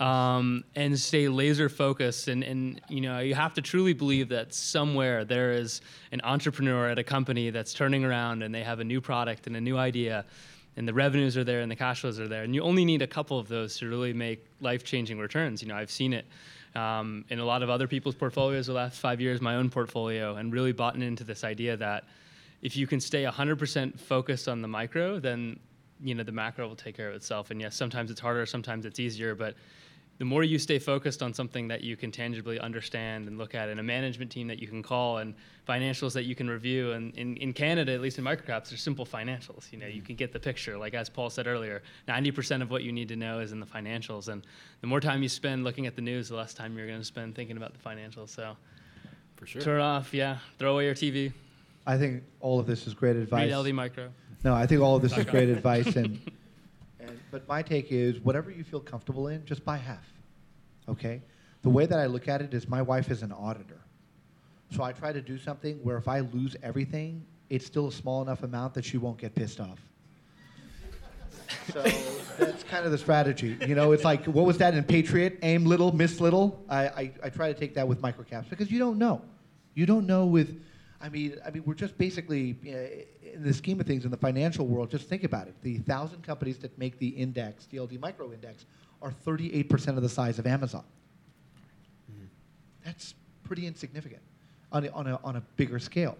um, 0.00 0.64
and 0.74 0.98
stay 0.98 1.28
laser 1.28 1.68
focused. 1.68 2.28
And, 2.28 2.42
and 2.44 2.80
you 2.88 3.00
know, 3.00 3.18
you 3.18 3.34
have 3.34 3.52
to 3.54 3.62
truly 3.62 3.92
believe 3.92 4.28
that 4.30 4.54
somewhere 4.54 5.24
there 5.24 5.52
is 5.52 5.80
an 6.12 6.20
entrepreneur 6.24 6.88
at 6.88 6.98
a 6.98 7.04
company 7.04 7.50
that's 7.50 7.74
turning 7.74 8.04
around 8.04 8.42
and 8.42 8.54
they 8.54 8.62
have 8.62 8.80
a 8.80 8.84
new 8.84 9.00
product 9.00 9.46
and 9.48 9.56
a 9.56 9.60
new 9.60 9.76
idea, 9.76 10.24
and 10.76 10.86
the 10.86 10.94
revenues 10.94 11.36
are 11.36 11.44
there 11.44 11.60
and 11.60 11.70
the 11.70 11.76
cash 11.76 12.02
flows 12.02 12.20
are 12.20 12.28
there. 12.28 12.44
And 12.44 12.54
you 12.54 12.62
only 12.62 12.84
need 12.84 13.02
a 13.02 13.06
couple 13.06 13.38
of 13.38 13.48
those 13.48 13.76
to 13.78 13.88
really 13.88 14.12
make 14.12 14.46
life 14.60 14.84
changing 14.84 15.18
returns. 15.18 15.60
You 15.60 15.68
know, 15.68 15.76
I've 15.76 15.90
seen 15.90 16.12
it. 16.12 16.26
Um, 16.74 17.24
in 17.30 17.38
a 17.38 17.44
lot 17.44 17.62
of 17.62 17.70
other 17.70 17.88
people's 17.88 18.14
portfolios 18.14 18.66
the 18.66 18.72
last 18.72 19.00
five 19.00 19.20
years, 19.20 19.40
my 19.40 19.56
own 19.56 19.70
portfolio, 19.70 20.36
and 20.36 20.52
really 20.52 20.72
bought 20.72 20.96
into 20.96 21.24
this 21.24 21.42
idea 21.42 21.76
that 21.76 22.04
if 22.62 22.76
you 22.76 22.86
can 22.86 23.00
stay 23.00 23.24
100% 23.24 23.98
focused 23.98 24.48
on 24.48 24.62
the 24.62 24.68
micro, 24.68 25.18
then 25.18 25.58
you 26.00 26.14
know 26.14 26.22
the 26.22 26.32
macro 26.32 26.68
will 26.68 26.76
take 26.76 26.96
care 26.96 27.08
of 27.08 27.14
itself. 27.14 27.50
And 27.50 27.60
yes, 27.60 27.76
sometimes 27.76 28.10
it's 28.10 28.20
harder, 28.20 28.46
sometimes 28.46 28.84
it's 28.84 29.00
easier, 29.00 29.34
but 29.34 29.54
the 30.18 30.24
more 30.24 30.42
you 30.42 30.58
stay 30.58 30.80
focused 30.80 31.22
on 31.22 31.32
something 31.32 31.68
that 31.68 31.82
you 31.82 31.96
can 31.96 32.10
tangibly 32.10 32.58
understand 32.58 33.28
and 33.28 33.38
look 33.38 33.54
at, 33.54 33.68
and 33.68 33.78
a 33.78 33.82
management 33.82 34.32
team 34.32 34.48
that 34.48 34.58
you 34.58 34.66
can 34.66 34.82
call, 34.82 35.18
and 35.18 35.34
financials 35.66 36.12
that 36.12 36.24
you 36.24 36.34
can 36.34 36.50
review, 36.50 36.92
and 36.92 37.16
in, 37.16 37.36
in 37.36 37.52
Canada, 37.52 37.92
at 37.92 38.00
least 38.00 38.18
in 38.18 38.24
microcaps, 38.24 38.70
they're 38.70 38.78
simple 38.78 39.06
financials. 39.06 39.70
You 39.72 39.78
know, 39.78 39.86
you 39.86 39.98
mm-hmm. 39.98 40.06
can 40.06 40.16
get 40.16 40.32
the 40.32 40.40
picture. 40.40 40.76
Like 40.76 40.94
as 40.94 41.08
Paul 41.08 41.30
said 41.30 41.46
earlier, 41.46 41.82
90% 42.08 42.62
of 42.62 42.70
what 42.70 42.82
you 42.82 42.90
need 42.90 43.08
to 43.08 43.16
know 43.16 43.38
is 43.38 43.52
in 43.52 43.60
the 43.60 43.66
financials, 43.66 44.28
and 44.28 44.44
the 44.80 44.88
more 44.88 45.00
time 45.00 45.22
you 45.22 45.28
spend 45.28 45.62
looking 45.62 45.86
at 45.86 45.94
the 45.94 46.02
news, 46.02 46.28
the 46.28 46.36
less 46.36 46.52
time 46.52 46.76
you're 46.76 46.88
going 46.88 46.98
to 46.98 47.04
spend 47.04 47.36
thinking 47.36 47.56
about 47.56 47.72
the 47.72 47.88
financials. 47.88 48.30
So, 48.30 48.56
for 49.36 49.46
sure, 49.46 49.62
turn 49.62 49.80
off. 49.80 50.12
Yeah, 50.12 50.38
throw 50.58 50.72
away 50.72 50.86
your 50.86 50.94
TV. 50.94 51.32
I 51.86 51.96
think 51.96 52.24
all 52.40 52.58
of 52.58 52.66
this 52.66 52.86
is 52.88 52.92
great 52.92 53.16
advice. 53.16 53.50
Read 53.50 53.56
LD 53.56 53.72
Micro. 53.72 54.10
No, 54.44 54.52
I 54.52 54.66
think 54.66 54.82
all 54.82 54.96
of 54.96 55.02
this 55.02 55.16
is 55.16 55.24
great 55.26 55.48
advice, 55.48 55.94
and 55.94 56.20
but 57.30 57.46
my 57.48 57.62
take 57.62 57.90
is 57.90 58.20
whatever 58.20 58.50
you 58.50 58.64
feel 58.64 58.80
comfortable 58.80 59.28
in, 59.28 59.44
just 59.44 59.64
buy 59.64 59.76
half. 59.76 60.06
Okay? 60.88 61.22
The 61.62 61.70
way 61.70 61.86
that 61.86 61.98
I 61.98 62.06
look 62.06 62.28
at 62.28 62.40
it 62.40 62.54
is 62.54 62.68
my 62.68 62.82
wife 62.82 63.10
is 63.10 63.22
an 63.22 63.32
auditor. 63.32 63.80
So 64.70 64.82
I 64.82 64.92
try 64.92 65.12
to 65.12 65.20
do 65.20 65.38
something 65.38 65.76
where 65.82 65.96
if 65.96 66.08
I 66.08 66.20
lose 66.20 66.56
everything, 66.62 67.24
it's 67.48 67.66
still 67.66 67.88
a 67.88 67.92
small 67.92 68.22
enough 68.22 68.42
amount 68.42 68.74
that 68.74 68.84
she 68.84 68.98
won't 68.98 69.18
get 69.18 69.34
pissed 69.34 69.60
off. 69.60 69.78
so 71.72 71.82
that's 72.38 72.62
kind 72.64 72.84
of 72.84 72.92
the 72.92 72.98
strategy. 72.98 73.56
You 73.66 73.74
know, 73.74 73.92
it's 73.92 74.04
like, 74.04 74.24
what 74.26 74.44
was 74.44 74.58
that 74.58 74.74
in 74.74 74.84
Patriot? 74.84 75.38
Aim 75.42 75.64
little, 75.64 75.94
miss 75.94 76.20
little. 76.20 76.62
I, 76.68 76.88
I, 76.88 77.12
I 77.24 77.28
try 77.30 77.52
to 77.52 77.58
take 77.58 77.74
that 77.74 77.88
with 77.88 78.02
microcaps 78.02 78.50
because 78.50 78.70
you 78.70 78.78
don't 78.78 78.98
know. 78.98 79.22
You 79.74 79.86
don't 79.86 80.06
know 80.06 80.26
with, 80.26 80.60
I 81.00 81.08
mean, 81.08 81.36
I 81.46 81.50
mean, 81.50 81.62
we're 81.64 81.74
just 81.74 81.96
basically, 81.96 82.56
you 82.62 82.72
know, 82.72 82.88
in 83.34 83.42
the 83.42 83.54
scheme 83.54 83.80
of 83.80 83.86
things 83.86 84.04
in 84.04 84.10
the 84.10 84.16
financial 84.16 84.66
world, 84.66 84.90
just 84.90 85.08
think 85.08 85.24
about 85.24 85.46
it. 85.46 85.54
The 85.62 85.78
thousand 85.78 86.22
companies 86.22 86.58
that 86.58 86.76
make 86.78 86.98
the 86.98 87.08
index, 87.08 87.66
the 87.66 87.80
LD 87.80 88.00
Micro 88.00 88.32
Index, 88.32 88.66
are 89.02 89.12
38% 89.26 89.96
of 89.96 90.02
the 90.02 90.08
size 90.08 90.38
of 90.38 90.46
Amazon. 90.46 90.84
Mm-hmm. 92.10 92.24
That's 92.84 93.14
pretty 93.44 93.66
insignificant 93.66 94.22
on 94.72 94.84
a, 94.84 94.88
on, 94.90 95.06
a, 95.06 95.20
on 95.24 95.36
a 95.36 95.42
bigger 95.56 95.78
scale. 95.78 96.16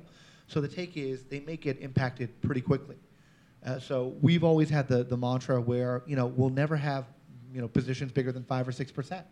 So 0.46 0.60
the 0.60 0.68
take 0.68 0.96
is 0.96 1.24
they 1.24 1.40
may 1.40 1.56
get 1.56 1.80
impacted 1.80 2.40
pretty 2.40 2.62
quickly. 2.62 2.96
Uh, 3.64 3.78
so 3.78 4.14
we've 4.22 4.44
always 4.44 4.70
had 4.70 4.88
the, 4.88 5.04
the 5.04 5.16
mantra 5.16 5.60
where 5.60 6.02
you 6.06 6.16
know 6.16 6.26
we'll 6.26 6.48
never 6.48 6.76
have 6.76 7.06
you 7.52 7.60
know 7.60 7.68
positions 7.68 8.12
bigger 8.12 8.32
than 8.32 8.44
five 8.44 8.66
or 8.66 8.72
six 8.72 8.90
percent, 8.92 9.26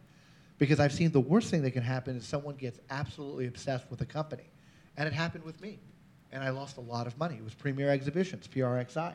because 0.58 0.80
I've 0.80 0.92
seen 0.92 1.10
the 1.12 1.20
worst 1.20 1.48
thing 1.48 1.62
that 1.62 1.70
can 1.70 1.82
happen 1.82 2.16
is 2.16 2.26
someone 2.26 2.56
gets 2.56 2.80
absolutely 2.90 3.46
obsessed 3.46 3.88
with 3.88 4.00
a 4.00 4.04
company, 4.04 4.50
and 4.96 5.06
it 5.06 5.12
happened 5.12 5.44
with 5.44 5.60
me 5.60 5.78
and 6.36 6.44
I 6.44 6.50
lost 6.50 6.76
a 6.76 6.80
lot 6.82 7.06
of 7.06 7.16
money. 7.18 7.36
It 7.36 7.42
was 7.44 7.54
Premier 7.54 7.88
Exhibitions, 7.90 8.46
PRXI. 8.46 9.14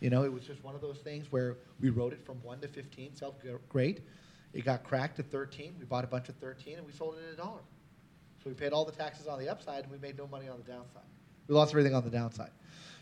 You 0.00 0.10
know, 0.10 0.22
it 0.24 0.32
was 0.32 0.44
just 0.44 0.62
one 0.62 0.74
of 0.74 0.82
those 0.82 0.98
things 0.98 1.32
where 1.32 1.56
we 1.80 1.88
wrote 1.88 2.12
it 2.12 2.22
from 2.26 2.36
1 2.42 2.60
to 2.60 2.68
15, 2.68 3.12
felt 3.12 3.42
g- 3.42 3.48
great. 3.70 4.00
It 4.52 4.62
got 4.64 4.84
cracked 4.84 5.16
to 5.16 5.22
13. 5.22 5.76
We 5.78 5.86
bought 5.86 6.04
a 6.04 6.08
bunch 6.08 6.28
of 6.28 6.34
13 6.36 6.76
and 6.76 6.86
we 6.86 6.92
sold 6.92 7.14
it 7.14 7.26
at 7.28 7.32
a 7.34 7.36
dollar. 7.36 7.60
So 8.44 8.50
we 8.50 8.54
paid 8.54 8.72
all 8.72 8.84
the 8.84 8.92
taxes 8.92 9.26
on 9.26 9.38
the 9.38 9.48
upside 9.48 9.84
and 9.84 9.92
we 9.92 9.96
made 9.98 10.18
no 10.18 10.26
money 10.26 10.48
on 10.48 10.58
the 10.58 10.70
downside. 10.70 11.02
We 11.48 11.54
lost 11.54 11.72
everything 11.72 11.94
on 11.94 12.04
the 12.04 12.10
downside. 12.10 12.50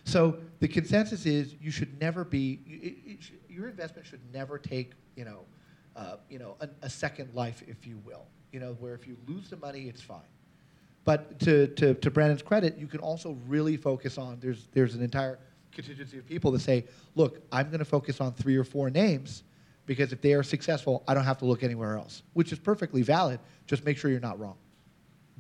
So 0.05 0.37
the 0.61 0.69
consensus 0.69 1.27
is 1.27 1.57
you 1.61 1.73
should 1.73 2.01
never 2.01 2.25
be, 2.25 2.61
you- 2.65 2.79
it, 2.83 2.95
it 3.05 3.19
your 3.49 3.67
investment 3.69 4.07
should 4.07 4.21
never 4.33 4.59
take, 4.59 4.93
you 5.17 5.25
know, 5.25 5.41
uh, 5.97 6.17
you 6.29 6.39
know, 6.39 6.55
a, 6.61 6.69
a 6.83 6.91
second 6.91 7.35
life, 7.35 7.65
if 7.67 7.85
you 7.85 7.99
will. 8.05 8.27
You 8.53 8.61
know, 8.61 8.77
where 8.79 8.95
if 8.95 9.09
you 9.09 9.17
lose 9.27 9.51
the 9.51 9.57
money, 9.57 9.89
it's 9.89 10.01
fine. 10.01 10.21
But 11.05 11.39
to, 11.41 11.69
to, 11.69 11.95
to 11.95 12.11
Brandon's 12.11 12.43
credit, 12.43 12.79
you 12.79 12.87
can 12.87 13.01
also 13.01 13.39
really 13.49 13.77
focus 13.77 14.19
on, 14.19 14.39
there's, 14.41 14.69
there's 14.73 14.95
an 14.95 15.03
entire 15.03 15.39
contingency 15.73 16.19
of 16.19 16.27
people 16.27 16.51
that 16.53 16.61
say, 16.61 16.85
look, 17.15 17.41
I'm 17.51 17.69
going 17.69 17.79
to 17.79 17.85
focus 17.85 18.21
on 18.21 18.33
three 18.33 18.57
or 18.57 18.65
four 18.65 18.91
names 18.91 19.45
because 19.87 20.13
if 20.13 20.21
they 20.21 20.35
are 20.35 20.43
successful, 20.43 21.03
I 21.09 21.15
don't 21.15 21.25
have 21.25 21.39
to 21.39 21.47
look 21.47 21.63
anywhere 21.63 21.97
else, 21.97 22.23
which 22.35 22.53
is 22.53 22.59
perfectly 22.59 23.03
valid. 23.03 23.41
Just 23.67 23.85
make 23.85 23.99
sure 23.99 24.11
you're 24.11 24.21
not 24.21 24.39
wrong. 24.39 24.57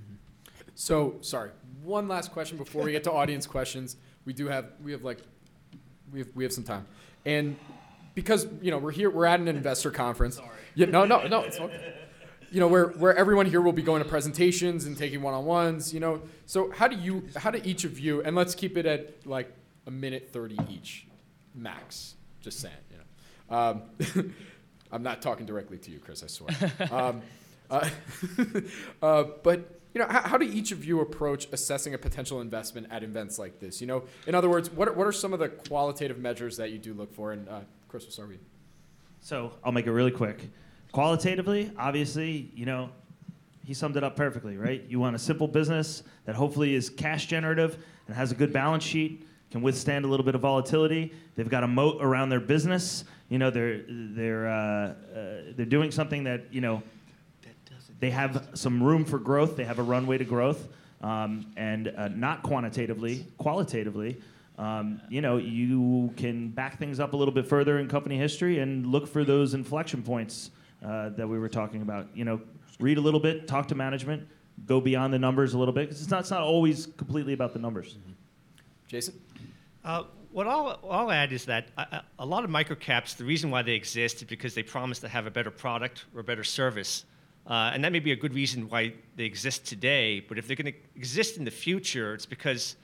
Mm-hmm. 0.00 0.14
So 0.74 1.16
sorry. 1.20 1.50
One 1.82 2.08
last 2.08 2.32
question 2.32 2.58
before 2.58 2.82
we 2.82 2.92
get 2.92 3.04
to 3.04 3.12
audience 3.12 3.46
questions. 3.46 3.96
We 4.24 4.32
do 4.32 4.48
have 4.48 4.66
we 4.82 4.92
have 4.92 5.02
like 5.02 5.18
we 6.12 6.18
have 6.20 6.28
we 6.34 6.44
have 6.44 6.52
some 6.52 6.64
time, 6.64 6.86
and 7.24 7.56
because 8.14 8.46
you 8.60 8.70
know 8.70 8.78
we're 8.78 8.90
here 8.90 9.08
we're 9.08 9.24
at 9.24 9.40
an 9.40 9.48
investor 9.48 9.90
conference. 9.90 10.36
Sorry. 10.36 10.48
Yeah. 10.74 10.86
No. 10.86 11.04
No. 11.04 11.26
No. 11.26 11.42
It's 11.42 11.58
okay. 11.58 11.94
You 12.50 12.60
know 12.60 12.68
where 12.68 12.88
where 12.88 13.14
everyone 13.14 13.46
here 13.46 13.60
will 13.60 13.72
be 13.72 13.82
going 13.82 14.02
to 14.02 14.08
presentations 14.08 14.84
and 14.86 14.96
taking 14.96 15.22
one 15.22 15.34
on 15.34 15.44
ones. 15.44 15.94
You 15.94 16.00
know. 16.00 16.22
So 16.46 16.70
how 16.70 16.88
do 16.88 16.96
you 16.96 17.24
how 17.36 17.50
do 17.50 17.60
each 17.64 17.84
of 17.84 17.98
you 17.98 18.22
and 18.22 18.34
let's 18.34 18.54
keep 18.54 18.76
it 18.76 18.86
at 18.86 19.26
like 19.26 19.52
a 19.86 19.90
minute 19.90 20.30
thirty 20.32 20.58
each, 20.68 21.06
max. 21.54 22.14
Just 22.40 22.60
saying. 22.60 22.74
You 22.90 22.96
know. 22.98 23.56
Um, 23.56 24.34
I'm 24.92 25.02
not 25.02 25.22
talking 25.22 25.46
directly 25.46 25.78
to 25.78 25.90
you, 25.90 25.98
Chris. 25.98 26.22
I 26.22 26.26
swear. 26.26 26.50
Um, 26.90 27.22
uh, 27.70 27.88
uh, 29.02 29.24
but 29.44 29.80
you 29.94 30.00
know, 30.00 30.06
how, 30.08 30.22
how 30.22 30.38
do 30.38 30.44
each 30.44 30.72
of 30.72 30.84
you 30.84 31.00
approach 31.00 31.48
assessing 31.52 31.94
a 31.94 31.98
potential 31.98 32.40
investment 32.40 32.88
at 32.90 33.02
events 33.02 33.38
like 33.38 33.58
this? 33.58 33.80
You 33.80 33.86
know, 33.86 34.04
in 34.26 34.34
other 34.34 34.48
words, 34.48 34.70
what 34.70 34.88
are, 34.88 34.92
what 34.92 35.06
are 35.06 35.12
some 35.12 35.32
of 35.32 35.38
the 35.38 35.48
qualitative 35.48 36.18
measures 36.18 36.56
that 36.58 36.70
you 36.70 36.78
do 36.78 36.94
look 36.94 37.12
for? 37.12 37.32
And 37.32 37.48
uh, 37.48 37.60
Chris, 37.88 38.04
we'll 38.04 38.12
start 38.12 38.28
with 38.28 38.38
you. 38.38 38.44
So 39.20 39.52
I'll 39.64 39.72
make 39.72 39.86
it 39.86 39.92
really 39.92 40.10
quick. 40.10 40.50
Qualitatively, 40.92 41.70
obviously, 41.78 42.50
you 42.54 42.66
know, 42.66 42.90
he 43.64 43.74
summed 43.74 43.96
it 43.96 44.02
up 44.02 44.16
perfectly, 44.16 44.56
right? 44.56 44.84
You 44.88 44.98
want 44.98 45.14
a 45.14 45.18
simple 45.18 45.46
business 45.46 46.02
that 46.24 46.34
hopefully 46.34 46.74
is 46.74 46.90
cash 46.90 47.26
generative 47.26 47.78
and 48.08 48.16
has 48.16 48.32
a 48.32 48.34
good 48.34 48.52
balance 48.52 48.82
sheet, 48.82 49.24
can 49.52 49.62
withstand 49.62 50.04
a 50.04 50.08
little 50.08 50.26
bit 50.26 50.34
of 50.34 50.40
volatility. 50.40 51.12
They've 51.36 51.48
got 51.48 51.62
a 51.62 51.68
moat 51.68 51.98
around 52.00 52.30
their 52.30 52.40
business. 52.40 53.04
You 53.28 53.38
know, 53.38 53.50
they're 53.50 53.82
they're 53.88 54.48
uh, 54.48 54.54
uh, 54.56 54.94
they're 55.56 55.66
doing 55.66 55.92
something 55.92 56.24
that 56.24 56.52
you 56.52 56.60
know 56.60 56.82
they 58.00 58.10
have 58.10 58.48
some 58.54 58.82
room 58.82 59.04
for 59.04 59.20
growth. 59.20 59.56
They 59.56 59.64
have 59.64 59.78
a 59.78 59.84
runway 59.84 60.18
to 60.18 60.24
growth, 60.24 60.66
um, 61.02 61.52
and 61.56 61.88
uh, 61.96 62.08
not 62.08 62.42
quantitatively, 62.42 63.26
qualitatively. 63.38 64.20
Um, 64.58 65.00
you 65.08 65.20
know, 65.20 65.36
you 65.36 66.12
can 66.16 66.48
back 66.48 66.78
things 66.78 66.98
up 66.98 67.12
a 67.12 67.16
little 67.16 67.32
bit 67.32 67.46
further 67.46 67.78
in 67.78 67.88
company 67.88 68.18
history 68.18 68.58
and 68.58 68.86
look 68.86 69.06
for 69.06 69.24
those 69.24 69.54
inflection 69.54 70.02
points 70.02 70.50
uh, 70.84 71.10
that 71.10 71.28
we 71.28 71.38
were 71.38 71.48
talking 71.48 71.82
about. 71.82 72.08
You 72.14 72.24
know, 72.24 72.40
read 72.78 72.98
a 72.98 73.00
little 73.00 73.20
bit, 73.20 73.46
talk 73.46 73.68
to 73.68 73.74
management, 73.74 74.26
go 74.66 74.80
beyond 74.80 75.12
the 75.12 75.18
numbers 75.18 75.54
a 75.54 75.58
little 75.58 75.74
bit 75.74 75.88
because 75.88 76.02
it's 76.02 76.10
not, 76.10 76.20
it's 76.20 76.30
not 76.30 76.42
always 76.42 76.86
completely 76.96 77.32
about 77.32 77.52
the 77.52 77.58
numbers. 77.58 77.96
Jason? 78.86 79.20
Uh, 79.84 80.04
what 80.32 80.46
I'll, 80.46 80.78
I'll 80.88 81.10
add 81.10 81.32
is 81.32 81.44
that 81.46 81.68
a, 81.76 82.02
a 82.18 82.26
lot 82.26 82.44
of 82.44 82.50
microcaps, 82.50 83.16
the 83.16 83.24
reason 83.24 83.50
why 83.50 83.62
they 83.62 83.72
exist 83.72 84.16
is 84.16 84.24
because 84.24 84.54
they 84.54 84.62
promise 84.62 84.98
to 85.00 85.08
have 85.08 85.26
a 85.26 85.30
better 85.30 85.50
product 85.50 86.04
or 86.14 86.20
a 86.20 86.24
better 86.24 86.44
service. 86.44 87.04
Uh, 87.46 87.70
and 87.74 87.82
that 87.82 87.90
may 87.90 87.98
be 87.98 88.12
a 88.12 88.16
good 88.16 88.34
reason 88.34 88.68
why 88.68 88.92
they 89.16 89.24
exist 89.24 89.66
today, 89.66 90.20
but 90.20 90.38
if 90.38 90.46
they're 90.46 90.56
going 90.56 90.72
to 90.72 90.78
exist 90.94 91.36
in 91.36 91.44
the 91.44 91.50
future, 91.50 92.14
it's 92.14 92.26
because 92.26 92.76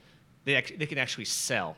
they, 0.43 0.55
act- 0.55 0.77
they 0.77 0.85
can 0.85 0.97
actually 0.97 1.25
sell. 1.25 1.77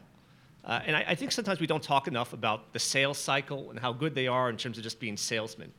Uh, 0.66 0.80
and 0.86 0.96
I, 0.96 1.06
I 1.10 1.16
think 1.16 1.32
sometimes 1.32 1.60
we 1.60 1.68
don't 1.68 1.84
talk 1.84 2.08
enough 2.08 2.34
about 2.34 2.74
the 2.74 2.80
sales 2.80 3.18
cycle 3.18 3.70
and 3.70 3.80
how 3.80 3.94
good 3.94 4.16
they 4.16 4.28
are 4.28 4.50
in 4.50 4.58
terms 4.58 4.78
of 4.78 4.84
just 4.84 5.00
being 5.00 5.18
salesmen. 5.18 5.72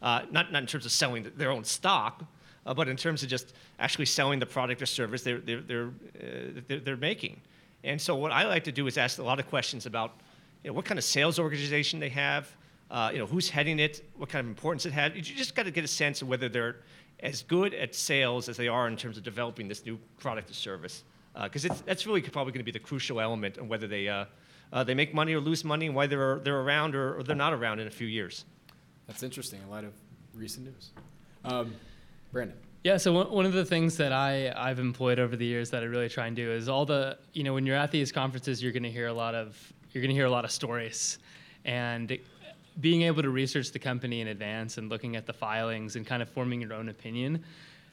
Uh, 0.00 0.22
not, 0.30 0.52
not 0.52 0.62
in 0.62 0.66
terms 0.66 0.86
of 0.86 0.92
selling 0.92 1.30
their 1.36 1.50
own 1.50 1.64
stock, 1.64 2.24
uh, 2.66 2.74
but 2.74 2.88
in 2.88 2.96
terms 2.96 3.22
of 3.22 3.28
just 3.28 3.54
actually 3.78 4.04
selling 4.06 4.38
the 4.38 4.46
product 4.46 4.80
or 4.80 4.86
service 4.86 5.22
they're, 5.22 5.40
they're, 5.40 5.60
they're, 5.60 5.86
uh, 5.86 6.60
they're, 6.68 6.80
they're 6.80 6.96
making. 6.96 7.40
And 7.84 8.00
so 8.00 8.14
what 8.14 8.30
I 8.30 8.44
like 8.44 8.64
to 8.64 8.72
do 8.72 8.86
is 8.86 8.98
ask 8.98 9.18
a 9.18 9.22
lot 9.22 9.40
of 9.40 9.48
questions 9.48 9.86
about 9.86 10.12
you 10.62 10.70
know, 10.70 10.74
what 10.74 10.84
kind 10.84 10.98
of 10.98 11.04
sales 11.04 11.38
organization 11.38 11.98
they 11.98 12.08
have, 12.10 12.48
uh, 12.90 13.10
you 13.12 13.18
know, 13.18 13.26
who's 13.26 13.48
heading 13.48 13.78
it, 13.78 14.08
what 14.16 14.28
kind 14.28 14.44
of 14.44 14.48
importance 14.48 14.86
it 14.86 14.92
has. 14.92 15.14
You 15.14 15.22
just 15.22 15.54
got 15.54 15.64
to 15.64 15.70
get 15.70 15.84
a 15.84 15.88
sense 15.88 16.22
of 16.22 16.28
whether 16.28 16.48
they're 16.48 16.76
as 17.20 17.42
good 17.42 17.74
at 17.74 17.94
sales 17.94 18.48
as 18.48 18.56
they 18.56 18.68
are 18.68 18.86
in 18.88 18.96
terms 18.96 19.16
of 19.16 19.24
developing 19.24 19.68
this 19.68 19.84
new 19.84 19.98
product 20.18 20.50
or 20.50 20.54
service. 20.54 21.04
Because 21.40 21.66
uh, 21.66 21.74
that's 21.86 22.06
really 22.06 22.20
probably 22.20 22.52
going 22.52 22.60
to 22.60 22.64
be 22.64 22.72
the 22.72 22.78
crucial 22.78 23.20
element 23.20 23.58
on 23.58 23.68
whether 23.68 23.86
they, 23.86 24.08
uh, 24.08 24.24
uh, 24.72 24.82
they 24.82 24.94
make 24.94 25.14
money 25.14 25.34
or 25.34 25.40
lose 25.40 25.64
money 25.64 25.86
and 25.86 25.94
why 25.94 26.06
they're, 26.06 26.40
they're 26.40 26.60
around 26.60 26.96
or, 26.96 27.18
or 27.18 27.22
they're 27.22 27.36
not 27.36 27.52
around 27.52 27.78
in 27.78 27.86
a 27.86 27.90
few 27.90 28.08
years. 28.08 28.44
That's 29.08 29.24
interesting 29.24 29.60
in 29.60 29.70
light 29.70 29.84
of 29.84 29.94
recent 30.34 30.66
news. 30.66 30.90
Um, 31.44 31.74
Brandon? 32.30 32.56
Yeah, 32.84 32.98
so 32.98 33.12
one, 33.12 33.30
one 33.30 33.46
of 33.46 33.54
the 33.54 33.64
things 33.64 33.96
that 33.96 34.12
I, 34.12 34.52
I've 34.56 34.78
employed 34.78 35.18
over 35.18 35.34
the 35.34 35.46
years 35.46 35.70
that 35.70 35.82
I 35.82 35.86
really 35.86 36.08
try 36.08 36.28
and 36.28 36.36
do 36.36 36.52
is 36.52 36.68
all 36.68 36.86
the, 36.86 37.18
you 37.32 37.42
know, 37.42 37.54
when 37.54 37.66
you're 37.66 37.76
at 37.76 37.90
these 37.90 38.12
conferences, 38.12 38.62
you're 38.62 38.70
going 38.70 38.84
to 38.84 38.90
hear 38.90 39.08
a 39.08 39.12
lot 39.12 39.34
of, 39.34 39.56
you're 39.92 40.02
going 40.02 40.10
to 40.10 40.14
hear 40.14 40.26
a 40.26 40.30
lot 40.30 40.44
of 40.44 40.52
stories. 40.52 41.18
And 41.64 42.18
being 42.80 43.02
able 43.02 43.22
to 43.22 43.30
research 43.30 43.72
the 43.72 43.78
company 43.78 44.20
in 44.20 44.28
advance 44.28 44.78
and 44.78 44.88
looking 44.88 45.16
at 45.16 45.26
the 45.26 45.32
filings 45.32 45.96
and 45.96 46.06
kind 46.06 46.22
of 46.22 46.28
forming 46.28 46.60
your 46.60 46.74
own 46.74 46.88
opinion 46.88 47.42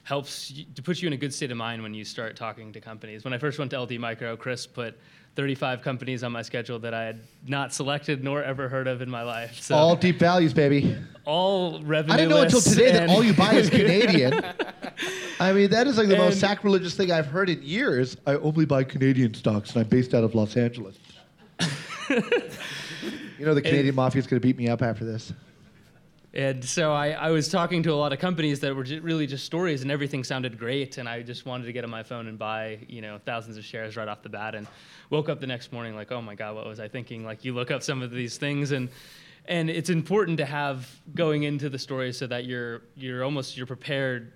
helps 0.06 0.51
you, 0.51 0.66
to 0.76 0.84
put 0.84 1.01
you 1.01 1.08
in 1.08 1.14
a 1.14 1.18
good 1.18 1.34
state 1.34 1.49
of 1.49 1.58
mind 1.58 1.82
when 1.82 1.93
you 1.93 2.06
start 2.06 2.36
talking 2.36 2.72
to 2.72 2.80
companies. 2.80 3.24
When 3.24 3.34
I 3.34 3.39
first 3.39 3.58
went 3.58 3.72
to 3.72 3.82
LD 3.82 3.99
Micro, 3.99 4.38
Chris 4.38 4.68
put 4.68 4.97
35 5.36 5.82
companies 5.82 6.24
on 6.24 6.32
my 6.32 6.43
schedule 6.43 6.78
that 6.80 6.93
I 6.93 7.03
had 7.03 7.22
not 7.47 7.74
selected 7.74 8.24
nor 8.24 8.43
ever 8.43 8.70
heard 8.70 8.88
of 8.88 9.01
in 9.01 9.10
my 9.10 9.24
life. 9.24 9.60
So 9.60 9.76
all 9.76 9.95
deep 9.95 10.20
values, 10.20 10.53
baby. 10.53 10.95
all 11.26 11.82
revenue. 11.82 12.14
I 12.14 12.18
didn't 12.18 12.30
know 12.30 12.43
until 12.43 12.62
today 12.62 12.91
that 12.91 13.10
all 13.10 13.24
you 13.24 13.34
buy 13.34 13.56
is 13.56 13.70
Canadian. 13.70 14.41
I 15.39 15.51
mean, 15.51 15.72
that 15.72 15.88
is 15.88 15.97
like 15.97 16.08
the 16.08 16.18
most 16.18 16.39
sacrilegious 16.39 16.95
thing 16.95 17.12
I've 17.12 17.28
heard 17.28 17.49
in 17.49 17.62
years. 17.64 18.16
I 18.28 18.36
only 18.36 18.66
buy 18.66 18.84
Canadian 18.84 19.34
stocks, 19.34 19.72
and 19.72 19.82
I'm 19.82 19.89
based 19.89 20.14
out 20.14 20.24
of 20.24 20.36
Los 20.36 20.56
Angeles. 20.56 20.97
you 22.10 23.45
know, 23.45 23.56
the 23.56 23.62
Canadian 23.62 23.95
mafia 23.95 24.20
is 24.20 24.28
going 24.28 24.39
to 24.39 24.47
beat 24.47 24.56
me 24.56 24.70
up 24.70 24.84
after 24.84 25.03
this. 25.03 25.34
And 26.36 26.65
so 26.65 26.91
I, 26.91 27.11
I 27.11 27.31
was 27.31 27.47
talking 27.47 27.81
to 27.83 27.93
a 27.93 27.95
lot 27.95 28.11
of 28.11 28.19
companies 28.19 28.59
that 28.59 28.75
were 28.75 28.83
ju- 28.83 28.99
really 28.99 29.25
just 29.25 29.45
stories, 29.45 29.83
and 29.83 29.89
everything 29.89 30.21
sounded 30.25 30.59
great. 30.59 30.97
And 30.97 31.07
I 31.07 31.21
just 31.21 31.45
wanted 31.45 31.63
to 31.65 31.71
get 31.71 31.86
on 31.86 31.89
my 31.89 32.03
phone 32.03 32.27
and 32.27 32.38
buy, 32.38 32.79
you 32.89 33.01
know, 33.01 33.19
thousands 33.25 33.55
of 33.55 33.63
shares 33.63 33.95
right 33.95 34.07
off 34.07 34.21
the 34.21 34.27
bat. 34.27 34.53
And 34.53 34.67
woke 35.09 35.29
up 35.29 35.39
the 35.39 35.47
next 35.47 35.71
morning 35.71 35.95
like, 35.95 36.11
oh 36.11 36.21
my 36.21 36.36
god, 36.36 36.55
what 36.55 36.65
was 36.65 36.81
I 36.81 36.89
thinking? 36.89 37.23
Like 37.23 37.45
you 37.45 37.53
look 37.53 37.71
up 37.71 37.81
some 37.81 38.01
of 38.01 38.11
these 38.11 38.38
things, 38.38 38.71
and 38.71 38.89
and 39.47 39.69
it's 39.69 39.89
important 39.89 40.38
to 40.39 40.45
have 40.45 40.89
going 41.13 41.43
into 41.43 41.69
the 41.69 41.79
story 41.79 42.11
so 42.11 42.27
that 42.27 42.43
you're 42.43 42.81
you're 42.97 43.23
almost 43.23 43.55
you're 43.55 43.65
prepared. 43.65 44.33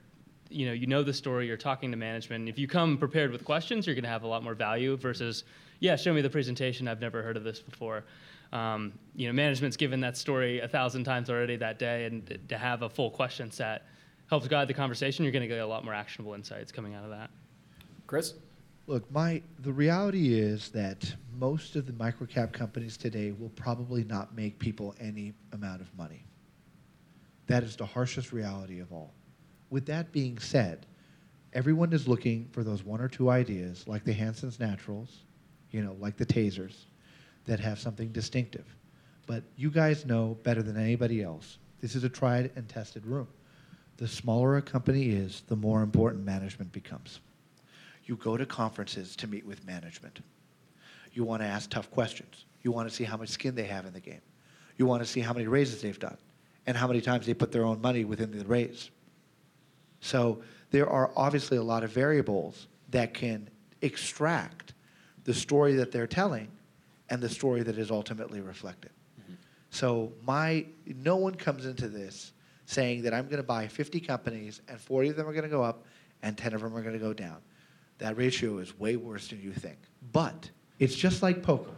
You 0.49 0.67
know, 0.67 0.73
you 0.73 0.87
know 0.87 1.03
the 1.03 1.13
story. 1.13 1.47
You're 1.47 1.57
talking 1.57 1.91
to 1.91 1.97
management. 1.97 2.47
If 2.47 2.57
you 2.57 2.67
come 2.67 2.97
prepared 2.97 3.31
with 3.31 3.43
questions, 3.43 3.85
you're 3.85 3.93
going 3.93 4.03
to 4.03 4.09
have 4.09 4.23
a 4.23 4.27
lot 4.27 4.41
more 4.41 4.55
value 4.55 4.97
versus, 4.97 5.43
yeah, 5.79 5.95
show 5.95 6.11
me 6.11 6.21
the 6.21 6.29
presentation. 6.29 6.87
I've 6.87 7.01
never 7.01 7.21
heard 7.21 7.37
of 7.37 7.43
this 7.43 7.59
before. 7.59 8.03
Um, 8.51 8.93
you 9.15 9.27
know, 9.27 9.33
management's 9.33 9.77
given 9.77 9.99
that 10.01 10.17
story 10.17 10.59
a 10.59 10.67
thousand 10.67 11.03
times 11.03 11.29
already 11.29 11.55
that 11.57 11.77
day, 11.77 12.05
and 12.05 12.39
to 12.49 12.57
have 12.57 12.81
a 12.81 12.89
full 12.89 13.11
question 13.11 13.51
set 13.51 13.85
helps 14.27 14.47
guide 14.47 14.67
the 14.67 14.73
conversation. 14.73 15.23
You're 15.23 15.31
going 15.31 15.41
to 15.41 15.47
get 15.47 15.59
a 15.59 15.67
lot 15.67 15.83
more 15.83 15.93
actionable 15.93 16.33
insights 16.33 16.71
coming 16.71 16.95
out 16.95 17.03
of 17.03 17.09
that. 17.11 17.29
Chris? 18.07 18.33
Look, 18.87 19.11
my 19.11 19.41
the 19.59 19.71
reality 19.71 20.33
is 20.33 20.69
that 20.69 21.13
most 21.37 21.75
of 21.75 21.85
the 21.85 21.93
microcap 21.93 22.51
companies 22.51 22.97
today 22.97 23.31
will 23.31 23.49
probably 23.49 24.03
not 24.03 24.35
make 24.35 24.57
people 24.57 24.95
any 24.99 25.33
amount 25.53 25.81
of 25.81 25.95
money. 25.95 26.25
That 27.45 27.63
is 27.63 27.75
the 27.75 27.85
harshest 27.85 28.31
reality 28.31 28.79
of 28.79 28.91
all. 28.91 29.13
With 29.69 29.85
that 29.85 30.11
being 30.11 30.39
said, 30.39 30.87
everyone 31.53 31.93
is 31.93 32.07
looking 32.07 32.47
for 32.51 32.63
those 32.63 32.83
one 32.83 32.99
or 32.99 33.07
two 33.07 33.29
ideas, 33.29 33.87
like 33.87 34.03
the 34.03 34.13
Hansen's 34.13 34.59
Naturals, 34.59 35.19
you 35.71 35.83
know, 35.83 35.95
like 35.99 36.17
the 36.17 36.25
Tasers, 36.25 36.85
that 37.49 37.59
have 37.59 37.79
something 37.79 38.09
distinctive. 38.09 38.75
But 39.25 39.43
you 39.57 39.71
guys 39.71 40.05
know 40.05 40.37
better 40.43 40.61
than 40.61 40.77
anybody 40.77 41.23
else. 41.23 41.57
This 41.81 41.95
is 41.95 42.03
a 42.03 42.09
tried 42.09 42.51
and 42.55 42.69
tested 42.69 43.07
room. 43.07 43.27
The 43.97 44.07
smaller 44.07 44.57
a 44.57 44.61
company 44.61 45.09
is, 45.09 45.41
the 45.47 45.55
more 45.55 45.81
important 45.81 46.23
management 46.23 46.71
becomes. 46.71 47.21
You 48.05 48.17
go 48.17 48.37
to 48.37 48.45
conferences 48.45 49.15
to 49.15 49.27
meet 49.27 49.45
with 49.47 49.65
management. 49.65 50.19
You 51.11 51.23
want 51.23 51.41
to 51.41 51.47
ask 51.47 51.71
tough 51.71 51.89
questions. 51.89 52.45
You 52.61 52.71
want 52.71 52.87
to 52.87 52.93
see 52.93 53.03
how 53.03 53.17
much 53.17 53.29
skin 53.29 53.55
they 53.55 53.65
have 53.65 53.87
in 53.87 53.93
the 53.93 53.99
game. 53.99 54.21
You 54.77 54.85
want 54.85 55.01
to 55.01 55.09
see 55.09 55.19
how 55.19 55.33
many 55.33 55.47
raises 55.47 55.81
they've 55.81 55.99
done 55.99 56.17
and 56.67 56.77
how 56.77 56.87
many 56.87 57.01
times 57.01 57.25
they 57.25 57.33
put 57.33 57.51
their 57.51 57.65
own 57.65 57.81
money 57.81 58.05
within 58.05 58.29
the 58.31 58.45
raise. 58.45 58.91
So 60.01 60.43
there 60.69 60.87
are 60.87 61.11
obviously 61.15 61.57
a 61.57 61.63
lot 61.63 61.83
of 61.83 61.89
variables 61.89 62.67
that 62.91 63.15
can 63.15 63.49
extract 63.81 64.73
the 65.23 65.33
story 65.33 65.73
that 65.73 65.91
they're 65.91 66.07
telling 66.07 66.47
and 67.09 67.21
the 67.21 67.29
story 67.29 67.63
that 67.63 67.77
is 67.77 67.91
ultimately 67.91 68.41
reflected. 68.41 68.91
Mm-hmm. 69.21 69.33
So 69.71 70.11
my 70.25 70.65
no 70.85 71.15
one 71.15 71.35
comes 71.35 71.65
into 71.65 71.87
this 71.87 72.33
saying 72.65 73.01
that 73.01 73.13
I'm 73.13 73.25
going 73.25 73.37
to 73.37 73.43
buy 73.43 73.67
50 73.67 73.99
companies 73.99 74.61
and 74.67 74.79
40 74.79 75.09
of 75.09 75.15
them 75.15 75.27
are 75.27 75.33
going 75.33 75.43
to 75.43 75.49
go 75.49 75.63
up 75.63 75.85
and 76.21 76.37
10 76.37 76.53
of 76.53 76.61
them 76.61 76.75
are 76.75 76.81
going 76.81 76.93
to 76.93 76.99
go 76.99 77.13
down. 77.13 77.37
That 77.97 78.15
ratio 78.17 78.59
is 78.59 78.77
way 78.79 78.95
worse 78.95 79.27
than 79.29 79.41
you 79.41 79.51
think. 79.51 79.77
But 80.13 80.49
it's 80.77 80.95
just 80.95 81.23
like 81.23 81.41
poker. 81.43 81.71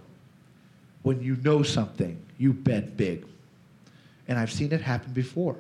When 1.04 1.22
you 1.22 1.38
know 1.38 1.64
something, 1.64 2.22
you 2.38 2.54
bet 2.54 2.96
big. 2.98 3.26
And 4.28 4.38
I've 4.38 4.52
seen 4.52 4.72
it 4.72 4.82
happen 4.82 5.14
before. 5.14 5.58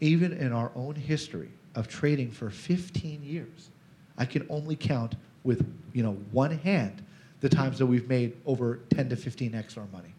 Even 0.00 0.32
in 0.32 0.52
our 0.52 0.70
own 0.74 0.94
history 0.94 1.50
of 1.74 1.88
trading 1.88 2.30
for 2.30 2.48
15 2.48 3.22
years, 3.22 3.70
I 4.16 4.24
can 4.24 4.46
only 4.48 4.76
count 4.76 5.16
with, 5.42 5.66
you 5.92 6.02
know, 6.02 6.12
one 6.30 6.56
hand 6.58 7.03
the 7.44 7.48
times 7.50 7.78
that 7.78 7.84
we've 7.84 8.08
made 8.08 8.34
over 8.46 8.80
10 8.88 9.10
to 9.10 9.16
15x 9.16 9.76
our 9.76 9.84
money. 9.92 10.14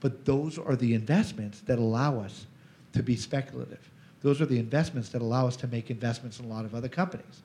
But 0.00 0.24
those 0.24 0.58
are 0.58 0.76
the 0.76 0.94
investments 0.94 1.60
that 1.66 1.78
allow 1.78 2.20
us 2.20 2.46
to 2.94 3.02
be 3.02 3.16
speculative. 3.16 3.90
Those 4.22 4.40
are 4.40 4.46
the 4.46 4.58
investments 4.58 5.10
that 5.10 5.20
allow 5.20 5.46
us 5.46 5.56
to 5.58 5.66
make 5.66 5.90
investments 5.90 6.38
in 6.40 6.46
a 6.46 6.48
lot 6.48 6.64
of 6.64 6.74
other 6.74 6.88
companies. 6.88 7.42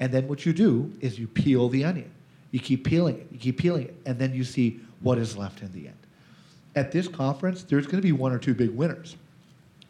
And 0.00 0.12
then 0.12 0.28
what 0.28 0.44
you 0.44 0.52
do 0.52 0.92
is 1.00 1.18
you 1.18 1.28
peel 1.28 1.70
the 1.70 1.82
onion. 1.82 2.10
You 2.50 2.60
keep 2.60 2.84
peeling 2.84 3.16
it, 3.20 3.26
you 3.32 3.38
keep 3.38 3.56
peeling 3.56 3.84
it, 3.84 3.96
and 4.04 4.18
then 4.18 4.34
you 4.34 4.44
see 4.44 4.80
what 5.00 5.16
is 5.16 5.34
left 5.34 5.62
in 5.62 5.72
the 5.72 5.86
end. 5.86 5.96
At 6.76 6.92
this 6.92 7.08
conference, 7.08 7.62
there's 7.62 7.86
going 7.86 8.02
to 8.02 8.06
be 8.06 8.12
one 8.12 8.32
or 8.32 8.38
two 8.38 8.52
big 8.52 8.68
winners. 8.68 9.16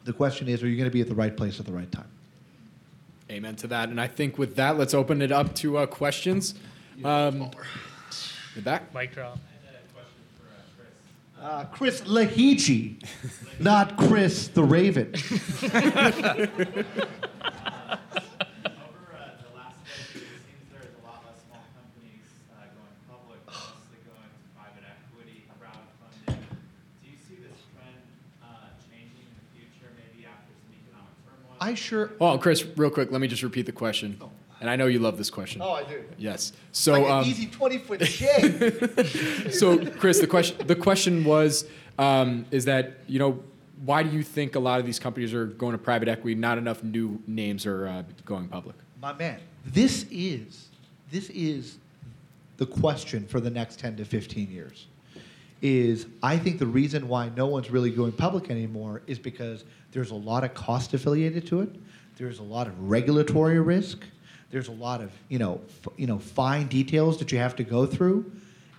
The 0.05 0.13
question 0.13 0.47
is, 0.47 0.63
are 0.63 0.69
you 0.69 0.77
going 0.77 0.89
to 0.89 0.95
be 0.95 1.01
at 1.01 1.09
the 1.09 1.17
right 1.17 1.37
place 1.37 1.59
at 1.59 1.67
the 1.67 1.73
right 1.73 1.91
time? 1.91 2.11
Amen 3.29 3.57
to 3.57 3.67
that. 3.67 3.89
And 3.89 4.01
I 4.01 4.07
think 4.07 4.39
with 4.39 4.55
that, 4.55 4.79
let's 4.79 4.95
open 4.95 5.21
it 5.21 5.33
up 5.33 5.53
to 5.57 5.79
uh, 5.79 5.87
questions. 5.87 6.55
Um, 7.05 7.51
with 8.55 8.65
that, 8.65 8.95
Mic 8.95 9.13
drop. 9.15 9.39
I 9.39 9.67
have 9.67 9.77
a 9.77 9.93
question 9.93 10.23
for 11.39 11.45
uh, 11.45 11.65
Chris 11.73 12.01
Lahiji, 12.03 13.03
not 13.61 13.97
Chris 13.97 14.49
the 14.49 14.63
Raven. 14.63 15.09
Over 15.09 15.23
uh, 15.23 15.73
the 15.73 16.61
last 19.57 19.79
decade, 19.81 20.23
it 20.23 20.43
seems 20.45 20.69
there's 20.73 20.93
a 20.93 21.07
lot 21.07 21.25
less 21.25 21.41
small 21.49 21.65
companies 21.73 22.29
uh, 22.53 22.69
going 22.77 22.97
public, 23.09 23.41
mostly 23.47 23.99
going 24.05 24.29
to 24.29 24.45
private 24.55 24.85
equity, 24.85 25.49
crowdfunding. 25.59 26.37
Do 27.03 27.09
you 27.09 27.17
see 27.27 27.37
this 27.41 27.59
trend 27.73 27.97
uh, 28.43 28.69
changing 28.85 29.25
in 29.25 29.33
the 29.33 29.47
future, 29.57 29.89
maybe 29.97 30.27
after 30.27 30.53
some 30.61 30.77
economic 30.77 31.17
turmoil? 31.25 31.57
I 31.61 31.75
sure. 31.75 32.13
oh, 32.21 32.37
Chris, 32.39 32.65
real 32.77 32.91
quick, 32.91 33.11
let 33.11 33.21
me 33.21 33.29
just 33.29 33.43
repeat 33.43 33.67
the 33.67 33.73
question. 33.73 34.21
And 34.63 34.71
I 34.71 34.77
know 34.77 34.87
you 34.87 35.01
love 35.01 35.19
this 35.19 35.29
question. 35.29 35.61
Oh, 35.61 35.73
I 35.73 35.83
do. 35.83 36.05
Yes. 36.17 36.53
So, 36.71 36.93
like 36.93 37.05
an 37.05 37.11
um, 37.11 37.25
easy 37.25 37.47
20 37.47 37.79
foot 37.79 38.07
shave. 38.07 39.51
so 39.53 39.85
Chris, 39.93 40.21
the 40.21 40.27
question 40.29 40.67
the 40.67 40.77
question 40.77 41.25
was 41.25 41.65
um, 41.99 42.47
is 42.53 42.65
that 42.67 42.99
you 43.09 43.19
know 43.19 43.43
why 43.85 44.05
do 44.05 44.11
you 44.11 44.23
think 44.23 44.55
a 44.55 44.61
lot 44.61 44.79
of 44.79 44.87
these 44.87 45.01
companies 45.01 45.35
are 45.35 45.47
going 45.47 45.73
to 45.73 45.79
private 45.79 46.07
equity? 46.07 46.37
Not 46.37 46.59
enough 46.59 46.85
new 46.85 47.21
names 47.27 47.67
are 47.67 47.89
uh, 47.89 48.03
going 48.25 48.47
public. 48.47 48.77
My 49.01 49.13
man, 49.13 49.41
this 49.67 50.07
is 50.11 50.69
this 51.11 51.29
is 51.31 51.79
the 52.59 52.67
question 52.67 53.27
for 53.27 53.41
the 53.41 53.51
next 53.51 53.81
10 53.81 53.97
to 53.97 54.05
15 54.05 54.51
years. 54.51 54.87
Is 55.61 56.07
I 56.23 56.37
think 56.39 56.61
the 56.61 56.67
reason 56.67 57.09
why 57.09 57.31
no 57.37 57.47
one's 57.47 57.71
really 57.71 57.91
going 57.91 58.13
public 58.13 58.51
anymore 58.51 59.03
is 59.09 59.19
because 59.19 59.65
there's 59.91 60.13
a 60.13 60.17
lot 60.17 60.45
of 60.45 60.55
cost 60.55 60.95
affiliated 60.95 61.47
to 61.49 61.61
it. 61.61 61.75
There's 62.17 62.39
a 62.39 62.45
lot 62.45 62.67
of 62.69 62.91
regulatory 62.91 63.59
risk. 63.61 64.05
There's 64.53 64.69
a 64.69 64.73
lot 64.73 65.01
of 65.01 65.11
you 65.29 65.41
know 65.41 65.61
f- 65.85 65.93
you 65.97 66.07
know 66.07 66.21
fine 66.21 66.69
details 66.69 67.19
that 67.19 67.33
you 67.33 67.39
have 67.39 67.57
to 67.57 67.65
go 67.65 67.87
through. 67.87 68.31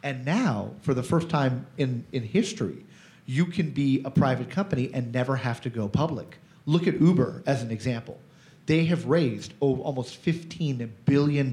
And 0.04 0.26
now, 0.26 0.72
for 0.82 0.94
the 0.94 1.04
first 1.04 1.30
time 1.30 1.66
in, 1.78 2.06
in 2.12 2.24
history, 2.24 2.86
you 3.26 3.46
can 3.46 3.72
be 3.72 4.02
a 4.04 4.12
private 4.12 4.50
company 4.50 4.92
and 4.94 5.14
never 5.14 5.38
have 5.38 5.62
to 5.62 5.70
go 5.70 5.88
public. 5.88 6.38
Look 6.66 6.88
at 6.88 7.00
Uber 7.00 7.44
as 7.46 7.64
an 7.64 7.72
example. 7.72 8.20
They 8.66 8.86
have 8.86 9.06
raised 9.06 9.54
oh, 9.62 9.82
almost 9.82 10.24
$15 10.24 10.90
billion 11.06 11.52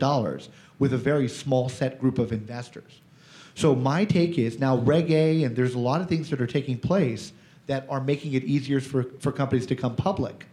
with 0.78 0.92
a 0.92 0.98
very 0.98 1.28
small 1.28 1.68
set 1.68 2.00
group 2.00 2.18
of 2.18 2.32
investors. 2.32 3.00
So 3.54 3.74
my 3.74 4.04
take 4.04 4.38
is 4.38 4.58
now 4.58 4.78
Reg 4.78 5.10
A, 5.10 5.44
and 5.44 5.54
there's 5.54 5.74
a 5.74 5.78
lot 5.78 6.00
of 6.00 6.08
things 6.08 6.30
that 6.30 6.40
are 6.40 6.46
taking 6.46 6.78
place 6.78 7.32
that 7.66 7.86
are 7.88 8.00
making 8.00 8.34
it 8.34 8.44
easier 8.44 8.80
for, 8.80 9.04
for 9.20 9.32
companies 9.32 9.66
to 9.66 9.76
come 9.76 9.94
public. 9.94 10.46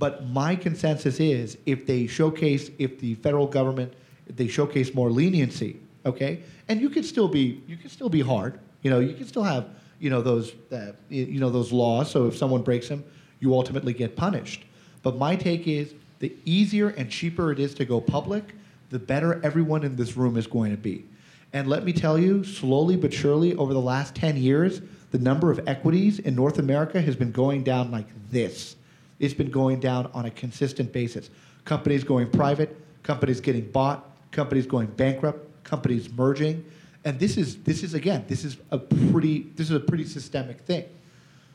But 0.00 0.26
my 0.30 0.56
consensus 0.56 1.20
is 1.20 1.58
if 1.66 1.86
they 1.86 2.06
showcase, 2.06 2.70
if 2.78 2.98
the 2.98 3.16
federal 3.16 3.46
government, 3.46 3.92
if 4.26 4.34
they 4.34 4.48
showcase 4.48 4.94
more 4.94 5.10
leniency, 5.10 5.78
okay, 6.06 6.40
and 6.68 6.80
you 6.80 6.88
can 6.88 7.02
still 7.02 7.28
be, 7.28 7.62
you 7.68 7.76
can 7.76 7.90
still 7.90 8.08
be 8.08 8.22
hard. 8.22 8.58
You 8.80 8.90
know, 8.90 9.00
you 9.00 9.12
can 9.12 9.26
still 9.26 9.42
have, 9.42 9.68
you 9.98 10.08
know, 10.08 10.22
those, 10.22 10.54
uh, 10.72 10.92
you 11.10 11.38
know, 11.38 11.50
those 11.50 11.70
laws. 11.70 12.10
So 12.10 12.26
if 12.26 12.34
someone 12.34 12.62
breaks 12.62 12.88
them, 12.88 13.04
you 13.40 13.52
ultimately 13.54 13.92
get 13.92 14.16
punished. 14.16 14.64
But 15.02 15.18
my 15.18 15.36
take 15.36 15.68
is 15.68 15.92
the 16.18 16.34
easier 16.46 16.88
and 16.88 17.10
cheaper 17.10 17.52
it 17.52 17.58
is 17.58 17.74
to 17.74 17.84
go 17.84 18.00
public, 18.00 18.54
the 18.88 18.98
better 18.98 19.38
everyone 19.44 19.84
in 19.84 19.96
this 19.96 20.16
room 20.16 20.38
is 20.38 20.46
going 20.46 20.70
to 20.70 20.78
be. 20.78 21.04
And 21.52 21.68
let 21.68 21.84
me 21.84 21.92
tell 21.92 22.18
you, 22.18 22.42
slowly 22.42 22.96
but 22.96 23.12
surely, 23.12 23.54
over 23.56 23.74
the 23.74 23.80
last 23.80 24.14
10 24.14 24.38
years, 24.38 24.80
the 25.10 25.18
number 25.18 25.50
of 25.50 25.60
equities 25.66 26.20
in 26.20 26.34
North 26.34 26.58
America 26.58 27.02
has 27.02 27.16
been 27.16 27.32
going 27.32 27.64
down 27.64 27.90
like 27.90 28.06
this. 28.30 28.76
It's 29.20 29.34
been 29.34 29.50
going 29.50 29.78
down 29.78 30.10
on 30.12 30.24
a 30.24 30.30
consistent 30.30 30.92
basis. 30.92 31.30
Companies 31.64 32.02
going 32.02 32.28
private, 32.30 32.76
companies 33.02 33.40
getting 33.40 33.70
bought, 33.70 34.10
companies 34.32 34.66
going 34.66 34.88
bankrupt, 34.88 35.46
companies 35.62 36.10
merging. 36.10 36.64
And 37.04 37.20
this 37.20 37.36
is, 37.36 37.62
this 37.62 37.82
is 37.82 37.94
again, 37.94 38.24
this 38.26 38.44
is 38.44 38.56
a 38.70 38.78
pretty, 38.78 39.50
this 39.54 39.70
is 39.70 39.76
a 39.76 39.80
pretty 39.80 40.04
systemic 40.04 40.60
thing. 40.62 40.84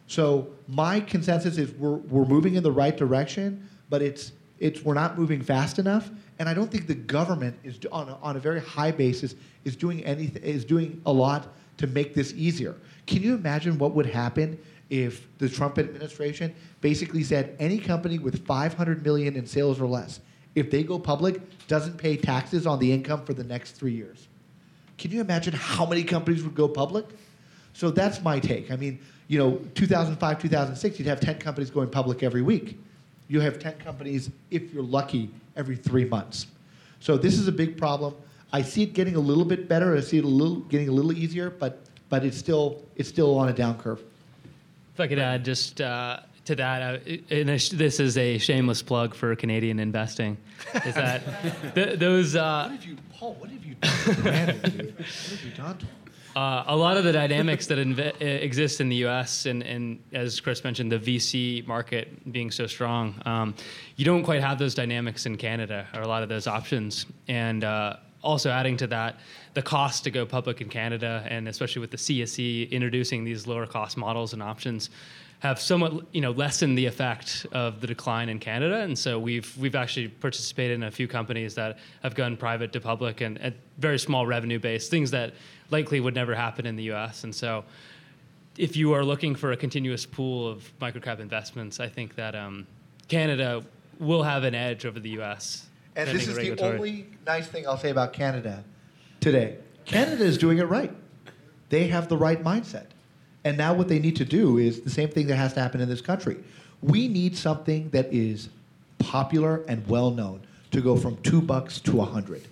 So 0.08 0.48
my 0.68 1.00
consensus 1.00 1.58
is 1.58 1.72
we're, 1.74 1.96
we're 1.96 2.26
moving 2.26 2.56
in 2.56 2.64
the 2.64 2.72
right 2.72 2.96
direction, 2.96 3.68
but 3.90 4.02
it's, 4.02 4.32
it's, 4.60 4.84
we're 4.84 4.94
not 4.94 5.18
moving 5.18 5.42
fast 5.42 5.80
enough. 5.80 6.10
And 6.38 6.48
I 6.48 6.54
don't 6.54 6.72
think 6.72 6.88
the 6.88 6.96
government 6.96 7.58
is 7.64 7.80
on 7.92 8.10
a, 8.10 8.16
on 8.18 8.36
a 8.36 8.40
very 8.40 8.62
high 8.62 8.92
basis 8.92 9.36
is 9.64 9.76
doing 9.76 10.04
anything 10.06 10.44
is 10.44 10.66
doing 10.66 11.02
a 11.06 11.12
lot 11.12 11.48
to 11.78 11.88
make 11.88 12.14
this 12.14 12.34
easier. 12.34 12.76
Can 13.08 13.22
you 13.22 13.36
imagine 13.36 13.78
what 13.78 13.94
would 13.94 14.06
happen 14.06 14.58
if 14.90 15.28
the 15.38 15.50
Trump 15.50 15.78
administration 15.80 16.54
basically 16.82 17.24
said 17.24 17.56
any 17.60 17.78
company 17.80 18.20
with 18.20 18.46
500 18.46 19.04
million 19.04 19.36
in 19.36 19.46
sales 19.46 19.80
or 19.80 19.88
less, 19.88 20.20
if 20.54 20.70
they 20.72 20.84
go 20.84 21.00
public, 21.00 21.42
doesn't 21.68 21.98
pay 21.98 22.16
taxes 22.16 22.66
on 22.68 22.80
the 22.80 22.92
income 22.92 23.26
for 23.26 23.34
the 23.34 23.44
next 23.44 23.72
three 23.72 23.94
years? 23.94 24.28
Can 24.98 25.12
you 25.12 25.22
imagine 25.22 25.54
how 25.54 25.86
many 25.86 26.04
companies 26.04 26.44
would 26.44 26.56
go 26.56 26.68
public? 26.68 27.06
So 27.74 27.92
that's 27.92 28.22
my 28.22 28.40
take. 28.40 28.72
I 28.72 28.76
mean, 28.76 29.00
you 29.28 29.38
know, 29.38 29.60
2005, 29.74 30.42
2006, 30.42 31.00
you'd 31.00 31.08
have 31.08 31.20
10 31.20 31.40
companies 31.40 31.70
going 31.70 31.90
public 31.90 32.24
every 32.24 32.42
week. 32.42 32.80
You 33.28 33.42
have 33.42 33.60
10 33.60 33.78
companies, 33.80 34.30
if 34.52 34.72
you're 34.74 34.84
lucky, 34.84 35.32
every 35.56 35.76
three 35.76 36.06
months. 36.06 36.48
So 37.00 37.18
this 37.18 37.38
is 37.38 37.48
a 37.48 37.52
big 37.52 37.78
problem. 37.78 38.16
I 38.54 38.62
see 38.62 38.84
it 38.84 38.94
getting 38.94 39.16
a 39.16 39.20
little 39.20 39.46
bit 39.46 39.68
better. 39.68 39.96
I 39.98 40.00
see 40.00 40.18
it 40.18 40.24
a 40.24 40.28
little 40.28 40.62
getting 40.62 40.88
a 40.88 40.92
little 40.92 41.12
easier, 41.12 41.50
but 41.50 41.82
but 42.10 42.24
it's 42.24 42.38
still 42.38 42.84
it's 42.96 43.10
still 43.10 43.38
on 43.38 43.50
a 43.50 43.54
down 43.54 43.78
curve. 43.78 44.02
If 44.96 45.00
I 45.02 45.08
could 45.08 45.20
add 45.20 45.44
just 45.44 45.82
uh, 45.82 46.22
to 46.46 46.56
that, 46.56 46.82
uh, 46.82 47.12
and 47.30 47.50
this 47.50 47.68
this 47.68 48.00
is 48.00 48.18
a 48.18 48.38
shameless 48.38 48.82
plug 48.82 49.14
for 49.14 49.36
Canadian 49.36 49.78
investing, 49.78 50.38
is 50.86 50.96
that 50.96 51.22
th- 51.76 52.00
those 52.00 52.36
uh, 52.36 52.70
What 52.70 52.72
have 52.72 52.86
you, 52.86 52.98
Paul? 53.14 53.34
What 53.34 53.50
have 53.50 53.66
you 53.66 53.76
done, 53.76 53.92
to 53.92 54.94
What 54.94 55.06
have 55.06 55.44
you 55.44 55.52
done 55.52 55.78
uh, 56.36 56.66
a 56.68 56.76
lot 56.76 56.98
of 56.98 57.04
the 57.04 57.14
dynamics 57.14 57.68
that 57.68 57.78
inve- 57.78 58.22
exist 58.22 58.82
in 58.82 58.90
the 58.90 58.98
U.S. 58.98 59.46
and, 59.46 59.64
and 59.64 60.00
as 60.12 60.40
Chris 60.42 60.64
mentioned, 60.64 60.92
the 60.92 61.00
VC 61.00 61.66
market 61.66 62.32
being 62.32 62.52
so 62.52 62.68
strong, 62.68 63.22
um, 63.26 63.56
you 63.96 64.04
don't 64.04 64.24
quite 64.24 64.42
have 64.42 64.60
those 64.60 64.76
dynamics 64.76 65.26
in 65.26 65.38
Canada 65.38 65.88
or 65.94 66.02
a 66.02 66.08
lot 66.08 66.24
of 66.24 66.30
those 66.30 66.46
options. 66.46 67.06
And 67.30 67.64
uh, 67.64 67.98
also 68.26 68.50
adding 68.50 68.76
to 68.78 68.88
that, 68.88 69.20
the 69.54 69.62
cost 69.62 70.04
to 70.04 70.12
go 70.12 70.26
public 70.26 70.60
in 70.60 70.68
Canada, 70.68 71.26
and 71.30 71.48
especially 71.48 71.80
with 71.80 71.92
the 71.92 71.98
CSE 71.98 72.70
introducing 72.72 73.24
these 73.24 73.48
lower 73.48 73.68
cost 73.68 73.96
models 73.96 74.34
and 74.34 74.42
options, 74.42 74.90
have 75.40 75.62
somewhat 75.62 76.06
you 76.12 76.22
know 76.22 76.32
lessened 76.32 76.78
the 76.78 76.86
effect 76.86 77.46
of 77.52 77.80
the 77.82 77.88
decline 77.88 78.30
in 78.30 78.40
Canada, 78.40 78.78
and 78.78 78.98
so 78.98 79.20
we've 79.20 79.56
we've 79.58 79.76
actually 79.76 80.08
participated 80.08 80.76
in 80.76 80.84
a 80.84 80.92
few 80.92 81.08
companies 81.08 81.54
that 81.56 81.78
have 82.04 82.16
gone 82.16 82.36
private 82.36 82.74
to 82.74 82.82
public 82.82 83.22
and 83.22 83.40
at 83.40 83.54
very 83.78 84.00
small 84.00 84.26
revenue 84.26 84.60
base, 84.60 84.90
things 84.90 85.12
that 85.12 85.34
likely 85.70 86.00
would 86.00 86.16
never 86.16 86.34
happen 86.34 86.66
in 86.66 86.76
the 86.76 86.84
U.S. 86.84 87.24
And 87.24 87.34
so, 87.34 87.64
if 88.58 88.76
you 88.76 88.94
are 88.94 89.04
looking 89.04 89.36
for 89.36 89.52
a 89.52 89.58
continuous 89.58 90.06
pool 90.06 90.48
of 90.48 90.72
microcap 90.80 91.20
investments, 91.20 91.80
I 91.80 91.90
think 91.90 92.16
that 92.16 92.36
um, 92.36 92.66
Canada 93.08 93.64
will 94.00 94.24
have 94.24 94.44
an 94.44 94.56
edge 94.56 94.86
over 94.86 95.00
the 95.00 95.12
U.S. 95.12 95.68
And 95.96 96.10
this 96.10 96.28
is 96.28 96.36
the 96.36 96.60
only 96.62 97.08
nice 97.26 97.48
thing 97.48 97.68
I'll 97.68 97.78
say 97.78 97.90
about 97.90 98.14
Canada 98.14 98.64
today. 99.22 99.58
Canada 99.86 100.24
is 100.24 100.38
doing 100.38 100.58
it 100.58 100.66
right. 100.66 100.92
They 101.70 101.88
have 101.88 102.10
the 102.10 102.18
right 102.18 102.44
mindset. 102.44 102.88
And 103.44 103.58
now 103.58 103.74
what 103.74 103.88
they 103.88 104.00
need 104.00 104.16
to 104.18 104.26
do 104.26 104.58
is 104.58 104.82
the 104.82 104.90
same 104.90 105.10
thing 105.10 105.28
that 105.28 105.36
has 105.36 105.54
to 105.54 105.62
happen 105.62 105.80
in 105.80 105.88
this 105.88 106.02
country. 106.02 106.38
We 106.82 107.08
need 107.08 107.38
something 107.38 107.90
that 107.90 108.12
is 108.12 108.50
popular 109.00 109.64
and 109.68 109.88
well 109.88 110.12
known 110.12 110.42
to 110.72 110.82
go 110.82 110.98
from 110.98 111.18
two 111.18 111.42
bucks 111.42 111.80
to 111.82 112.02
a 112.02 112.06
hundred. 112.06 112.44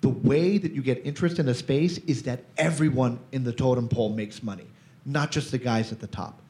the 0.00 0.08
way 0.08 0.56
that 0.56 0.72
you 0.72 0.80
get 0.82 1.04
interest 1.04 1.38
in 1.38 1.48
a 1.48 1.54
space 1.54 1.98
is 2.06 2.22
that 2.22 2.40
everyone 2.56 3.18
in 3.32 3.44
the 3.44 3.52
totem 3.52 3.86
pole 3.88 4.08
makes 4.08 4.42
money, 4.42 4.66
not 5.04 5.30
just 5.30 5.50
the 5.50 5.58
guys 5.58 5.92
at 5.92 6.00
the 6.00 6.06
top. 6.06 6.40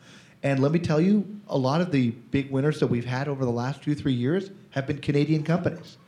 And 0.43 0.61
let 0.61 0.73
me 0.73 0.79
tell 0.79 1.01
you, 1.01 1.27
a 1.49 1.59
lot 1.59 1.81
of 1.81 1.91
the 1.91 2.11
big 2.31 2.51
winners 2.51 2.79
that 2.81 2.87
we've 2.87 3.05
had 3.05 3.27
over 3.29 3.45
the 3.45 3.51
last 3.51 3.83
two, 3.83 3.95
three 3.95 4.13
years 4.13 4.51
have 4.71 4.87
been 4.87 4.99
Canadian 4.99 5.43
companies. 5.43 5.99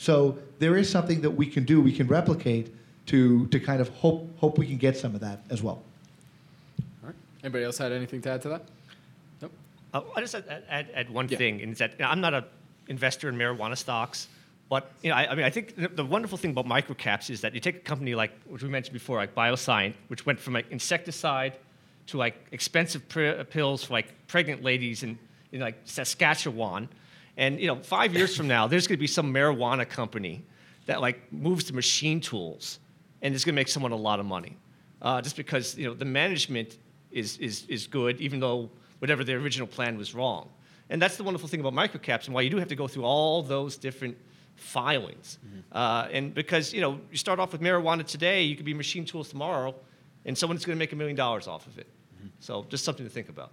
So 0.00 0.38
there 0.58 0.78
is 0.78 0.88
something 0.88 1.20
that 1.20 1.30
we 1.30 1.44
can 1.46 1.64
do, 1.64 1.78
we 1.82 1.92
can 1.92 2.06
replicate 2.06 2.74
to, 3.04 3.46
to 3.48 3.60
kind 3.60 3.82
of 3.82 3.90
hope, 3.90 4.26
hope 4.38 4.56
we 4.56 4.66
can 4.66 4.78
get 4.78 4.96
some 4.96 5.14
of 5.14 5.20
that 5.20 5.42
as 5.50 5.62
well. 5.62 5.82
All 7.02 7.08
right. 7.08 7.14
Anybody 7.44 7.64
else 7.64 7.76
had 7.76 7.92
anything 7.92 8.22
to 8.22 8.30
add 8.30 8.40
to 8.40 8.48
that? 8.48 8.62
Nope. 9.42 9.52
Uh, 9.92 10.00
I 10.16 10.22
just 10.22 10.34
add, 10.34 10.64
add, 10.70 10.88
add 10.94 11.10
one 11.10 11.28
Yeah. 11.28 11.36
thing, 11.36 11.60
and 11.60 11.72
it's 11.72 11.80
that 11.80 11.92
you 11.98 12.04
know, 12.06 12.10
I'm 12.10 12.22
not 12.22 12.32
an 12.32 12.44
investor 12.88 13.28
in 13.28 13.34
marijuana 13.36 13.76
stocks, 13.76 14.28
but 14.70 14.90
you 15.02 15.10
know, 15.10 15.16
I, 15.16 15.32
I 15.32 15.34
mean, 15.34 15.44
I 15.44 15.50
think 15.50 15.76
the, 15.76 15.88
the 15.88 16.04
wonderful 16.06 16.38
thing 16.38 16.52
about 16.52 16.64
microcaps 16.64 17.28
is 17.28 17.42
that 17.42 17.52
you 17.52 17.60
take 17.60 17.76
a 17.76 17.80
company 17.80 18.14
like, 18.14 18.32
which 18.48 18.62
we 18.62 18.70
mentioned 18.70 18.94
before, 18.94 19.18
like 19.18 19.34
BioSyent, 19.34 19.92
which 20.08 20.24
went 20.24 20.40
from 20.40 20.54
like 20.54 20.64
insecticide 20.70 21.52
to 22.06 22.16
like 22.16 22.36
expensive 22.52 23.06
pr- 23.10 23.42
pills 23.50 23.84
for 23.84 23.92
like 23.92 24.14
pregnant 24.28 24.62
ladies 24.62 25.02
in, 25.02 25.18
in 25.52 25.60
like 25.60 25.76
Saskatchewan, 25.84 26.88
and 27.36 27.60
you 27.60 27.66
know, 27.66 27.76
five 27.76 28.14
years 28.14 28.36
from 28.36 28.48
now, 28.48 28.66
there's 28.66 28.86
going 28.86 28.96
to 28.96 29.00
be 29.00 29.06
some 29.06 29.32
marijuana 29.32 29.88
company 29.88 30.44
that 30.86 31.00
like 31.00 31.32
moves 31.32 31.64
to 31.64 31.74
machine 31.74 32.20
tools, 32.20 32.78
and 33.22 33.34
it's 33.34 33.44
going 33.44 33.54
to 33.54 33.60
make 33.60 33.68
someone 33.68 33.92
a 33.92 33.96
lot 33.96 34.20
of 34.20 34.26
money, 34.26 34.56
uh, 35.02 35.20
just 35.22 35.36
because 35.36 35.76
you 35.76 35.86
know 35.86 35.94
the 35.94 36.04
management 36.04 36.78
is 37.10 37.38
is 37.38 37.66
is 37.68 37.86
good, 37.86 38.20
even 38.20 38.40
though 38.40 38.70
whatever 38.98 39.24
their 39.24 39.38
original 39.38 39.66
plan 39.66 39.96
was 39.96 40.14
wrong. 40.14 40.48
And 40.90 41.00
that's 41.00 41.16
the 41.16 41.22
wonderful 41.22 41.48
thing 41.48 41.60
about 41.60 41.72
microcaps 41.72 42.26
and 42.26 42.34
why 42.34 42.40
you 42.42 42.50
do 42.50 42.56
have 42.56 42.68
to 42.68 42.76
go 42.76 42.88
through 42.88 43.04
all 43.04 43.42
those 43.42 43.76
different 43.76 44.16
filings. 44.56 45.38
Uh, 45.72 46.08
and 46.10 46.34
because 46.34 46.72
you 46.74 46.80
know 46.80 47.00
you 47.10 47.16
start 47.16 47.38
off 47.38 47.52
with 47.52 47.60
marijuana 47.60 48.04
today, 48.06 48.42
you 48.42 48.56
could 48.56 48.64
be 48.66 48.74
machine 48.74 49.04
tools 49.04 49.28
tomorrow, 49.28 49.74
and 50.24 50.36
someone's 50.36 50.64
going 50.64 50.76
to 50.76 50.78
make 50.78 50.92
a 50.92 50.96
million 50.96 51.16
dollars 51.16 51.46
off 51.46 51.66
of 51.66 51.78
it. 51.78 51.86
So 52.40 52.64
just 52.68 52.84
something 52.84 53.06
to 53.06 53.10
think 53.10 53.28
about. 53.28 53.52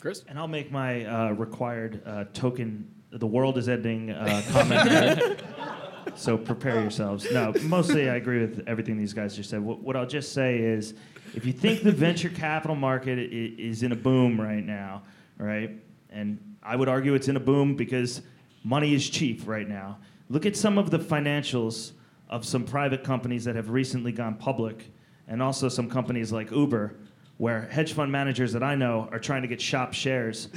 Chris? 0.00 0.24
And 0.28 0.38
I'll 0.38 0.48
make 0.48 0.70
my 0.70 1.04
uh, 1.04 1.32
required 1.32 2.02
uh, 2.06 2.24
token. 2.32 2.88
The 3.10 3.26
world 3.26 3.58
is 3.58 3.68
ending 3.68 4.10
uh, 4.10 4.42
comment. 4.50 5.40
so 6.18 6.36
prepare 6.36 6.80
yourselves. 6.80 7.26
No, 7.32 7.52
mostly 7.62 8.08
I 8.10 8.16
agree 8.16 8.40
with 8.40 8.64
everything 8.66 8.96
these 8.98 9.12
guys 9.12 9.34
just 9.36 9.50
said. 9.50 9.60
What, 9.62 9.80
what 9.80 9.96
I'll 9.96 10.06
just 10.06 10.32
say 10.32 10.58
is, 10.58 10.94
if 11.34 11.44
you 11.44 11.52
think 11.52 11.82
the 11.82 11.92
venture 11.92 12.28
capital 12.28 12.76
market 12.76 13.18
i- 13.18 13.22
is 13.60 13.82
in 13.82 13.92
a 13.92 13.96
boom 13.96 14.40
right 14.40 14.64
now, 14.64 15.02
right, 15.38 15.70
and 16.10 16.38
I 16.62 16.76
would 16.76 16.88
argue 16.88 17.14
it's 17.14 17.28
in 17.28 17.36
a 17.36 17.40
boom 17.40 17.74
because 17.76 18.22
money 18.64 18.94
is 18.94 19.08
cheap 19.08 19.42
right 19.46 19.68
now. 19.68 19.98
Look 20.28 20.46
at 20.46 20.56
some 20.56 20.78
of 20.78 20.90
the 20.90 20.98
financials 20.98 21.92
of 22.28 22.44
some 22.44 22.64
private 22.64 23.04
companies 23.04 23.44
that 23.44 23.54
have 23.54 23.70
recently 23.70 24.12
gone 24.12 24.34
public, 24.34 24.90
and 25.28 25.42
also 25.42 25.68
some 25.68 25.88
companies 25.88 26.32
like 26.32 26.50
Uber, 26.50 26.96
where 27.38 27.62
hedge 27.62 27.92
fund 27.92 28.10
managers 28.10 28.52
that 28.52 28.62
I 28.62 28.74
know 28.74 29.08
are 29.12 29.18
trying 29.18 29.42
to 29.42 29.48
get 29.48 29.60
shop 29.60 29.92
shares 29.92 30.48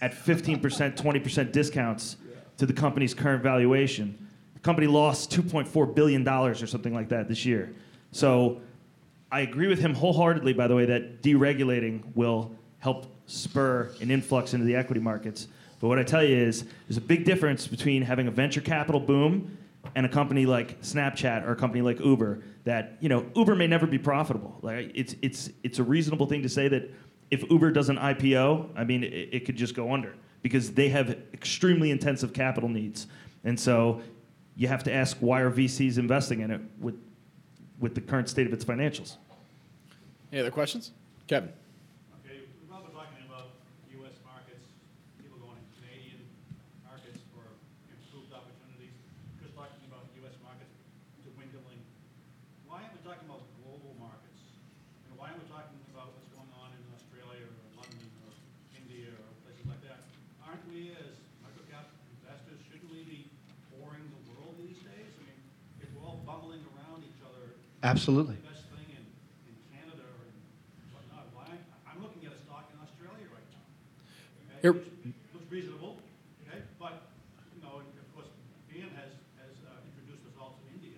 at 0.00 0.12
15%, 0.12 0.60
20% 0.60 1.52
discounts 1.52 2.16
to 2.56 2.66
the 2.66 2.72
company's 2.72 3.14
current 3.14 3.42
valuation. 3.42 4.28
The 4.54 4.60
company 4.60 4.86
lost 4.86 5.30
$2.4 5.30 5.94
billion 5.94 6.26
or 6.26 6.54
something 6.54 6.94
like 6.94 7.08
that 7.10 7.28
this 7.28 7.44
year. 7.44 7.74
So 8.12 8.60
I 9.30 9.40
agree 9.40 9.66
with 9.66 9.80
him 9.80 9.94
wholeheartedly, 9.94 10.52
by 10.52 10.68
the 10.68 10.76
way, 10.76 10.86
that 10.86 11.22
deregulating 11.22 12.02
will 12.14 12.54
help 12.78 13.06
spur 13.26 13.90
an 14.00 14.10
influx 14.10 14.54
into 14.54 14.64
the 14.64 14.76
equity 14.76 15.00
markets. 15.00 15.48
But 15.80 15.88
what 15.88 15.98
I 15.98 16.02
tell 16.02 16.22
you 16.22 16.36
is 16.36 16.64
there's 16.86 16.98
a 16.98 17.02
big 17.02 17.24
difference 17.24 17.66
between 17.66 18.02
having 18.02 18.28
a 18.28 18.30
venture 18.30 18.60
capital 18.60 19.00
boom 19.00 19.58
and 19.94 20.06
a 20.06 20.08
company 20.08 20.46
like 20.46 20.80
Snapchat 20.80 21.46
or 21.46 21.52
a 21.52 21.56
company 21.56 21.82
like 21.82 22.00
Uber 22.00 22.42
that, 22.64 22.96
you 23.00 23.08
know, 23.08 23.26
Uber 23.34 23.54
may 23.54 23.66
never 23.66 23.86
be 23.86 23.98
profitable. 23.98 24.58
Like 24.62 24.90
it's 24.94 25.14
it's 25.22 25.50
it's 25.62 25.78
a 25.78 25.82
reasonable 25.84 26.26
thing 26.26 26.42
to 26.42 26.48
say 26.48 26.68
that 26.68 26.90
if 27.30 27.48
Uber 27.50 27.70
does 27.70 27.88
an 27.88 27.96
IPO, 27.96 28.70
I 28.76 28.84
mean, 28.84 29.04
it, 29.04 29.28
it 29.32 29.44
could 29.44 29.56
just 29.56 29.74
go 29.74 29.92
under 29.92 30.14
because 30.42 30.72
they 30.72 30.88
have 30.90 31.10
extremely 31.32 31.90
intensive 31.90 32.32
capital 32.32 32.68
needs. 32.68 33.06
And 33.44 33.58
so 33.58 34.00
you 34.56 34.68
have 34.68 34.84
to 34.84 34.92
ask 34.92 35.16
why 35.20 35.40
are 35.40 35.50
VCs 35.50 35.98
investing 35.98 36.40
in 36.40 36.50
it 36.50 36.60
with 36.80 36.96
with 37.80 37.94
the 37.94 38.00
current 38.00 38.28
state 38.28 38.46
of 38.46 38.52
its 38.52 38.64
financials? 38.64 39.16
Any 40.32 40.40
other 40.40 40.50
questions? 40.50 40.92
Kevin? 41.26 41.52
Okay, 42.22 42.42
we've 42.42 42.72
all 42.72 42.82
been 42.82 42.90
talking 42.90 43.22
about 43.26 43.54
US 44.02 44.18
markets, 44.26 44.66
people 45.20 45.38
going 45.38 45.58
to 45.58 45.66
Canadian 45.78 46.22
markets 46.82 47.22
for 47.34 47.44
improved 47.90 48.34
opportunities. 48.34 48.94
Chris 49.38 49.52
talking 49.54 49.84
about 49.90 50.06
US 50.26 50.36
markets 50.42 50.74
dwindling. 51.22 51.80
Why 52.66 52.82
aren't 52.82 52.94
we 52.98 53.02
talking 53.06 53.26
about 53.30 53.46
global 53.62 53.94
markets? 53.98 54.42
And 55.06 55.18
why 55.18 55.30
aren't 55.34 55.42
we 55.42 55.48
talking 55.50 55.78
about 55.94 56.14
what's 56.18 56.30
going 56.34 56.50
on 56.58 56.74
in 56.74 56.82
Australia 56.94 57.46
or 57.46 57.54
London 57.78 58.06
or 58.26 58.34
India 58.74 59.14
or 59.14 59.28
places 59.46 59.66
like 59.70 59.82
that? 59.86 60.02
Aren't 60.42 60.66
we 60.70 60.94
as 60.98 61.14
microcap 61.46 61.94
investors, 62.18 62.58
shouldn't 62.66 62.90
we 62.90 63.06
be 63.06 63.30
touring 63.70 64.02
the 64.10 64.22
world 64.34 64.58
these 64.58 64.82
days? 64.82 65.10
I 65.14 65.22
mean, 65.30 65.38
if 65.78 65.88
we're 65.94 66.02
all 66.02 66.20
bumbling 66.26 66.66
around 66.74 67.06
each 67.06 67.22
other, 67.22 67.54
Absolutely. 67.84 68.40
the 68.40 68.48
best 68.48 68.64
thing 68.72 68.88
in, 68.96 69.04
in 69.44 69.54
Canada 69.68 70.08
or 70.08 70.24
in 70.24 70.32
whatnot. 70.88 71.28
Why, 71.36 71.52
I'm 71.84 72.00
looking 72.00 72.24
at 72.24 72.32
a 72.32 72.40
stock 72.40 72.72
in 72.72 72.80
Australia 72.80 73.28
right 73.28 73.44
now. 73.52 73.64
Okay? 74.48 74.60
Here- 74.64 74.72
Looks, 74.72 75.36
looks 75.36 75.48
reasonable, 75.52 76.00
okay? 76.48 76.64
But, 76.80 77.12
you 77.52 77.60
know, 77.60 77.84
and 77.84 77.92
of 78.00 78.08
course, 78.16 78.32
Ian 78.72 78.88
has, 78.96 79.12
has 79.36 79.52
uh, 79.68 79.84
introduced 79.84 80.24
us 80.24 80.32
all 80.40 80.56
to 80.56 80.64
India. 80.72 80.96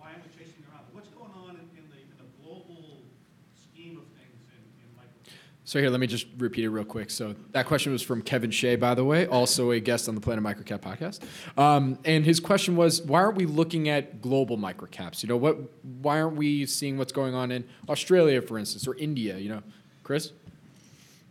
Why 0.00 0.16
aren't 0.16 0.24
we 0.24 0.32
chasing 0.32 0.64
around? 0.72 0.88
What's 0.96 1.12
going 1.12 1.36
on 1.36 1.60
in, 1.60 1.68
in 1.76 1.84
the, 1.92 2.00
in 2.00 2.16
the 2.16 2.28
global 2.40 3.04
scheme 3.52 4.00
of 4.00 4.08
things 4.16 4.40
in, 4.56 4.62
in 4.80 4.88
micro? 4.96 5.20
So 5.68 5.78
here, 5.78 5.90
let 5.90 6.00
me 6.00 6.06
just 6.06 6.26
repeat 6.38 6.64
it 6.64 6.70
real 6.70 6.82
quick. 6.82 7.10
So 7.10 7.34
that 7.50 7.66
question 7.66 7.92
was 7.92 8.00
from 8.00 8.22
Kevin 8.22 8.50
Shea, 8.50 8.76
by 8.76 8.94
the 8.94 9.04
way, 9.04 9.26
also 9.26 9.70
a 9.72 9.80
guest 9.80 10.08
on 10.08 10.14
the 10.14 10.20
Planet 10.22 10.42
Microcap 10.42 10.80
podcast. 10.80 11.20
Um, 11.58 11.98
and 12.06 12.24
his 12.24 12.40
question 12.40 12.74
was, 12.74 13.02
why 13.02 13.20
aren't 13.20 13.36
we 13.36 13.44
looking 13.44 13.90
at 13.90 14.22
global 14.22 14.56
microcaps? 14.56 15.22
You 15.22 15.28
know, 15.28 15.36
what? 15.36 15.58
Why 16.00 16.22
aren't 16.22 16.36
we 16.36 16.64
seeing 16.64 16.96
what's 16.96 17.12
going 17.12 17.34
on 17.34 17.50
in 17.50 17.64
Australia, 17.86 18.40
for 18.40 18.58
instance, 18.58 18.88
or 18.88 18.96
India? 18.96 19.36
You 19.36 19.50
know, 19.50 19.62
Chris? 20.04 20.32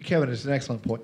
Kevin, 0.03 0.29
it's 0.29 0.45
an 0.45 0.53
excellent 0.53 0.83
point. 0.83 1.01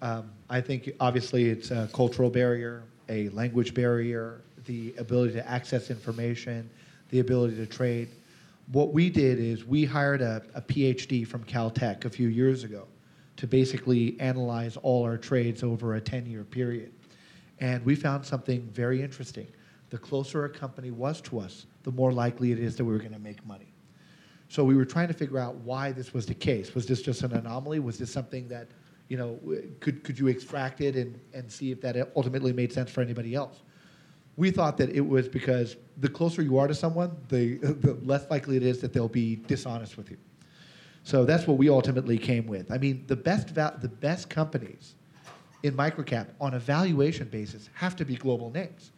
Um, 0.00 0.30
I 0.48 0.60
think 0.60 0.88
obviously 1.00 1.46
it's 1.46 1.72
a 1.72 1.90
cultural 1.92 2.30
barrier, 2.30 2.84
a 3.08 3.30
language 3.30 3.74
barrier, 3.74 4.42
the 4.64 4.94
ability 4.96 5.32
to 5.32 5.50
access 5.50 5.90
information, 5.90 6.70
the 7.10 7.18
ability 7.18 7.56
to 7.56 7.66
trade. 7.66 8.10
What 8.72 8.92
we 8.92 9.10
did 9.10 9.38
is 9.38 9.64
we 9.64 9.84
hired 9.84 10.22
a, 10.22 10.42
a 10.54 10.60
PhD 10.60 11.26
from 11.26 11.44
Caltech 11.44 12.04
a 12.04 12.10
few 12.10 12.28
years 12.28 12.64
ago 12.64 12.88
to 13.36 13.46
basically 13.46 14.18
analyze 14.18 14.76
all 14.78 15.04
our 15.04 15.16
trades 15.16 15.62
over 15.62 15.94
a 15.94 16.00
10 16.00 16.26
year 16.26 16.42
period. 16.42 16.92
And 17.60 17.84
we 17.84 17.94
found 17.94 18.24
something 18.24 18.68
very 18.72 19.02
interesting. 19.02 19.46
The 19.90 19.98
closer 19.98 20.44
a 20.44 20.48
company 20.48 20.90
was 20.90 21.20
to 21.22 21.38
us, 21.38 21.66
the 21.84 21.92
more 21.92 22.12
likely 22.12 22.50
it 22.50 22.58
is 22.58 22.76
that 22.76 22.84
we 22.84 22.92
were 22.92 22.98
going 22.98 23.12
to 23.12 23.20
make 23.20 23.44
money. 23.46 23.72
So 24.48 24.64
we 24.64 24.74
were 24.74 24.84
trying 24.84 25.08
to 25.08 25.14
figure 25.14 25.38
out 25.38 25.56
why 25.56 25.92
this 25.92 26.12
was 26.12 26.26
the 26.26 26.34
case. 26.34 26.74
Was 26.74 26.86
this 26.86 27.02
just 27.02 27.22
an 27.22 27.32
anomaly? 27.32 27.80
Was 27.80 27.98
this 27.98 28.10
something 28.10 28.48
that, 28.48 28.68
you 29.08 29.16
know, 29.16 29.38
could, 29.80 30.02
could 30.02 30.18
you 30.18 30.26
extract 30.26 30.80
it 30.80 30.96
and, 30.96 31.18
and 31.32 31.50
see 31.50 31.70
if 31.70 31.80
that 31.82 31.96
ultimately 32.16 32.52
made 32.52 32.72
sense 32.72 32.90
for 32.90 33.00
anybody 33.00 33.34
else? 33.34 33.62
We 34.36 34.50
thought 34.50 34.76
that 34.78 34.90
it 34.90 35.00
was 35.00 35.28
because 35.28 35.76
the 35.96 36.08
closer 36.08 36.42
you 36.42 36.58
are 36.58 36.66
to 36.66 36.74
someone, 36.74 37.16
the, 37.28 37.56
the 37.56 37.94
less 38.02 38.28
likely 38.30 38.56
it 38.56 38.62
is 38.62 38.80
that 38.80 38.92
they'll 38.92 39.08
be 39.08 39.36
dishonest 39.36 39.96
with 39.96 40.10
you. 40.10 40.18
So 41.04 41.24
that's 41.24 41.46
what 41.46 41.56
we 41.56 41.68
ultimately 41.70 42.18
came 42.18 42.46
with. 42.46 42.70
I 42.72 42.78
mean, 42.78 43.04
the 43.06 43.16
best, 43.16 43.50
val- 43.50 43.76
the 43.80 43.88
best 43.88 44.28
companies 44.28 44.94
in 45.62 45.74
microcap 45.74 46.28
on 46.40 46.54
a 46.54 46.58
valuation 46.58 47.28
basis 47.28 47.70
have 47.74 47.96
to 47.96 48.04
be 48.04 48.16
global 48.16 48.50
names 48.50 48.90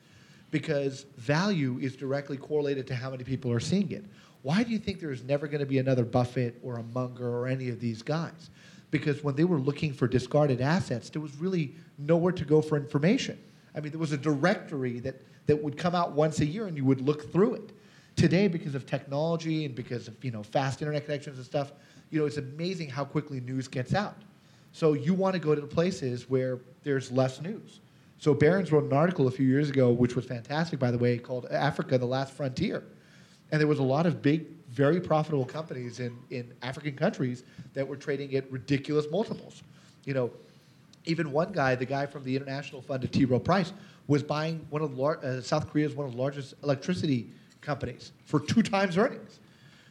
because 0.51 1.05
value 1.16 1.78
is 1.81 1.97
directly 1.97 2.36
correlated 2.36 2.86
to 2.86 2.94
how 2.94 3.10
many 3.10 3.24
people 3.24 3.52
are 3.52 3.60
seeing 3.60 3.90
it. 3.90 4.05
Why 4.43 4.62
do 4.62 4.70
you 4.70 4.78
think 4.78 5.01
there's 5.01 5.24
never 5.24 5.47
going 5.47 5.60
to 5.60 5.66
be 5.66 5.78
another 5.78 6.05
Buffett 6.05 6.59
or 6.62 6.77
a 6.78 6.82
Munger 6.82 7.28
or 7.28 7.47
any 7.47 7.69
of 7.69 7.81
these 7.81 8.02
guys? 8.02 8.51
Because 8.90 9.23
when 9.23 9.35
they 9.35 9.44
were 9.44 9.59
looking 9.59 9.93
for 9.93 10.09
discarded 10.09 10.60
assets, 10.60 11.10
there 11.10 11.20
was 11.20 11.36
really 11.36 11.74
nowhere 11.98 12.32
to 12.32 12.44
go 12.44 12.62
for 12.62 12.77
information. 12.77 13.39
I 13.74 13.81
mean, 13.81 13.93
there 13.93 14.01
was 14.01 14.12
a 14.12 14.19
directory 14.19 15.01
that, 15.01 15.20
that 15.48 15.60
would 15.60 15.76
come 15.76 15.94
out 15.94 16.12
once 16.12 16.40
a 16.40 16.46
year 16.46 16.66
and 16.66 16.76
you 16.76 16.84
would 16.84 17.00
look 17.00 17.32
through 17.32 17.54
it. 17.54 17.72
Today, 18.14 18.48
because 18.48 18.74
of 18.74 18.84
technology 18.84 19.64
and 19.64 19.74
because 19.74 20.06
of 20.06 20.24
you 20.24 20.30
know 20.30 20.42
fast 20.42 20.82
internet 20.82 21.04
connections 21.04 21.36
and 21.36 21.46
stuff, 21.46 21.72
you 22.10 22.20
know 22.20 22.26
it's 22.26 22.36
amazing 22.36 22.88
how 22.88 23.04
quickly 23.04 23.40
news 23.40 23.66
gets 23.66 23.94
out. 23.94 24.16
So 24.72 24.92
you 24.92 25.14
want 25.14 25.34
to 25.34 25.40
go 25.40 25.54
to 25.54 25.60
the 25.60 25.66
places 25.66 26.28
where 26.28 26.58
there's 26.82 27.10
less 27.10 27.40
news. 27.40 27.80
So 28.18 28.34
Barron's 28.34 28.72
wrote 28.72 28.84
an 28.84 28.92
article 28.92 29.28
a 29.28 29.30
few 29.30 29.46
years 29.46 29.70
ago, 29.70 29.90
which 29.90 30.16
was 30.16 30.24
fantastic, 30.24 30.78
by 30.78 30.90
the 30.90 30.98
way, 30.98 31.16
called 31.16 31.46
Africa: 31.46 31.96
The 31.96 32.06
Last 32.06 32.32
Frontier, 32.32 32.82
and 33.52 33.60
there 33.60 33.68
was 33.68 33.78
a 33.78 33.84
lot 33.84 34.04
of 34.04 34.20
big, 34.20 34.46
very 34.70 35.00
profitable 35.00 35.46
companies 35.46 36.00
in, 36.00 36.18
in 36.30 36.52
African 36.60 36.96
countries 36.96 37.44
that 37.72 37.86
were 37.86 37.96
trading 37.96 38.34
at 38.34 38.50
ridiculous 38.50 39.06
multiples. 39.10 39.62
You 40.04 40.14
know, 40.14 40.30
even 41.04 41.30
one 41.30 41.52
guy, 41.52 41.76
the 41.76 41.86
guy 41.86 42.04
from 42.04 42.24
the 42.24 42.34
international 42.34 42.82
fund 42.82 43.04
at 43.04 43.12
T. 43.12 43.24
Rowe 43.24 43.38
Price, 43.38 43.72
was 44.09 44.22
buying 44.22 44.66
one 44.70 44.82
of 44.82 44.97
the 44.97 45.01
lar- 45.01 45.24
uh, 45.24 45.40
South 45.40 45.70
Korea's 45.70 45.94
one 45.94 46.06
of 46.06 46.12
the 46.12 46.18
largest 46.20 46.55
electricity 46.64 47.30
companies 47.60 48.12
for 48.24 48.40
two 48.40 48.62
times 48.62 48.98
earnings. 48.98 49.39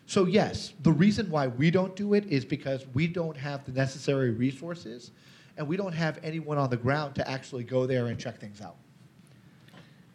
So 0.08 0.26
yes, 0.26 0.74
the 0.84 0.92
reason 0.92 1.30
why 1.30 1.48
we 1.48 1.70
don't 1.70 1.96
do 1.96 2.14
it 2.14 2.26
is 2.26 2.44
because 2.44 2.86
we 2.94 3.08
don't 3.08 3.38
have 3.38 3.66
the 3.66 3.72
necessary 3.72 4.32
resources, 4.32 5.12
and 5.58 5.68
we 5.68 5.78
don't 5.78 5.94
have 5.94 6.20
anyone 6.24 6.58
on 6.58 6.70
the 6.70 6.78
ground 6.78 7.16
to 7.16 7.30
actually 7.30 7.64
go 7.64 7.86
there 7.86 8.08
and 8.08 8.20
check 8.20 8.40
things 8.40 8.62
out. 8.62 8.76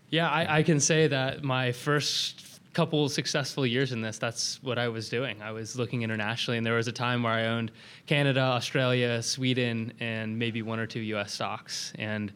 Yeah, 0.08 0.28
I, 0.30 0.58
I 0.58 0.62
can 0.62 0.80
say 0.80 1.06
that 1.08 1.42
my 1.42 1.72
first 1.72 2.60
couple 2.72 3.06
successful 3.08 3.66
years 3.66 3.92
in 3.92 4.00
this, 4.00 4.18
that's 4.18 4.62
what 4.62 4.78
I 4.78 4.88
was 4.88 5.08
doing. 5.10 5.42
I 5.42 5.52
was 5.52 5.76
looking 5.76 6.02
internationally, 6.02 6.56
and 6.56 6.66
there 6.66 6.74
was 6.74 6.88
a 6.88 6.92
time 6.92 7.22
where 7.22 7.32
I 7.32 7.46
owned 7.46 7.70
Canada, 8.06 8.40
Australia, 8.40 9.22
Sweden, 9.22 9.92
and 10.00 10.38
maybe 10.38 10.62
one 10.62 10.78
or 10.78 10.86
two 10.86 11.00
U.S. 11.00 11.32
stocks. 11.34 11.92
And 11.98 12.32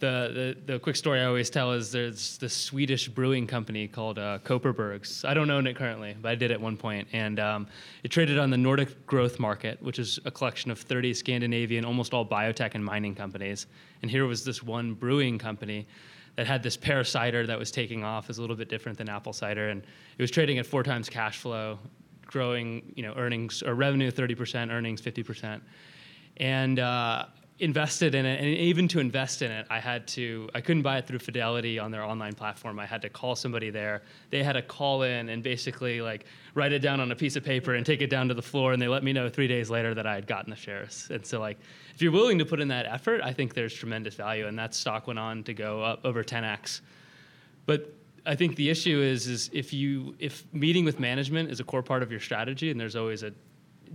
the, 0.00 0.56
the, 0.66 0.78
quick 0.78 0.96
story 0.96 1.20
I 1.20 1.24
always 1.24 1.50
tell 1.50 1.72
is 1.72 1.90
there's 1.90 2.38
this 2.38 2.54
Swedish 2.54 3.08
brewing 3.08 3.46
company 3.46 3.88
called 3.88 4.18
uh, 4.18 4.38
Kopparbergs. 4.44 5.24
I 5.24 5.34
don't 5.34 5.50
own 5.50 5.66
it 5.66 5.76
currently, 5.76 6.16
but 6.20 6.30
I 6.30 6.34
did 6.34 6.50
at 6.50 6.60
one 6.60 6.76
point, 6.76 7.08
and 7.12 7.40
um, 7.40 7.66
it 8.02 8.08
traded 8.08 8.38
on 8.38 8.50
the 8.50 8.56
Nordic 8.56 9.06
Growth 9.06 9.38
Market, 9.38 9.82
which 9.82 9.98
is 9.98 10.18
a 10.24 10.30
collection 10.30 10.70
of 10.70 10.78
30 10.78 11.14
Scandinavian, 11.14 11.84
almost 11.84 12.14
all 12.14 12.26
biotech 12.26 12.74
and 12.74 12.84
mining 12.84 13.14
companies. 13.14 13.66
And 14.02 14.10
here 14.10 14.26
was 14.26 14.44
this 14.44 14.62
one 14.62 14.94
brewing 14.94 15.38
company 15.38 15.86
that 16.36 16.46
had 16.46 16.62
this 16.62 16.76
pear 16.76 17.02
cider 17.02 17.46
that 17.46 17.58
was 17.58 17.70
taking 17.72 18.04
off. 18.04 18.30
is 18.30 18.38
a 18.38 18.40
little 18.40 18.56
bit 18.56 18.68
different 18.68 18.96
than 18.96 19.08
apple 19.08 19.32
cider, 19.32 19.70
and 19.70 19.82
it 19.82 20.22
was 20.22 20.30
trading 20.30 20.58
at 20.58 20.66
four 20.66 20.84
times 20.84 21.08
cash 21.08 21.38
flow, 21.38 21.78
growing, 22.26 22.92
you 22.94 23.02
know, 23.02 23.14
earnings 23.16 23.62
or 23.62 23.74
revenue 23.74 24.10
30%, 24.10 24.70
earnings 24.70 25.02
50%, 25.02 25.60
and 26.36 26.78
uh, 26.78 27.26
invested 27.60 28.14
in 28.14 28.24
it. 28.24 28.40
And 28.40 28.48
even 28.48 28.86
to 28.88 29.00
invest 29.00 29.42
in 29.42 29.50
it, 29.50 29.66
I 29.68 29.80
had 29.80 30.06
to. 30.08 30.48
I 30.54 30.60
couldn't 30.60 30.82
buy 30.82 30.98
it 30.98 31.06
through 31.06 31.18
Fidelity 31.18 31.78
on 31.78 31.90
their 31.90 32.04
online 32.04 32.34
platform. 32.34 32.78
I 32.78 32.86
had 32.86 33.02
to 33.02 33.08
call 33.08 33.34
somebody 33.34 33.70
there. 33.70 34.02
They 34.30 34.42
had 34.42 34.52
to 34.52 34.62
call 34.62 35.02
in 35.02 35.28
and 35.28 35.42
basically 35.42 36.00
like 36.00 36.26
write 36.54 36.72
it 36.72 36.80
down 36.80 37.00
on 37.00 37.10
a 37.10 37.16
piece 37.16 37.36
of 37.36 37.44
paper 37.44 37.74
and 37.74 37.84
take 37.84 38.00
it 38.00 38.10
down 38.10 38.28
to 38.28 38.34
the 38.34 38.42
floor, 38.42 38.72
and 38.72 38.80
they 38.80 38.88
let 38.88 39.02
me 39.02 39.12
know 39.12 39.28
three 39.28 39.48
days 39.48 39.70
later 39.70 39.94
that 39.94 40.06
I 40.06 40.14
had 40.14 40.26
gotten 40.26 40.50
the 40.50 40.56
shares. 40.56 41.08
And 41.10 41.24
so 41.24 41.40
like 41.40 41.58
if 41.94 42.02
you're 42.02 42.12
willing 42.12 42.38
to 42.38 42.46
put 42.46 42.60
in 42.60 42.68
that 42.68 42.86
effort, 42.86 43.20
I 43.22 43.32
think 43.32 43.54
there's 43.54 43.74
tremendous 43.74 44.14
value. 44.14 44.46
And 44.46 44.58
that 44.58 44.74
stock 44.74 45.06
went 45.06 45.18
on 45.18 45.42
to 45.44 45.54
go 45.54 45.82
up 45.82 46.00
over 46.04 46.22
10x. 46.22 46.80
But 47.66 47.92
I 48.24 48.34
think 48.34 48.56
the 48.56 48.70
issue 48.70 49.00
is, 49.00 49.26
is 49.26 49.50
if 49.52 49.72
you 49.72 50.14
if 50.18 50.44
meeting 50.52 50.84
with 50.84 51.00
management 51.00 51.50
is 51.50 51.60
a 51.60 51.64
core 51.64 51.82
part 51.82 52.02
of 52.02 52.10
your 52.10 52.20
strategy, 52.20 52.70
and 52.70 52.78
there's 52.78 52.96
always 52.96 53.22
a 53.22 53.32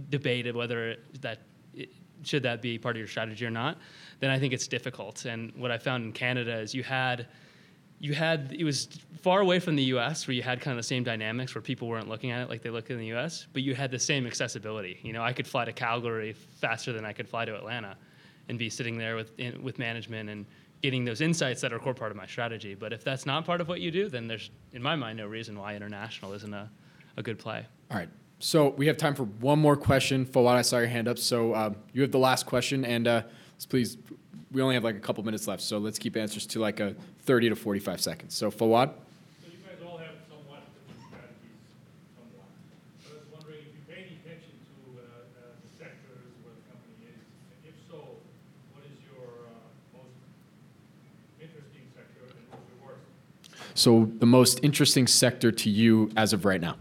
debate 0.10 0.48
of 0.48 0.56
whether 0.56 0.98
that 1.22 1.40
should 2.24 2.44
that 2.44 2.62
be 2.62 2.78
part 2.78 2.96
of 2.96 3.00
your 3.00 3.08
strategy 3.08 3.46
or 3.46 3.52
not, 3.52 3.78
then 4.20 4.30
I 4.30 4.40
think 4.40 4.54
it's 4.54 4.68
difficult. 4.68 5.26
And 5.26 5.52
what 5.56 5.72
I 5.72 5.78
found 5.78 6.06
in 6.06 6.12
Canada 6.12 6.58
is 6.58 6.74
you 6.74 6.84
had 6.84 7.28
you 8.00 8.14
had 8.14 8.54
it 8.58 8.66
was 8.66 8.90
far 9.22 9.40
away 9.40 9.60
from 9.60 9.78
the 9.78 9.84
U.S. 9.84 10.28
where 10.28 10.34
you 10.34 10.44
had 10.44 10.60
kind 10.60 10.74
of 10.74 10.78
the 10.78 10.88
same 10.88 11.04
dynamics 11.04 11.56
where 11.56 11.62
people 11.62 11.88
weren't 11.88 12.10
looking 12.10 12.32
at 12.32 12.42
it 12.42 12.50
like 12.50 12.62
they 12.62 12.70
look 12.70 12.90
in 12.90 12.98
the 12.98 13.08
U.S. 13.08 13.48
But 13.54 13.62
you 13.62 13.76
had 13.76 13.92
the 13.92 14.00
same 14.00 14.28
accessibility. 14.28 15.00
You 15.04 15.14
know, 15.14 15.22
I 15.22 15.32
could 15.32 15.48
fly 15.48 15.64
to 15.66 15.72
Calgary 15.72 16.34
faster 16.34 16.92
than 16.92 17.06
I 17.06 17.14
could 17.14 17.30
fly 17.30 17.46
to 17.46 17.56
Atlanta, 17.56 17.96
and 18.50 18.60
be 18.60 18.70
sitting 18.70 18.98
there 18.98 19.16
with 19.16 19.38
in, 19.40 19.64
with 19.64 19.80
management 19.80 20.30
and 20.30 20.46
getting 20.82 21.06
those 21.06 21.22
insights 21.22 21.62
that 21.62 21.72
are 21.72 21.78
a 21.78 21.80
core 21.80 21.94
part 21.94 22.12
of 22.12 22.18
my 22.18 22.26
strategy. 22.26 22.76
But 22.76 22.92
if 22.92 23.06
that's 23.06 23.26
not 23.26 23.46
part 23.46 23.62
of 23.62 23.70
what 23.70 23.80
you 23.80 23.90
do, 23.90 24.10
then 24.10 24.28
there's 24.28 24.52
in 24.74 24.82
my 24.82 24.98
mind 24.98 25.18
no 25.18 25.28
reason 25.28 25.58
why 25.58 25.74
international 25.74 26.34
isn't 26.34 26.54
a, 26.54 26.70
a 27.16 27.24
good 27.24 27.40
play. 27.40 27.66
All 27.90 27.98
right. 27.98 28.10
So 28.40 28.70
we 28.70 28.88
have 28.88 28.98
time 28.98 29.16
for 29.16 29.24
one 29.24 29.60
more 29.60 29.78
question. 29.78 30.26
Fawad, 30.26 30.56
I 30.56 30.62
saw 30.64 30.80
your 30.80 30.88
hand 30.88 31.08
up. 31.08 31.18
So 31.18 31.54
uh, 31.54 31.74
you 31.94 32.02
have 32.02 32.12
the 32.12 32.20
last 32.20 32.46
question, 32.46 32.84
and 32.84 33.08
uh, 33.08 33.22
please 33.70 33.98
we 34.54 34.62
only 34.62 34.76
have 34.76 34.84
like 34.84 34.96
a 34.96 35.00
couple 35.00 35.24
minutes 35.24 35.48
left, 35.48 35.64
so 35.64 35.80
let's 35.80 35.98
keep 35.98 36.16
answers 36.16 36.46
to 36.46 36.60
like 36.60 36.80
a 36.80 36.96
30 37.24 37.50
to 37.50 37.56
45 37.56 38.00
seconds. 38.00 38.36
So 38.36 38.52
Fawad? 38.52 38.94
So 39.42 39.50
you 39.50 39.58
guys 39.58 39.82
all 39.84 39.98
have 39.98 40.14
somewhat 40.30 40.62
different 40.86 41.10
strategies, 41.10 41.58
somewhat. 42.14 42.46
But 43.02 43.12
I 43.12 43.18
was 43.18 43.28
wondering 43.34 43.66
if 43.66 43.74
you 43.74 43.82
pay 43.90 44.02
any 44.06 44.22
attention 44.22 44.54
to 44.62 44.94
the 44.94 45.68
sectors 45.76 46.22
where 46.46 46.54
the 46.54 46.66
company 46.70 47.10
is, 47.10 47.18
and 47.66 47.74
if 47.74 47.76
so, 47.90 48.22
what 48.78 48.86
is 48.86 49.02
your 49.10 49.50
most 49.92 50.22
interesting 51.42 51.90
sector 51.98 52.30
and 52.30 52.46
what's 52.54 52.70
your 52.70 52.86
worst? 52.86 53.74
So 53.74 54.06
the 54.20 54.30
most 54.30 54.60
interesting 54.62 55.08
sector 55.08 55.52
to 55.52 55.70
you 55.70 56.12
as 56.16 56.32
of 56.32 56.46
right 56.46 56.62
now? 56.62 56.78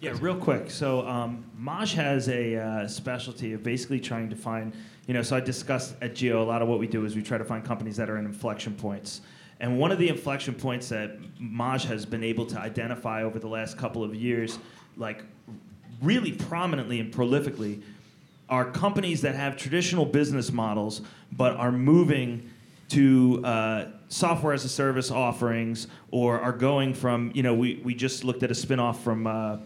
Yeah, 0.00 0.16
real 0.18 0.36
quick. 0.36 0.70
So 0.70 1.06
um, 1.06 1.44
Maj 1.58 1.92
has 1.92 2.30
a 2.30 2.56
uh, 2.56 2.88
specialty 2.88 3.52
of 3.52 3.62
basically 3.62 4.00
trying 4.00 4.30
to 4.30 4.36
find, 4.36 4.72
you 5.06 5.12
know, 5.12 5.20
so 5.20 5.36
I 5.36 5.40
discussed 5.40 5.94
at 6.00 6.14
Geo, 6.14 6.42
a 6.42 6.44
lot 6.44 6.62
of 6.62 6.68
what 6.68 6.78
we 6.78 6.86
do 6.86 7.04
is 7.04 7.14
we 7.14 7.22
try 7.22 7.36
to 7.36 7.44
find 7.44 7.62
companies 7.62 7.98
that 7.98 8.08
are 8.08 8.16
in 8.16 8.24
inflection 8.24 8.74
points. 8.74 9.20
And 9.60 9.78
one 9.78 9.92
of 9.92 9.98
the 9.98 10.08
inflection 10.08 10.54
points 10.54 10.88
that 10.88 11.18
Maj 11.38 11.84
has 11.84 12.06
been 12.06 12.24
able 12.24 12.46
to 12.46 12.58
identify 12.58 13.22
over 13.22 13.38
the 13.38 13.46
last 13.46 13.76
couple 13.76 14.02
of 14.02 14.14
years, 14.14 14.58
like 14.96 15.22
really 16.00 16.32
prominently 16.32 16.98
and 16.98 17.12
prolifically, 17.12 17.82
are 18.48 18.64
companies 18.64 19.20
that 19.20 19.34
have 19.34 19.58
traditional 19.58 20.06
business 20.06 20.50
models 20.50 21.02
but 21.30 21.56
are 21.56 21.70
moving 21.70 22.48
to 22.88 23.44
uh, 23.44 23.84
software 24.08 24.54
as 24.54 24.64
a 24.64 24.68
service 24.68 25.10
offerings 25.10 25.88
or 26.10 26.40
are 26.40 26.52
going 26.52 26.94
from, 26.94 27.30
you 27.34 27.42
know, 27.42 27.54
we, 27.54 27.82
we 27.84 27.94
just 27.94 28.24
looked 28.24 28.42
at 28.42 28.50
a 28.50 28.54
spinoff 28.54 28.96
from 28.96 29.26
uh, 29.26 29.58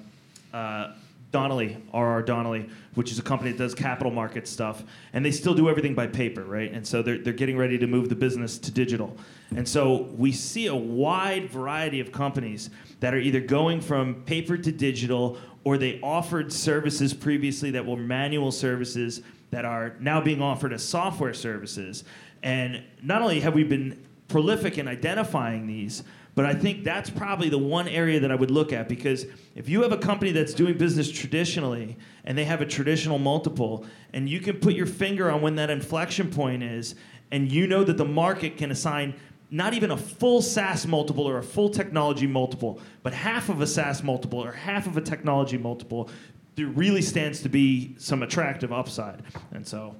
uh, 0.55 0.95
Donnelley, 1.33 1.77
RR 1.93 2.23
Donnelley, 2.23 2.71
which 2.95 3.11
is 3.11 3.19
a 3.19 3.23
company 3.23 3.51
that 3.51 3.59
does 3.59 3.75
capital 3.75 4.13
market 4.13 4.47
stuff, 4.47 4.85
and 5.13 5.25
they 5.25 5.33
still 5.33 5.53
do 5.53 5.69
everything 5.69 5.93
by 5.93 6.07
paper, 6.07 6.45
right? 6.45 6.73
And 6.73 6.87
so 6.87 7.03
they're, 7.03 7.19
they're 7.19 7.33
getting 7.33 7.59
ready 7.59 7.77
to 7.77 7.89
move 7.89 8.09
the 8.09 8.15
business 8.15 8.57
to 8.59 8.71
digital. 8.71 9.17
And 9.57 9.69
so 9.69 10.03
we 10.17 10.31
see 10.31 10.69
a 10.69 10.75
wide 10.77 11.51
variety 11.51 11.99
of 11.99 12.13
companies 12.13 12.71
that 13.01 13.13
are 13.13 13.19
either 13.19 13.41
going 13.41 13.81
from 13.81 14.23
paper 14.23 14.57
to 14.57 14.71
digital 14.71 15.37
or 15.65 15.77
they 15.77 15.99
offered 16.03 16.53
services 16.53 17.13
previously 17.13 17.73
that 17.73 17.85
were 17.85 17.97
manual 17.97 18.53
services 18.53 19.23
that 19.51 19.65
are 19.65 19.97
now 19.99 20.21
being 20.21 20.41
offered 20.41 20.73
as 20.73 20.85
software 20.85 21.35
services. 21.35 22.05
And 22.45 22.85
not 23.03 23.23
only 23.23 23.41
have 23.41 23.55
we 23.55 23.65
been 23.65 24.05
prolific 24.29 24.79
in 24.79 24.87
identifying 24.87 25.67
these, 25.67 26.05
but 26.35 26.45
I 26.45 26.55
think 26.55 26.83
that's 26.83 27.11
probably 27.11 27.49
the 27.49 27.59
one 27.59 27.87
area 27.87 28.19
that 28.21 28.33
I 28.33 28.35
would 28.35 28.51
look 28.51 28.73
at 28.73 28.89
because 28.89 29.27
if 29.55 29.69
you 29.69 29.83
have 29.83 29.93
a 29.93 29.99
company 29.99 30.33
that's 30.33 30.53
doing 30.53 30.77
business 30.77 31.11
traditionally 31.11 31.97
and 32.25 32.37
they 32.37 32.45
have 32.45 32.61
a 32.61 32.67
traditional 32.67 33.19
multiple, 33.19 33.87
and 34.13 34.29
you 34.29 34.41
can 34.41 34.57
put 34.57 34.75
your 34.75 34.87
finger 34.87 35.31
on 35.31 35.43
when 35.43 35.55
that 35.57 35.71
inflection 35.71 36.31
point 36.31 36.63
is, 36.63 36.97
and 37.31 37.51
you 37.51 37.67
know 37.67 37.85
that 37.85 37.97
the 37.97 38.05
market 38.05 38.57
can 38.57 38.71
assign 38.71 39.15
not 39.51 39.75
even 39.75 39.93
a 39.93 39.97
full 39.97 40.43
SaaS 40.43 40.87
multiple 40.87 41.29
or 41.29 41.39
a 41.39 41.43
full 41.43 41.69
technology 41.69 42.27
multiple, 42.27 42.81
but 43.05 43.13
half 43.13 43.49
of 43.49 43.61
a 43.61 43.67
SaaS 43.67 44.03
multiple 44.03 44.43
or 44.43 44.51
half 44.51 44.89
of 44.89 44.97
a 44.97 45.01
technology 45.01 45.57
multiple, 45.57 46.11
there 46.57 46.67
really 46.67 47.03
stands 47.03 47.41
to 47.43 47.49
be 47.49 47.95
some 47.99 48.23
attractive 48.23 48.73
upside. 48.73 49.23
And 49.53 49.67
so, 49.67 49.95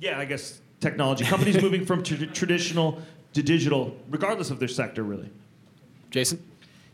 yeah, 0.00 0.18
I 0.18 0.24
guess 0.24 0.60
technology. 0.78 1.24
Companies 1.24 1.60
moving 1.62 1.84
from 1.84 2.04
tra- 2.04 2.26
traditional 2.26 3.02
to 3.34 3.42
digital, 3.42 3.96
regardless 4.08 4.50
of 4.50 4.58
their 4.58 4.68
sector, 4.68 5.02
really. 5.02 5.30
Jason? 6.10 6.42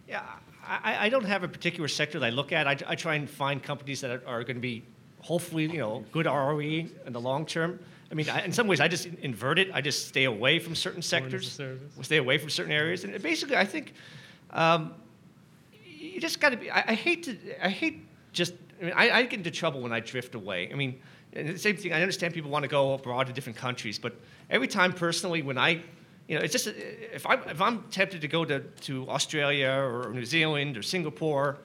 Yeah, 0.09 0.23
I, 0.67 1.07
I 1.07 1.09
don't 1.09 1.25
have 1.25 1.43
a 1.43 1.49
particular 1.49 1.89
sector 1.89 2.19
that 2.19 2.27
I 2.27 2.31
look 2.31 2.53
at. 2.53 2.67
I, 2.67 2.77
I 2.87 2.95
try 2.95 3.15
and 3.15 3.29
find 3.29 3.63
companies 3.63 4.01
that 4.03 4.11
are, 4.11 4.23
are 4.27 4.43
going 4.43 4.57
to 4.57 4.61
be 4.61 4.83
hopefully, 5.21 5.65
you 5.65 5.79
know, 5.79 6.05
good 6.13 6.27
ROE 6.27 6.61
in 6.61 7.13
the 7.13 7.21
long 7.21 7.47
term. 7.47 7.81
I 8.11 8.15
mean, 8.15 8.29
I, 8.29 8.45
in 8.45 8.53
some 8.53 8.69
ways, 8.69 8.81
I 8.81 8.89
just 8.89 9.07
invert 9.07 9.59
it. 9.59 9.71
I 9.73 9.81
just 9.81 10.09
stay 10.09 10.25
away 10.25 10.59
from 10.59 10.75
certain 10.75 11.03
sectors, 11.03 11.61
stay 12.03 12.19
away 12.19 12.39
from 12.39 12.51
certain 12.51 12.73
areas, 12.73 13.03
and 13.05 13.21
basically, 13.21 13.57
I 13.57 13.65
think 13.65 13.95
um, 14.51 14.95
you 15.85 16.21
just 16.21 16.41
got 16.41 16.51
to 16.51 16.57
be. 16.57 16.71
I, 16.71 16.85
I 16.89 16.95
hate 16.95 17.25
to. 17.25 17.37
I 17.65 17.69
hate 17.69 18.07
just. 18.33 18.55
I 18.81 18.85
mean, 18.85 18.93
I, 18.95 19.11
I 19.11 19.23
get 19.23 19.39
into 19.39 19.51
trouble 19.51 19.81
when 19.81 19.93
I 19.93 20.01
drift 20.01 20.37
away. 20.37 20.71
I 20.71 20.77
mean, 20.77 21.01
and 21.33 21.49
the 21.49 21.59
same 21.59 21.77
thing. 21.77 21.93
I 21.93 22.01
understand 22.01 22.33
people 22.33 22.51
want 22.51 22.63
to 22.63 22.69
go 22.69 22.95
abroad 22.95 23.27
to 23.27 23.33
different 23.33 23.59
countries, 23.59 23.99
but 23.99 24.15
every 24.51 24.69
time 24.69 24.93
personally, 24.93 25.43
when 25.43 25.59
I 25.59 25.83
you 26.29 26.37
know, 26.37 26.43
it's 26.43 26.53
just 26.53 26.67
if, 26.67 27.25
I'm 27.27 27.43
if 27.49 27.61
I'm 27.61 27.83
tempted 27.85 28.21
to 28.21 28.29
go 28.29 28.45
to, 28.45 28.61
to 28.61 29.09
Australia 29.09 29.71
or 29.71 30.11
New 30.13 30.25
Zealand 30.25 30.77
or 30.77 30.83
Singapore, 30.83 31.59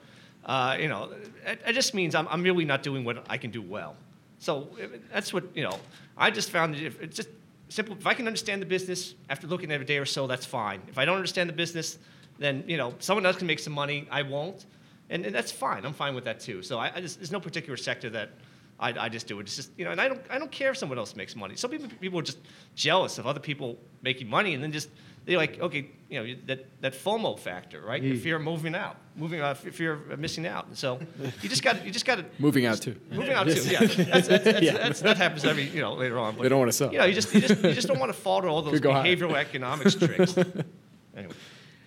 uh, 0.44 0.76
you 0.78 0.88
know, 0.88 1.10
it, 1.46 1.60
it, 1.66 1.72
just 1.72 1.94
means 1.94 2.14
I'm, 2.14 2.28
I'm 2.28 2.42
really 2.42 2.64
not 2.64 2.82
doing 2.82 3.04
what 3.04 3.24
I 3.28 3.38
can 3.38 3.50
do 3.50 3.62
well. 3.62 3.96
So 4.38 4.68
that's 5.12 5.32
what, 5.32 5.44
you 5.54 5.62
know, 5.62 5.78
I 6.16 6.30
just 6.30 6.50
found 6.50 6.74
that 6.74 6.82
if 6.82 7.00
it's 7.00 7.16
just 7.16 7.28
simple. 7.68 7.96
If 7.96 8.06
I 8.06 8.14
can 8.14 8.26
understand 8.26 8.62
the 8.62 8.66
business 8.66 9.14
after 9.30 9.46
looking 9.46 9.70
at 9.72 9.80
a 9.80 9.84
day 9.84 9.98
or 9.98 10.06
so, 10.06 10.26
that's 10.26 10.46
fine. 10.46 10.80
If 10.88 10.98
I 10.98 11.04
don't 11.04 11.16
understand 11.16 11.48
the 11.48 11.54
business, 11.54 11.98
then, 12.38 12.64
you 12.66 12.76
know, 12.76 12.94
someone 12.98 13.26
else 13.26 13.36
can 13.36 13.46
make 13.46 13.58
some 13.58 13.72
money. 13.72 14.06
I 14.10 14.22
won't. 14.22 14.66
And, 15.10 15.26
and 15.26 15.34
that's 15.34 15.52
fine. 15.52 15.84
I'm 15.84 15.92
fine 15.92 16.14
with 16.14 16.24
that 16.24 16.40
too. 16.40 16.62
So 16.62 16.78
I, 16.78 16.92
I 16.94 17.00
just, 17.00 17.18
there's 17.18 17.32
no 17.32 17.40
particular 17.40 17.76
sector 17.76 18.10
that 18.10 18.30
I, 18.82 19.04
I 19.04 19.08
just 19.08 19.28
do 19.28 19.38
it. 19.38 19.42
It's 19.42 19.56
just 19.56 19.70
you 19.76 19.84
know, 19.84 19.92
and 19.92 20.00
I 20.00 20.08
don't 20.08 20.20
I 20.28 20.38
don't 20.38 20.50
care 20.50 20.72
if 20.72 20.76
someone 20.76 20.98
else 20.98 21.14
makes 21.14 21.36
money. 21.36 21.54
Some 21.56 21.70
people 21.70 21.88
people 22.00 22.18
are 22.18 22.22
just 22.22 22.38
jealous 22.74 23.18
of 23.18 23.26
other 23.26 23.40
people 23.40 23.78
making 24.02 24.28
money, 24.28 24.54
and 24.54 24.62
then 24.62 24.72
just 24.72 24.88
they're 25.24 25.36
like, 25.36 25.60
okay, 25.60 25.86
you 26.08 26.20
know, 26.20 26.34
that 26.46 26.66
that 26.80 26.92
FOMO 26.92 27.38
factor, 27.38 27.80
right? 27.80 28.02
The 28.02 28.14
mm. 28.14 28.20
fear 28.20 28.36
of 28.36 28.42
moving 28.42 28.74
out, 28.74 28.96
moving 29.16 29.40
out, 29.40 29.56
fear 29.58 29.92
of 29.92 30.18
missing 30.18 30.46
out. 30.48 30.66
And 30.66 30.76
so 30.76 30.98
you 31.40 31.48
just 31.48 31.62
got 31.62 31.84
you 31.86 31.92
just 31.92 32.04
got 32.04 32.16
to 32.16 32.24
moving 32.40 32.66
out 32.66 32.82
too. 32.82 32.96
Moving 33.10 33.32
out 33.32 33.46
too, 33.46 33.62
yeah. 33.62 33.80
That's, 33.80 33.96
that's, 33.96 34.28
that's, 34.28 34.62
Yeah. 34.62 34.72
that's, 34.72 35.00
that 35.00 35.16
happens 35.16 35.44
every 35.44 35.68
you 35.68 35.80
know 35.80 35.94
later 35.94 36.18
on. 36.18 36.34
But, 36.34 36.42
They 36.42 36.48
don't 36.48 36.58
wanna 36.58 36.72
sell. 36.72 36.92
You 36.92 36.98
know, 36.98 37.04
you 37.04 37.14
just 37.14 37.32
you 37.32 37.40
just, 37.40 37.62
you 37.62 37.72
just 37.72 37.86
don't 37.86 38.00
want 38.00 38.12
to 38.12 38.18
fall 38.18 38.42
to 38.42 38.48
all 38.48 38.62
those 38.62 38.74
Could 38.74 38.82
go 38.82 38.92
high. 38.92 39.06
behavioral 39.06 39.34
economics 39.34 39.94
tricks. 39.94 40.36
Anyway. 41.16 41.34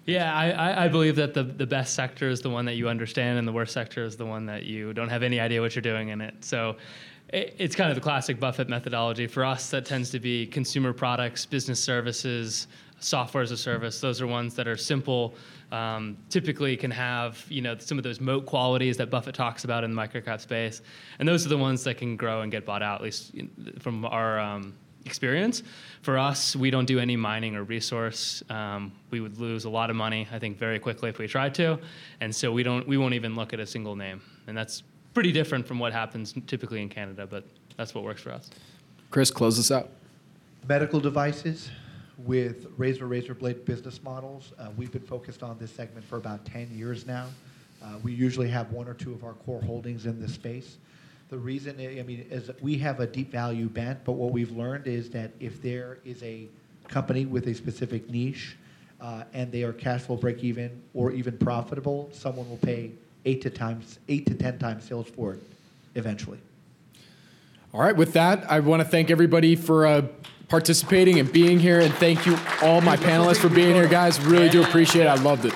Yeah, 0.06 0.36
I, 0.36 0.86
I, 0.86 0.88
believe 0.88 1.15
that 1.15 1.34
the, 1.34 1.41
the 1.41 1.65
best 1.65 1.95
sector 1.95 2.30
is 2.30 2.40
the 2.40 2.49
one 2.49 2.65
that 2.65 2.76
you 2.76 2.88
understand, 2.88 3.40
and 3.40 3.48
the 3.48 3.52
worst 3.52 3.73
sector 3.73 4.06
is 4.06 4.15
the 4.15 4.26
one 4.26 4.45
that 4.45 4.64
you 4.64 4.94
don't 4.94 5.10
have 5.10 5.23
any 5.23 5.40
idea 5.40 5.61
what 5.61 5.73
you're 5.73 5.82
doing 5.82 6.10
in 6.10 6.22
it. 6.22 6.45
So 6.45 6.76
it, 7.30 7.56
it's 7.57 7.76
kind 7.76 7.90
of 7.90 7.95
the 7.95 8.02
classic 8.02 8.40
Buffett 8.40 8.69
methodology. 8.69 9.26
For 9.26 9.44
us, 9.44 9.72
that 9.72 9.84
tends 9.84 10.11
to 10.11 10.19
be 10.19 10.45
consumer 10.45 10.94
products, 10.94 11.48
business 11.48 11.84
services, 11.84 12.68
software 12.99 13.41
as 13.41 13.49
a 13.49 13.57
service. 13.57 13.99
Those 13.99 14.22
are 14.22 14.27
ones 14.27 14.53
that 14.56 14.68
are 14.68 14.77
simple, 14.77 15.34
um, 15.72 16.18
typically 16.30 16.77
can 16.77 16.91
have 16.91 17.44
you 17.49 17.61
know 17.61 17.76
some 17.80 17.98
of 17.98 18.03
those 18.03 18.22
moat 18.22 18.45
qualities 18.45 18.98
that 18.98 19.10
Buffett 19.10 19.34
talks 19.34 19.64
about 19.64 19.84
in 19.84 19.95
the 19.95 19.99
microcap 19.99 20.40
space, 20.40 20.84
and 21.18 21.27
those 21.27 21.48
are 21.48 21.49
the 21.49 21.57
ones 21.57 21.84
that 21.84 21.98
can 21.98 22.15
grow 22.15 22.41
and 22.41 22.52
get 22.52 22.64
bought 22.64 22.84
out. 22.84 23.02
At 23.02 23.03
least 23.03 23.34
from 23.80 24.06
our 24.06 24.40
um, 24.40 24.76
experience. 25.06 25.64
For 26.02 26.18
us, 26.18 26.56
we 26.56 26.72
don't 26.72 26.86
do 26.86 26.99
any 26.99 27.15
mining 27.15 27.56
or 27.56 27.64
resource. 27.64 28.44
Um, 28.49 28.91
we 29.11 29.19
would 29.19 29.38
lose 29.38 29.65
a 29.65 29.69
lot 29.69 29.90
of 29.90 29.95
money, 29.95 30.27
I 30.32 30.40
think, 30.40 30.57
very 30.57 30.80
quickly 30.80 31.10
if 31.10 31.19
we 31.19 31.27
tried 31.27 31.56
to, 31.56 31.80
and 32.22 32.36
so 32.36 32.52
we 32.52 32.64
don't. 32.64 32.88
We 32.88 32.98
won't 32.98 33.14
even 33.14 33.36
look 33.36 33.53
at 33.53 33.60
a 33.60 33.65
single 33.65 33.95
name, 33.95 34.22
and 34.48 34.57
that's 34.57 34.84
pretty 35.14 35.32
different 35.32 35.68
from 35.68 35.80
what 35.80 35.94
happens 35.94 36.34
typically 36.48 36.82
in 36.82 36.90
Canada. 36.90 37.27
But 37.27 37.45
that's 37.77 37.94
what 37.94 38.03
works 38.03 38.22
for 38.22 38.32
us. 38.32 38.49
Chris, 39.11 39.32
close 39.32 39.60
us 39.60 39.72
out. 39.72 39.90
Medical 40.68 40.99
devices 40.99 41.69
with 42.18 42.68
razor 42.77 43.07
razor 43.07 43.36
blade 43.36 43.65
business 43.65 44.02
models. 44.03 44.53
Uh, 44.57 44.69
we've 44.77 44.91
been 44.91 45.02
focused 45.02 45.44
on 45.44 45.57
this 45.60 45.72
segment 45.72 46.06
for 46.06 46.18
about 46.18 46.45
10 46.45 46.69
years 46.73 47.06
now. 47.06 47.27
Uh, 47.84 47.98
we 48.03 48.14
usually 48.14 48.48
have 48.48 48.72
one 48.72 48.88
or 48.88 48.94
two 48.94 49.14
of 49.14 49.23
our 49.23 49.34
core 49.34 49.61
holdings 49.61 50.06
in 50.06 50.19
this 50.19 50.34
space. 50.34 50.77
The 51.30 51.38
reason, 51.38 51.76
I 51.80 52.04
mean, 52.04 52.28
is 52.30 52.52
we 52.62 52.78
have 52.78 53.00
a 53.00 53.08
deep 53.08 53.32
value 53.32 53.68
bent, 53.68 54.04
but 54.06 54.14
what 54.14 54.32
we've 54.32 54.52
learned 54.52 54.86
is 54.86 55.10
that 55.10 55.32
if 55.40 55.62
there 55.62 55.98
is 56.06 56.22
a 56.22 56.48
company 56.88 57.26
with 57.26 57.48
a 57.48 57.56
specific 57.56 58.10
niche 58.10 58.56
uh, 59.02 59.24
and 59.34 59.52
they 59.52 59.64
are 59.64 59.74
cash 59.74 60.02
flow 60.02 60.18
break 60.18 60.44
even 60.44 60.82
or 60.94 61.12
even 61.12 61.38
profitable, 61.38 62.10
someone 62.14 62.48
will 62.48 62.58
pay 62.58 62.92
eight 63.26 63.42
to 63.42 63.50
times, 63.50 64.00
eight 64.08 64.28
to 64.28 64.36
ten 64.36 64.60
times 64.60 64.84
sales 64.84 65.08
for 65.10 65.34
it 65.34 65.40
eventually. 65.96 66.40
All 67.74 67.82
right, 67.82 67.96
with 67.96 68.14
that, 68.14 68.50
I 68.50 68.60
want 68.60 68.82
to 68.84 68.88
thank 68.88 69.10
everybody 69.10 69.56
for 69.56 69.86
uh, 69.86 70.04
participating 70.48 71.20
and 71.20 71.32
being 71.32 71.60
here, 71.60 71.82
and 71.82 71.94
thank 71.96 72.26
you 72.26 72.38
all 72.62 72.82
my 72.82 72.96
panelists 72.96 73.40
for 73.40 73.50
being 73.50 73.74
here, 73.74 73.88
guys. 73.88 74.20
Really 74.22 74.48
do 74.48 74.62
appreciate 74.62 75.04
it. 75.04 75.08
I 75.08 75.16
loved 75.16 75.46
it. 75.46 75.54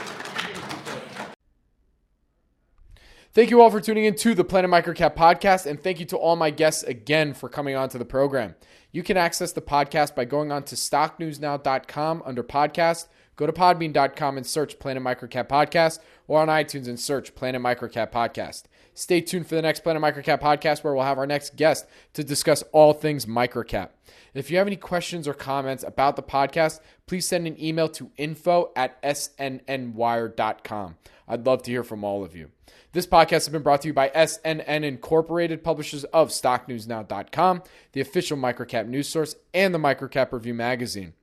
Thank 3.31 3.51
you 3.51 3.61
all 3.61 3.69
for 3.69 3.79
tuning 3.79 4.05
in 4.05 4.15
to 4.15 4.33
the 4.33 4.43
Planet 4.43 4.71
Microcap 4.71 5.15
podcast, 5.15 5.67
and 5.67 5.79
thank 5.79 5.99
you 5.99 6.05
to 6.07 6.17
all 6.17 6.35
my 6.35 6.49
guests 6.49 6.81
again 6.81 7.35
for 7.35 7.47
coming 7.47 7.75
on 7.75 7.87
to 7.89 7.99
the 7.99 8.05
program. 8.05 8.55
You 8.91 9.03
can 9.03 9.17
access 9.17 9.51
the 9.51 9.61
podcast 9.61 10.15
by 10.15 10.25
going 10.25 10.51
on 10.51 10.63
to 10.63 10.75
stocknewsnow.com 10.75 12.23
under 12.25 12.43
podcast, 12.43 13.07
go 13.35 13.45
to 13.45 13.53
podbean.com 13.53 14.37
and 14.37 14.47
search 14.47 14.79
Planet 14.79 15.03
Microcap 15.03 15.47
podcast, 15.47 15.99
or 16.27 16.41
on 16.41 16.47
iTunes 16.47 16.87
and 16.87 16.99
search 16.99 17.35
Planet 17.35 17.61
Microcap 17.61 18.11
podcast. 18.11 18.63
Stay 18.95 19.21
tuned 19.21 19.45
for 19.47 19.53
the 19.53 19.61
next 19.61 19.81
Planet 19.81 20.01
Microcap 20.01 20.41
podcast 20.41 20.83
where 20.83 20.95
we'll 20.95 21.03
have 21.03 21.19
our 21.19 21.27
next 21.27 21.55
guest 21.55 21.85
to 22.13 22.23
discuss 22.23 22.63
all 22.71 22.93
things 22.93 23.27
microcap. 23.27 23.89
If 24.33 24.49
you 24.49 24.57
have 24.57 24.67
any 24.67 24.75
questions 24.75 25.27
or 25.27 25.35
comments 25.35 25.83
about 25.83 26.15
the 26.15 26.23
podcast, 26.23 26.79
please 27.05 27.27
send 27.27 27.45
an 27.45 27.61
email 27.61 27.89
to 27.89 28.09
info 28.17 28.71
at 28.75 29.01
snnwire.com. 29.03 30.95
I'd 31.29 31.45
love 31.45 31.61
to 31.63 31.71
hear 31.71 31.83
from 31.83 32.03
all 32.03 32.23
of 32.23 32.35
you. 32.35 32.49
This 32.91 33.05
podcast 33.05 33.29
has 33.29 33.49
been 33.49 33.61
brought 33.61 33.83
to 33.83 33.87
you 33.87 33.93
by 33.93 34.09
SNN 34.09 34.83
Incorporated, 34.83 35.63
publishers 35.63 36.03
of 36.05 36.29
StockNewsNow.com, 36.29 37.61
the 37.93 38.01
official 38.01 38.37
microcap 38.37 38.87
news 38.87 39.07
source, 39.07 39.35
and 39.53 39.73
the 39.73 39.79
Microcap 39.79 40.31
Review 40.31 40.55
magazine. 40.55 41.13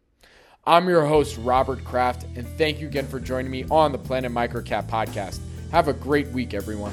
I'm 0.64 0.88
your 0.88 1.06
host, 1.06 1.38
Robert 1.38 1.84
Kraft, 1.84 2.24
and 2.36 2.46
thank 2.56 2.80
you 2.80 2.86
again 2.86 3.06
for 3.06 3.20
joining 3.20 3.50
me 3.50 3.64
on 3.70 3.92
the 3.92 3.98
Planet 3.98 4.32
Microcap 4.32 4.88
podcast. 4.88 5.40
Have 5.72 5.88
a 5.88 5.92
great 5.92 6.28
week, 6.28 6.54
everyone. 6.54 6.92